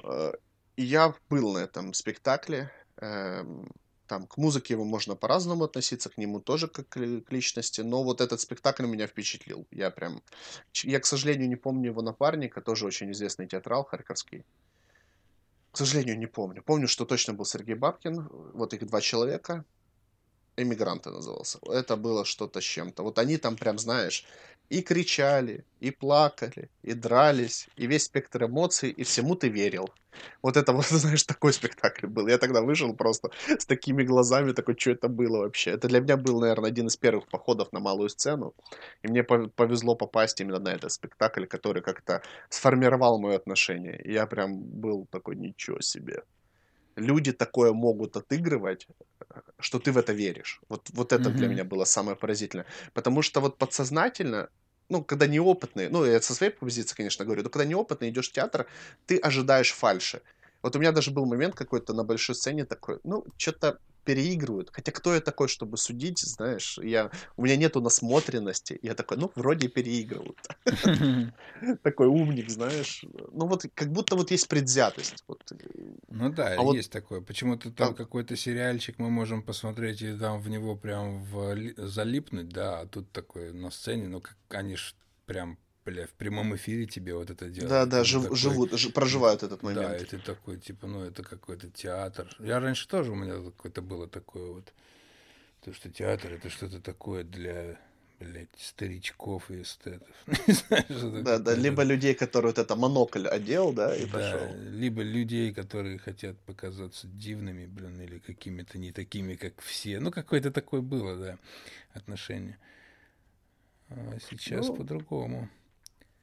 Э, 0.02 0.32
и 0.76 0.82
я 0.82 1.14
был 1.28 1.52
на 1.52 1.58
этом 1.58 1.92
спектакле. 1.94 2.70
Эм, 2.96 3.70
там 4.10 4.26
к 4.26 4.36
музыке 4.38 4.74
его 4.74 4.84
можно 4.84 5.14
по-разному 5.14 5.64
относиться, 5.64 6.10
к 6.10 6.18
нему 6.18 6.40
тоже 6.40 6.66
как 6.66 6.88
к 6.88 7.32
личности, 7.32 7.82
но 7.82 8.02
вот 8.02 8.20
этот 8.20 8.40
спектакль 8.40 8.86
меня 8.86 9.06
впечатлил. 9.06 9.68
Я 9.70 9.90
прям... 9.90 10.20
Я, 10.82 10.98
к 10.98 11.06
сожалению, 11.06 11.48
не 11.48 11.56
помню 11.56 11.90
его 11.90 12.02
напарника, 12.02 12.60
тоже 12.60 12.86
очень 12.86 13.12
известный 13.12 13.46
театрал 13.46 13.84
харьковский. 13.84 14.44
К 15.72 15.76
сожалению, 15.76 16.18
не 16.18 16.26
помню. 16.26 16.62
Помню, 16.62 16.88
что 16.88 17.04
точно 17.04 17.34
был 17.34 17.44
Сергей 17.44 17.76
Бабкин, 17.76 18.28
вот 18.54 18.74
их 18.74 18.86
два 18.86 19.00
человека. 19.00 19.64
Эмигранты 20.62 21.10
назывался. 21.10 21.58
Это 21.66 21.96
было 21.96 22.24
что-то 22.24 22.60
с 22.60 22.64
чем-то. 22.64 23.02
Вот 23.02 23.18
они 23.18 23.36
там 23.36 23.56
прям, 23.56 23.78
знаешь, 23.78 24.24
и 24.70 24.82
кричали, 24.82 25.64
и 25.80 25.90
плакали, 25.90 26.70
и 26.82 26.94
дрались, 26.94 27.68
и 27.76 27.86
весь 27.86 28.04
спектр 28.04 28.44
эмоций, 28.44 28.90
и 28.90 29.02
всему 29.02 29.34
ты 29.34 29.48
верил. 29.48 29.88
Вот 30.42 30.56
это 30.56 30.72
вот, 30.72 30.86
знаешь, 30.90 31.24
такой 31.24 31.52
спектакль 31.52 32.06
был. 32.06 32.28
Я 32.28 32.38
тогда 32.38 32.62
вышел 32.62 32.94
просто 32.94 33.30
с 33.58 33.66
такими 33.66 34.04
глазами, 34.04 34.52
такой, 34.52 34.76
что 34.78 34.90
это 34.90 35.08
было 35.08 35.38
вообще. 35.38 35.70
Это 35.72 35.88
для 35.88 36.00
меня 36.00 36.16
был, 36.16 36.40
наверное, 36.40 36.70
один 36.70 36.86
из 36.86 36.96
первых 36.96 37.28
походов 37.28 37.72
на 37.72 37.80
малую 37.80 38.08
сцену. 38.08 38.54
И 39.02 39.08
мне 39.08 39.24
повезло 39.24 39.96
попасть 39.96 40.40
именно 40.40 40.60
на 40.60 40.72
этот 40.72 40.92
спектакль, 40.92 41.46
который 41.46 41.82
как-то 41.82 42.22
сформировал 42.48 43.20
мое 43.20 43.36
отношение. 43.36 44.00
И 44.04 44.12
я 44.12 44.26
прям 44.26 44.60
был 44.60 45.06
такой, 45.10 45.36
ничего 45.36 45.80
себе. 45.80 46.22
Люди 47.00 47.32
такое 47.32 47.72
могут 47.72 48.16
отыгрывать, 48.16 48.86
что 49.58 49.78
ты 49.78 49.92
в 49.92 49.98
это 49.98 50.12
веришь. 50.12 50.60
Вот, 50.68 50.90
вот 50.92 51.12
это 51.12 51.28
mm-hmm. 51.28 51.32
для 51.32 51.48
меня 51.48 51.64
было 51.64 51.84
самое 51.84 52.16
поразительное. 52.16 52.66
Потому 52.94 53.22
что 53.22 53.40
вот 53.40 53.58
подсознательно 53.58 54.48
ну, 54.90 55.04
когда 55.04 55.26
неопытный, 55.26 55.88
ну, 55.88 56.04
я 56.04 56.20
со 56.20 56.34
своей 56.34 56.52
позиции, 56.52 56.96
конечно, 56.96 57.24
говорю, 57.24 57.44
но 57.44 57.48
когда 57.48 57.64
неопытный 57.64 58.10
идешь 58.10 58.28
в 58.28 58.32
театр, 58.32 58.66
ты 59.06 59.18
ожидаешь 59.18 59.72
фальши. 59.72 60.20
Вот 60.62 60.76
у 60.76 60.78
меня 60.78 60.92
даже 60.92 61.10
был 61.10 61.26
момент 61.26 61.54
какой-то 61.54 61.94
на 61.94 62.04
большой 62.04 62.34
сцене 62.34 62.64
такой, 62.64 62.98
ну, 63.04 63.24
что-то 63.36 63.78
переигрывают. 64.04 64.70
Хотя 64.72 64.92
кто 64.92 65.14
я 65.14 65.20
такой, 65.20 65.48
чтобы 65.48 65.76
судить, 65.76 66.18
знаешь, 66.20 66.78
я, 66.82 67.10
у 67.36 67.44
меня 67.44 67.56
нету 67.56 67.80
насмотренности. 67.80 68.78
Я 68.82 68.94
такой, 68.94 69.18
ну, 69.18 69.30
вроде 69.34 69.68
переигрывают. 69.68 70.38
Такой 71.82 72.06
умник, 72.06 72.50
знаешь. 72.50 73.04
Ну, 73.32 73.46
вот 73.46 73.66
как 73.74 73.92
будто 73.92 74.16
вот 74.16 74.30
есть 74.30 74.48
предвзятость. 74.48 75.24
Ну 76.08 76.32
да, 76.32 76.56
а 76.58 76.74
есть 76.74 76.90
такое. 76.90 77.20
Почему-то 77.20 77.70
там 77.70 77.94
какой-то 77.94 78.36
сериальчик 78.36 78.98
мы 78.98 79.10
можем 79.10 79.42
посмотреть 79.42 80.02
и 80.02 80.16
там 80.16 80.40
в 80.40 80.48
него 80.48 80.76
прям 80.76 81.26
залипнуть, 81.76 82.48
да, 82.48 82.80
а 82.80 82.86
тут 82.86 83.12
такой 83.12 83.52
на 83.52 83.70
сцене, 83.70 84.08
ну, 84.08 84.20
как 84.20 84.36
они 84.50 84.76
ж 84.76 84.94
прям 85.26 85.58
бля, 85.84 86.06
в 86.06 86.10
прямом 86.10 86.54
эфире 86.56 86.86
тебе 86.86 87.14
вот 87.14 87.30
это 87.30 87.48
делают. 87.48 87.70
Да, 87.70 87.86
да, 87.86 88.04
жив, 88.04 88.22
такой, 88.22 88.36
живут, 88.36 88.72
ж, 88.72 88.90
проживают 88.90 89.42
этот 89.42 89.62
момент. 89.62 89.88
Да, 89.88 89.96
и 89.96 90.04
ты 90.04 90.18
такой, 90.18 90.58
типа, 90.58 90.86
ну, 90.86 91.04
это 91.04 91.22
какой-то 91.22 91.70
театр. 91.70 92.28
Я 92.38 92.60
раньше 92.60 92.88
тоже 92.88 93.12
у 93.12 93.14
меня 93.14 93.36
какое-то 93.36 93.82
было 93.82 94.06
такое 94.06 94.52
вот, 94.52 94.72
то, 95.64 95.72
что 95.72 95.90
театр 95.90 96.32
это 96.32 96.50
что-то 96.50 96.80
такое 96.80 97.24
для, 97.24 97.78
блядь, 98.18 98.48
старичков 98.58 99.50
и 99.50 99.62
эстетов. 99.62 100.08
да, 101.22 101.38
да, 101.38 101.54
либо 101.54 101.82
людей, 101.82 102.14
которые 102.14 102.50
вот 102.50 102.58
это 102.58 102.76
монокль 102.76 103.26
одел, 103.26 103.72
да, 103.72 103.96
и 103.96 104.06
пошел. 104.06 104.54
Либо 104.54 105.02
людей, 105.02 105.52
которые 105.52 105.98
хотят 105.98 106.38
показаться 106.40 107.06
дивными, 107.06 107.66
блин, 107.66 108.00
или 108.00 108.18
какими-то 108.18 108.78
не 108.78 108.92
такими, 108.92 109.34
как 109.34 109.60
все. 109.60 110.00
Ну, 110.00 110.10
какое-то 110.10 110.50
такое 110.50 110.82
было, 110.82 111.16
да, 111.16 111.38
отношение. 111.94 112.58
А 113.88 114.18
сейчас 114.30 114.68
ну, 114.68 114.76
по-другому. 114.76 115.48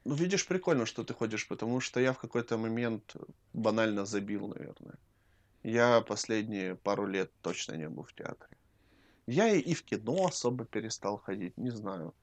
Ну, 0.08 0.14
видишь, 0.14 0.46
прикольно, 0.46 0.86
что 0.86 1.04
ты 1.04 1.12
ходишь, 1.12 1.46
потому 1.46 1.80
что 1.80 2.00
я 2.00 2.14
в 2.14 2.18
какой-то 2.18 2.56
момент 2.56 3.14
банально 3.52 4.06
забил, 4.06 4.48
наверное. 4.48 4.94
Я 5.62 6.00
последние 6.00 6.76
пару 6.76 7.06
лет 7.06 7.30
точно 7.42 7.74
не 7.74 7.90
был 7.90 8.04
в 8.04 8.14
театре. 8.14 8.56
Я 9.26 9.48
и 9.54 9.74
в 9.74 9.82
кино 9.82 10.28
особо 10.28 10.64
перестал 10.64 11.18
ходить, 11.18 11.58
не 11.58 11.68
знаю. 11.68 12.14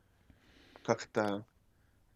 Как-то... 0.84 1.46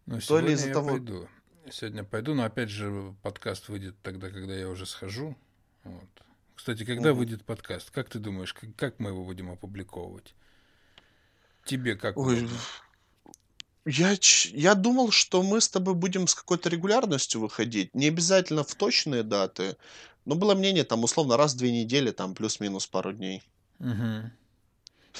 Ну, 0.06 0.18
то 0.18 0.40
ли 0.40 0.54
из-за 0.54 0.68
я 0.68 0.74
того... 0.74 0.88
пойду. 0.88 1.28
Сегодня 1.70 2.02
пойду, 2.02 2.34
но 2.34 2.42
опять 2.42 2.70
же 2.70 3.14
подкаст 3.22 3.68
выйдет 3.68 3.94
тогда, 4.02 4.28
когда 4.30 4.54
я 4.56 4.68
уже 4.68 4.86
схожу. 4.86 5.36
Вот. 5.84 6.10
Кстати, 6.56 6.84
когда 6.84 7.12
угу. 7.12 7.20
выйдет 7.20 7.44
подкаст? 7.44 7.92
Как 7.92 8.08
ты 8.08 8.18
думаешь, 8.18 8.54
как, 8.54 8.74
как 8.74 8.98
мы 8.98 9.10
его 9.10 9.24
будем 9.24 9.52
опубликовывать? 9.52 10.34
Тебе 11.64 11.94
как? 11.94 12.16
Ой, 12.16 12.48
я, 13.86 14.16
я 14.52 14.74
думал, 14.74 15.10
что 15.10 15.42
мы 15.42 15.60
с 15.60 15.68
тобой 15.68 15.94
будем 15.94 16.26
с 16.26 16.34
какой-то 16.34 16.68
регулярностью 16.68 17.40
выходить. 17.40 17.94
Не 17.94 18.08
обязательно 18.08 18.64
в 18.64 18.74
точные 18.74 19.22
даты. 19.22 19.76
Но 20.26 20.34
было 20.34 20.54
мнение, 20.54 20.84
там, 20.84 21.02
условно, 21.02 21.36
раз 21.36 21.54
в 21.54 21.58
две 21.58 21.72
недели, 21.72 22.10
там, 22.10 22.34
плюс-минус 22.34 22.86
пару 22.86 23.12
дней. 23.12 23.42
Угу. 23.78 23.88
Ну, 23.88 24.30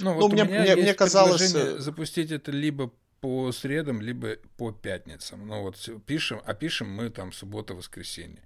ну 0.00 0.14
вот 0.14 0.32
мне, 0.32 0.44
мне, 0.44 0.76
мне 0.76 0.94
казалось... 0.94 1.54
Э, 1.54 1.78
запустить 1.78 2.30
это 2.30 2.52
либо 2.52 2.92
по 3.20 3.50
средам, 3.52 4.00
либо 4.00 4.36
по 4.56 4.72
пятницам. 4.72 5.46
Ну 5.46 5.62
вот 5.62 5.88
пишем, 6.06 6.40
а 6.44 6.54
пишем 6.54 6.90
мы 6.90 7.10
там 7.10 7.32
суббота-воскресенье. 7.32 8.42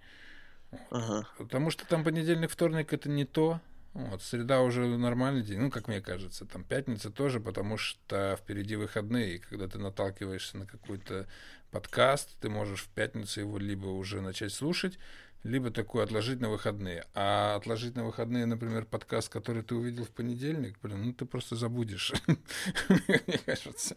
Ага. 0.90 1.28
Потому 1.38 1.70
что 1.70 1.86
там 1.86 2.04
понедельник, 2.04 2.50
вторник 2.50 2.92
это 2.92 3.08
не 3.08 3.24
то. 3.24 3.60
Вот, 3.94 4.22
среда 4.22 4.60
уже 4.60 4.86
нормальный 4.98 5.42
день, 5.42 5.60
ну, 5.60 5.70
как 5.70 5.86
мне 5.86 6.00
кажется, 6.00 6.44
там 6.44 6.64
пятница 6.64 7.10
тоже, 7.10 7.38
потому 7.38 7.76
что 7.76 8.36
впереди 8.40 8.74
выходные, 8.74 9.36
и 9.36 9.38
когда 9.38 9.68
ты 9.68 9.78
наталкиваешься 9.78 10.58
на 10.58 10.66
какой-то 10.66 11.28
подкаст, 11.70 12.36
ты 12.40 12.48
можешь 12.48 12.82
в 12.82 12.88
пятницу 12.88 13.38
его 13.38 13.56
либо 13.56 13.86
уже 13.86 14.20
начать 14.20 14.52
слушать, 14.52 14.98
либо 15.44 15.70
такой 15.70 16.02
отложить 16.02 16.40
на 16.40 16.50
выходные. 16.50 17.06
А 17.14 17.54
отложить 17.54 17.94
на 17.94 18.04
выходные, 18.04 18.46
например, 18.46 18.84
подкаст, 18.84 19.28
который 19.28 19.62
ты 19.62 19.76
увидел 19.76 20.04
в 20.04 20.10
понедельник, 20.10 20.76
блин, 20.82 21.04
ну 21.04 21.12
ты 21.12 21.24
просто 21.24 21.54
забудешь, 21.54 22.14
мне 22.88 23.38
кажется. 23.46 23.96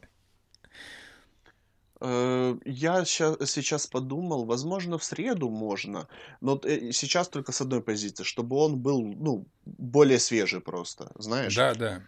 Э, 2.00 2.56
я 2.66 3.06
сейчас 3.06 3.88
подумал, 3.88 4.46
возможно, 4.46 4.98
в 4.98 5.04
среду 5.04 5.50
можно, 5.50 6.08
но 6.42 6.60
э, 6.64 6.92
сейчас 6.92 7.30
только 7.30 7.52
с 7.52 7.62
одной 7.62 7.82
позиции, 7.82 8.24
чтобы 8.24 8.58
он 8.58 8.78
был, 8.78 9.02
ну, 9.02 9.48
более 9.66 10.20
свежий 10.20 10.62
просто, 10.62 11.12
знаешь? 11.16 11.56
Да, 11.56 11.74
да. 11.74 12.02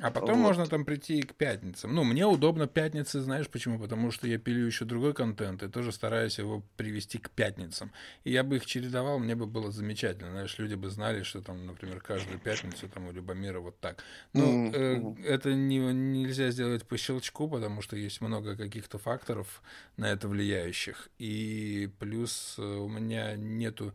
А 0.00 0.10
потом 0.10 0.36
вот. 0.36 0.48
можно 0.48 0.66
там 0.66 0.84
прийти 0.84 1.20
и 1.20 1.22
к 1.22 1.34
пятницам. 1.34 1.94
Ну, 1.94 2.04
мне 2.04 2.26
удобно 2.26 2.66
пятницы, 2.66 3.20
знаешь 3.20 3.48
почему? 3.48 3.78
Потому 3.78 4.10
что 4.10 4.26
я 4.26 4.38
пилю 4.38 4.66
еще 4.66 4.84
другой 4.84 5.14
контент 5.14 5.62
и 5.62 5.68
тоже 5.68 5.90
стараюсь 5.90 6.38
его 6.38 6.62
привести 6.76 7.18
к 7.18 7.30
пятницам. 7.30 7.90
И 8.24 8.30
я 8.30 8.44
бы 8.44 8.56
их 8.56 8.66
чередовал, 8.66 9.18
мне 9.18 9.34
бы 9.34 9.46
было 9.46 9.70
замечательно. 9.70 10.30
Знаешь, 10.32 10.58
люди 10.58 10.74
бы 10.74 10.90
знали, 10.90 11.22
что 11.22 11.40
там, 11.40 11.66
например, 11.66 12.00
каждую 12.00 12.38
пятницу 12.38 12.88
там 12.88 13.08
у 13.08 13.12
Любомира 13.12 13.60
вот 13.60 13.80
так. 13.80 14.04
Ну, 14.34 14.70
mm-hmm. 14.70 15.24
э, 15.24 15.28
это 15.28 15.54
не, 15.54 15.78
нельзя 15.78 16.50
сделать 16.50 16.86
по 16.86 16.98
щелчку, 16.98 17.48
потому 17.48 17.80
что 17.80 17.96
есть 17.96 18.20
много 18.20 18.54
каких-то 18.54 18.98
факторов 18.98 19.62
на 19.96 20.10
это 20.10 20.28
влияющих. 20.28 21.08
И 21.18 21.90
плюс 21.98 22.56
э, 22.58 22.62
у 22.62 22.88
меня 22.88 23.34
нету 23.36 23.94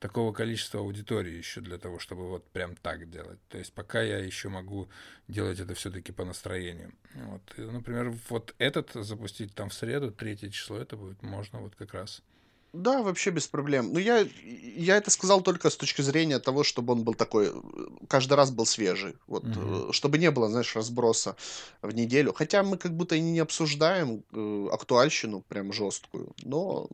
такого 0.00 0.32
количества 0.32 0.80
аудитории 0.80 1.34
еще 1.34 1.60
для 1.60 1.78
того, 1.78 1.98
чтобы 1.98 2.26
вот 2.26 2.44
прям 2.48 2.74
так 2.74 3.10
делать. 3.10 3.38
То 3.48 3.58
есть 3.58 3.72
пока 3.72 4.02
я 4.02 4.18
еще 4.18 4.48
могу 4.48 4.88
делать 5.28 5.60
это 5.60 5.74
все-таки 5.74 6.10
по 6.10 6.24
настроению. 6.24 6.92
Вот. 7.14 7.42
И, 7.58 7.60
например, 7.60 8.12
вот 8.30 8.54
этот 8.58 8.92
запустить 8.94 9.54
там 9.54 9.68
в 9.68 9.74
среду, 9.74 10.10
третье 10.10 10.48
число, 10.48 10.78
это 10.78 10.96
будет 10.96 11.22
можно 11.22 11.60
вот 11.60 11.76
как 11.76 11.92
раз. 11.92 12.22
Да, 12.72 13.02
вообще 13.02 13.30
без 13.30 13.48
проблем. 13.48 13.92
Ну, 13.92 13.98
я, 13.98 14.26
я 14.76 14.96
это 14.96 15.10
сказал 15.10 15.42
только 15.42 15.70
с 15.70 15.76
точки 15.76 16.02
зрения 16.02 16.38
того, 16.38 16.62
чтобы 16.62 16.92
он 16.92 17.02
был 17.02 17.14
такой, 17.14 17.52
каждый 18.08 18.34
раз 18.34 18.52
был 18.52 18.64
свежий. 18.64 19.16
Вот, 19.26 19.44
угу. 19.44 19.92
чтобы 19.92 20.18
не 20.18 20.30
было, 20.30 20.48
знаешь, 20.48 20.76
разброса 20.76 21.36
в 21.82 21.92
неделю. 21.92 22.32
Хотя 22.32 22.62
мы 22.62 22.78
как 22.78 22.92
будто 22.96 23.16
и 23.16 23.20
не 23.20 23.40
обсуждаем 23.40 24.22
э, 24.32 24.68
актуальщину 24.72 25.42
прям 25.48 25.72
жесткую, 25.72 26.32
но 26.42 26.88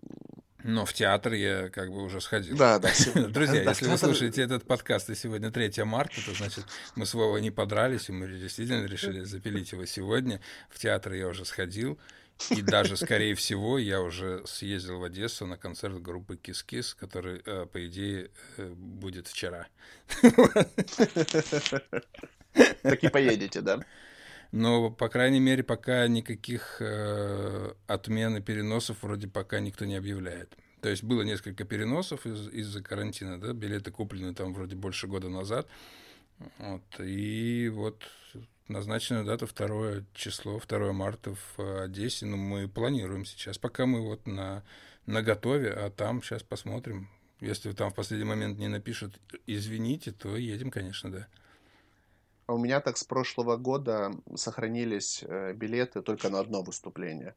но 0.66 0.84
в 0.84 0.92
театр 0.92 1.32
я 1.34 1.68
как 1.68 1.90
бы 1.90 2.02
уже 2.02 2.20
сходил. 2.20 2.56
Да, 2.56 2.78
да. 2.78 2.90
Друзья, 3.28 3.62
если 3.62 3.86
вы 3.88 3.96
слушаете 3.96 4.42
этот 4.42 4.64
подкаст, 4.64 5.08
и 5.10 5.14
сегодня 5.14 5.50
3 5.50 5.84
марта, 5.84 6.16
то 6.24 6.34
значит 6.34 6.64
мы 6.96 7.06
с 7.06 7.14
Вовой 7.14 7.40
не 7.40 7.50
подрались, 7.50 8.08
и 8.08 8.12
мы 8.12 8.26
действительно 8.28 8.84
решили 8.86 9.20
запилить 9.22 9.72
его 9.72 9.86
сегодня. 9.86 10.40
В 10.68 10.78
театр 10.78 11.12
я 11.12 11.28
уже 11.28 11.44
сходил. 11.44 11.98
И 12.50 12.60
даже, 12.60 12.96
скорее 12.96 13.34
всего, 13.36 13.78
я 13.78 14.02
уже 14.02 14.42
съездил 14.46 14.98
в 14.98 15.04
Одессу 15.04 15.46
на 15.46 15.56
концерт 15.56 16.02
группы 16.02 16.36
Кис-Кис, 16.36 16.94
который, 16.94 17.40
э, 17.46 17.66
по 17.66 17.86
идее, 17.86 18.30
э, 18.56 18.68
будет 18.68 19.28
вчера. 19.28 19.68
Так 22.82 23.04
и 23.04 23.08
поедете, 23.08 23.60
да? 23.60 23.80
Но, 24.56 24.90
по 24.90 25.10
крайней 25.10 25.38
мере, 25.38 25.62
пока 25.62 26.08
никаких 26.08 26.78
э, 26.80 27.74
отмен 27.86 28.38
и 28.38 28.40
переносов 28.40 29.02
вроде 29.02 29.28
пока 29.28 29.60
никто 29.60 29.84
не 29.84 29.96
объявляет. 29.96 30.56
То 30.80 30.88
есть 30.88 31.04
было 31.04 31.20
несколько 31.20 31.64
переносов 31.64 32.24
из- 32.24 32.48
из-за 32.48 32.82
карантина, 32.82 33.38
да, 33.38 33.52
билеты 33.52 33.90
куплены 33.90 34.32
там 34.34 34.54
вроде 34.54 34.74
больше 34.74 35.08
года 35.08 35.28
назад. 35.28 35.68
Вот, 36.56 36.82
и 37.00 37.70
вот 37.70 38.02
назначена 38.68 39.26
дата 39.26 39.46
2 39.46 40.06
число, 40.14 40.58
2 40.58 40.92
марта 40.94 41.34
в 41.34 41.82
Одессе. 41.82 42.24
Ну, 42.24 42.38
мы 42.38 42.66
планируем 42.66 43.26
сейчас, 43.26 43.58
пока 43.58 43.84
мы 43.84 44.00
вот 44.00 44.26
на, 44.26 44.64
на 45.04 45.22
готове, 45.22 45.70
а 45.70 45.90
там 45.90 46.22
сейчас 46.22 46.42
посмотрим. 46.42 47.10
Если 47.40 47.72
там 47.72 47.90
в 47.90 47.94
последний 47.94 48.24
момент 48.26 48.58
не 48.58 48.68
напишут 48.68 49.20
«извините», 49.46 50.12
то 50.12 50.34
едем, 50.34 50.70
конечно, 50.70 51.12
да. 51.12 51.28
А 52.46 52.54
у 52.54 52.58
меня 52.58 52.80
так 52.80 52.96
с 52.96 53.02
прошлого 53.04 53.56
года 53.56 54.12
сохранились 54.36 55.24
э, 55.26 55.52
билеты 55.52 56.00
только 56.00 56.28
на 56.28 56.38
одно 56.38 56.62
выступление. 56.62 57.34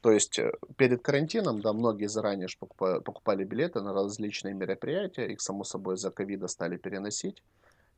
То 0.00 0.10
есть 0.10 0.38
э, 0.40 0.52
перед 0.76 1.02
карантином, 1.02 1.60
да, 1.60 1.72
многие 1.72 2.08
заранее 2.08 2.48
покупали 2.58 3.44
билеты 3.44 3.80
на 3.82 3.92
различные 3.92 4.52
мероприятия, 4.52 5.26
их, 5.26 5.40
само 5.40 5.62
собой, 5.62 5.96
за 5.96 6.10
ковида 6.10 6.48
стали 6.48 6.76
переносить. 6.76 7.40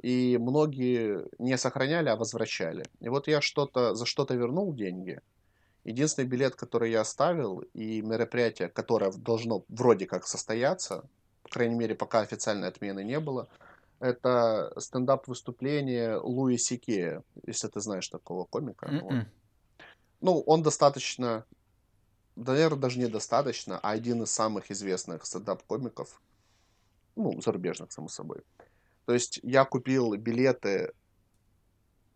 И 0.02 0.36
многие 0.38 1.26
не 1.38 1.56
сохраняли, 1.56 2.10
а 2.10 2.16
возвращали. 2.16 2.84
И 3.00 3.08
вот 3.08 3.26
я 3.26 3.40
что-то 3.40 3.94
за 3.94 4.04
что-то 4.04 4.34
вернул 4.34 4.74
деньги. 4.74 5.20
Единственный 5.84 6.28
билет, 6.28 6.56
который 6.56 6.90
я 6.90 7.00
оставил, 7.00 7.64
и 7.72 8.02
мероприятие, 8.02 8.68
которое 8.68 9.12
должно 9.12 9.64
вроде 9.68 10.04
как 10.04 10.26
состояться, 10.26 11.04
по 11.42 11.48
крайней 11.48 11.74
мере, 11.74 11.94
пока 11.94 12.20
официальной 12.20 12.68
отмены 12.68 13.02
не 13.02 13.18
было– 13.18 13.48
это 14.00 14.72
стендап-выступление 14.78 16.16
Луи 16.16 16.56
Сикея, 16.56 17.22
если 17.46 17.68
ты 17.68 17.80
знаешь 17.80 18.08
такого 18.08 18.44
комика. 18.44 18.86
Mm-mm. 18.86 19.00
Вот. 19.00 19.26
Ну, 20.20 20.40
он 20.40 20.62
достаточно, 20.62 21.44
наверное, 22.36 22.78
даже 22.78 22.98
недостаточно, 22.98 23.78
а 23.78 23.90
один 23.90 24.22
из 24.22 24.30
самых 24.30 24.70
известных 24.70 25.24
стендап-комиков, 25.24 26.20
ну, 27.16 27.40
зарубежных, 27.40 27.92
само 27.92 28.08
собой. 28.08 28.42
То 29.04 29.14
есть 29.14 29.40
я 29.42 29.64
купил 29.64 30.14
билеты 30.16 30.92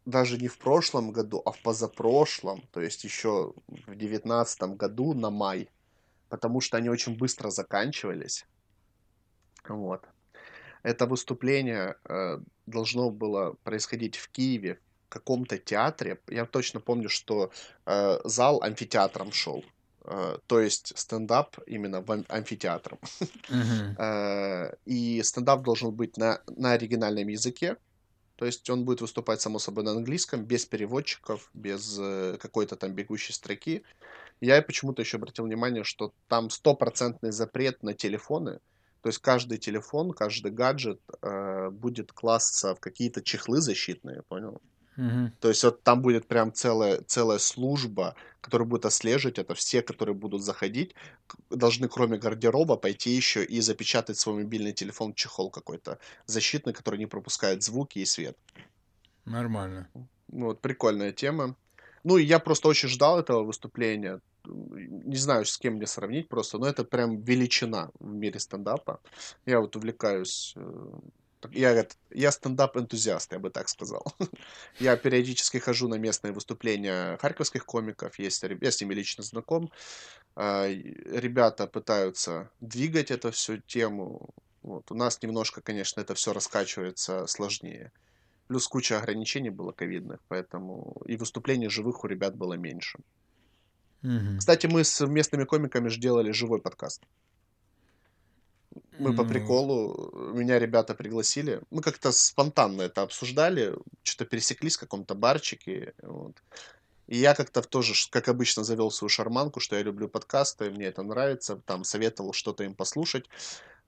даже 0.04 0.36
не 0.36 0.48
в 0.48 0.58
прошлом 0.58 1.12
году, 1.12 1.42
а 1.44 1.52
в 1.52 1.62
позапрошлом, 1.62 2.60
то 2.72 2.80
есть 2.80 3.04
еще 3.04 3.54
в 3.68 3.94
девятнадцатом 3.94 4.76
году 4.76 5.14
на 5.14 5.30
май, 5.30 5.70
потому 6.28 6.60
что 6.60 6.76
они 6.76 6.88
очень 6.88 7.16
быстро 7.16 7.50
заканчивались. 7.50 8.46
Вот. 9.68 10.08
Это 10.82 11.06
выступление 11.06 11.96
э, 12.04 12.38
должно 12.66 13.10
было 13.10 13.56
происходить 13.62 14.16
в 14.16 14.28
Киеве, 14.28 14.78
в 15.06 15.08
каком-то 15.08 15.58
театре. 15.58 16.20
Я 16.28 16.46
точно 16.46 16.80
помню, 16.80 17.08
что 17.08 17.50
э, 17.86 18.18
зал 18.24 18.62
амфитеатром 18.62 19.32
шел. 19.32 19.64
Э, 20.04 20.38
то 20.46 20.60
есть 20.60 20.92
стендап 20.98 21.56
именно 21.66 22.00
в 22.00 22.24
амфитеатром. 22.28 22.98
Uh-huh. 23.48 23.96
Э, 23.98 24.74
и 24.84 25.22
стендап 25.22 25.62
должен 25.62 25.92
быть 25.92 26.16
на, 26.16 26.40
на 26.46 26.72
оригинальном 26.72 27.28
языке. 27.28 27.76
То 28.36 28.46
есть 28.46 28.68
он 28.70 28.84
будет 28.84 29.00
выступать, 29.00 29.40
само 29.40 29.60
собой, 29.60 29.84
на 29.84 29.92
английском, 29.92 30.44
без 30.44 30.66
переводчиков, 30.66 31.48
без 31.54 31.96
э, 32.00 32.38
какой-то 32.40 32.76
там 32.76 32.92
бегущей 32.92 33.34
строки. 33.34 33.84
Я 34.40 34.60
почему-то 34.62 35.02
еще 35.02 35.18
обратил 35.18 35.44
внимание, 35.44 35.84
что 35.84 36.12
там 36.26 36.50
стопроцентный 36.50 37.30
запрет 37.30 37.84
на 37.84 37.94
телефоны. 37.94 38.58
То 39.02 39.08
есть 39.08 39.18
каждый 39.18 39.58
телефон, 39.58 40.12
каждый 40.12 40.52
гаджет 40.52 41.00
э, 41.22 41.70
будет 41.70 42.12
класться 42.12 42.74
в 42.74 42.80
какие-то 42.80 43.20
чехлы 43.20 43.60
защитные, 43.60 44.22
понял? 44.22 44.60
Угу. 44.96 45.32
То 45.40 45.48
есть 45.48 45.64
вот 45.64 45.82
там 45.82 46.02
будет 46.02 46.28
прям 46.28 46.52
целая, 46.52 47.02
целая 47.02 47.38
служба, 47.38 48.14
которая 48.40 48.68
будет 48.68 48.86
отслеживать 48.86 49.38
это. 49.38 49.54
Все, 49.54 49.82
которые 49.82 50.14
будут 50.14 50.42
заходить, 50.42 50.94
должны 51.50 51.88
кроме 51.88 52.18
гардероба 52.18 52.76
пойти 52.76 53.10
еще 53.10 53.44
и 53.44 53.60
запечатать 53.60 54.18
свой 54.18 54.44
мобильный 54.44 54.72
телефон 54.72 55.12
в 55.12 55.16
чехол 55.16 55.50
какой-то 55.50 55.98
защитный, 56.26 56.72
который 56.72 56.98
не 56.98 57.06
пропускает 57.06 57.62
звуки 57.62 57.98
и 57.98 58.04
свет. 58.04 58.36
Нормально. 59.24 59.88
Ну, 60.28 60.46
вот 60.46 60.60
прикольная 60.60 61.12
тема. 61.12 61.56
Ну, 62.04 62.18
и 62.18 62.24
я 62.24 62.38
просто 62.38 62.68
очень 62.68 62.88
ждал 62.88 63.18
этого 63.18 63.42
выступления 63.42 64.20
не 64.44 65.16
знаю, 65.16 65.44
с 65.44 65.58
кем 65.58 65.74
мне 65.74 65.86
сравнить 65.86 66.28
просто, 66.28 66.58
но 66.58 66.66
это 66.66 66.84
прям 66.84 67.20
величина 67.22 67.90
в 67.98 68.12
мире 68.12 68.40
стендапа. 68.40 69.00
Я 69.46 69.60
вот 69.60 69.76
увлекаюсь 69.76 70.54
э, 70.56 70.92
я, 71.50 71.86
я 72.10 72.30
стендап-энтузиаст, 72.30 73.32
я 73.32 73.38
бы 73.38 73.50
так 73.50 73.68
сказал. 73.68 74.04
я 74.78 74.96
периодически 74.96 75.58
хожу 75.58 75.88
на 75.88 75.96
местные 75.96 76.32
выступления 76.32 77.16
харьковских 77.18 77.64
комиков, 77.64 78.18
есть, 78.18 78.42
я 78.42 78.70
с 78.70 78.80
ними 78.80 78.94
лично 78.94 79.22
знаком. 79.22 79.70
А, 80.36 80.68
ребята 80.68 81.66
пытаются 81.66 82.50
двигать 82.60 83.10
эту 83.10 83.30
всю 83.32 83.58
тему. 83.58 84.30
Вот. 84.62 84.90
У 84.90 84.94
нас 84.94 85.20
немножко, 85.22 85.60
конечно, 85.60 86.00
это 86.00 86.14
все 86.14 86.32
раскачивается 86.32 87.26
сложнее. 87.26 87.92
Плюс 88.46 88.68
куча 88.68 88.98
ограничений 88.98 89.50
было 89.50 89.72
ковидных, 89.72 90.20
поэтому 90.28 91.02
и 91.06 91.16
выступлений 91.16 91.68
живых 91.68 92.04
у 92.04 92.06
ребят 92.06 92.36
было 92.36 92.54
меньше. 92.54 92.98
Угу. 94.02 94.38
Кстати, 94.38 94.66
мы 94.66 94.84
с 94.84 95.06
местными 95.06 95.44
комиками 95.44 95.88
же 95.88 96.00
делали 96.00 96.32
живой 96.32 96.60
подкаст. 96.60 97.02
Мы 98.98 99.10
mm. 99.10 99.16
по 99.16 99.24
приколу, 99.24 100.32
меня 100.34 100.58
ребята 100.58 100.94
пригласили. 100.94 101.60
Мы 101.70 101.82
как-то 101.82 102.12
спонтанно 102.12 102.82
это 102.82 103.02
обсуждали, 103.02 103.74
что-то 104.02 104.24
пересеклись 104.30 104.76
в 104.76 104.80
каком-то 104.80 105.14
барчике. 105.14 105.92
Вот. 106.02 106.36
И 107.06 107.18
я 107.18 107.34
как-то 107.34 107.62
тоже, 107.62 107.94
как 108.10 108.28
обычно, 108.28 108.64
завел 108.64 108.90
свою 108.90 109.08
шарманку, 109.08 109.60
что 109.60 109.76
я 109.76 109.82
люблю 109.82 110.08
подкасты, 110.08 110.70
мне 110.70 110.86
это 110.86 111.02
нравится, 111.02 111.56
там 111.66 111.84
советовал 111.84 112.32
что-то 112.32 112.64
им 112.64 112.74
послушать. 112.74 113.28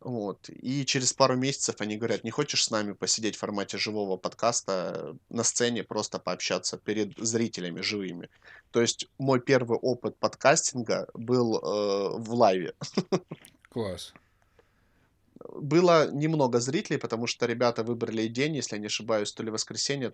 Вот. 0.05 0.51
И 0.51 0.85
через 0.85 1.15
пару 1.15 1.35
месяцев 1.35 1.77
они 1.81 1.97
говорят, 1.97 2.25
не 2.25 2.31
хочешь 2.31 2.65
с 2.65 2.71
нами 2.71 2.93
посидеть 2.93 3.37
в 3.37 3.39
формате 3.39 3.79
живого 3.79 4.19
подкаста 4.19 5.17
на 5.31 5.43
сцене, 5.43 5.83
просто 5.83 6.19
пообщаться 6.19 6.77
перед 6.77 7.17
зрителями 7.17 7.81
живыми. 7.81 8.29
То 8.71 8.83
есть 8.83 9.09
мой 9.19 9.41
первый 9.41 9.79
опыт 9.79 10.19
подкастинга 10.19 11.09
был 11.15 11.57
э, 11.57 12.19
в 12.19 12.35
лайве. 12.35 12.75
Класс. 13.71 14.13
Было 15.55 16.11
немного 16.13 16.61
зрителей, 16.61 16.99
потому 16.99 17.27
что 17.27 17.47
ребята 17.47 17.83
выбрали 17.83 18.29
день, 18.29 18.57
если 18.57 18.77
я 18.77 18.81
не 18.81 18.87
ошибаюсь, 18.87 19.33
то 19.33 19.43
ли 19.43 19.51
воскресенье, 19.51 20.13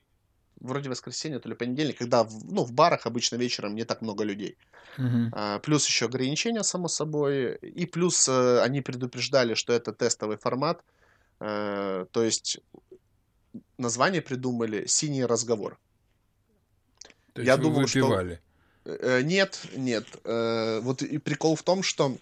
вроде 0.61 0.89
воскресенье, 0.89 1.39
то 1.39 1.49
ли 1.49 1.55
понедельник, 1.55 1.99
когда 1.99 2.23
в, 2.23 2.53
ну, 2.53 2.65
в 2.65 2.73
барах 2.73 3.07
обычно 3.07 3.37
вечером 3.37 3.75
не 3.75 3.85
так 3.85 4.03
много 4.03 4.25
людей. 4.25 4.57
Uh-huh. 4.99 5.29
А, 5.33 5.59
плюс 5.59 5.87
еще 5.87 6.07
ограничения, 6.07 6.63
само 6.63 6.89
собой. 6.89 7.57
И 7.57 7.87
плюс 7.87 8.29
а, 8.29 8.63
они 8.63 8.81
предупреждали, 8.81 9.55
что 9.55 9.73
это 9.73 9.93
тестовый 9.93 10.37
формат. 10.37 10.85
А, 11.41 12.07
то 12.13 12.23
есть 12.23 12.61
название 13.79 14.23
придумали 14.23 14.87
«Синий 14.87 15.25
разговор». 15.25 15.79
То 17.33 17.43
я 17.43 17.57
думаю, 17.57 17.87
выпивали. 17.87 18.35
что... 18.35 18.51
Э, 18.85 19.23
нет, 19.23 19.61
нет. 19.77 20.07
Э, 20.25 20.81
вот 20.81 21.03
и 21.03 21.19
прикол 21.19 21.55
в 21.55 21.63
том, 21.63 21.83
что 21.83 22.11
э, 22.13 22.17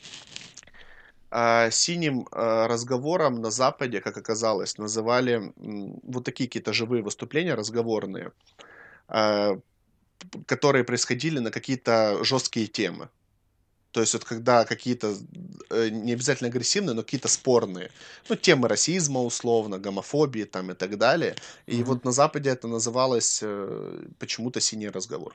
синим 1.70 2.26
э, 2.32 2.66
разговором 2.66 3.40
на 3.42 3.50
Западе, 3.50 4.00
как 4.00 4.16
оказалось, 4.16 4.78
называли 4.78 5.52
вот 5.56 6.24
такие 6.24 6.48
какие-то 6.48 6.72
живые 6.72 7.02
выступления 7.02 7.54
разговорные, 7.54 8.32
э, 9.08 9.58
которые 10.46 10.84
происходили 10.84 11.38
на 11.38 11.50
какие-то 11.50 12.24
жесткие 12.24 12.66
темы. 12.66 13.08
То 13.92 14.00
есть 14.00 14.12
вот 14.12 14.24
когда 14.24 14.64
какие-то, 14.64 15.16
э, 15.70 15.88
не 15.88 16.12
обязательно 16.12 16.50
агрессивные, 16.50 16.94
но 16.94 17.02
какие-то 17.02 17.28
спорные, 17.28 17.90
ну, 18.28 18.36
темы 18.36 18.68
расизма 18.68 19.22
условно, 19.22 19.78
гомофобии 19.78 20.44
там 20.44 20.70
и 20.70 20.74
так 20.74 20.98
далее. 20.98 21.34
И 21.66 21.80
mm-hmm. 21.80 21.84
вот 21.84 22.04
на 22.04 22.12
Западе 22.12 22.50
это 22.50 22.68
называлось 22.68 23.40
э, 23.42 24.04
почему-то 24.18 24.60
«синий 24.60 24.90
разговор». 24.90 25.34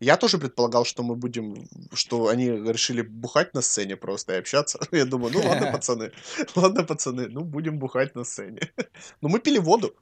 Я 0.00 0.16
тоже 0.16 0.38
предполагал, 0.38 0.84
что 0.84 1.02
мы 1.02 1.16
будем, 1.16 1.68
что 1.92 2.28
они 2.28 2.50
решили 2.50 3.02
бухать 3.02 3.54
на 3.54 3.62
сцене 3.62 3.96
просто 3.96 4.34
и 4.34 4.38
общаться. 4.38 4.78
Я 4.92 5.04
думаю, 5.04 5.32
ну 5.32 5.40
ладно, 5.48 5.70
пацаны, 5.72 6.12
ладно, 6.54 6.84
пацаны, 6.84 7.28
ну 7.28 7.40
будем 7.40 7.78
бухать 7.78 8.14
на 8.14 8.24
сцене. 8.24 8.60
Но 9.20 9.28
мы 9.28 9.40
пили 9.40 9.58
воду, 9.58 9.94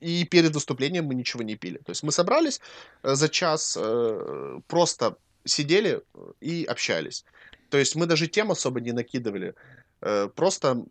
и 0.00 0.24
перед 0.24 0.54
выступлением 0.54 1.04
мы 1.04 1.14
ничего 1.14 1.42
не 1.42 1.56
пили. 1.56 1.78
То 1.78 1.90
есть 1.90 2.02
мы 2.02 2.12
собрались 2.12 2.60
э, 3.02 3.14
за 3.14 3.28
час, 3.28 3.78
просто 4.66 5.16
сидели 5.44 6.02
и 6.40 6.64
общались. 6.64 7.24
То 7.68 7.78
есть 7.78 7.96
мы 7.96 8.06
даже 8.06 8.28
тем 8.28 8.50
особо 8.50 8.80
не 8.80 8.92
накидывали. 8.92 9.54
Э, 10.02 10.28
просто 10.34 10.84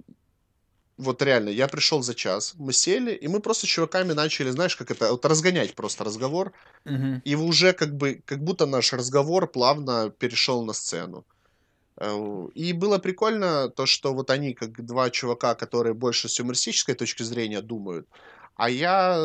вот 1.02 1.22
реально, 1.22 1.50
я 1.50 1.68
пришел 1.68 2.04
за 2.04 2.14
час, 2.14 2.54
мы 2.58 2.74
сели, 2.74 3.12
и 3.14 3.28
мы 3.28 3.40
просто 3.40 3.66
с 3.66 3.70
чуваками 3.70 4.14
начали, 4.14 4.52
знаешь, 4.52 4.76
как 4.76 4.92
это, 4.92 5.12
вот 5.12 5.26
разгонять 5.26 5.76
просто 5.76 6.04
разговор. 6.04 6.54
Угу. 6.86 7.22
И 7.24 7.36
уже 7.36 7.74
как 7.74 7.96
бы, 7.96 8.22
как 8.26 8.44
будто 8.44 8.66
наш 8.66 8.94
разговор 8.94 9.48
плавно 9.48 10.10
перешел 10.10 10.64
на 10.64 10.74
сцену. 10.74 11.26
Э, 11.98 12.48
и 12.54 12.74
было 12.74 13.00
прикольно 13.00 13.70
то, 13.70 13.86
что 13.86 14.14
вот 14.14 14.30
они, 14.30 14.54
как 14.54 14.86
два 14.86 15.10
чувака, 15.10 15.56
которые 15.56 15.94
больше 15.94 16.30
с 16.30 16.40
юмористической 16.40 16.96
точки 16.96 17.24
зрения 17.24 17.62
думают, 17.62 18.08
а 18.56 18.70
я 18.70 19.18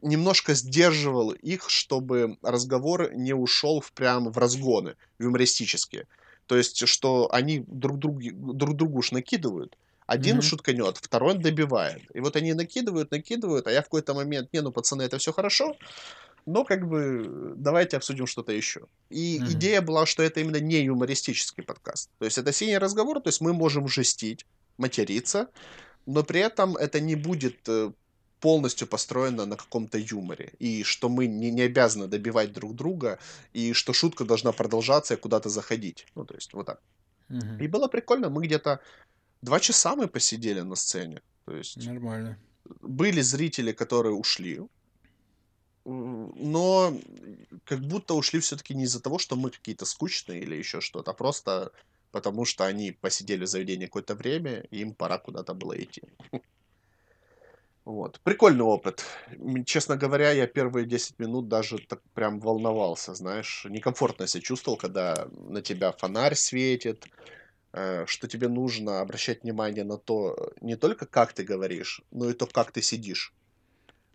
немножко 0.00 0.54
сдерживал 0.54 1.32
их, 1.32 1.68
чтобы 1.68 2.38
разговор 2.42 3.12
не 3.14 3.34
ушел 3.34 3.80
в 3.80 3.92
прям 3.92 4.32
в 4.32 4.38
разгоны 4.38 4.96
юмористические. 5.18 6.06
То 6.46 6.56
есть, 6.56 6.88
что 6.88 7.28
они 7.32 7.64
друг, 7.66 7.98
другу, 7.98 8.20
друг 8.32 8.76
другу 8.76 8.98
уж 8.98 9.12
накидывают. 9.12 9.76
Один 10.10 10.38
mm-hmm. 10.38 10.42
шутканет, 10.42 10.96
второй 10.96 11.38
добивает. 11.38 12.02
И 12.16 12.18
вот 12.18 12.34
они 12.34 12.52
накидывают, 12.52 13.12
накидывают, 13.12 13.68
а 13.68 13.70
я 13.70 13.80
в 13.80 13.84
какой-то 13.84 14.12
момент, 14.12 14.52
не, 14.52 14.60
ну, 14.60 14.72
пацаны, 14.72 15.02
это 15.02 15.18
все 15.18 15.32
хорошо, 15.32 15.76
но 16.46 16.64
как 16.64 16.88
бы 16.88 17.54
давайте 17.56 17.96
обсудим 17.96 18.26
что-то 18.26 18.50
еще. 18.50 18.80
И 19.08 19.38
mm-hmm. 19.38 19.52
идея 19.52 19.80
была, 19.82 20.06
что 20.06 20.24
это 20.24 20.40
именно 20.40 20.60
не 20.60 20.82
юмористический 20.82 21.62
подкаст. 21.62 22.10
То 22.18 22.24
есть 22.24 22.38
это 22.38 22.52
синий 22.52 22.78
разговор, 22.78 23.20
то 23.20 23.28
есть 23.28 23.40
мы 23.40 23.52
можем 23.52 23.86
жестить, 23.86 24.46
материться, 24.78 25.46
но 26.06 26.24
при 26.24 26.40
этом 26.40 26.76
это 26.76 26.98
не 26.98 27.14
будет 27.14 27.68
э, 27.68 27.92
полностью 28.40 28.88
построена 28.88 29.46
на 29.46 29.56
каком-то 29.56 29.96
юморе, 29.98 30.54
и 30.58 30.82
что 30.82 31.08
мы 31.08 31.28
не, 31.28 31.52
не 31.52 31.62
обязаны 31.62 32.08
добивать 32.08 32.52
друг 32.52 32.74
друга, 32.74 33.20
и 33.52 33.74
что 33.74 33.92
шутка 33.92 34.24
должна 34.24 34.50
продолжаться 34.50 35.14
и 35.14 35.16
куда-то 35.16 35.50
заходить. 35.50 36.06
Ну, 36.16 36.24
то 36.24 36.34
есть, 36.34 36.52
вот 36.52 36.66
так. 36.66 36.80
Угу. 37.30 37.62
И 37.62 37.68
было 37.68 37.86
прикольно, 37.86 38.28
мы 38.28 38.44
где-то 38.44 38.80
два 39.42 39.60
часа 39.60 39.96
мы 39.96 40.08
посидели 40.08 40.60
на 40.60 40.76
сцене. 40.76 41.22
То 41.44 41.56
есть... 41.56 41.86
Нормально. 41.86 42.38
Были 42.82 43.20
зрители, 43.20 43.72
которые 43.72 44.14
ушли, 44.14 44.60
но 45.84 46.92
как 47.64 47.80
будто 47.80 48.14
ушли 48.14 48.38
все-таки 48.40 48.74
не 48.74 48.84
из-за 48.84 49.00
того, 49.00 49.18
что 49.18 49.36
мы 49.36 49.50
какие-то 49.50 49.86
скучные 49.86 50.40
или 50.40 50.54
еще 50.56 50.80
что-то, 50.80 51.10
а 51.10 51.14
просто 51.14 51.72
потому 52.12 52.44
что 52.44 52.64
они 52.64 52.92
посидели 52.92 53.44
в 53.44 53.48
заведении 53.48 53.86
какое-то 53.86 54.14
время, 54.14 54.60
и 54.70 54.80
им 54.80 54.94
пора 54.94 55.18
куда-то 55.18 55.54
было 55.54 55.80
идти. 55.80 56.02
Вот. 57.84 58.20
Прикольный 58.20 58.64
опыт. 58.64 59.04
Честно 59.64 59.96
говоря, 59.96 60.32
я 60.32 60.46
первые 60.46 60.86
10 60.86 61.18
минут 61.18 61.48
даже 61.48 61.78
так 61.78 62.00
прям 62.14 62.38
волновался, 62.38 63.14
знаешь. 63.14 63.66
Некомфортно 63.68 64.26
себя 64.26 64.42
чувствовал, 64.42 64.76
когда 64.76 65.28
на 65.48 65.62
тебя 65.62 65.92
фонарь 65.92 66.34
светит, 66.34 67.06
что 67.72 68.28
тебе 68.28 68.48
нужно 68.48 69.00
обращать 69.00 69.42
внимание 69.42 69.84
на 69.84 69.96
то, 69.96 70.52
не 70.60 70.76
только 70.76 71.06
как 71.06 71.32
ты 71.32 71.44
говоришь, 71.44 72.02
но 72.10 72.28
и 72.28 72.32
то, 72.32 72.46
как 72.46 72.72
ты 72.72 72.82
сидишь. 72.82 73.32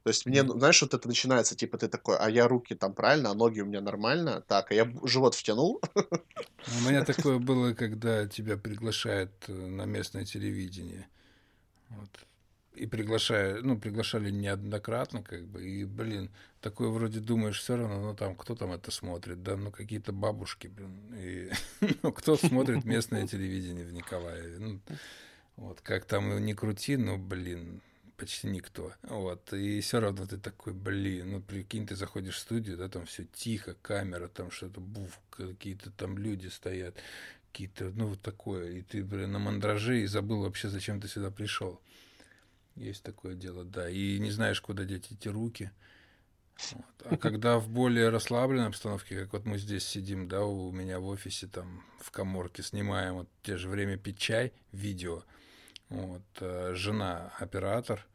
То 0.04 0.10
есть 0.10 0.28
мне, 0.28 0.44
знаешь, 0.44 0.82
вот 0.84 0.94
это 0.94 1.08
начинается, 1.08 1.56
типа, 1.56 1.80
ты 1.80 1.88
такой, 1.88 2.16
а 2.18 2.30
я 2.30 2.48
руки 2.48 2.76
там 2.76 2.94
правильно, 2.94 3.32
а 3.32 3.34
ноги 3.34 3.62
у 3.62 3.66
меня 3.66 3.82
нормально, 3.82 4.44
так, 4.48 4.72
а 4.72 4.76
я 4.76 4.94
живот 5.04 5.34
втянул. 5.34 5.82
У 5.96 6.88
меня 6.88 7.04
такое 7.04 7.40
было, 7.40 7.74
когда 7.74 8.28
тебя 8.28 8.56
приглашают 8.56 9.32
э, 9.48 9.52
на 9.52 9.86
местное 9.86 10.24
телевидение. 10.26 11.08
Вот 11.90 12.10
и 12.76 12.86
приглашая, 12.86 13.62
ну, 13.62 13.80
приглашали 13.80 14.30
неоднократно, 14.30 15.24
как 15.24 15.48
бы, 15.48 15.64
и, 15.64 15.86
блин, 15.86 16.30
такое 16.66 16.90
вроде 16.90 17.20
думаешь, 17.20 17.60
все 17.60 17.76
равно, 17.76 18.02
ну, 18.02 18.16
там, 18.16 18.36
кто 18.36 18.56
там 18.56 18.72
это 18.72 18.90
смотрит, 18.90 19.44
да, 19.44 19.56
ну, 19.56 19.70
какие-то 19.70 20.12
бабушки, 20.12 20.66
блин, 20.66 21.14
и, 21.16 21.52
ну, 22.02 22.12
кто 22.12 22.36
смотрит 22.38 22.86
местное 22.86 23.28
телевидение 23.28 23.86
в 23.86 23.94
Николаеве, 23.94 24.58
ну, 24.58 24.80
вот, 25.58 25.82
как 25.82 26.06
там 26.06 26.44
не 26.44 26.56
крути, 26.56 26.98
ну, 26.98 27.20
блин, 27.20 27.82
почти 28.18 28.48
никто, 28.48 28.92
вот, 29.04 29.54
и 29.54 29.80
все 29.82 30.00
равно 30.00 30.26
ты 30.26 30.40
такой, 30.40 30.74
блин, 30.74 31.34
ну, 31.34 31.40
прикинь, 31.40 31.86
ты 31.86 31.96
заходишь 31.96 32.38
в 32.38 32.40
студию, 32.40 32.78
да, 32.78 32.90
там 32.90 33.06
все 33.06 33.26
тихо, 33.26 33.76
камера, 33.84 34.28
там 34.28 34.50
что-то, 34.50 34.82
буф, 34.82 35.20
какие-то 35.30 35.92
там 35.92 36.18
люди 36.18 36.48
стоят, 36.48 36.96
какие-то, 37.52 37.92
ну, 37.92 38.08
вот 38.08 38.22
такое, 38.22 38.72
и 38.72 38.82
ты, 38.82 39.04
блин, 39.04 39.34
на 39.34 39.38
мандраже 39.38 40.02
и 40.02 40.08
забыл 40.08 40.42
вообще, 40.42 40.70
зачем 40.70 41.00
ты 41.00 41.08
сюда 41.08 41.30
пришел. 41.30 41.80
Есть 42.76 43.04
такое 43.04 43.36
дело, 43.36 43.64
да. 43.64 43.90
И 43.90 44.20
не 44.20 44.32
знаешь, 44.32 44.60
куда 44.60 44.84
деть 44.84 45.10
эти 45.10 45.30
руки. 45.30 45.72
Вот. 46.72 47.12
А 47.12 47.18
когда 47.18 47.60
в 47.60 47.70
более 47.70 48.10
расслабленной 48.10 48.68
обстановке, 48.68 49.20
как 49.20 49.34
вот 49.34 49.46
мы 49.46 49.58
здесь 49.58 49.86
сидим, 49.86 50.28
да, 50.28 50.46
у 50.46 50.72
меня 50.72 51.00
в 51.00 51.06
офисе, 51.08 51.48
там, 51.48 51.84
в 52.00 52.12
коморке, 52.12 52.64
снимаем 52.64 53.16
вот 53.16 53.30
те 53.44 53.58
же 53.58 53.70
время 53.70 53.98
пить 53.98 54.18
чай, 54.18 54.54
видео, 54.72 55.24
вот, 55.90 56.24
э, 56.40 56.74
жена 56.74 57.34
оператор, 57.40 58.06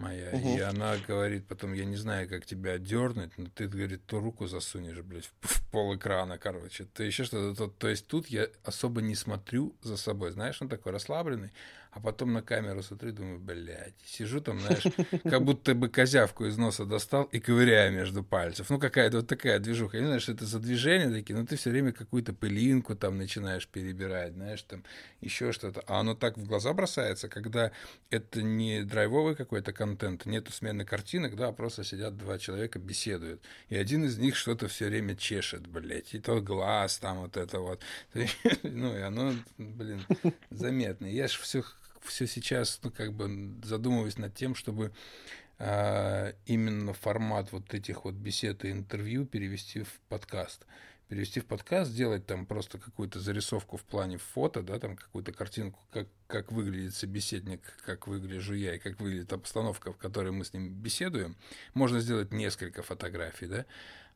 моя, 0.00 0.30
угу. 0.30 0.56
и 0.56 0.60
она 0.60 0.96
говорит 0.96 1.46
потом, 1.46 1.74
я 1.74 1.84
не 1.84 1.96
знаю, 1.96 2.28
как 2.28 2.46
тебя 2.46 2.72
отдернуть, 2.72 3.36
но 3.36 3.48
ты, 3.54 3.68
говорит, 3.68 4.06
ту 4.06 4.20
руку 4.20 4.46
засунешь, 4.46 5.00
блядь, 5.02 5.30
в, 5.40 5.46
в 5.46 5.70
пол 5.70 5.94
экрана, 5.94 6.38
короче, 6.38 6.84
то 6.84 7.02
еще 7.02 7.24
что-то, 7.24 7.54
то, 7.54 7.68
то 7.68 7.88
есть 7.88 8.06
тут 8.06 8.28
я 8.28 8.48
особо 8.64 9.02
не 9.02 9.14
смотрю 9.14 9.76
за 9.82 9.96
собой, 9.96 10.32
знаешь, 10.32 10.60
он 10.62 10.68
такой 10.68 10.92
расслабленный, 10.92 11.52
а 11.92 11.98
потом 11.98 12.32
на 12.32 12.42
камеру 12.42 12.82
смотрю, 12.82 13.12
думаю, 13.12 13.40
блядь, 13.40 13.94
сижу 14.04 14.40
там, 14.40 14.60
знаешь, 14.60 14.84
как 15.24 15.42
будто 15.42 15.74
бы 15.74 15.88
козявку 15.88 16.44
из 16.44 16.56
носа 16.56 16.84
достал 16.84 17.24
и 17.24 17.40
ковыряю 17.40 17.92
между 17.92 18.22
пальцев. 18.22 18.70
Ну, 18.70 18.78
какая-то 18.78 19.18
вот 19.18 19.26
такая 19.26 19.58
движуха. 19.58 19.96
Я 19.96 20.02
не 20.02 20.06
знаю, 20.06 20.20
что 20.20 20.32
это 20.32 20.46
за 20.46 20.60
движения 20.60 21.10
такие, 21.10 21.36
но 21.36 21.44
ты 21.44 21.56
все 21.56 21.70
время 21.70 21.92
какую-то 21.92 22.32
пылинку 22.32 22.94
там 22.94 23.18
начинаешь 23.18 23.66
перебирать, 23.66 24.34
знаешь, 24.34 24.62
там 24.62 24.84
еще 25.20 25.50
что-то. 25.50 25.82
А 25.88 26.00
оно 26.00 26.14
так 26.14 26.38
в 26.38 26.46
глаза 26.46 26.72
бросается, 26.72 27.28
когда 27.28 27.72
это 28.08 28.40
не 28.42 28.82
драйвовый 28.82 29.34
какой-то 29.34 29.72
контент, 29.72 30.26
нету 30.26 30.52
смены 30.52 30.84
картинок, 30.84 31.34
да, 31.34 31.48
а 31.48 31.52
просто 31.52 31.82
сидят 31.82 32.16
два 32.16 32.38
человека, 32.38 32.78
беседуют. 32.78 33.42
И 33.68 33.76
один 33.76 34.04
из 34.04 34.16
них 34.16 34.36
что-то 34.36 34.68
все 34.68 34.86
время 34.86 35.16
чешет, 35.16 35.66
блядь, 35.66 36.14
и 36.14 36.20
тот 36.20 36.44
глаз 36.44 36.98
там 36.98 37.20
вот 37.20 37.36
это 37.36 37.58
вот. 37.58 37.80
Ну, 38.62 38.96
и 38.96 39.00
оно, 39.00 39.34
блин, 39.58 40.00
заметно. 40.50 41.06
Я 41.06 41.28
же 41.28 41.38
все 41.38 41.62
все 42.02 42.26
сейчас, 42.26 42.80
ну, 42.82 42.90
как 42.90 43.12
бы 43.12 43.54
задумываюсь 43.62 44.18
над 44.18 44.34
тем, 44.34 44.54
чтобы 44.54 44.92
э, 45.58 46.32
именно 46.46 46.92
формат 46.92 47.52
вот 47.52 47.72
этих 47.74 48.04
вот 48.04 48.14
бесед 48.14 48.64
и 48.64 48.70
интервью 48.70 49.26
перевести 49.26 49.82
в 49.82 50.00
подкаст. 50.08 50.66
Перевести 51.08 51.40
в 51.40 51.46
подкаст, 51.46 51.90
сделать 51.90 52.24
там 52.24 52.46
просто 52.46 52.78
какую-то 52.78 53.18
зарисовку 53.18 53.76
в 53.76 53.82
плане 53.82 54.18
фото, 54.18 54.62
да, 54.62 54.78
там 54.78 54.96
какую-то 54.96 55.32
картинку, 55.32 55.80
как, 55.92 56.06
как 56.28 56.52
выглядит 56.52 56.94
собеседник, 56.94 57.60
как 57.84 58.06
выгляжу 58.06 58.54
я 58.54 58.76
и 58.76 58.78
как 58.78 59.00
выглядит 59.00 59.32
обстановка, 59.32 59.92
в 59.92 59.96
которой 59.96 60.30
мы 60.30 60.44
с 60.44 60.52
ним 60.52 60.72
беседуем. 60.72 61.36
Можно 61.74 61.98
сделать 61.98 62.32
несколько 62.32 62.82
фотографий, 62.82 63.46
да, 63.46 63.66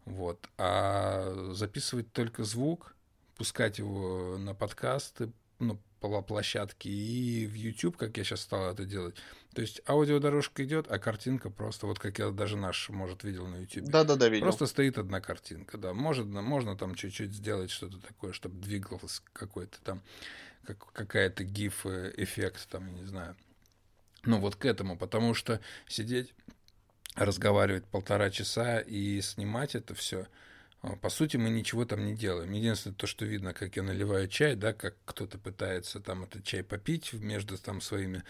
вот. 0.04 0.48
А 0.56 1.50
записывать 1.52 2.12
только 2.12 2.44
звук, 2.44 2.94
пускать 3.36 3.78
его 3.78 4.36
на 4.38 4.54
подкасты, 4.54 5.32
ну, 5.58 5.80
площадке 6.22 6.90
и 6.90 7.46
в 7.46 7.54
YouTube, 7.54 7.96
как 7.96 8.16
я 8.16 8.24
сейчас 8.24 8.40
стал 8.40 8.70
это 8.70 8.84
делать. 8.84 9.16
То 9.54 9.62
есть 9.62 9.80
аудиодорожка 9.86 10.64
идет, 10.64 10.90
а 10.90 10.98
картинка 10.98 11.50
просто, 11.50 11.86
вот 11.86 11.98
как 11.98 12.18
я 12.18 12.30
даже 12.30 12.56
наш, 12.56 12.88
может, 12.88 13.24
видел 13.24 13.46
на 13.46 13.56
YouTube. 13.56 13.84
Да-да-да, 13.84 14.28
видел. 14.28 14.44
Просто 14.44 14.66
стоит 14.66 14.98
одна 14.98 15.20
картинка, 15.20 15.78
да. 15.78 15.94
Может, 15.94 16.26
можно 16.26 16.76
там 16.76 16.94
чуть-чуть 16.94 17.32
сделать 17.32 17.70
что-то 17.70 17.98
такое, 17.98 18.32
чтобы 18.32 18.60
двигалось 18.60 19.22
какой-то 19.32 19.78
там, 19.82 20.02
как, 20.66 20.92
какая-то 20.92 21.44
гиф-эффект, 21.44 22.68
там, 22.68 22.86
я 22.86 22.92
не 22.92 23.06
знаю. 23.06 23.36
Ну, 24.24 24.40
вот 24.40 24.56
к 24.56 24.64
этому, 24.64 24.96
потому 24.96 25.34
что 25.34 25.60
сидеть, 25.86 26.34
разговаривать 27.14 27.84
полтора 27.84 28.30
часа 28.30 28.80
и 28.80 29.20
снимать 29.20 29.74
это 29.74 29.94
все– 29.94 30.26
по 31.00 31.08
сути, 31.08 31.36
мы 31.36 31.50
ничего 31.50 31.84
там 31.84 32.04
не 32.04 32.14
делаем. 32.14 32.52
Единственное, 32.52 32.94
то, 32.96 33.06
что 33.06 33.24
видно, 33.24 33.54
как 33.54 33.76
я 33.76 33.82
наливаю 33.82 34.28
чай, 34.28 34.54
да, 34.54 34.72
как 34.72 34.96
кто-то 35.04 35.38
пытается 35.38 36.00
там 36.00 36.24
этот 36.24 36.44
чай 36.44 36.62
попить 36.62 37.12
между 37.14 37.56
там 37.56 37.80
своими, 37.80 38.22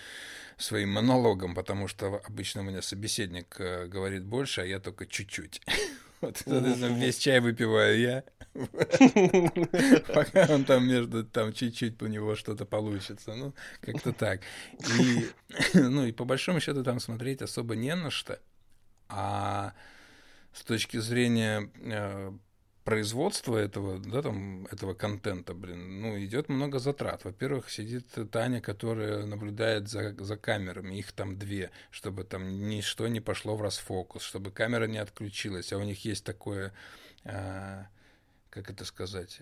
своим 0.56 0.90
монологом, 0.90 1.54
потому 1.54 1.88
что 1.88 2.22
обычно 2.24 2.60
у 2.60 2.64
меня 2.64 2.80
собеседник 2.82 3.56
э, 3.58 3.86
говорит 3.86 4.24
больше, 4.24 4.60
а 4.60 4.64
я 4.64 4.78
только 4.78 5.06
чуть-чуть. 5.06 5.60
Вот, 6.20 6.42
весь 6.46 7.18
чай 7.18 7.40
выпиваю 7.40 8.00
я. 8.00 8.24
Пока 10.14 10.46
он 10.54 10.64
там 10.64 10.88
между, 10.88 11.22
там 11.22 11.52
чуть-чуть 11.52 12.00
у 12.00 12.06
него 12.06 12.34
что-то 12.34 12.64
получится. 12.64 13.34
Ну, 13.34 13.52
как-то 13.82 14.14
так. 14.14 14.40
И, 14.98 15.28
ну, 15.74 16.06
и 16.06 16.12
по 16.12 16.24
большому 16.24 16.60
счету 16.60 16.82
там 16.82 16.98
смотреть 16.98 17.42
особо 17.42 17.76
не 17.76 17.94
на 17.94 18.10
что. 18.10 18.40
А 19.10 19.74
с 20.54 20.62
точки 20.62 20.98
зрения 20.98 21.70
э, 21.76 22.32
производства 22.84 23.56
этого, 23.56 23.98
да, 23.98 24.22
там, 24.22 24.66
этого 24.66 24.94
контента, 24.94 25.54
блин, 25.54 26.00
ну, 26.00 26.22
идет 26.22 26.48
много 26.48 26.78
затрат. 26.78 27.24
Во-первых, 27.24 27.70
сидит 27.70 28.06
Таня, 28.30 28.60
которая 28.60 29.26
наблюдает 29.26 29.88
за, 29.88 30.14
за 30.22 30.36
камерами, 30.36 30.94
их 30.96 31.12
там 31.12 31.38
две, 31.38 31.70
чтобы 31.90 32.24
там 32.24 32.68
ничто 32.68 33.08
не 33.08 33.20
пошло 33.20 33.56
в 33.56 33.62
расфокус, 33.62 34.22
чтобы 34.22 34.50
камера 34.50 34.86
не 34.86 34.98
отключилась, 34.98 35.72
а 35.72 35.78
у 35.78 35.82
них 35.82 36.04
есть 36.04 36.24
такое, 36.24 36.72
э, 37.24 37.84
как 38.50 38.70
это 38.70 38.84
сказать, 38.84 39.40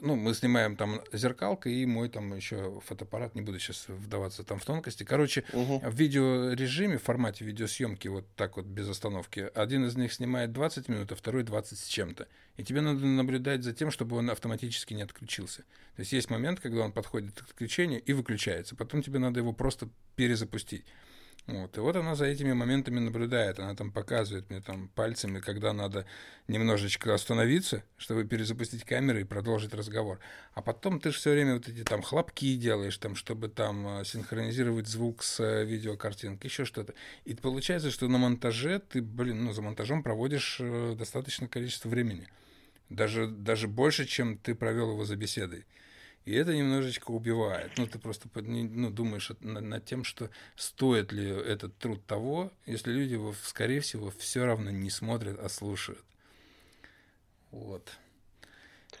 ну, 0.00 0.16
мы 0.16 0.34
снимаем 0.34 0.76
там 0.76 1.00
зеркалка 1.12 1.68
и 1.68 1.86
мой 1.86 2.08
там 2.08 2.34
еще 2.34 2.80
фотоаппарат, 2.86 3.34
не 3.34 3.42
буду 3.42 3.58
сейчас 3.58 3.86
вдаваться 3.88 4.44
там 4.44 4.58
в 4.58 4.64
тонкости. 4.64 5.04
Короче, 5.04 5.44
угу. 5.52 5.78
в 5.78 5.94
видеорежиме, 5.94 6.98
в 6.98 7.02
формате 7.02 7.44
видеосъемки 7.44 8.08
вот 8.08 8.26
так 8.36 8.56
вот 8.56 8.66
без 8.66 8.88
остановки, 8.88 9.50
один 9.54 9.84
из 9.86 9.96
них 9.96 10.12
снимает 10.12 10.52
20 10.52 10.88
минут, 10.88 11.12
а 11.12 11.14
второй 11.14 11.42
20 11.42 11.78
с 11.78 11.86
чем-то. 11.86 12.28
И 12.56 12.64
тебе 12.64 12.80
надо 12.80 13.04
наблюдать 13.06 13.62
за 13.62 13.72
тем, 13.72 13.90
чтобы 13.90 14.16
он 14.16 14.30
автоматически 14.30 14.94
не 14.94 15.02
отключился. 15.02 15.62
То 15.96 16.00
есть 16.00 16.12
есть 16.12 16.30
момент, 16.30 16.60
когда 16.60 16.82
он 16.82 16.92
подходит 16.92 17.40
к 17.40 17.44
отключению 17.44 18.02
и 18.02 18.12
выключается. 18.12 18.76
Потом 18.76 19.02
тебе 19.02 19.18
надо 19.18 19.40
его 19.40 19.52
просто 19.52 19.88
перезапустить. 20.16 20.84
Вот. 21.50 21.76
И 21.76 21.80
вот 21.80 21.96
она 21.96 22.14
за 22.14 22.26
этими 22.26 22.52
моментами 22.52 23.00
наблюдает. 23.00 23.58
Она 23.58 23.74
там 23.74 23.90
показывает 23.90 24.48
мне 24.50 24.60
там 24.60 24.88
пальцами, 24.88 25.40
когда 25.40 25.72
надо 25.72 26.06
немножечко 26.46 27.12
остановиться, 27.12 27.82
чтобы 27.96 28.24
перезапустить 28.24 28.84
камеру 28.84 29.18
и 29.18 29.24
продолжить 29.24 29.74
разговор. 29.74 30.20
А 30.54 30.62
потом 30.62 31.00
ты 31.00 31.10
же 31.10 31.18
все 31.18 31.32
время 31.32 31.54
вот 31.54 31.68
эти 31.68 31.82
там 31.82 32.02
хлопки 32.02 32.54
делаешь, 32.56 32.96
там, 32.98 33.16
чтобы 33.16 33.48
там 33.48 33.86
а, 33.86 34.04
синхронизировать 34.04 34.86
звук 34.86 35.24
с 35.24 35.40
э, 35.40 35.64
видеокартинкой, 35.64 36.48
еще 36.48 36.64
что-то. 36.64 36.94
И 37.24 37.34
получается, 37.34 37.90
что 37.90 38.06
на 38.06 38.18
монтаже 38.18 38.78
ты, 38.78 39.02
блин, 39.02 39.44
ну, 39.44 39.52
за 39.52 39.62
монтажом 39.62 40.04
проводишь 40.04 40.58
э, 40.60 40.94
достаточное 40.96 41.48
количество 41.48 41.88
времени. 41.88 42.28
Даже, 42.90 43.26
даже 43.26 43.66
больше, 43.66 44.06
чем 44.06 44.38
ты 44.38 44.54
провел 44.54 44.92
его 44.92 45.04
за 45.04 45.16
беседой. 45.16 45.64
И 46.30 46.34
это 46.34 46.54
немножечко 46.54 47.10
убивает. 47.10 47.72
Ну, 47.76 47.88
ты 47.88 47.98
просто 47.98 48.28
ну, 48.36 48.90
думаешь 48.90 49.32
над, 49.40 49.84
тем, 49.84 50.04
что 50.04 50.30
стоит 50.54 51.10
ли 51.10 51.26
этот 51.28 51.76
труд 51.78 52.06
того, 52.06 52.52
если 52.66 52.92
люди 52.92 53.14
его, 53.14 53.34
скорее 53.42 53.80
всего, 53.80 54.12
все 54.16 54.44
равно 54.44 54.70
не 54.70 54.90
смотрят, 54.90 55.40
а 55.40 55.48
слушают. 55.48 56.04
Вот. 57.50 57.90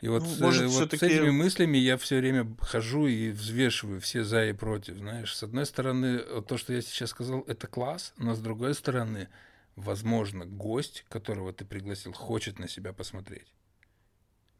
И 0.00 0.08
вот, 0.08 0.24
ну, 0.24 0.36
может, 0.40 0.70
вот 0.72 0.92
с 0.92 1.02
этими 1.02 1.30
мыслями 1.30 1.78
я 1.78 1.98
все 1.98 2.18
время 2.18 2.52
хожу 2.62 3.06
и 3.06 3.30
взвешиваю 3.30 4.00
все 4.00 4.24
за 4.24 4.46
и 4.46 4.52
против. 4.52 4.96
Знаешь, 4.96 5.36
с 5.36 5.44
одной 5.44 5.66
стороны, 5.66 6.18
то, 6.42 6.56
что 6.56 6.72
я 6.72 6.82
сейчас 6.82 7.10
сказал, 7.10 7.42
это 7.42 7.68
класс, 7.68 8.12
но 8.18 8.34
с 8.34 8.40
другой 8.40 8.74
стороны, 8.74 9.28
возможно, 9.76 10.46
гость, 10.46 11.04
которого 11.08 11.52
ты 11.52 11.64
пригласил, 11.64 12.12
хочет 12.12 12.58
на 12.58 12.66
себя 12.66 12.92
посмотреть. 12.92 13.46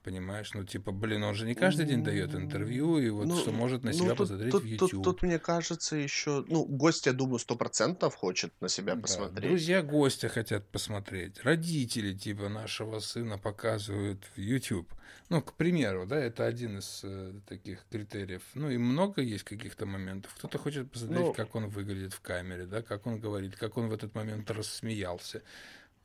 Понимаешь, 0.03 0.55
ну 0.55 0.65
типа, 0.65 0.93
блин, 0.93 1.23
он 1.25 1.35
же 1.35 1.45
не 1.45 1.55
каждый 1.55 1.85
день 1.85 2.03
дает 2.03 2.35
интервью, 2.35 2.97
и 2.99 3.11
вот 3.11 3.27
ну, 3.27 3.37
что 3.37 3.53
может 3.53 3.85
на 3.85 3.91
ну, 3.91 3.97
себя 3.97 4.09
ну, 4.09 4.17
посмотреть 4.17 4.51
тут, 4.51 4.63
в 4.63 4.67
YouTube. 4.67 4.91
Тут, 4.91 5.03
тут, 5.05 5.23
мне 5.23 5.39
кажется, 5.39 5.97
еще, 5.97 6.43
ну, 6.49 6.65
гость, 6.65 7.05
я 7.05 7.13
думаю, 7.13 7.39
сто 7.39 7.55
процентов 7.55 8.15
хочет 8.15 8.51
на 8.63 8.71
себя 8.71 8.95
да, 8.95 9.03
посмотреть. 9.03 9.51
Друзья 9.51 9.83
гостя 9.83 10.31
хотят 10.31 10.67
посмотреть, 10.69 11.43
родители 11.43 12.15
типа 12.15 12.49
нашего 12.49 13.01
сына 13.01 13.37
показывают 13.37 14.25
в 14.35 14.41
YouTube. 14.41 14.91
Ну, 15.29 15.43
к 15.43 15.53
примеру, 15.53 16.07
да, 16.07 16.17
это 16.17 16.47
один 16.47 16.79
из 16.79 17.03
э, 17.05 17.35
таких 17.47 17.85
критериев. 17.91 18.43
Ну, 18.55 18.71
и 18.71 18.79
много 18.79 19.21
есть 19.21 19.45
каких-то 19.45 19.85
моментов. 19.85 20.35
Кто-то 20.39 20.59
хочет 20.59 20.91
посмотреть, 20.91 21.27
ну, 21.27 21.35
как 21.35 21.55
он 21.55 21.69
выглядит 21.69 22.15
в 22.15 22.21
камере, 22.21 22.65
да, 22.65 22.83
как 22.83 23.07
он 23.07 23.21
говорит, 23.21 23.55
как 23.55 23.77
он 23.77 23.89
в 23.89 23.93
этот 23.93 24.15
момент 24.15 24.51
рассмеялся. 24.51 25.43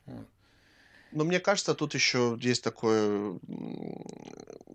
Вот. 0.04 0.28
Но 1.16 1.24
мне 1.24 1.40
кажется, 1.40 1.74
тут 1.74 1.94
еще 1.94 2.36
есть 2.42 2.62
такой, 2.62 3.40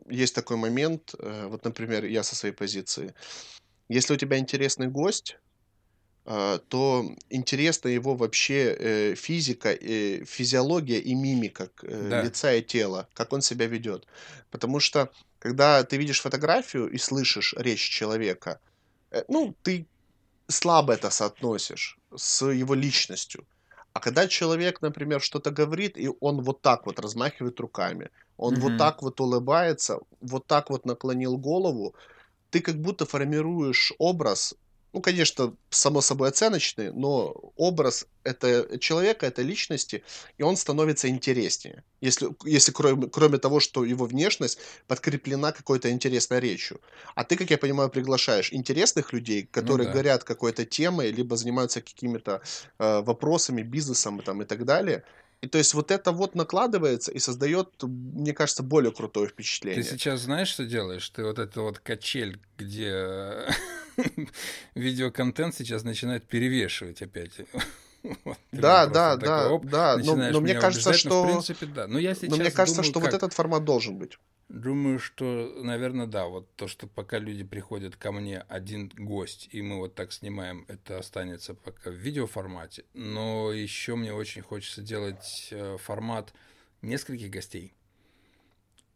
есть 0.09 0.33
такой 0.33 0.57
момент, 0.57 1.13
э, 1.19 1.45
вот, 1.47 1.63
например, 1.63 2.03
я 2.05 2.23
со 2.23 2.35
своей 2.35 2.55
позиции. 2.55 3.13
Если 3.89 4.15
у 4.15 4.17
тебя 4.17 4.39
интересный 4.39 4.87
гость, 4.87 5.37
э, 6.25 6.59
то 6.67 7.05
интересна 7.29 7.89
его 7.89 8.15
вообще 8.15 8.75
э, 8.75 9.15
физика, 9.15 9.75
физиология 10.25 10.99
и 10.99 11.13
мимика 11.13 11.69
да. 11.83 12.23
лица 12.23 12.53
и 12.53 12.63
тела, 12.63 13.07
как 13.13 13.33
он 13.33 13.41
себя 13.41 13.67
ведет. 13.67 14.07
Потому 14.49 14.79
что, 14.79 15.11
когда 15.37 15.83
ты 15.83 15.97
видишь 15.97 16.21
фотографию 16.21 16.89
и 16.89 16.97
слышишь 16.97 17.53
речь 17.55 17.87
человека, 17.87 18.59
ну, 19.27 19.53
ты 19.61 19.85
слабо 20.47 20.93
это 20.93 21.11
соотносишь 21.11 21.99
с 22.15 22.43
его 22.47 22.73
личностью. 22.73 23.45
А 23.93 23.99
когда 23.99 24.27
человек, 24.27 24.81
например, 24.81 25.21
что-то 25.21 25.51
говорит, 25.51 25.97
и 25.97 26.09
он 26.19 26.41
вот 26.41 26.61
так 26.61 26.85
вот 26.85 26.99
размахивает 26.99 27.59
руками, 27.59 28.09
он 28.37 28.55
mm-hmm. 28.55 28.59
вот 28.59 28.77
так 28.77 29.01
вот 29.01 29.19
улыбается, 29.19 29.99
вот 30.21 30.47
так 30.47 30.69
вот 30.69 30.85
наклонил 30.85 31.37
голову, 31.37 31.93
ты 32.49 32.61
как 32.61 32.79
будто 32.81 33.05
формируешь 33.05 33.93
образ 33.97 34.55
ну, 34.93 35.01
конечно, 35.01 35.55
само 35.69 36.01
собой 36.01 36.29
оценочный, 36.29 36.91
но 36.91 37.33
образ 37.55 38.07
это 38.23 38.77
человека, 38.79 39.25
этой 39.25 39.45
личности, 39.45 40.03
и 40.37 40.43
он 40.43 40.57
становится 40.57 41.07
интереснее. 41.07 41.83
Если, 42.01 42.29
если 42.43 42.71
кроме, 42.71 43.07
кроме 43.07 43.37
того, 43.37 43.59
что 43.59 43.85
его 43.85 44.05
внешность 44.05 44.59
подкреплена 44.87 45.53
какой-то 45.53 45.89
интересной 45.89 46.39
речью. 46.39 46.81
А 47.15 47.23
ты, 47.23 47.37
как 47.37 47.49
я 47.49 47.57
понимаю, 47.57 47.89
приглашаешь 47.89 48.51
интересных 48.51 49.13
людей, 49.13 49.47
которые 49.49 49.87
ну, 49.87 49.93
да. 49.93 49.99
горят 49.99 50.23
какой-то 50.23 50.65
темой, 50.65 51.11
либо 51.11 51.37
занимаются 51.37 51.81
какими-то 51.81 52.41
э, 52.77 53.01
вопросами, 53.01 53.61
бизнесом 53.61 54.21
там, 54.21 54.41
и 54.41 54.45
так 54.45 54.65
далее. 54.65 55.03
И 55.41 55.47
то 55.47 55.57
есть 55.57 55.73
вот 55.73 55.89
это 55.89 56.11
вот 56.11 56.35
накладывается 56.35 57.11
и 57.11 57.17
создает, 57.17 57.69
мне 57.81 58.33
кажется, 58.33 58.61
более 58.61 58.91
крутое 58.91 59.27
впечатление. 59.27 59.83
Ты 59.83 59.89
сейчас 59.89 60.21
знаешь, 60.21 60.49
что 60.49 60.65
делаешь? 60.65 61.09
Ты 61.09 61.23
вот 61.23 61.39
это 61.39 61.61
вот 61.61 61.79
качель, 61.79 62.39
где 62.57 63.47
видеоконтент 64.75 65.55
сейчас 65.55 65.83
начинает 65.83 66.27
перевешивать 66.27 67.01
опять. 67.01 67.33
Вот, 68.23 68.39
да, 68.51 68.87
да, 68.87 69.15
да, 69.15 69.51
оп, 69.51 69.65
да. 69.67 69.95
Но, 69.97 70.15
но 70.15 70.41
мне 70.41 70.55
кажется, 70.55 70.91
что, 70.91 71.09
но, 71.09 71.23
в 71.23 71.27
принципе, 71.27 71.67
да. 71.67 71.85
но, 71.85 71.99
я 71.99 72.15
сейчас 72.15 72.31
но 72.31 72.37
мне 72.37 72.49
кажется, 72.49 72.81
думаю, 72.81 72.91
что 72.91 72.99
как... 72.99 73.11
вот 73.11 73.15
этот 73.15 73.33
формат 73.33 73.63
должен 73.63 73.99
быть. 73.99 74.17
Думаю, 74.49 74.99
что, 74.99 75.53
наверное, 75.61 76.07
да. 76.07 76.25
Вот 76.25 76.53
то, 76.55 76.67
что 76.67 76.87
пока 76.87 77.19
люди 77.19 77.43
приходят 77.43 77.95
ко 77.95 78.11
мне 78.11 78.39
один 78.49 78.91
гость, 78.97 79.49
и 79.51 79.61
мы 79.61 79.77
вот 79.77 79.95
так 79.95 80.11
снимаем, 80.11 80.65
это 80.67 80.97
останется 80.97 81.53
пока 81.53 81.91
в 81.91 81.93
видеоформате. 81.93 82.85
Но 82.93 83.51
еще 83.51 83.95
мне 83.95 84.13
очень 84.13 84.41
хочется 84.41 84.81
делать 84.81 85.49
э, 85.51 85.77
формат 85.77 86.33
нескольких 86.81 87.29
гостей. 87.29 87.73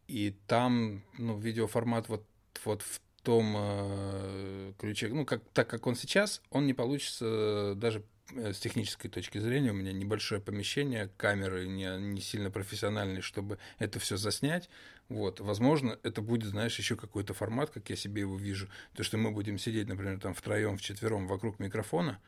И 0.08 0.34
там, 0.46 1.02
ну, 1.16 1.38
видеоформат 1.38 2.08
вот, 2.08 2.26
вот 2.64 2.82
в 2.82 3.00
том 3.26 3.56
э, 3.58 4.72
ключе, 4.78 5.08
ну, 5.08 5.26
как, 5.26 5.42
так 5.52 5.68
как 5.68 5.88
он 5.88 5.96
сейчас, 5.96 6.40
он 6.48 6.64
не 6.64 6.74
получится 6.74 7.74
даже 7.74 8.04
э, 8.36 8.52
с 8.52 8.60
технической 8.60 9.10
точки 9.10 9.38
зрения. 9.38 9.72
У 9.72 9.74
меня 9.74 9.92
небольшое 9.92 10.40
помещение, 10.40 11.10
камеры 11.16 11.66
не, 11.66 11.88
не 11.98 12.20
сильно 12.20 12.52
профессиональные, 12.52 13.22
чтобы 13.22 13.58
это 13.80 13.98
все 13.98 14.16
заснять. 14.16 14.70
Вот, 15.08 15.40
возможно, 15.40 15.98
это 16.04 16.22
будет, 16.22 16.50
знаешь, 16.50 16.78
еще 16.78 16.94
какой-то 16.94 17.34
формат, 17.34 17.70
как 17.70 17.90
я 17.90 17.96
себе 17.96 18.20
его 18.20 18.36
вижу. 18.36 18.68
То, 18.94 19.02
что 19.02 19.18
мы 19.18 19.32
будем 19.32 19.58
сидеть, 19.58 19.88
например, 19.88 20.20
там 20.20 20.32
втроем, 20.32 20.76
вчетвером 20.76 21.26
вокруг 21.26 21.58
микрофона, 21.58 22.20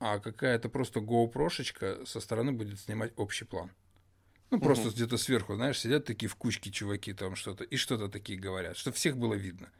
а 0.00 0.18
какая-то 0.18 0.68
просто 0.68 0.98
GoPro-шечка 0.98 2.04
со 2.04 2.18
стороны 2.18 2.50
будет 2.50 2.80
снимать 2.80 3.12
общий 3.16 3.44
план. 3.44 3.70
Ну, 4.50 4.58
просто 4.58 4.88
угу. 4.88 4.94
где-то 4.96 5.18
сверху, 5.18 5.54
знаешь, 5.54 5.78
сидят 5.78 6.04
такие 6.04 6.28
в 6.28 6.34
кучке 6.34 6.72
чуваки 6.72 7.12
там 7.12 7.36
что-то, 7.36 7.62
и 7.62 7.76
что-то 7.76 8.08
такие 8.08 8.40
говорят, 8.40 8.76
чтобы 8.76 8.96
всех 8.96 9.16
было 9.16 9.34
видно. 9.34 9.70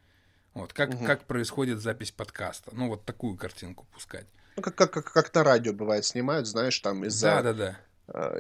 Вот, 0.57 0.73
как, 0.73 0.95
угу. 0.95 1.05
как 1.05 1.24
происходит 1.24 1.81
запись 1.81 2.12
подкаста. 2.12 2.70
Ну, 2.73 2.89
вот 2.89 3.05
такую 3.05 3.37
картинку 3.37 3.87
пускать. 3.93 4.27
Ну, 4.57 4.62
как, 4.62 4.74
как, 4.74 4.91
как, 4.91 5.12
как 5.12 5.35
на 5.35 5.45
радио 5.45 5.74
бывает 5.74 6.07
снимают, 6.07 6.47
знаешь, 6.47 6.78
там 6.78 7.05
из-за... 7.05 7.43
Да, 7.43 7.43
да, 7.43 7.53
да. 7.53 7.78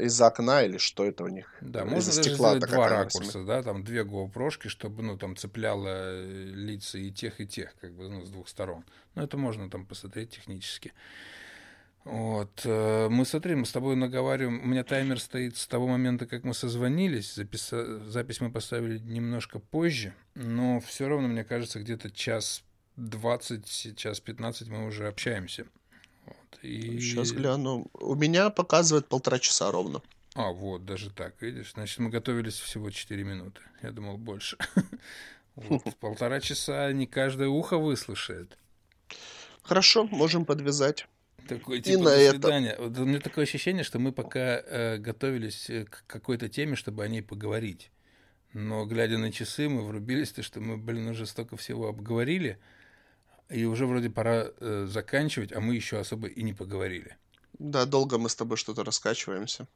Из 0.00 0.18
окна 0.20 0.62
или 0.62 0.78
что 0.78 1.04
это 1.04 1.24
у 1.24 1.28
них? 1.28 1.52
Да, 1.60 1.84
можно 1.84 2.12
даже 2.14 2.34
сделать 2.34 2.60
два 2.60 2.88
ракурса, 2.88 3.44
да, 3.44 3.62
там 3.62 3.82
две 3.84 4.04
GoPro, 4.04 4.50
чтобы, 4.68 5.02
ну, 5.02 5.18
там 5.18 5.36
цепляло 5.36 5.88
э, 5.88 6.52
лица 6.54 6.98
и 6.98 7.10
тех, 7.10 7.40
и 7.40 7.46
тех, 7.46 7.74
как 7.80 7.92
бы, 7.92 8.08
ну, 8.08 8.24
с 8.24 8.30
двух 8.30 8.48
сторон. 8.48 8.84
Но 9.14 9.24
это 9.24 9.36
можно 9.36 9.68
там 9.68 9.84
посмотреть 9.84 10.30
технически. 10.30 10.92
Вот. 12.06 12.62
Э, 12.64 13.08
мы, 13.10 13.26
смотри, 13.26 13.56
мы 13.56 13.66
с 13.66 13.72
тобой 13.72 13.96
наговариваем. 13.96 14.62
У 14.62 14.66
меня 14.66 14.84
таймер 14.84 15.18
стоит 15.18 15.56
с 15.56 15.66
того 15.66 15.88
момента, 15.88 16.24
как 16.26 16.44
мы 16.44 16.54
созвонились. 16.54 17.34
Запис... 17.34 17.72
Запись 18.06 18.40
мы 18.40 18.52
поставили 18.52 18.98
немножко 18.98 19.58
позже, 19.58 20.14
но 20.34 20.78
все 20.78 21.08
равно, 21.08 21.26
мне 21.26 21.42
кажется, 21.42 21.80
где-то 21.80 22.12
час 22.12 22.62
20, 22.94 23.98
час 23.98 24.20
15 24.20 24.68
мы 24.68 24.86
уже 24.86 25.08
общаемся. 25.08 25.66
Вот. 26.24 26.58
И... 26.62 27.00
Сейчас 27.00 27.32
гляну. 27.32 27.88
У 27.94 28.14
меня 28.14 28.50
показывает 28.50 29.08
полтора 29.08 29.40
часа 29.40 29.72
ровно. 29.72 30.00
А, 30.34 30.52
вот, 30.52 30.84
даже 30.84 31.10
так, 31.10 31.34
видишь? 31.42 31.72
Значит, 31.72 31.98
мы 31.98 32.10
готовились 32.10 32.54
всего 32.54 32.88
4 32.88 33.24
минуты. 33.24 33.60
Я 33.82 33.90
думал, 33.90 34.16
больше. 34.16 34.56
Полтора 36.00 36.40
часа 36.40 36.92
не 36.92 37.06
каждое 37.06 37.48
ухо 37.48 37.78
выслушает. 37.78 38.56
Хорошо, 39.62 40.04
можем 40.04 40.44
подвязать. 40.44 41.08
Такое 41.48 41.80
типа, 41.80 41.98
и 41.98 42.02
на. 42.02 42.08
Это. 42.08 42.82
Вот, 42.82 42.98
у 42.98 43.04
меня 43.04 43.20
такое 43.20 43.44
ощущение, 43.44 43.84
что 43.84 43.98
мы 43.98 44.12
пока 44.12 44.60
э, 44.60 44.98
готовились 44.98 45.70
э, 45.70 45.84
к 45.84 46.04
какой-то 46.06 46.48
теме, 46.48 46.76
чтобы 46.76 47.04
о 47.04 47.08
ней 47.08 47.22
поговорить. 47.22 47.90
Но 48.52 48.86
глядя 48.86 49.18
на 49.18 49.30
часы, 49.32 49.68
мы 49.68 49.82
врубились, 49.82 50.32
то 50.32 50.42
что 50.42 50.60
мы, 50.60 50.76
блин, 50.76 51.08
уже 51.08 51.26
столько 51.26 51.56
всего 51.56 51.88
обговорили, 51.88 52.58
и 53.50 53.64
уже 53.64 53.86
вроде 53.86 54.10
пора 54.10 54.46
э, 54.58 54.86
заканчивать, 54.88 55.52
а 55.52 55.60
мы 55.60 55.74
еще 55.74 55.98
особо 55.98 56.28
и 56.28 56.42
не 56.42 56.54
поговорили. 56.54 57.16
Да, 57.58 57.84
долго 57.84 58.18
мы 58.18 58.28
с 58.28 58.34
тобой 58.34 58.56
что-то 58.56 58.84
раскачиваемся. 58.84 59.66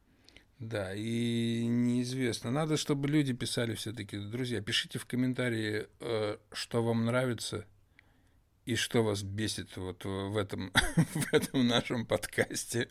Да, 0.59 0.95
и 0.95 1.65
неизвестно. 1.67 2.51
Надо, 2.51 2.77
чтобы 2.77 3.09
люди 3.09 3.33
писали 3.33 3.75
все-таки. 3.75 4.19
Друзья, 4.19 4.61
пишите 4.61 4.99
в 4.99 5.07
комментарии, 5.07 5.87
э, 6.01 6.37
что 6.53 6.83
вам 6.83 7.07
нравится, 7.07 7.65
и 8.71 8.77
что 8.77 9.03
вас 9.03 9.25
бесит 9.25 9.77
вот 9.77 10.05
в 10.05 10.37
этом, 10.37 10.73
в 11.15 11.35
этом 11.35 11.67
нашем 11.67 12.07
подкасте. 12.07 12.89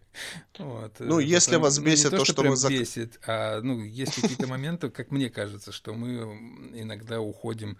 Вот. 0.57 0.99
Ну, 0.99 1.19
если 1.19 1.51
Потому, 1.51 1.63
вас 1.63 1.79
бесит, 1.79 2.11
ну, 2.11 2.11
то, 2.11 2.17
то, 2.17 2.25
что, 2.25 2.33
что 2.33 2.43
мы... 2.43 2.57
Зак... 2.57 2.71
бесит, 2.71 3.19
а, 3.25 3.61
ну, 3.61 3.81
есть 3.81 4.15
какие-то 4.15 4.47
моменты, 4.47 4.89
как 4.89 5.11
мне 5.11 5.29
кажется, 5.29 5.71
что 5.71 5.93
мы 5.93 6.19
иногда 6.73 7.21
уходим 7.21 7.77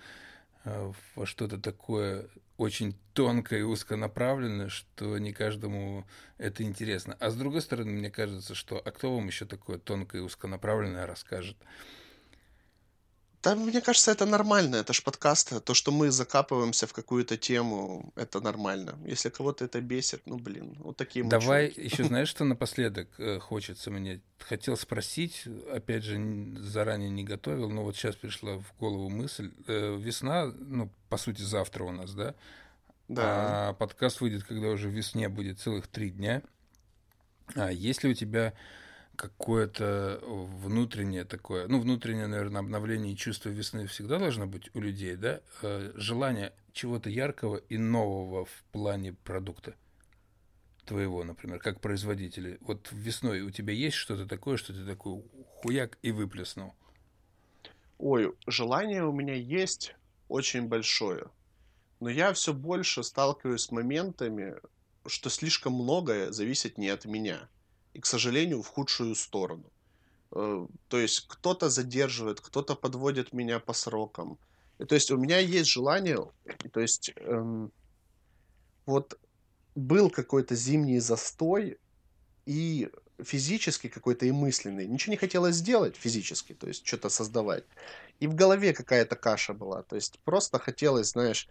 э, 0.64 0.94
во 1.16 1.26
что-то 1.26 1.58
такое 1.58 2.30
очень 2.56 2.96
тонкое 3.14 3.60
и 3.60 3.64
узконаправленное, 3.64 4.70
что 4.70 5.18
не 5.18 5.34
каждому 5.34 6.06
это 6.38 6.64
интересно. 6.64 7.18
А 7.20 7.32
с 7.32 7.36
другой 7.36 7.62
стороны, 7.62 7.92
мне 7.92 8.10
кажется, 8.10 8.56
что 8.56 8.80
а 8.80 8.92
кто 8.92 9.14
вам 9.14 9.28
еще 9.28 9.44
такое 9.44 9.78
тонкое 9.78 10.22
и 10.22 10.24
узконаправленное 10.24 11.06
расскажет? 11.06 11.58
Да, 13.42 13.56
мне 13.56 13.80
кажется, 13.80 14.12
это 14.12 14.26
нормально, 14.26 14.76
это 14.78 14.92
ж 14.92 15.02
подкасты. 15.02 15.62
То, 15.62 15.74
что 15.74 15.92
мы 15.92 16.12
закапываемся 16.12 16.88
в 16.88 16.94
какую-то 16.94 17.38
тему, 17.38 18.12
это 18.16 18.42
нормально. 18.42 19.00
Если 19.06 19.30
кого-то 19.30 19.64
это 19.64 19.80
бесит, 19.80 20.24
ну, 20.26 20.38
блин, 20.38 20.76
вот 20.80 20.98
такие 20.98 21.24
мы 21.24 21.30
Давай 21.30 21.70
чуваки. 21.70 21.82
еще, 21.82 22.04
знаешь, 22.08 22.28
что 22.28 22.44
напоследок 22.44 23.08
э, 23.18 23.40
хочется 23.40 23.92
мне? 23.92 24.22
Хотел 24.40 24.76
спросить, 24.76 25.46
опять 25.72 26.04
же, 26.04 26.18
заранее 26.60 27.10
не 27.10 27.24
готовил, 27.24 27.70
но 27.70 27.84
вот 27.84 27.96
сейчас 27.96 28.18
пришла 28.18 28.58
в 28.58 28.78
голову 28.78 29.10
мысль. 29.10 29.54
Э, 29.68 29.96
весна, 29.98 30.48
ну, 30.48 30.92
по 31.08 31.16
сути, 31.16 31.42
завтра 31.42 31.86
у 31.86 31.92
нас, 31.92 32.14
да? 32.14 32.36
Да. 33.08 33.70
А 33.70 33.74
подкаст 33.74 34.20
выйдет, 34.20 34.44
когда 34.44 34.68
уже 34.68 34.90
весне 34.90 35.30
будет 35.30 35.60
целых 35.60 35.88
три 35.88 36.10
дня. 36.10 36.42
А 37.56 37.72
если 37.72 38.10
у 38.10 38.14
тебя 38.14 38.54
какое-то 39.20 40.22
внутреннее 40.24 41.26
такое, 41.26 41.68
ну, 41.68 41.82
внутреннее, 41.82 42.28
наверное, 42.28 42.62
обновление 42.62 43.12
и 43.12 43.18
чувство 43.18 43.50
весны 43.50 43.86
всегда 43.86 44.18
должно 44.18 44.48
быть 44.48 44.74
у 44.74 44.80
людей, 44.80 45.18
да? 45.18 45.42
Э, 45.62 45.92
желание 45.96 46.54
чего-то 46.72 47.10
яркого 47.10 47.58
и 47.58 47.78
нового 47.78 48.46
в 48.46 48.64
плане 48.72 49.12
продукта 49.12 49.76
твоего, 50.86 51.26
например, 51.26 51.60
как 51.60 51.82
производителя. 51.82 52.58
Вот 52.62 52.88
весной 52.94 53.42
у 53.42 53.52
тебя 53.52 53.74
есть 53.74 53.98
что-то 53.98 54.26
такое, 54.26 54.56
что 54.56 54.72
ты 54.72 54.86
такой 54.86 55.22
хуяк 55.58 55.98
и 56.02 56.12
выплеснул? 56.12 56.74
Ой, 57.98 58.34
желание 58.48 59.04
у 59.04 59.12
меня 59.12 59.34
есть 59.34 59.96
очень 60.30 60.70
большое. 60.70 61.26
Но 62.00 62.10
я 62.10 62.32
все 62.32 62.54
больше 62.54 63.04
сталкиваюсь 63.04 63.64
с 63.64 63.72
моментами, 63.72 64.56
что 65.06 65.30
слишком 65.30 65.74
многое 65.74 66.32
зависит 66.32 66.78
не 66.78 66.88
от 66.88 67.04
меня 67.04 67.50
и, 68.00 68.02
к 68.02 68.06
сожалению, 68.06 68.62
в 68.62 68.68
худшую 68.68 69.16
сторону. 69.16 69.64
Э, 70.32 70.68
то 70.88 70.98
есть 70.98 71.28
кто-то 71.28 71.70
задерживает, 71.70 72.40
кто-то 72.40 72.76
подводит 72.76 73.34
меня 73.34 73.60
по 73.60 73.74
срокам. 73.74 74.38
И, 74.80 74.86
то 74.86 74.96
есть 74.96 75.12
у 75.12 75.18
меня 75.18 75.40
есть 75.40 75.70
желание, 75.70 76.18
то 76.72 76.80
есть 76.80 77.12
эм, 77.18 77.72
вот 78.86 79.20
был 79.76 80.10
какой-то 80.10 80.56
зимний 80.56 81.00
застой 81.00 81.78
и 82.46 82.90
физически 83.22 83.90
какой-то 83.90 84.26
и 84.26 84.32
мысленный. 84.32 84.88
Ничего 84.88 85.12
не 85.12 85.18
хотелось 85.18 85.56
сделать 85.56 85.98
физически, 85.98 86.54
то 86.54 86.68
есть 86.68 86.88
что-то 86.88 87.10
создавать. 87.10 87.66
И 88.22 88.28
в 88.28 88.36
голове 88.36 88.74
какая-то 88.74 89.18
каша 89.18 89.54
была. 89.54 89.84
То 89.84 89.98
есть 89.98 90.20
просто 90.24 90.58
хотелось, 90.60 91.10
знаешь, 91.10 91.50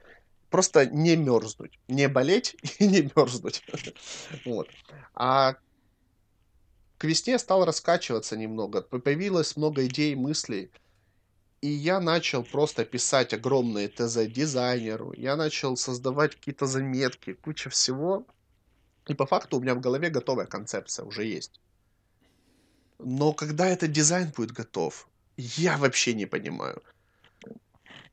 просто 0.48 0.86
не 0.86 1.16
мерзнуть, 1.16 1.78
не 1.88 2.08
болеть 2.08 2.56
и 2.78 2.86
не 2.86 3.10
мерзнуть. 3.14 3.62
Вот. 4.46 4.68
А 5.14 5.56
к 6.98 7.04
весне 7.04 7.38
стал 7.38 7.64
раскачиваться 7.64 8.36
немного, 8.36 8.82
появилось 8.82 9.56
много 9.56 9.86
идей, 9.86 10.16
мыслей. 10.16 10.70
И 11.60 11.68
я 11.68 12.00
начал 12.00 12.44
просто 12.44 12.84
писать 12.84 13.32
огромные 13.32 13.88
ТЗ 13.88 14.26
дизайнеру, 14.26 15.12
я 15.16 15.36
начал 15.36 15.76
создавать 15.76 16.34
какие-то 16.34 16.66
заметки, 16.66 17.32
куча 17.34 17.70
всего. 17.70 18.26
И 19.06 19.14
по 19.14 19.26
факту 19.26 19.56
у 19.56 19.60
меня 19.60 19.74
в 19.74 19.80
голове 19.80 20.10
готовая 20.10 20.46
концепция 20.46 21.04
уже 21.04 21.24
есть. 21.24 21.60
Но 22.98 23.32
когда 23.32 23.68
этот 23.68 23.92
дизайн 23.92 24.32
будет 24.36 24.52
готов, 24.52 25.08
я 25.36 25.78
вообще 25.78 26.14
не 26.14 26.26
понимаю. 26.26 26.82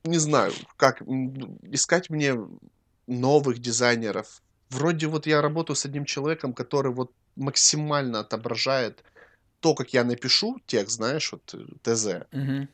Не 0.03 0.19
знаю, 0.19 0.53
как 0.77 1.01
искать 1.71 2.09
мне 2.09 2.35
новых 3.07 3.59
дизайнеров. 3.59 4.41
Вроде 4.69 5.07
вот 5.07 5.25
я 5.25 5.41
работаю 5.41 5.75
с 5.75 5.85
одним 5.85 6.05
человеком, 6.05 6.53
который 6.53 6.91
вот 6.91 7.11
максимально 7.35 8.19
отображает 8.19 9.03
то, 9.59 9.73
как 9.73 9.93
я 9.93 10.03
напишу 10.03 10.59
текст, 10.65 10.97
знаешь, 10.97 11.31
вот 11.31 11.53
э, 11.53 11.65
ТЗ. 11.81 12.27
Угу. 12.31 12.67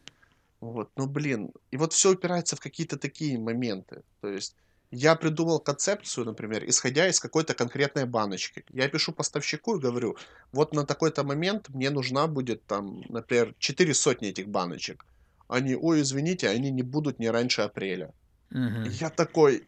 Вот, 0.62 0.92
ну 0.96 1.08
блин, 1.08 1.52
и 1.72 1.78
вот 1.78 1.94
все 1.94 2.12
упирается 2.12 2.56
в 2.56 2.60
какие-то 2.60 2.98
такие 2.98 3.40
моменты. 3.40 4.04
То 4.22 4.28
есть 4.28 4.56
я 4.92 5.16
придумал 5.16 5.60
концепцию, 5.60 6.26
например, 6.26 6.68
исходя 6.68 7.08
из 7.08 7.20
какой-то 7.20 7.54
конкретной 7.54 8.06
баночки. 8.06 8.66
Я 8.70 8.90
пишу 8.90 9.14
поставщику 9.14 9.78
и 9.78 9.80
говорю, 9.80 10.18
вот 10.52 10.74
на 10.74 10.86
такой-то 10.86 11.24
момент 11.24 11.70
мне 11.70 11.90
нужна 11.90 12.28
будет 12.28 12.66
там, 12.66 13.02
например, 13.10 13.56
4 13.58 13.94
сотни 13.94 14.30
этих 14.30 14.50
баночек. 14.50 15.06
Они, 15.48 15.76
ой, 15.76 16.02
извините, 16.02 16.50
они 16.50 16.72
не 16.72 16.84
будут 16.84 17.20
не 17.20 17.30
раньше 17.30 17.62
апреля. 17.62 18.14
Угу. 18.52 18.90
Я 19.00 19.10
такой, 19.10 19.68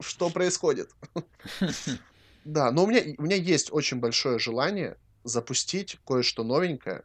что 0.00 0.30
происходит? 0.30 0.90
Да, 2.44 2.70
но 2.70 2.84
у 2.84 2.86
меня, 2.86 3.02
у 3.18 3.22
меня 3.22 3.36
есть 3.36 3.72
очень 3.72 3.98
большое 3.98 4.38
желание 4.38 4.96
запустить 5.24 5.98
кое-что 6.06 6.44
новенькое 6.44 7.02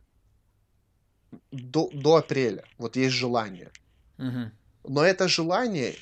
до, 1.52 1.90
до 1.94 2.18
апреля. 2.18 2.64
Вот 2.78 2.96
есть 2.96 3.14
желание. 3.14 3.72
Угу. 4.18 4.52
Но 4.88 5.04
это 5.04 5.28
желание 5.28 5.96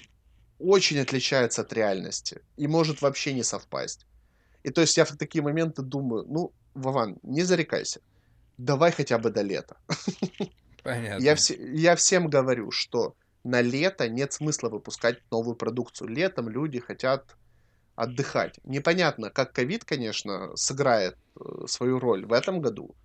очень 0.60 1.00
отличается 1.00 1.62
от 1.62 1.74
реальности 1.74 2.42
и 2.58 2.68
может 2.68 3.02
вообще 3.02 3.34
не 3.34 3.44
совпасть. 3.44 4.06
И 4.64 4.70
то 4.70 4.82
есть 4.82 4.96
я 4.98 5.06
в 5.06 5.16
такие 5.18 5.44
моменты 5.44 5.82
думаю, 5.82 6.26
ну, 6.28 6.54
Вован, 6.74 7.18
не 7.24 7.44
зарекайся, 7.44 8.02
давай 8.58 8.92
хотя 8.92 9.18
бы 9.18 9.30
до 9.30 9.42
лета. 9.42 9.78
Понятно. 10.84 11.24
Я, 11.24 11.36
все, 11.36 11.56
я 11.74 11.96
всем 11.96 12.30
говорю, 12.30 12.72
что 12.72 13.16
на 13.44 13.62
лето 13.62 14.08
нет 14.08 14.34
смысла 14.34 14.70
выпускать 14.70 15.20
новую 15.32 15.56
продукцию. 15.56 16.10
Летом 16.10 16.50
люди 16.50 16.80
хотят 16.80 17.36
отдыхать. 17.96 18.60
Непонятно, 18.64 19.30
как 19.30 19.54
ковид, 19.54 19.86
конечно, 19.86 20.56
сыграет 20.56 21.18
э, 21.36 21.66
свою 21.68 22.00
роль 22.00 22.26
в 22.26 22.34
этом 22.34 22.62
году, 22.62 22.96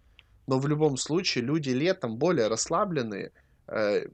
но 0.46 0.58
в 0.58 0.66
любом 0.66 0.96
случае 0.96 1.44
люди 1.44 1.70
летом 1.70 2.16
более 2.16 2.48
расслабленные, 2.48 3.32
э, 3.66 4.06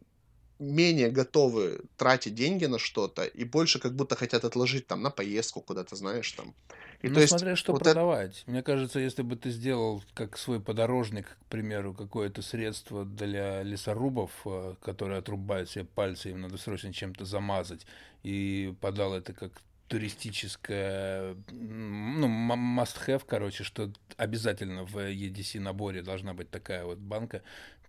менее 0.58 1.10
готовы 1.10 1.80
тратить 1.96 2.34
деньги 2.34 2.66
на 2.66 2.78
что-то 2.78 3.24
и 3.24 3.44
больше 3.44 3.78
как 3.80 3.94
будто 3.94 4.16
хотят 4.16 4.44
отложить 4.44 4.86
там 4.86 5.02
на 5.02 5.10
поездку 5.10 5.60
куда-то, 5.60 5.96
знаешь, 5.96 6.30
там. 6.32 6.54
И 7.02 7.08
ну, 7.08 7.16
то 7.16 7.26
смотря 7.26 7.50
есть, 7.50 7.60
что 7.60 7.72
вот 7.72 7.82
продавать. 7.82 8.42
Это... 8.42 8.50
Мне 8.50 8.62
кажется, 8.62 8.98
если 8.98 9.22
бы 9.22 9.36
ты 9.36 9.50
сделал 9.50 10.02
как 10.14 10.38
свой 10.38 10.60
подорожник, 10.60 11.26
к 11.26 11.46
примеру, 11.50 11.92
какое-то 11.92 12.40
средство 12.40 13.04
для 13.04 13.62
лесорубов, 13.62 14.30
э, 14.46 14.74
которые 14.80 15.18
отрубают 15.18 15.70
себе 15.70 15.84
пальцы, 15.84 16.30
им 16.30 16.40
надо 16.40 16.56
срочно 16.56 16.92
чем-то 16.92 17.24
замазать, 17.24 17.86
и 18.22 18.74
подал 18.80 19.14
это 19.14 19.32
как 19.32 19.52
туристическая, 19.94 21.36
ну, 21.52 22.26
must-have, 22.26 23.22
короче, 23.24 23.62
что 23.62 23.92
обязательно 24.16 24.82
в 24.82 24.96
EDC 24.96 25.60
наборе 25.60 26.02
должна 26.02 26.34
быть 26.34 26.50
такая 26.50 26.84
вот 26.84 26.98
банка, 26.98 27.42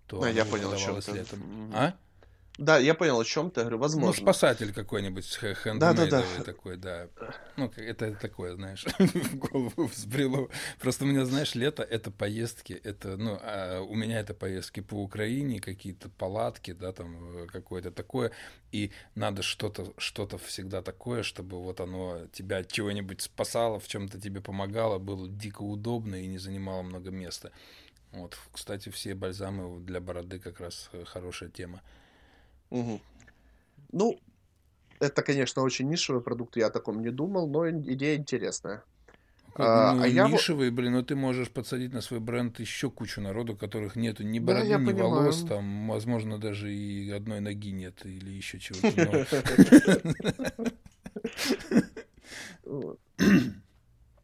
то 0.05 0.21
а, 0.21 0.29
я 0.29 0.45
понял, 0.45 0.71
о 0.71 0.77
чем 0.77 0.97
летом. 1.15 1.71
А? 1.73 1.95
Да, 2.57 2.77
я 2.77 2.93
понял, 2.93 3.19
о 3.19 3.25
чем 3.25 3.51
ты, 3.51 3.61
говорю, 3.61 3.77
Ну, 3.77 3.81
возможно. 3.81 4.13
спасатель 4.21 4.71
какой-нибудь 4.73 5.39
Да, 5.41 5.49
да, 5.75 5.93
да. 5.93 6.21
хендмейдовый 6.21 6.43
такой, 6.45 6.77
да. 6.77 7.09
Ну, 7.57 7.69
это 7.75 8.13
такое, 8.15 8.55
знаешь, 8.55 8.85
в 8.99 9.35
голову 9.35 9.87
взбрело. 9.87 10.49
Просто 10.79 11.03
у 11.03 11.07
меня, 11.07 11.25
знаешь, 11.25 11.53
лето— 11.55 11.83
это 11.89 12.11
поездки, 12.11 12.71
это, 12.71 13.17
ну, 13.17 13.37
а 13.41 13.81
у 13.81 13.93
меня 13.95 14.21
это 14.21 14.33
поездки 14.33 14.79
по 14.79 14.95
Украине, 14.95 15.59
какие-то 15.59 16.09
палатки, 16.09 16.71
да, 16.71 16.93
там, 16.93 17.43
э, 17.43 17.47
какое-то 17.47 17.91
такое, 17.91 18.31
и 18.71 18.91
надо 19.15 19.41
что-то, 19.41 19.93
что-то 19.97 20.37
всегда 20.37 20.81
такое, 20.81 21.23
чтобы 21.23 21.61
вот 21.61 21.81
оно 21.81 22.27
тебя 22.31 22.59
от 22.59 22.71
чего-нибудь 22.71 23.21
спасало, 23.21 23.79
в 23.79 23.87
чем-то 23.87 24.19
тебе 24.19 24.39
помогало, 24.39 24.97
было 24.97 25.27
дико 25.27 25.61
удобно 25.61 26.15
и 26.15 26.27
не 26.27 26.37
занимало 26.37 26.83
много 26.83 27.11
места. 27.11 27.51
Вот, 28.11 28.37
кстати, 28.53 28.87
все 28.89 29.13
бальзамы 29.13 29.81
для 29.81 29.99
бороды 29.99 30.39
как 30.39 30.61
раз 30.61 30.89
э, 30.93 31.03
хорошая 31.05 31.49
тема. 31.49 31.81
Мгм. 32.71 32.99
Ну, 33.91 34.19
это, 34.99 35.21
конечно, 35.21 35.61
очень 35.61 35.89
нишевый 35.89 36.21
продукт, 36.21 36.57
я 36.57 36.67
о 36.67 36.71
таком 36.71 37.01
не 37.01 37.09
думал, 37.11 37.47
но 37.49 37.69
идея 37.69 38.17
интересная. 38.17 38.83
А, 39.57 39.91
Ну, 39.91 40.03
а 40.03 40.07
я 40.07 40.27
блин, 40.71 40.93
но 40.93 41.01
ты 41.01 41.15
можешь 41.15 41.49
подсадить 41.49 41.93
на 41.93 42.01
свой 42.01 42.19
бренд 42.19 42.59
еще 42.59 42.91
кучу 42.91 43.21
народу, 43.21 43.55
которых 43.55 43.95
нету 43.95 44.23
ни 44.23 44.39
Да, 44.39 44.53
бороды, 44.53 44.67
я 44.69 44.79
ни 44.79 44.85
понимаю. 44.85 45.01
волос, 45.01 45.43
там, 45.43 45.87
возможно, 45.87 46.37
даже 46.37 46.73
и 46.73 47.09
одной 47.09 47.39
ноги 47.39 47.71
нет, 47.71 48.05
или 48.05 48.31
еще 48.31 48.59
чего-то. 48.59 49.25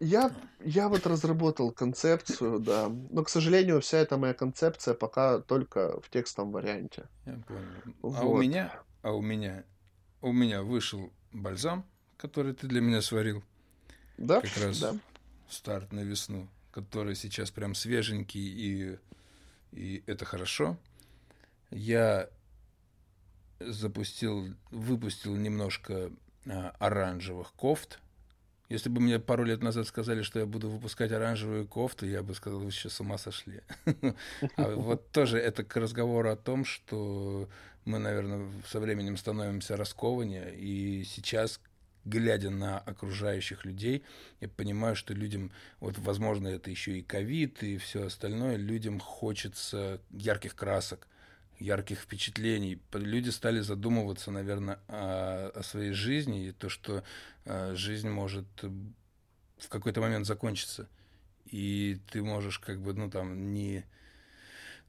Вот. 0.02 0.08
Я, 0.08 0.32
я 0.66 0.90
вот 0.90 1.06
разработал 1.06 1.72
концепцию, 1.72 2.60
да, 2.60 2.90
но, 2.90 3.24
к 3.24 3.30
сожалению, 3.30 3.82
вся 3.82 4.00
эта 4.00 4.18
моя 4.18 4.34
концепция 4.34 4.96
пока 4.96 5.40
только 5.40 6.02
в 6.02 6.10
текстовом 6.10 6.52
варианте. 6.52 7.06
Я 7.26 7.40
понял. 7.48 8.18
А 8.18 8.26
у 8.26 8.32
Вот. 8.34 8.42
меня, 8.42 8.74
а 9.04 9.12
у 9.12 9.22
меня, 9.22 9.64
у 10.22 10.32
меня 10.32 10.64
вышел 10.64 11.12
бальзам, 11.32 11.86
который 12.18 12.54
ты 12.54 12.68
для 12.68 12.82
меня 12.82 13.02
сварил, 13.02 13.44
Да? 14.18 14.42
как 14.42 14.58
раз 14.58 14.80
Да. 14.80 14.96
старт 15.50 15.92
на 15.94 16.02
весну, 16.02 16.48
который 16.72 17.16
сейчас 17.16 17.52
прям 17.52 17.76
свеженький, 17.76 18.42
и, 18.42 19.00
и 19.72 20.04
это 20.08 20.26
хорошо. 20.26 20.78
Я 21.70 22.28
запустил, 23.60 24.54
выпустил 24.72 25.36
немножко 25.36 26.12
а, 26.48 26.74
оранжевых 26.80 27.54
кофт. 27.54 28.00
Если 28.72 28.88
бы 28.88 29.02
мне 29.02 29.20
пару 29.20 29.44
лет 29.44 29.62
назад 29.62 29.86
сказали, 29.86 30.22
что 30.22 30.40
я 30.40 30.46
буду 30.46 30.70
выпускать 30.70 31.12
оранжевые 31.12 31.66
кофты, 31.66 32.08
я 32.08 32.24
бы 32.24 32.34
сказал, 32.34 32.62
вы 32.62 32.72
сейчас 32.72 32.94
с 32.94 33.02
ума 33.02 33.18
сошли. 33.18 33.60
А 34.56 34.76
вот 34.76 35.12
тоже 35.12 35.40
это 35.40 35.66
к 35.66 35.76
разговору 35.76 36.30
о 36.32 36.38
том, 36.38 36.64
что 36.64 37.50
мы, 37.84 38.00
наверное, 38.00 38.50
со 38.66 38.80
временем 38.80 39.18
становимся 39.18 39.76
раскованнее, 39.76 40.56
и 40.56 41.04
сейчас, 41.04 41.60
глядя 42.06 42.50
на 42.50 42.80
окружающих 42.80 43.66
людей, 43.66 44.04
я 44.40 44.48
понимаю, 44.48 44.96
что 44.96 45.14
людям, 45.14 45.52
вот, 45.82 45.98
возможно, 45.98 46.48
это 46.48 46.72
еще 46.72 46.98
и 46.98 47.02
ковид, 47.02 47.64
и 47.64 47.78
все 47.78 48.06
остальное, 48.06 48.56
людям 48.56 49.02
хочется 49.02 50.00
ярких 50.12 50.56
красок, 50.56 51.10
ярких 51.62 52.00
впечатлений. 52.00 52.80
Люди 52.94 53.30
стали 53.30 53.62
задумываться, 53.62 54.32
наверное, 54.32 54.80
о, 54.88 55.52
о 55.56 55.64
своей 55.64 55.94
жизни, 55.94 56.48
и 56.48 56.52
то, 56.52 56.70
что 56.70 57.04
э, 57.46 57.76
жизнь 57.76 58.10
может 58.10 58.46
э, 58.64 58.70
в 59.58 59.70
какой-то 59.70 60.02
момент 60.02 60.26
закончиться. 60.26 60.90
И 61.46 62.00
ты 62.12 62.24
можешь 62.24 62.60
как 62.60 62.82
бы, 62.82 62.94
ну, 62.94 63.10
там, 63.10 63.54
не, 63.54 63.86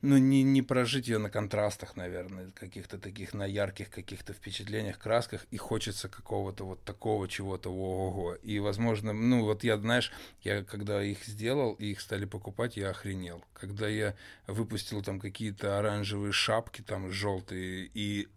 ну, 0.02 0.18
не, 0.18 0.42
не 0.42 0.62
прожить 0.62 1.06
ее 1.06 1.18
на 1.18 1.30
контрастах, 1.30 1.96
наверное, 1.96 2.50
каких-то 2.50 2.98
таких, 2.98 3.34
на 3.34 3.46
ярких 3.46 3.88
каких-то 3.88 4.32
впечатлениях, 4.32 4.98
красках, 4.98 5.46
и 5.52 5.56
хочется 5.56 6.08
какого-то 6.08 6.64
вот 6.64 6.84
такого 6.84 7.28
чего-то, 7.28 7.70
ого-го. 7.70 8.34
И, 8.42 8.58
возможно, 8.58 9.12
ну, 9.12 9.44
вот 9.44 9.62
я, 9.62 9.78
знаешь, 9.78 10.12
я 10.42 10.64
когда 10.64 11.02
их 11.02 11.24
сделал, 11.24 11.74
и 11.74 11.92
их 11.92 12.00
стали 12.00 12.24
покупать, 12.24 12.76
я 12.76 12.90
охренел. 12.90 13.44
Когда 13.54 13.88
я 13.88 14.16
выпустил 14.48 15.02
там 15.02 15.20
какие-то 15.20 15.78
оранжевые 15.78 16.32
шапки, 16.32 16.82
там, 16.82 17.12
желтые, 17.12 17.88
и 17.94 18.28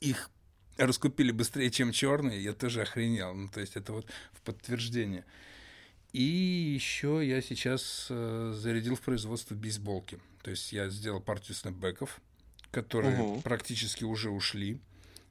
их 0.00 0.30
раскупили 0.78 1.30
быстрее, 1.30 1.70
чем 1.70 1.92
черные, 1.92 2.42
я 2.42 2.54
тоже 2.54 2.80
охренел. 2.80 3.34
Ну, 3.34 3.48
то 3.48 3.60
есть 3.60 3.76
это 3.76 3.92
вот 3.92 4.06
в 4.32 4.40
подтверждение. 4.40 5.26
И 6.12 6.22
еще 6.22 7.20
я 7.22 7.42
сейчас 7.42 8.06
э, 8.10 8.52
зарядил 8.54 8.96
в 8.96 9.00
производство 9.00 9.54
бейсболки. 9.54 10.18
То 10.42 10.50
есть 10.50 10.72
я 10.72 10.88
сделал 10.88 11.20
партию 11.20 11.54
снэпбэков, 11.54 12.20
которые 12.70 13.22
Мгм. 13.22 13.42
практически 13.42 14.04
уже 14.04 14.30
ушли. 14.30 14.80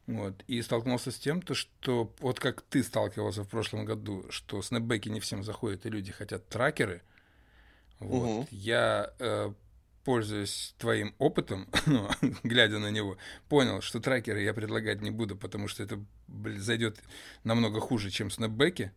Вот. 0.07 0.43
И 0.47 0.61
столкнулся 0.61 1.11
с 1.11 1.19
тем, 1.19 1.41
то, 1.41 1.53
что 1.53 2.13
вот 2.19 2.39
как 2.39 2.61
ты 2.63 2.83
сталкивался 2.83 3.43
в 3.43 3.47
прошлом 3.47 3.85
году, 3.85 4.25
что 4.29 4.61
снэпбэки 4.61 5.09
не 5.09 5.19
всем 5.19 5.43
заходят, 5.43 5.85
и 5.85 5.89
люди 5.89 6.11
хотят 6.11 6.47
тракеры. 6.49 7.01
Вот. 7.99 8.27
Мгм. 8.27 8.47
Я, 8.51 9.13
э, 9.19 9.53
пользуясь 10.03 10.75
твоим 10.77 11.13
опытом, 11.19 11.67
ну, 11.85 12.09
глядя 12.43 12.79
на 12.79 12.89
него, 12.89 13.17
понял, 13.47 13.81
что 13.81 13.99
тракеры 13.99 14.41
я 14.41 14.53
предлагать 14.53 15.01
не 15.01 15.11
буду, 15.11 15.35
потому 15.35 15.67
что 15.67 15.83
это 15.83 16.03
блин, 16.27 16.59
зайдет 16.59 16.99
намного 17.43 17.79
хуже, 17.79 18.09
чем 18.09 18.31
снэпбэки. 18.31 18.91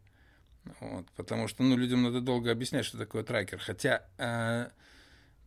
Вот, 0.81 1.07
потому 1.16 1.47
что 1.47 1.62
ну, 1.62 1.77
людям 1.77 2.03
надо 2.03 2.20
долго 2.20 2.51
объяснять, 2.51 2.86
что 2.86 2.97
такое 2.97 3.23
трекер. 3.23 3.59
Хотя, 3.59 4.07
э, 4.16 4.70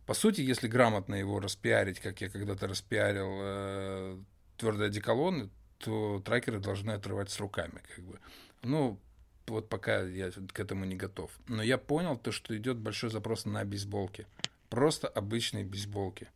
по 0.08 0.14
сути, 0.14 0.40
если 0.40 0.68
грамотно 0.68 1.16
его 1.16 1.38
распиарить, 1.38 2.00
как 2.00 2.22
я 2.22 2.30
когда-то 2.30 2.66
распиарил 2.66 3.28
э, 3.42 4.18
твердые 4.56 4.86
одеколоны, 4.86 5.50
то 5.76 6.22
трекеры 6.24 6.60
должны 6.60 6.92
отрывать 6.92 7.30
с 7.30 7.38
руками. 7.38 7.82
Как 7.94 8.02
бы. 8.06 8.18
Ну, 8.62 8.98
вот 9.46 9.68
пока 9.68 10.00
я 10.00 10.30
к 10.30 10.58
этому 10.58 10.86
не 10.86 10.96
готов. 10.96 11.30
Но 11.46 11.62
я 11.62 11.76
понял 11.76 12.16
то, 12.16 12.32
что 12.32 12.56
идет 12.56 12.78
большой 12.78 13.10
запрос 13.10 13.44
на 13.44 13.62
бейсболки. 13.66 14.26
Просто 14.70 15.08
обычные 15.08 15.64
бейсболки. 15.64 16.28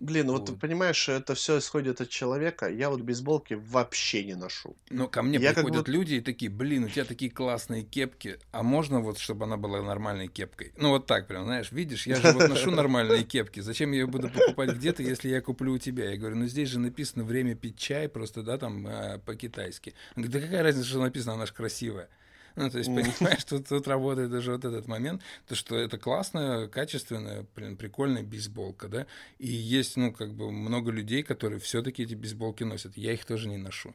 Блин, 0.00 0.28
вот 0.28 0.46
ты 0.46 0.52
Вот. 0.52 0.60
понимаешь, 0.60 1.08
это 1.10 1.34
все 1.34 1.58
исходит 1.58 2.00
от 2.00 2.08
человека. 2.08 2.68
Я 2.70 2.88
вот 2.88 3.02
бейсболки 3.02 3.54
вообще 3.54 4.24
не 4.24 4.34
ношу. 4.34 4.74
Но 4.88 5.08
ко 5.08 5.22
мне 5.22 5.38
Я 5.38 5.48
как 5.50 5.56
приходят 5.56 5.78
будто- 5.80 5.92
люди 5.92 6.14
и 6.14 6.20
такие, 6.22 6.50
блин, 6.50 6.84
у 6.84 6.88
тебя 6.88 7.04
такие 7.04 7.30
классные 7.30 7.82
кепки, 7.82 8.38
а 8.50 8.62
можно 8.62 9.00
вот, 9.00 9.18
чтобы 9.18 9.44
она 9.44 9.58
была 9.58 9.82
нормальной 9.82 10.28
кепкой? 10.28 10.72
Ну 10.78 10.88
вот 10.88 11.06
так 11.06 11.26
прям, 11.26 11.44
знаешь, 11.44 11.70
видишь, 11.70 12.06
я 12.06 12.16
же 12.16 12.32
вот 12.32 12.48
ношу 12.48 12.70
нормальные 12.70 13.24
кепки, 13.24 13.60
зачем 13.60 13.92
я 13.92 14.00
ее 14.00 14.06
буду 14.06 14.30
покупать 14.30 14.70
где-то, 14.70 15.02
если 15.02 15.28
я 15.28 15.42
куплю 15.42 15.74
у 15.74 15.78
тебя? 15.78 16.10
Я 16.10 16.16
говорю, 16.16 16.36
ну 16.36 16.46
здесь 16.46 16.70
же 16.70 16.78
написано 16.80 17.22
время 17.24 17.54
пить 17.54 17.76
чай, 17.78 18.08
просто, 18.08 18.42
да, 18.42 18.56
там 18.56 18.86
э, 18.86 19.18
по-китайски. 19.18 19.94
Он 20.16 20.22
говорит, 20.22 20.32
да 20.32 20.46
какая 20.48 20.62
разница, 20.62 20.88
что 20.88 21.00
написано, 21.00 21.34
она 21.34 21.44
же 21.44 21.52
красивая. 21.52 22.08
Ну, 22.56 22.70
то 22.70 22.78
есть, 22.78 22.90
понимаешь, 22.94 23.44
тут, 23.44 23.68
тут 23.68 23.86
работает 23.88 24.30
даже 24.30 24.52
вот 24.52 24.64
этот 24.64 24.86
момент, 24.88 25.22
то, 25.46 25.54
что 25.54 25.76
это 25.76 25.98
классная, 25.98 26.68
качественная, 26.68 27.46
блин, 27.54 27.76
прикольная 27.76 28.22
бейсболка, 28.22 28.88
да, 28.88 29.06
и 29.38 29.48
есть, 29.48 29.96
ну, 29.96 30.12
как 30.12 30.34
бы 30.34 30.50
много 30.50 30.90
людей, 30.90 31.22
которые 31.22 31.60
все-таки 31.60 32.02
эти 32.02 32.14
бейсболки 32.14 32.64
носят, 32.64 32.96
я 32.96 33.12
их 33.12 33.24
тоже 33.24 33.48
не 33.48 33.56
ношу. 33.56 33.94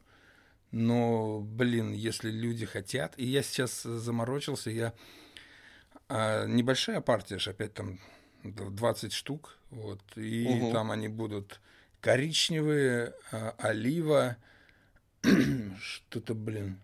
Но, 0.72 1.40
блин, 1.40 1.92
если 1.92 2.30
люди 2.30 2.66
хотят, 2.66 3.14
и 3.16 3.24
я 3.24 3.42
сейчас 3.42 3.82
заморочился, 3.82 4.70
я 4.70 4.92
а, 6.08 6.46
небольшая 6.46 7.00
партия 7.00 7.38
же, 7.38 7.50
опять 7.50 7.74
там 7.74 7.98
20 8.42 9.12
штук, 9.12 9.58
вот, 9.70 10.00
и 10.16 10.60
Мгм. 10.62 10.72
там 10.72 10.90
они 10.90 11.08
будут 11.08 11.60
коричневые, 12.00 13.14
а, 13.32 13.54
олива, 13.58 14.36
что-то, 15.80 16.34
блин, 16.34 16.78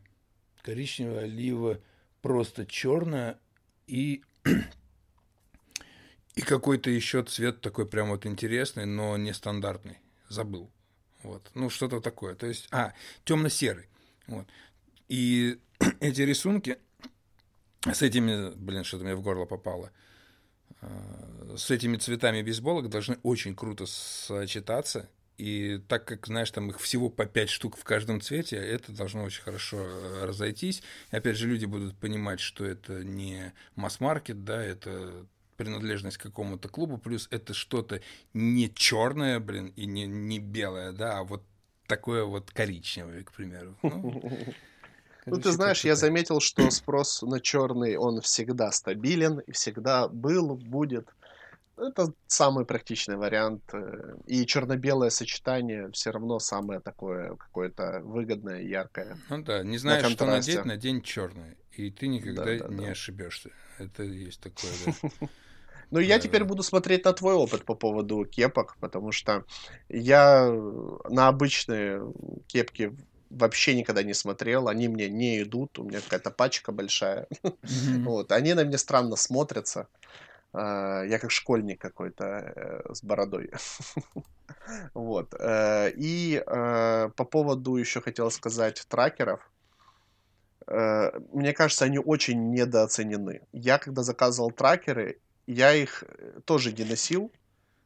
коричневая, 0.62 1.24
олива, 1.24 1.80
просто 2.20 2.64
черная 2.66 3.38
и 3.86 4.22
и 6.34 6.40
какой-то 6.40 6.90
еще 6.90 7.22
цвет 7.22 7.60
такой 7.60 7.86
прям 7.86 8.10
вот 8.10 8.26
интересный, 8.26 8.86
но 8.86 9.16
нестандартный. 9.16 9.98
Забыл. 10.28 10.70
Вот. 11.22 11.50
Ну, 11.54 11.70
что-то 11.70 12.00
такое. 12.00 12.34
То 12.34 12.46
есть, 12.46 12.68
а, 12.70 12.94
темно-серый. 13.24 13.88
Вот. 14.26 14.46
И 15.08 15.58
эти 16.00 16.22
рисунки 16.22 16.78
с 17.84 18.02
этими, 18.02 18.54
блин, 18.54 18.84
что-то 18.84 19.04
мне 19.04 19.14
в 19.14 19.22
горло 19.22 19.44
попало, 19.44 19.90
а, 20.80 21.54
с 21.56 21.70
этими 21.70 21.96
цветами 21.96 22.42
бейсболок 22.42 22.88
должны 22.88 23.18
очень 23.22 23.54
круто 23.54 23.86
сочетаться. 23.86 25.08
И 25.38 25.78
так 25.88 26.04
как, 26.04 26.26
знаешь, 26.26 26.50
там 26.50 26.70
их 26.70 26.80
всего 26.80 27.08
по 27.10 27.26
5 27.26 27.50
штук 27.50 27.76
в 27.76 27.84
каждом 27.84 28.20
цвете, 28.20 28.56
это 28.56 28.92
должно 28.92 29.24
очень 29.24 29.42
хорошо 29.42 29.78
э, 29.78 30.24
разойтись. 30.24 30.82
И 31.10 31.16
опять 31.16 31.36
же, 31.36 31.48
люди 31.48 31.64
будут 31.64 31.96
понимать, 31.96 32.40
что 32.40 32.64
это 32.64 33.02
не 33.04 33.52
масс-маркет, 33.74 34.44
да, 34.44 34.62
это 34.62 35.26
принадлежность 35.56 36.18
к 36.18 36.22
какому-то 36.22 36.68
клубу, 36.68 36.98
плюс 36.98 37.28
это 37.30 37.54
что-то 37.54 38.00
не 38.34 38.72
черное, 38.72 39.38
блин, 39.40 39.72
и 39.76 39.86
не, 39.86 40.06
не 40.06 40.38
белое, 40.38 40.92
да, 40.92 41.18
а 41.18 41.24
вот 41.24 41.42
такое 41.86 42.24
вот 42.24 42.50
коричневое, 42.50 43.22
к 43.22 43.32
примеру. 43.32 43.76
Ну, 43.82 44.22
Ну, 45.26 45.36
ты 45.36 45.52
знаешь, 45.52 45.84
я 45.84 45.94
заметил, 45.94 46.40
что 46.40 46.68
спрос 46.70 47.22
на 47.22 47.40
черный, 47.40 47.96
он 47.96 48.20
всегда 48.20 48.72
стабилен, 48.72 49.38
и 49.38 49.52
всегда 49.52 50.08
был, 50.08 50.56
будет. 50.56 51.08
Это 51.76 52.12
самый 52.26 52.64
практичный 52.64 53.16
вариант. 53.16 53.62
Э, 53.72 54.16
и 54.26 54.46
черно-белое 54.46 55.10
сочетание 55.10 55.90
все 55.92 56.10
равно 56.10 56.38
самое 56.38 56.80
такое 56.80 57.36
какое-то 57.36 58.00
выгодное, 58.04 58.62
яркое. 58.62 59.18
Ну 59.28 59.42
да, 59.42 59.62
не 59.62 59.78
знаешь, 59.78 60.10
что 60.10 60.26
надеть, 60.26 60.64
надень 60.64 61.02
черное. 61.02 61.56
И 61.72 61.90
ты 61.90 62.06
никогда 62.06 62.44
да, 62.44 62.58
да, 62.58 62.68
не 62.68 62.86
да. 62.86 62.92
ошибешься. 62.92 63.50
Это 63.78 64.02
есть 64.02 64.40
такое, 64.40 64.70
да. 64.86 65.26
Ну, 65.90 65.98
я 65.98 66.18
теперь 66.18 66.44
буду 66.44 66.62
смотреть 66.62 67.04
на 67.04 67.12
твой 67.12 67.34
опыт 67.34 67.66
по 67.66 67.74
поводу 67.74 68.24
кепок, 68.24 68.78
потому 68.80 69.12
что 69.12 69.44
я 69.90 70.50
на 71.10 71.28
обычные 71.28 72.00
кепки 72.46 72.96
вообще 73.28 73.74
никогда 73.74 74.02
не 74.02 74.14
смотрел, 74.14 74.68
они 74.68 74.88
мне 74.88 75.08
не 75.08 75.42
идут, 75.42 75.78
у 75.78 75.84
меня 75.84 76.00
какая-то 76.00 76.30
пачка 76.30 76.72
большая. 76.72 77.26
Вот, 78.04 78.32
они 78.32 78.54
на 78.54 78.64
мне 78.64 78.78
странно 78.78 79.16
смотрятся. 79.16 79.88
А, 80.52 81.02
я 81.04 81.18
как 81.18 81.30
школьник 81.30 81.80
какой-то 81.80 82.24
э, 82.24 82.94
с 82.94 83.02
бородой. 83.02 83.50
Вот. 84.94 85.34
Э, 85.38 85.90
и 85.96 86.42
э, 86.46 87.08
по 87.16 87.24
поводу 87.24 87.76
еще 87.76 88.00
хотел 88.00 88.30
сказать 88.30 88.84
тракеров. 88.88 89.40
Мне 90.66 91.52
кажется, 91.52 91.86
они 91.86 91.98
очень 91.98 92.52
недооценены. 92.52 93.42
Я 93.52 93.78
когда 93.78 94.02
заказывал 94.04 94.52
тракеры, 94.52 95.18
я 95.46 95.72
их 95.74 96.04
тоже 96.44 96.72
не 96.72 96.84
носил 96.84 97.32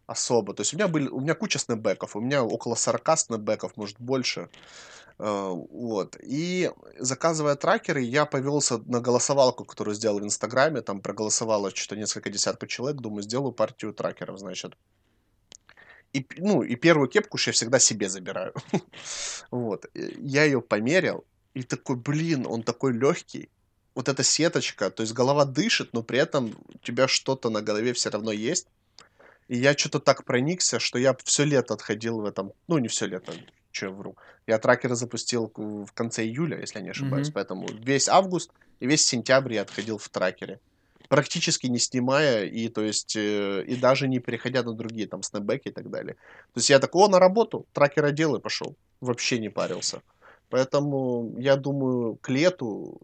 особо. 0.06 0.52
То 0.52 0.60
есть 0.60 0.74
у 0.74 0.76
меня 0.76 0.86
были, 0.86 1.08
у 1.08 1.20
меня 1.20 1.34
куча 1.34 1.58
снэпбэков, 1.58 2.16
у 2.16 2.20
меня 2.20 2.44
около 2.44 2.74
40 2.74 3.18
снэпбэков, 3.18 3.76
может 3.76 3.98
больше. 3.98 4.50
Э, 5.18 5.50
вот. 5.70 6.16
И 6.22 6.70
заказывая 6.98 7.56
тракеры, 7.56 8.00
я 8.00 8.26
повелся 8.26 8.78
на 8.78 9.00
голосовалку, 9.00 9.64
которую 9.64 9.94
сделал 9.94 10.20
в 10.20 10.24
Инстаграме. 10.24 10.82
Там 10.82 11.00
проголосовало 11.00 11.70
что-то 11.74 11.96
несколько 11.96 12.30
десятков 12.30 12.68
человек. 12.68 13.00
Думаю, 13.00 13.22
сделаю 13.22 13.52
партию 13.52 13.92
тракеров, 13.92 14.38
значит. 14.38 14.76
И, 16.12 16.26
ну, 16.38 16.62
и 16.62 16.76
первую 16.76 17.08
кепку 17.08 17.38
я 17.46 17.52
всегда 17.52 17.78
себе 17.78 18.08
забираю. 18.08 18.54
вот. 19.50 19.86
Я 19.94 20.44
ее 20.44 20.60
померил, 20.60 21.24
и 21.54 21.62
такой, 21.62 21.96
блин, 21.96 22.46
он 22.46 22.62
такой 22.62 22.92
легкий. 22.92 23.48
Вот 23.94 24.08
эта 24.08 24.22
сеточка, 24.22 24.90
то 24.90 25.02
есть 25.02 25.14
голова 25.14 25.46
дышит, 25.46 25.94
но 25.94 26.02
при 26.02 26.18
этом 26.18 26.54
у 26.68 26.78
тебя 26.78 27.08
что-то 27.08 27.48
на 27.48 27.62
голове 27.62 27.92
все 27.94 28.10
равно 28.10 28.30
есть. 28.30 28.66
И 29.48 29.56
я 29.56 29.74
что-то 29.74 30.00
так 30.00 30.24
проникся, 30.24 30.78
что 30.78 30.98
я 30.98 31.16
все 31.24 31.44
лето 31.44 31.74
отходил 31.74 32.20
в 32.20 32.26
этом, 32.26 32.52
ну 32.68 32.78
не 32.78 32.88
все 32.88 33.06
лето, 33.06 33.32
что 33.76 33.86
я 33.86 33.92
вру. 33.92 34.16
Я 34.46 34.58
тракеры 34.58 34.94
запустил 34.94 35.52
в 35.54 35.92
конце 35.92 36.24
июля, 36.24 36.60
если 36.60 36.78
я 36.78 36.84
не 36.84 36.90
ошибаюсь, 36.90 37.28
mm-hmm. 37.28 37.34
поэтому 37.34 37.68
весь 37.68 38.08
август 38.08 38.50
и 38.80 38.86
весь 38.86 39.06
сентябрь 39.06 39.54
я 39.54 39.62
отходил 39.62 39.98
в 39.98 40.08
тракере. 40.08 40.58
Практически 41.08 41.68
не 41.68 41.78
снимая, 41.78 42.46
и 42.46 42.68
то 42.68 42.82
есть, 42.82 43.14
э, 43.16 43.64
и 43.64 43.76
даже 43.76 44.08
не 44.08 44.18
переходя 44.18 44.62
на 44.64 44.72
другие, 44.72 45.06
там, 45.06 45.22
снэпбэки 45.22 45.68
и 45.68 45.72
так 45.72 45.88
далее. 45.88 46.14
То 46.52 46.58
есть 46.58 46.70
я 46.70 46.80
такой, 46.80 47.04
о, 47.04 47.08
на 47.08 47.20
работу, 47.20 47.66
тракер 47.72 48.04
одел 48.04 48.34
и 48.34 48.40
пошел. 48.40 48.74
Вообще 49.00 49.38
не 49.38 49.48
парился. 49.48 50.02
Поэтому 50.50 51.34
я 51.38 51.56
думаю, 51.56 52.16
к 52.16 52.28
лету 52.28 53.00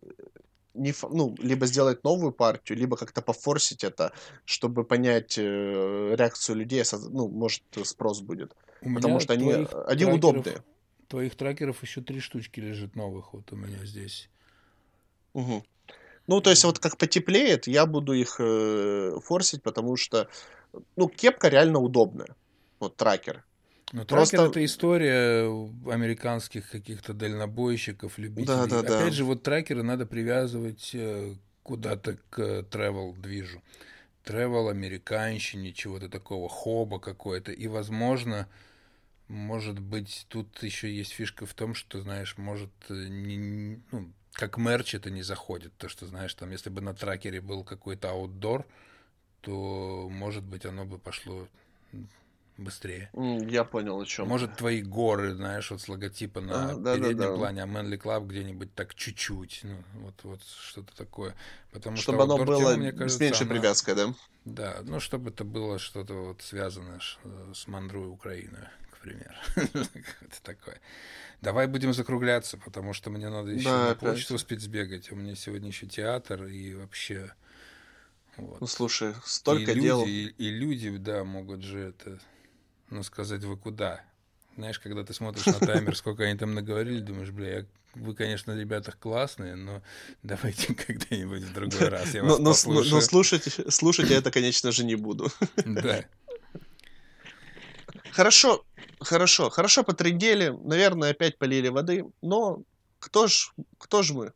не, 0.75 0.95
ну, 1.11 1.35
либо 1.39 1.67
сделать 1.67 2.05
новую 2.05 2.33
партию, 2.33 2.79
либо 2.79 2.97
как-то 2.97 3.23
пофорсить 3.23 3.85
это, 3.85 4.13
чтобы 4.45 4.85
понять 4.85 5.39
э, 5.39 6.15
реакцию 6.17 6.57
людей, 6.57 6.83
ну, 7.11 7.29
может, 7.29 7.63
спрос 7.85 8.21
будет. 8.21 8.55
У 8.81 8.95
Потому 8.95 9.21
что 9.21 9.35
они, 9.35 9.67
они 9.87 10.05
удобные. 10.05 10.63
Твоих 11.09 11.37
трекеров 11.37 11.83
еще 11.83 12.01
три 12.01 12.21
штучки 12.21 12.61
лежит 12.61 12.97
новых 12.97 13.35
вот 13.35 13.53
у 13.53 13.57
меня 13.57 13.85
здесь. 13.85 14.31
Угу. 15.35 15.65
Ну, 16.27 16.41
то 16.41 16.51
есть 16.51 16.65
вот 16.65 16.79
как 16.79 16.97
потеплеет, 16.97 17.67
я 17.67 17.87
буду 17.87 18.13
их 18.13 18.37
э, 18.39 19.19
форсить, 19.23 19.63
потому 19.63 19.97
что, 19.97 20.29
ну, 20.97 21.09
кепка 21.09 21.49
реально 21.49 21.81
удобная. 21.81 22.35
Вот 22.79 22.97
тракер. 22.97 23.45
Ну, 23.93 24.07
Просто... 24.07 24.37
трекер 24.37 24.51
это 24.51 24.65
история 24.65 25.45
американских 25.87 26.71
каких-то 26.71 27.13
дальнобойщиков, 27.13 28.17
любителей. 28.17 28.47
Да, 28.47 28.67
да, 28.67 28.83
да. 28.83 28.99
Опять 28.99 29.13
же, 29.13 29.25
вот 29.25 29.43
трекеры 29.43 29.83
надо 29.83 30.07
привязывать 30.07 30.91
э, 30.95 31.35
куда-то 31.63 32.17
к 32.31 32.41
travel 32.71 33.15
движу. 33.21 33.63
Travel, 34.25 34.71
американщине, 34.71 35.73
чего-то 35.73 36.09
такого, 36.09 36.49
хоба 36.49 37.01
какое-то. 37.01 37.53
И, 37.53 37.67
возможно, 37.69 38.49
может 39.29 39.79
быть, 39.79 40.27
тут 40.29 40.63
еще 40.63 40.91
есть 40.91 41.13
фишка 41.13 41.45
в 41.45 41.53
том, 41.53 41.75
что, 41.75 42.01
знаешь, 42.01 42.39
может, 42.39 42.71
э, 42.89 42.95
не, 42.95 43.79
ну, 43.91 44.11
как 44.33 44.57
мерч 44.57 44.95
это 44.95 45.11
не 45.11 45.23
заходит. 45.23 45.77
То, 45.77 45.91
что, 45.91 46.07
знаешь, 46.07 46.33
там, 46.33 46.51
если 46.51 46.71
бы 46.71 46.81
на 46.81 46.95
тракере 46.95 47.43
был 47.43 47.63
какой-то 47.63 48.11
аутдор, 48.11 48.67
то, 49.43 50.09
может 50.11 50.45
быть, 50.45 50.65
оно 50.65 50.87
бы 50.87 50.99
пошло 50.99 51.47
быстрее. 52.63 53.11
Я 53.15 53.65
понял, 53.65 54.01
о 54.01 54.05
чем. 54.07 54.29
Может, 54.29 54.57
твои 54.57 54.83
горы, 54.83 55.35
знаешь, 55.35 55.71
вот 55.71 55.81
с 55.81 55.89
логотипа 55.89 56.41
на 56.41 56.71
а, 56.71 56.75
да, 56.77 56.97
переднем 56.97 57.17
да, 57.19 57.31
да. 57.31 57.37
плане, 57.37 57.63
а 57.63 57.67
Manly 57.67 58.01
Club 58.01 58.27
где-нибудь 58.27 58.75
так 58.75 58.95
чуть-чуть. 58.95 59.61
Ну, 59.65 59.83
вот, 59.95 60.15
вот 60.23 60.41
что-то 60.43 60.97
такое. 60.97 61.35
Потому 61.73 61.97
чтобы 61.97 62.19
что 62.19 62.35
оно 62.35 62.45
было 62.45 62.77
мне 62.77 62.93
кажется, 62.93 63.19
с 63.19 63.21
меньшей 63.21 63.47
она... 63.47 63.55
привязкой, 63.55 63.95
да? 63.95 64.15
Да, 64.45 64.77
ну, 64.83 65.01
чтобы 65.01 65.31
это 65.31 65.45
было 65.45 65.79
что-то 65.79 66.15
вот 66.15 66.43
связанное 66.43 67.01
с 67.55 67.67
мандрой 67.67 68.09
Украины 68.09 68.69
например. 69.03 69.37
Это 69.57 70.43
такое. 70.43 70.81
Давай 71.41 71.67
будем 71.67 71.93
закругляться, 71.93 72.57
потому 72.57 72.93
что 72.93 73.11
мне 73.11 73.29
надо 73.29 73.51
еще 73.51 73.65
да, 73.65 73.89
на 73.89 73.95
почту 73.95 74.35
успеть 74.35 74.61
сбегать. 74.61 75.11
У 75.11 75.17
меня 75.17 75.35
сегодня 75.35 75.69
еще 75.69 75.87
театр 75.87 76.45
и 76.45 76.75
вообще... 76.75 77.33
Вот. 78.37 78.61
Ну, 78.61 78.67
слушай, 78.67 79.15
столько 79.25 79.73
и 79.73 79.81
дел. 79.81 80.01
Люди, 80.01 80.11
и, 80.11 80.47
и 80.47 80.51
люди, 80.51 80.97
да, 80.97 81.23
могут 81.23 81.63
же 81.63 81.81
это, 81.81 82.19
ну, 82.93 83.03
сказать, 83.03 83.43
вы 83.45 83.57
куда? 83.57 84.05
Знаешь, 84.57 84.79
когда 84.79 85.03
ты 85.03 85.15
смотришь 85.15 85.47
на 85.47 85.59
таймер, 85.59 85.97
сколько 85.97 86.25
они 86.25 86.39
там 86.39 86.55
наговорили, 86.55 87.01
думаешь, 87.01 87.31
бля, 87.31 87.61
я, 87.61 87.67
вы, 87.95 88.15
конечно, 88.15 88.53
ребята 88.53 88.93
классные, 88.93 89.57
но 89.57 89.83
давайте 90.23 90.75
когда-нибудь 90.87 91.43
в 91.43 91.53
другой 91.55 91.89
раз 91.89 92.13
я 92.15 92.23
вас 92.23 92.39
но, 92.39 92.55
но, 92.67 92.83
но 92.83 93.01
слушать, 93.01 93.45
слушать 93.73 94.11
я 94.11 94.19
это, 94.19 94.31
конечно 94.31 94.73
же, 94.73 94.85
не 94.85 94.95
буду. 94.95 95.31
Да. 95.65 96.05
Хорошо, 98.13 98.63
хорошо, 99.01 99.49
хорошо 99.49 99.85
потрендели, 99.85 100.51
наверное, 100.51 101.13
опять 101.13 101.39
полили 101.39 101.69
воды, 101.69 102.05
но 102.21 102.63
кто 102.99 103.27
ж, 103.27 103.53
кто 103.79 104.03
ж 104.03 104.11
мы? 104.13 104.33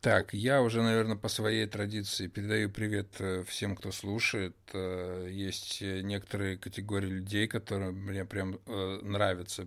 Так, 0.00 0.34
я 0.34 0.62
уже, 0.62 0.82
наверное, 0.82 1.16
по 1.16 1.28
своей 1.28 1.66
традиции 1.66 2.26
передаю 2.26 2.70
привет 2.70 3.08
э, 3.18 3.44
всем, 3.46 3.74
кто 3.74 3.90
слушает. 3.90 4.56
Э, 4.72 5.28
есть 5.30 5.80
некоторые 5.80 6.58
категории 6.58 7.08
людей, 7.08 7.48
которые 7.48 7.90
мне 7.90 8.24
прям 8.24 8.58
э, 8.66 9.00
нравятся, 9.02 9.66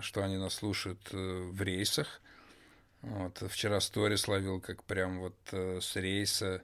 что 0.00 0.24
они 0.24 0.36
нас 0.36 0.54
слушают 0.54 1.00
в 1.12 1.62
рейсах. 1.62 2.20
Вот, 3.02 3.42
вчера 3.48 3.80
сторис 3.80 4.26
ловил, 4.26 4.60
как 4.60 4.82
прям 4.84 5.20
вот 5.20 5.36
с 5.52 5.94
рейса 5.94 6.62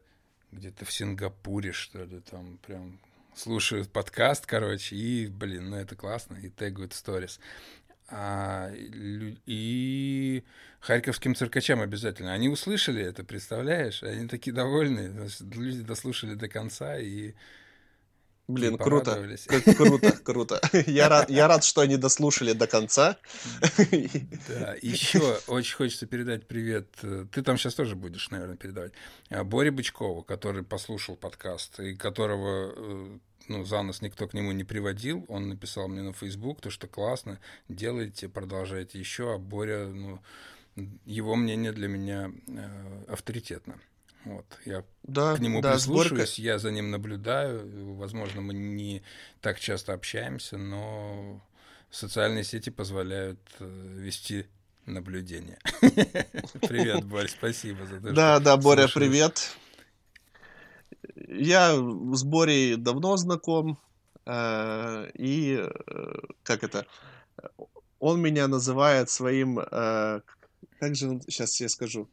где-то 0.50 0.84
в 0.84 0.92
Сингапуре, 0.92 1.72
что 1.72 2.04
ли, 2.04 2.20
там 2.20 2.58
прям 2.58 2.98
слушают 3.34 3.90
подкаст, 3.90 4.46
короче, 4.46 4.96
и, 4.96 5.26
блин, 5.26 5.70
ну 5.70 5.76
это 5.76 5.96
классно, 5.96 6.36
и 6.36 6.50
тегают 6.50 6.92
сторис. 6.92 7.40
А, 8.14 8.70
и 8.74 10.44
харьковским 10.80 11.34
циркачам 11.34 11.80
обязательно. 11.80 12.34
Они 12.34 12.50
услышали 12.50 13.02
это, 13.02 13.24
представляешь? 13.24 14.02
Они 14.02 14.28
такие 14.28 14.52
довольны. 14.52 15.28
Люди 15.40 15.82
дослушали 15.82 16.34
до 16.34 16.48
конца 16.48 16.98
и 16.98 17.32
Блин, 18.48 18.76
круто. 18.76 19.24
Круто, 19.76 20.12
круто. 20.24 20.60
Я 20.86 21.08
рад, 21.08 21.30
я 21.30 21.48
рад, 21.48 21.64
что 21.64 21.80
они 21.80 21.96
дослушали 21.96 22.52
до 22.52 22.66
конца. 22.66 23.16
Да, 24.48 24.76
еще 24.82 25.38
очень 25.46 25.76
хочется 25.76 26.06
передать 26.06 26.46
привет. 26.46 26.88
Ты 27.00 27.42
там 27.42 27.56
сейчас 27.56 27.74
тоже 27.74 27.94
будешь, 27.96 28.30
наверное, 28.30 28.56
передавать. 28.56 28.92
А, 29.30 29.44
Боре 29.44 29.70
Бычкову, 29.70 30.22
который 30.22 30.64
послушал 30.64 31.16
подкаст, 31.16 31.80
и 31.80 31.94
которого 31.94 32.74
э, 32.76 33.18
ну, 33.48 33.64
за 33.64 33.82
нас 33.82 34.02
никто 34.02 34.28
к 34.28 34.34
нему 34.34 34.52
не 34.52 34.64
приводил. 34.64 35.24
Он 35.28 35.48
написал 35.48 35.88
мне 35.88 36.02
на 36.02 36.12
Facebook, 36.12 36.60
то, 36.60 36.70
что 36.70 36.86
классно, 36.86 37.38
делайте, 37.68 38.28
продолжайте 38.28 38.98
еще. 38.98 39.34
А 39.34 39.38
Боря, 39.38 39.86
ну, 39.86 40.20
его 41.04 41.36
мнение 41.36 41.72
для 41.72 41.88
меня 41.88 42.30
э, 42.48 43.04
авторитетно. 43.08 43.78
Вот, 44.24 44.46
я 44.64 44.84
да, 45.02 45.34
к 45.34 45.40
нему 45.40 45.60
да, 45.60 45.72
прислушиваюсь, 45.72 46.34
сборка... 46.34 46.42
я 46.42 46.58
за 46.58 46.70
ним 46.70 46.90
наблюдаю. 46.90 47.94
Возможно, 47.94 48.40
мы 48.40 48.54
не 48.54 49.02
так 49.40 49.58
часто 49.58 49.94
общаемся, 49.94 50.58
но 50.58 51.40
социальные 51.90 52.44
сети 52.44 52.70
позволяют 52.70 53.40
э, 53.58 53.94
вести 53.98 54.46
наблюдение. 54.86 55.58
Привет, 56.60 57.04
Борь, 57.04 57.28
спасибо 57.28 57.84
за 57.86 58.00
то, 58.00 58.12
Да, 58.12 58.38
да, 58.38 58.56
Боря, 58.56 58.88
привет. 58.88 59.56
Я 61.28 61.74
с 61.74 62.22
Борей 62.24 62.76
давно 62.76 63.16
знаком, 63.16 63.78
э, 64.26 65.10
и 65.14 65.58
э, 65.60 66.14
как 66.42 66.64
это, 66.64 66.86
он 67.98 68.20
меня 68.20 68.48
называет 68.48 69.10
своим, 69.10 69.56
как 69.56 70.94
же 70.94 71.08
он, 71.08 71.20
сейчас 71.22 71.60
я 71.60 71.68
скажу, 71.68 72.08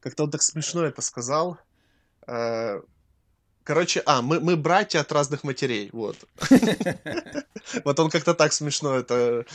как-то 0.00 0.24
он 0.24 0.30
так 0.30 0.42
смешно 0.42 0.84
это 0.84 1.00
сказал. 1.02 1.58
Э, 2.26 2.80
Короче, 3.64 4.02
а, 4.06 4.22
мы, 4.22 4.40
мы 4.40 4.56
братья 4.56 5.00
от 5.00 5.12
разных 5.12 5.44
матерей, 5.44 5.88
вот. 5.92 6.16
Вот 7.84 7.98
он 8.00 8.10
как-то 8.10 8.34
так 8.34 8.52
смешно 8.52 8.96
это 8.96 9.46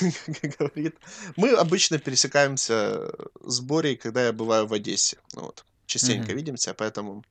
говорит. 0.58 0.94
Мы 1.36 1.50
обычно 1.50 1.98
пересекаемся 1.98 3.10
с 3.44 3.60
Борей, 3.60 3.96
когда 3.96 4.24
я 4.24 4.32
бываю 4.32 4.66
в 4.66 4.72
Одессе. 4.72 5.18
Вот. 5.34 5.64
Частенько 5.86 6.32
видимся, 6.32 6.74
поэтому... 6.74 7.24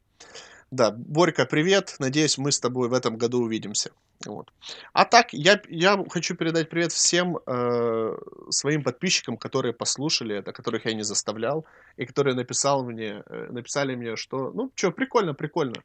Да, 0.75 0.91
Борька, 0.91 1.45
привет. 1.45 1.95
Надеюсь, 1.99 2.37
мы 2.37 2.51
с 2.51 2.59
тобой 2.59 2.89
в 2.89 2.93
этом 2.93 3.17
году 3.17 3.39
увидимся. 3.39 3.91
Вот. 4.25 4.51
А 4.91 5.05
так, 5.05 5.31
я, 5.31 5.61
я 5.69 6.03
хочу 6.09 6.35
передать 6.35 6.69
привет 6.69 6.91
всем 6.91 7.37
э, 7.37 8.17
своим 8.49 8.83
подписчикам, 8.83 9.37
которые 9.37 9.73
послушали 9.73 10.35
это, 10.35 10.51
которых 10.51 10.85
я 10.85 10.93
не 10.93 11.03
заставлял, 11.03 11.65
и 11.95 12.05
которые 12.05 12.35
написал 12.35 12.83
мне, 12.83 13.23
э, 13.25 13.47
написали 13.51 13.95
мне, 13.95 14.17
что, 14.17 14.51
ну, 14.51 14.69
что, 14.75 14.91
прикольно, 14.91 15.33
прикольно. 15.33 15.81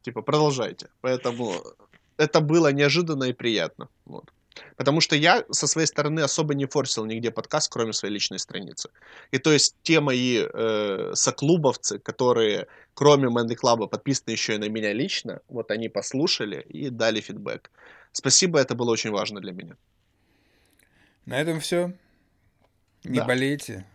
Типа, 0.00 0.22
продолжайте. 0.22 0.88
Поэтому 1.02 1.52
это 2.16 2.40
было 2.40 2.72
неожиданно 2.72 3.24
и 3.24 3.34
приятно. 3.34 3.88
Вот. 4.06 4.24
Потому 4.76 5.00
что 5.00 5.16
я 5.16 5.44
со 5.50 5.66
своей 5.66 5.86
стороны 5.86 6.20
особо 6.20 6.54
не 6.54 6.66
форсил 6.66 7.04
нигде 7.04 7.30
подкаст, 7.30 7.72
кроме 7.72 7.92
своей 7.92 8.14
личной 8.14 8.38
страницы. 8.38 8.90
И 9.30 9.38
то 9.38 9.52
есть 9.52 9.76
те 9.82 10.00
мои 10.00 10.42
э, 10.42 11.12
соклубовцы, 11.14 11.98
которые 11.98 12.66
кроме 12.94 13.28
Мэнди 13.28 13.54
Клаба 13.54 13.86
подписаны 13.86 14.32
еще 14.32 14.54
и 14.54 14.58
на 14.58 14.68
меня 14.68 14.92
лично, 14.92 15.40
вот 15.48 15.70
они 15.70 15.88
послушали 15.88 16.64
и 16.68 16.90
дали 16.90 17.20
фидбэк. 17.20 17.70
Спасибо, 18.12 18.58
это 18.58 18.74
было 18.74 18.90
очень 18.90 19.10
важно 19.10 19.40
для 19.40 19.52
меня. 19.52 19.76
На 21.26 21.40
этом 21.40 21.60
все. 21.60 21.92
Не 23.04 23.20
да. 23.20 23.24
болейте, 23.24 23.86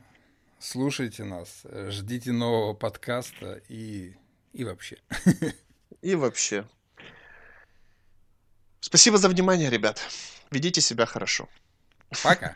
слушайте 0.60 1.24
нас, 1.24 1.64
ждите 1.90 2.32
нового 2.32 2.74
подкаста 2.74 3.62
и, 3.70 4.14
и 4.54 4.64
вообще. 4.64 4.98
И 6.02 6.14
вообще. 6.14 6.66
Спасибо 8.80 9.18
за 9.18 9.28
внимание, 9.28 9.72
ребят. 9.72 10.00
Ведите 10.52 10.82
себя 10.82 11.06
хорошо. 11.06 11.48
Пока. 12.24 12.56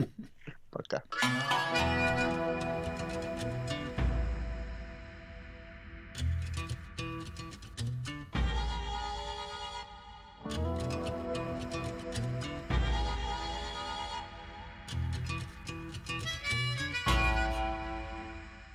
Пока. 0.70 1.02